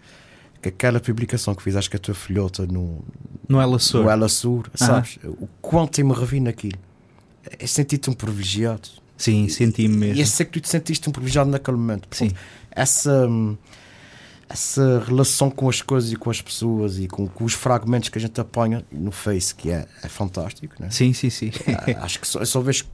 que 0.61 0.69
aquela 0.69 0.99
publicação 0.99 1.55
que 1.55 1.63
fizeste 1.63 1.89
com 1.89 1.97
a 1.97 1.99
tua 1.99 2.13
filhota 2.13 2.65
no, 2.65 3.03
No 3.47 3.59
Ela 3.61 3.79
Sur. 3.79 4.03
no 4.03 4.09
Ela 4.09 4.29
Sur, 4.29 4.69
sabes? 4.75 5.17
O 5.23 5.47
quanto 5.61 5.99
eu 5.99 6.05
me 6.05 6.13
revi 6.13 6.39
naquilo. 6.39 6.77
É 7.59 7.67
sentir-te 7.67 8.09
um 8.09 8.13
privilegiado. 8.13 8.87
Sim, 9.17 9.47
senti-me 9.49 9.95
mesmo. 9.95 10.15
E 10.15 10.21
é 10.21 10.25
sei 10.25 10.45
que 10.45 10.53
tu 10.53 10.59
te 10.61 10.69
sentiste 10.69 11.07
um 11.07 11.11
privilegiado 11.11 11.49
naquele 11.49 11.77
momento. 11.77 12.07
Sim. 12.11 12.29
Portanto, 12.29 12.41
Essa, 12.71 13.27
hum, 13.27 13.57
essa 14.49 15.03
relação 15.05 15.49
com 15.51 15.67
as 15.69 15.81
coisas 15.81 16.11
e 16.11 16.15
com 16.15 16.29
as 16.29 16.41
pessoas 16.41 16.97
e 16.97 17.07
com, 17.07 17.27
com 17.27 17.43
os 17.43 17.53
fragmentos 17.53 18.09
que 18.09 18.17
a 18.17 18.21
gente 18.21 18.39
apanha 18.39 18.85
no 18.91 19.11
Face, 19.11 19.53
que 19.53 19.69
é, 19.69 19.85
é 20.01 20.07
fantástico, 20.07 20.75
né? 20.79 20.89
Sim, 20.89 21.11
sim, 21.13 21.29
sim. 21.29 21.51
Ah, 21.97 22.03
Acho 22.05 22.19
que 22.19 22.27
só, 22.27 22.39
eu 22.39 22.45
só 22.45 22.61
vejo 22.61 22.85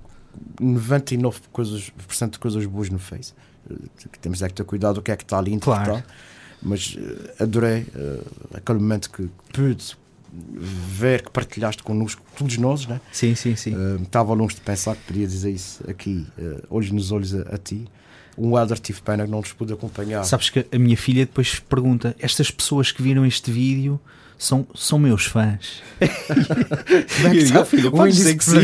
99% 0.61 1.33
coisas, 1.51 1.89
por 1.89 2.15
cento 2.15 2.33
de 2.33 2.39
coisas 2.39 2.65
boas 2.65 2.89
no 2.89 2.99
Face. 2.99 3.33
Eh, 3.69 3.75
Temos 4.21 4.41
é 4.41 4.47
que 4.47 4.53
ter 4.53 4.63
cuidado 4.63 4.97
o 4.97 5.01
que 5.01 5.11
é 5.11 5.17
que 5.17 5.23
está 5.23 5.37
ali 5.37 5.53
interpretar. 5.53 5.85
Claro. 5.85 6.03
Mas 6.61 6.97
eh, 6.97 7.43
adorei 7.43 7.85
eh, 7.95 8.21
aquele 8.53 8.79
momento 8.79 9.09
que 9.09 9.29
pude 9.53 9.97
ver 10.31 11.23
que 11.23 11.31
partilhaste 11.31 11.81
connosco, 11.83 12.21
todos 12.37 12.57
nós, 12.57 12.85
né? 12.85 13.01
Sim, 13.11 13.33
sim, 13.35 13.55
sim. 13.55 13.73
Uh, 13.73 14.01
Estava 14.03 14.33
longe 14.33 14.55
de 14.55 14.61
pensar 14.61 14.95
que 14.95 15.01
podia 15.03 15.27
dizer 15.27 15.51
isso 15.51 15.83
aqui, 15.89 16.25
uh, 16.37 16.61
olhos 16.69 16.91
nos 16.91 17.11
olhos 17.11 17.33
a, 17.33 17.41
a 17.55 17.57
ti. 17.57 17.87
Um 18.37 18.57
Elder 18.57 18.79
tive 18.79 19.01
pena 19.01 19.25
que 19.25 19.31
não 19.31 19.39
nos 19.39 19.51
pude 19.51 19.73
acompanhar. 19.73 20.23
Sabes 20.23 20.49
que 20.49 20.65
a 20.71 20.79
minha 20.79 20.95
filha 20.95 21.25
depois 21.25 21.59
pergunta: 21.59 22.15
estas 22.19 22.49
pessoas 22.51 22.91
que 22.91 23.01
viram 23.01 23.25
este 23.25 23.51
vídeo 23.51 23.99
são, 24.39 24.65
são 24.73 24.97
meus 24.97 25.25
fãs. 25.25 25.83
Como 25.99 27.27
é 27.27 27.31
que 27.31 27.37
está? 27.37 27.61
"Oh, 27.61 28.39
sim. 28.39 28.61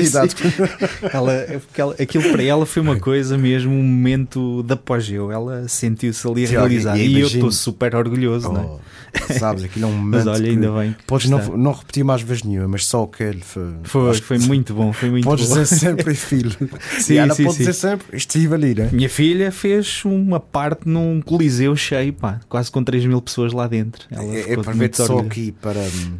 Ela, 1.11 1.33
é 1.33 1.59
ela- 1.77 1.95
aquilo 1.99 2.31
para 2.31 2.41
ela 2.43 2.65
foi 2.65 2.81
uma 2.81 2.97
coisa 2.97 3.37
mesmo, 3.37 3.71
um 3.73 3.83
momento 3.83 4.63
de 4.63 4.73
apogeu. 4.73 5.31
Ela 5.31 5.67
sentiu-se 5.67 6.25
ali 6.27 6.47
Tiago, 6.47 6.65
realizada. 6.67 6.97
e 6.97 7.15
E, 7.15 7.19
eu 7.19 7.27
estou 7.27 7.51
super 7.51 7.93
orgulhoso, 7.93 8.51
não 8.51 8.61
é? 8.61 8.65
Oh, 8.65 9.33
sabes, 9.37 9.63
aquilo 9.63 9.85
é 9.85 9.87
um 9.89 9.91
Mas 9.99 10.23
momento. 10.25 10.29
olha, 10.29 10.43
que 10.43 10.49
ainda 10.49 10.71
bem. 10.71 10.93
que 10.93 11.03
Podes 11.03 11.29
está. 11.29 11.37
não, 11.49 11.57
não 11.57 11.71
repetir 11.73 12.03
mais 12.05 12.21
vezes 12.21 12.43
nenhuma, 12.43 12.67
mas 12.69 12.85
só 12.85 13.03
aquele 13.03 13.41
foi. 13.41 13.73
Foi, 13.83 14.09
acho 14.09 14.21
que 14.21 14.27
foi 14.27 14.37
muito 14.39 14.73
bom, 14.73 14.91
foi 14.93 15.09
muito 15.09 15.25
Podes 15.25 15.47
bom. 15.49 15.53
dizer 15.61 15.65
sempre, 15.75 16.15
filho. 16.15 16.51
Sim, 16.99 17.13
e 17.13 17.17
ela 17.17 17.33
sim, 17.33 17.43
pode 17.43 17.55
sim. 17.57 17.63
dizer 17.63 17.73
sempre, 17.73 18.17
estive 18.17 18.53
ali, 18.55 18.73
né? 18.75 18.89
Minha 18.93 19.09
filha 19.09 19.51
fez 19.51 20.03
uma 20.05 20.39
parte 20.39 20.87
num 20.87 21.21
coliseu 21.21 21.75
cheio, 21.75 22.13
pá, 22.13 22.39
quase 22.47 22.71
com 22.71 22.83
3 22.83 23.05
mil 23.05 23.21
pessoas 23.21 23.51
lá 23.53 23.67
dentro. 23.67 24.05
Ela 24.11 24.23
É, 24.35 24.39
é 24.39 24.43
ficou 24.43 24.63
para 24.63 24.73
muito 24.73 24.97
ver 24.97 25.05
só 25.07 25.19
aqui 25.19 25.51
para. 25.65 25.79
hum, 25.79 26.19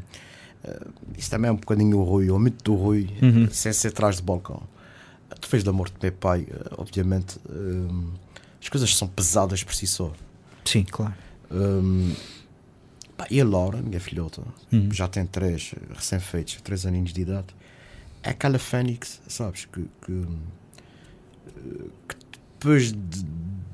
eh, 0.63 0.87
isso 1.17 1.29
também 1.29 1.49
é 1.49 1.51
um 1.51 1.55
bocadinho 1.57 1.99
o 1.99 2.03
Rui, 2.03 2.29
o 2.31 2.39
mito 2.39 2.63
do 2.63 2.75
Rui, 2.75 3.09
Uhum. 3.21 3.47
sem 3.51 3.71
ser 3.71 3.89
atrás 3.89 4.17
do 4.17 4.23
balcão. 4.23 4.63
Tu 5.39 5.47
fez 5.47 5.63
da 5.63 5.71
morte 5.71 5.93
do 5.93 5.99
meu 6.01 6.11
pai, 6.11 6.47
eh, 6.49 6.69
obviamente. 6.77 7.37
hum, 7.49 8.11
as 8.61 8.69
coisas 8.69 8.95
são 8.95 9.07
pesadas 9.07 9.63
por 9.63 9.75
si 9.75 9.85
só. 9.85 10.11
Sim, 10.65 10.83
claro. 10.83 11.13
Hum, 11.51 12.13
pá, 13.15 13.27
e 13.29 13.39
a 13.39 13.45
Laura, 13.45 13.79
minha 13.81 13.99
filhota, 13.99 14.41
Uhum. 14.71 14.89
já 14.91 15.07
tem 15.07 15.25
três 15.25 15.73
recém-feitos, 15.93 16.59
três 16.63 16.85
aninhos 16.85 17.13
de 17.13 17.21
idade. 17.21 17.47
É 18.23 18.31
aquela 18.31 18.57
fênix, 18.57 19.21
sabes? 19.27 19.65
Que, 19.65 19.81
que, 20.03 20.25
eh, 21.47 21.89
que 22.07 22.15
depois 22.59 22.91
de- 22.91 23.25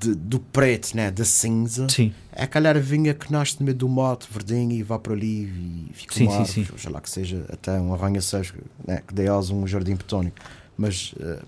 de- 0.02 0.16
do 0.16 0.40
preto, 0.40 0.96
né, 0.96 1.12
da 1.12 1.24
cinza, 1.26 1.88
Sim, 1.90 2.14
é 2.32 2.44
aquela 2.44 2.70
ervinha 2.70 3.14
que 3.14 3.32
nasce 3.32 3.58
no 3.60 3.66
meio 3.66 3.78
do 3.78 3.88
mato, 3.88 4.28
verdinho, 4.32 4.72
e 4.72 4.82
vai 4.84 4.98
para 5.00 5.14
ali 5.14 5.44
e 5.90 5.92
fica 5.94 6.14
Sim, 6.16 6.24
uma 6.28 6.32
sim, 6.32 6.40
árvore, 6.40 6.66
sim. 6.66 6.78
sei 6.78 6.92
lá 6.92 7.02
que 7.02 7.10
seja 7.10 7.46
até 7.52 7.80
um 7.80 7.94
arranha-céus 7.94 8.54
né, 8.88 9.02
que 9.08 9.14
dê 9.14 9.28
asa 9.28 9.54
a 9.54 9.56
um 9.56 9.68
jardim 9.68 9.96
botânico. 9.96 10.38
Mas 10.78 11.14
eh, 11.20 11.40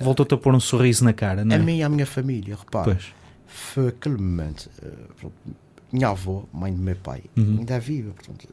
voltou-te 0.00 0.34
a 0.34 0.36
pôr 0.36 0.54
um 0.54 0.60
sorriso 0.60 1.04
na 1.04 1.12
cara, 1.12 1.44
não 1.44 1.54
a 1.54 1.58
é? 1.58 1.62
mim 1.62 1.78
e 1.78 1.82
a 1.82 1.88
minha 1.88 2.06
família, 2.06 2.56
repara, 2.56 2.94
Pois. 2.94 3.06
foi 3.46 3.88
aquele 3.88 4.16
momento. 4.16 4.68
pronto, 5.20 5.34
minha 5.92 6.08
avó, 6.08 6.44
mãe 6.52 6.72
do 6.74 6.82
meu 6.82 6.96
pai, 6.96 7.22
Uhum. 7.36 7.58
ainda 7.60 7.74
é 7.74 7.80
viva. 7.80 8.12
Portanto, 8.12 8.48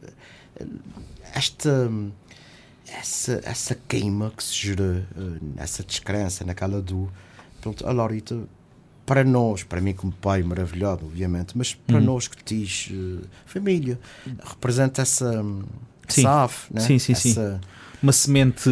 eh, 0.60 0.66
esta. 1.34 1.90
Essa, 2.86 3.40
essa 3.46 3.76
queima 3.88 4.30
que 4.36 4.44
se 4.44 4.54
gerou, 4.54 5.02
essa 5.58 5.84
descrença, 5.84 6.44
naquela 6.44 6.82
dor. 6.82 7.10
Pronto, 7.62 7.88
a 7.88 7.92
Laurita, 7.94 8.38
para 9.14 9.24
nós, 9.24 9.61
para 9.61 9.80
mim 9.80 9.93
como 9.93 10.11
pai 10.11 10.41
maravilhado, 10.41 11.05
obviamente, 11.05 11.55
mas 11.55 11.76
para 11.76 11.97
Uhum. 11.99 12.03
nós 12.03 12.28
que 12.28 12.38
diz 12.43 12.89
eh, 12.91 13.24
família, 13.45 13.99
representa 14.43 15.03
essa. 15.03 15.32
Sim. 16.07 16.22
Essa 16.22 16.43
ave, 16.45 16.53
né? 16.72 16.82
Sim, 16.82 16.97
sim, 16.97 17.14
sim. 17.14 17.30
Essa- 17.30 17.61
Uma 18.01 18.11
semente 18.11 18.68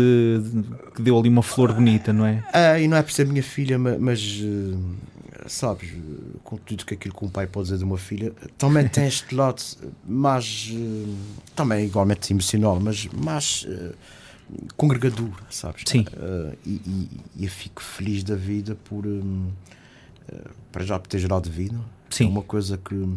que 0.95 1.01
deu 1.03 1.17
ali 1.17 1.29
uma 1.29 1.43
flor 1.43 1.71
bonita, 1.73 2.11
não 2.11 2.25
é? 2.25 2.43
Ah, 2.51 2.79
e 2.79 2.87
não 2.87 2.97
é 2.97 3.03
por 3.03 3.11
ser 3.11 3.27
minha 3.27 3.43
filha, 3.43 3.77
ma- 3.77 3.97
mas, 3.99 4.41
eh, 4.43 5.45
sabes, 5.47 5.89
eh, 5.91 6.37
com 6.43 6.57
tudo 6.57 6.85
que 6.87 6.95
aquilo 6.95 7.13
que 7.13 7.23
um 7.23 7.29
pai 7.29 7.45
pode 7.45 7.65
dizer 7.67 7.77
de 7.77 7.83
uma 7.83 7.97
filha, 7.99 8.33
também 8.57 8.87
tem 8.87 9.05
este 9.07 9.35
lado 9.35 9.61
mais, 10.07 10.71
eh, 10.73 11.13
também 11.55 11.85
igualmente 11.85 12.33
emocional, 12.33 12.79
mas 12.79 13.05
mais 13.13 13.67
congregador, 14.75 15.29
sabes? 15.51 15.83
Sim. 15.85 16.05
Eh, 16.11 16.55
e, 16.65 16.71
e- 17.37 17.45
eu 17.45 17.49
fico 17.49 17.81
feliz 17.81 18.23
da 18.23 18.35
vida 18.35 18.75
por, 18.85 19.05
hum, 19.05 19.49
eh, 19.71 19.80
para 20.71 20.83
já 20.83 20.99
por 20.99 21.07
ter 21.07 21.19
gerado 21.19 21.49
vida. 21.49 21.79
Sim. 22.09 22.25
É 22.25 22.27
uma 22.27 22.43
coisa 22.43 22.77
que 22.77 23.07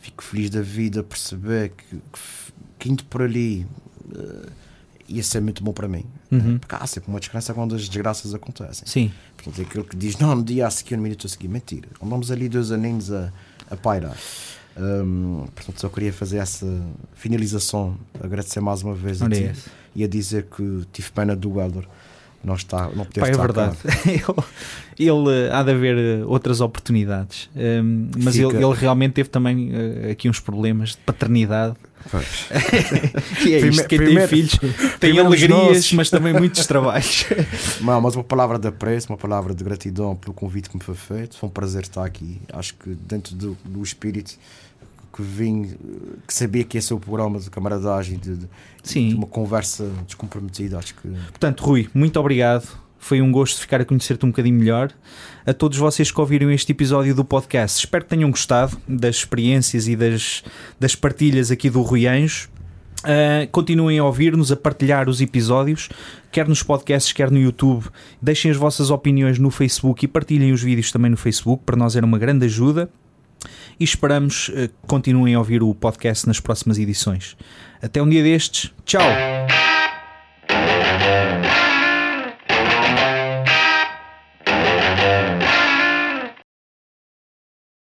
fico 0.00 0.22
feliz 0.22 0.50
da 0.50 0.62
vida 0.62 1.02
perceber 1.02 1.70
que, 1.70 1.96
que, 1.96 2.20
que 2.78 2.90
indo 2.90 3.04
por 3.04 3.22
ali 3.22 3.66
eh, 4.14 4.48
ia 5.08 5.22
ser 5.22 5.40
muito 5.40 5.62
bom 5.62 5.72
para 5.72 5.88
mim. 5.88 6.04
Uhum. 6.30 6.58
Porque 6.58 6.74
há 6.74 6.86
sempre 6.86 7.10
uma 7.10 7.18
desgraça 7.18 7.54
quando 7.54 7.74
as 7.74 7.88
desgraças 7.88 8.34
acontecem. 8.34 8.86
Sim, 8.86 9.12
Portanto, 9.36 9.60
é 9.60 9.62
aquele 9.62 9.84
que 9.84 9.96
diz, 9.96 10.18
não, 10.18 10.34
no 10.34 10.42
dia 10.42 10.66
a 10.66 10.70
seguir, 10.70 10.96
no 10.96 11.02
minuto 11.02 11.26
a 11.26 11.30
seguir, 11.30 11.48
mentira. 11.48 11.88
Andamos 12.02 12.30
ali 12.30 12.48
dois 12.48 12.70
aninhos 12.72 13.10
a, 13.10 13.32
a 13.70 13.76
pairar. 13.76 14.16
Hum, 14.76 15.46
portanto, 15.54 15.80
só 15.80 15.88
queria 15.88 16.12
fazer 16.12 16.38
essa 16.38 16.66
finalização, 17.14 17.98
agradecer 18.22 18.60
mais 18.60 18.82
uma 18.82 18.94
vez 18.94 19.22
a 19.22 19.28
ti 19.28 19.44
esse. 19.44 19.70
e 19.94 20.04
a 20.04 20.08
dizer 20.08 20.44
que 20.44 20.86
tive 20.92 21.10
pena 21.10 21.34
do 21.34 21.60
Elder 21.60 21.84
não, 22.42 22.54
está, 22.54 22.88
não 22.94 23.04
Pá, 23.04 23.28
é 23.28 23.32
verdade. 23.32 23.76
ele, 24.06 24.22
ele, 25.10 25.30
eh, 25.46 25.50
há 25.52 25.62
de 25.62 25.70
haver 25.72 25.96
eh, 25.98 26.24
outras 26.24 26.60
oportunidades, 26.60 27.48
Hum, 27.56 28.08
mas 28.22 28.36
Fica. 28.36 28.48
ele, 28.56 28.64
ele 28.64 28.74
realmente 28.74 29.12
teve 29.14 29.28
também 29.28 29.70
eh, 29.72 30.10
aqui 30.12 30.28
uns 30.28 30.40
problemas 30.40 30.90
de 30.90 30.98
paternidade. 30.98 31.74
Pois. 32.10 32.46
E 33.44 33.54
é 33.54 33.58
isto, 33.58 33.86
quem 33.88 33.98
primeiro- 33.98 34.28
tem 34.30 34.46
filhos 34.46 34.58
tem 35.00 35.18
alegrias, 35.18 35.92
mas 35.92 36.08
também 36.10 36.32
muitos 36.32 36.64
trabalhos. 36.66 37.26
Não, 37.80 38.00
mas 38.00 38.14
uma 38.14 38.24
palavra 38.24 38.58
de 38.58 38.68
apreço, 38.68 39.08
uma 39.12 39.18
palavra 39.18 39.52
de 39.54 39.62
gratidão 39.64 40.14
pelo 40.16 40.32
convite 40.32 40.70
que 40.70 40.76
me 40.76 40.82
foi 40.82 40.94
feito. 40.94 41.36
Foi 41.36 41.48
um 41.48 41.52
prazer 41.52 41.82
estar 41.82 42.04
aqui. 42.04 42.40
Acho 42.52 42.74
que 42.74 42.90
dentro 42.90 43.34
do, 43.34 43.58
do 43.64 43.82
espírito 43.82 44.38
que 45.18 45.22
vim, 45.22 45.74
que 46.26 46.32
sabia 46.32 46.62
que 46.62 46.76
ia 46.78 46.82
ser 46.82 46.94
o 46.94 47.00
programa 47.00 47.40
de 47.40 47.50
camaradagem, 47.50 48.18
de, 48.18 48.36
de- 48.36 48.38
de 48.46 48.48
Sim, 48.84 49.14
uma 49.14 49.26
conversa 49.26 49.90
descomprometida, 50.06 50.78
acho 50.78 50.94
que 50.94 51.08
portanto, 51.08 51.64
Rui, 51.64 51.88
muito 51.92 52.18
obrigado. 52.20 52.68
Foi 53.00 53.20
um 53.20 53.30
gosto 53.32 53.60
ficar 53.60 53.80
a 53.80 53.84
conhecer-te 53.84 54.24
um 54.24 54.30
bocadinho 54.30 54.56
melhor. 54.58 54.90
A 55.46 55.52
todos 55.52 55.76
vocês 55.78 56.10
que 56.10 56.20
ouviram 56.20 56.50
este 56.52 56.70
episódio 56.72 57.14
do 57.14 57.24
podcast, 57.24 57.78
espero 57.84 58.04
que 58.04 58.10
tenham 58.10 58.30
gostado 58.30 58.76
das 58.88 59.16
experiências 59.16 59.86
e 59.88 59.96
das, 59.96 60.42
das 60.78 60.94
partilhas 60.94 61.50
aqui 61.50 61.68
do 61.68 61.82
Rui 61.82 62.06
Anjo. 62.06 62.48
Uh, 63.04 63.46
continuem 63.52 63.98
a 63.98 64.04
ouvir-nos, 64.04 64.50
a 64.50 64.56
partilhar 64.56 65.08
os 65.08 65.20
episódios, 65.20 65.88
quer 66.32 66.48
nos 66.48 66.62
podcasts, 66.64 67.12
quer 67.12 67.30
no 67.30 67.38
YouTube. 67.38 67.86
Deixem 68.20 68.50
as 68.50 68.56
vossas 68.56 68.90
opiniões 68.90 69.38
no 69.38 69.50
Facebook 69.50 70.04
e 70.04 70.08
partilhem 70.08 70.52
os 70.52 70.62
vídeos 70.62 70.90
também 70.90 71.10
no 71.10 71.16
Facebook. 71.16 71.62
Para 71.64 71.76
nós 71.76 71.94
era 71.94 72.04
uma 72.06 72.18
grande 72.18 72.46
ajuda. 72.46 72.88
E 73.78 73.84
esperamos 73.84 74.48
uh, 74.48 74.68
que 74.68 74.86
continuem 74.86 75.34
a 75.34 75.38
ouvir 75.38 75.62
o 75.62 75.74
podcast 75.74 76.26
nas 76.26 76.40
próximas 76.40 76.78
edições. 76.78 77.36
Até 77.80 78.02
um 78.02 78.08
dia 78.08 78.22
destes. 78.22 78.72
Tchau! 78.84 79.02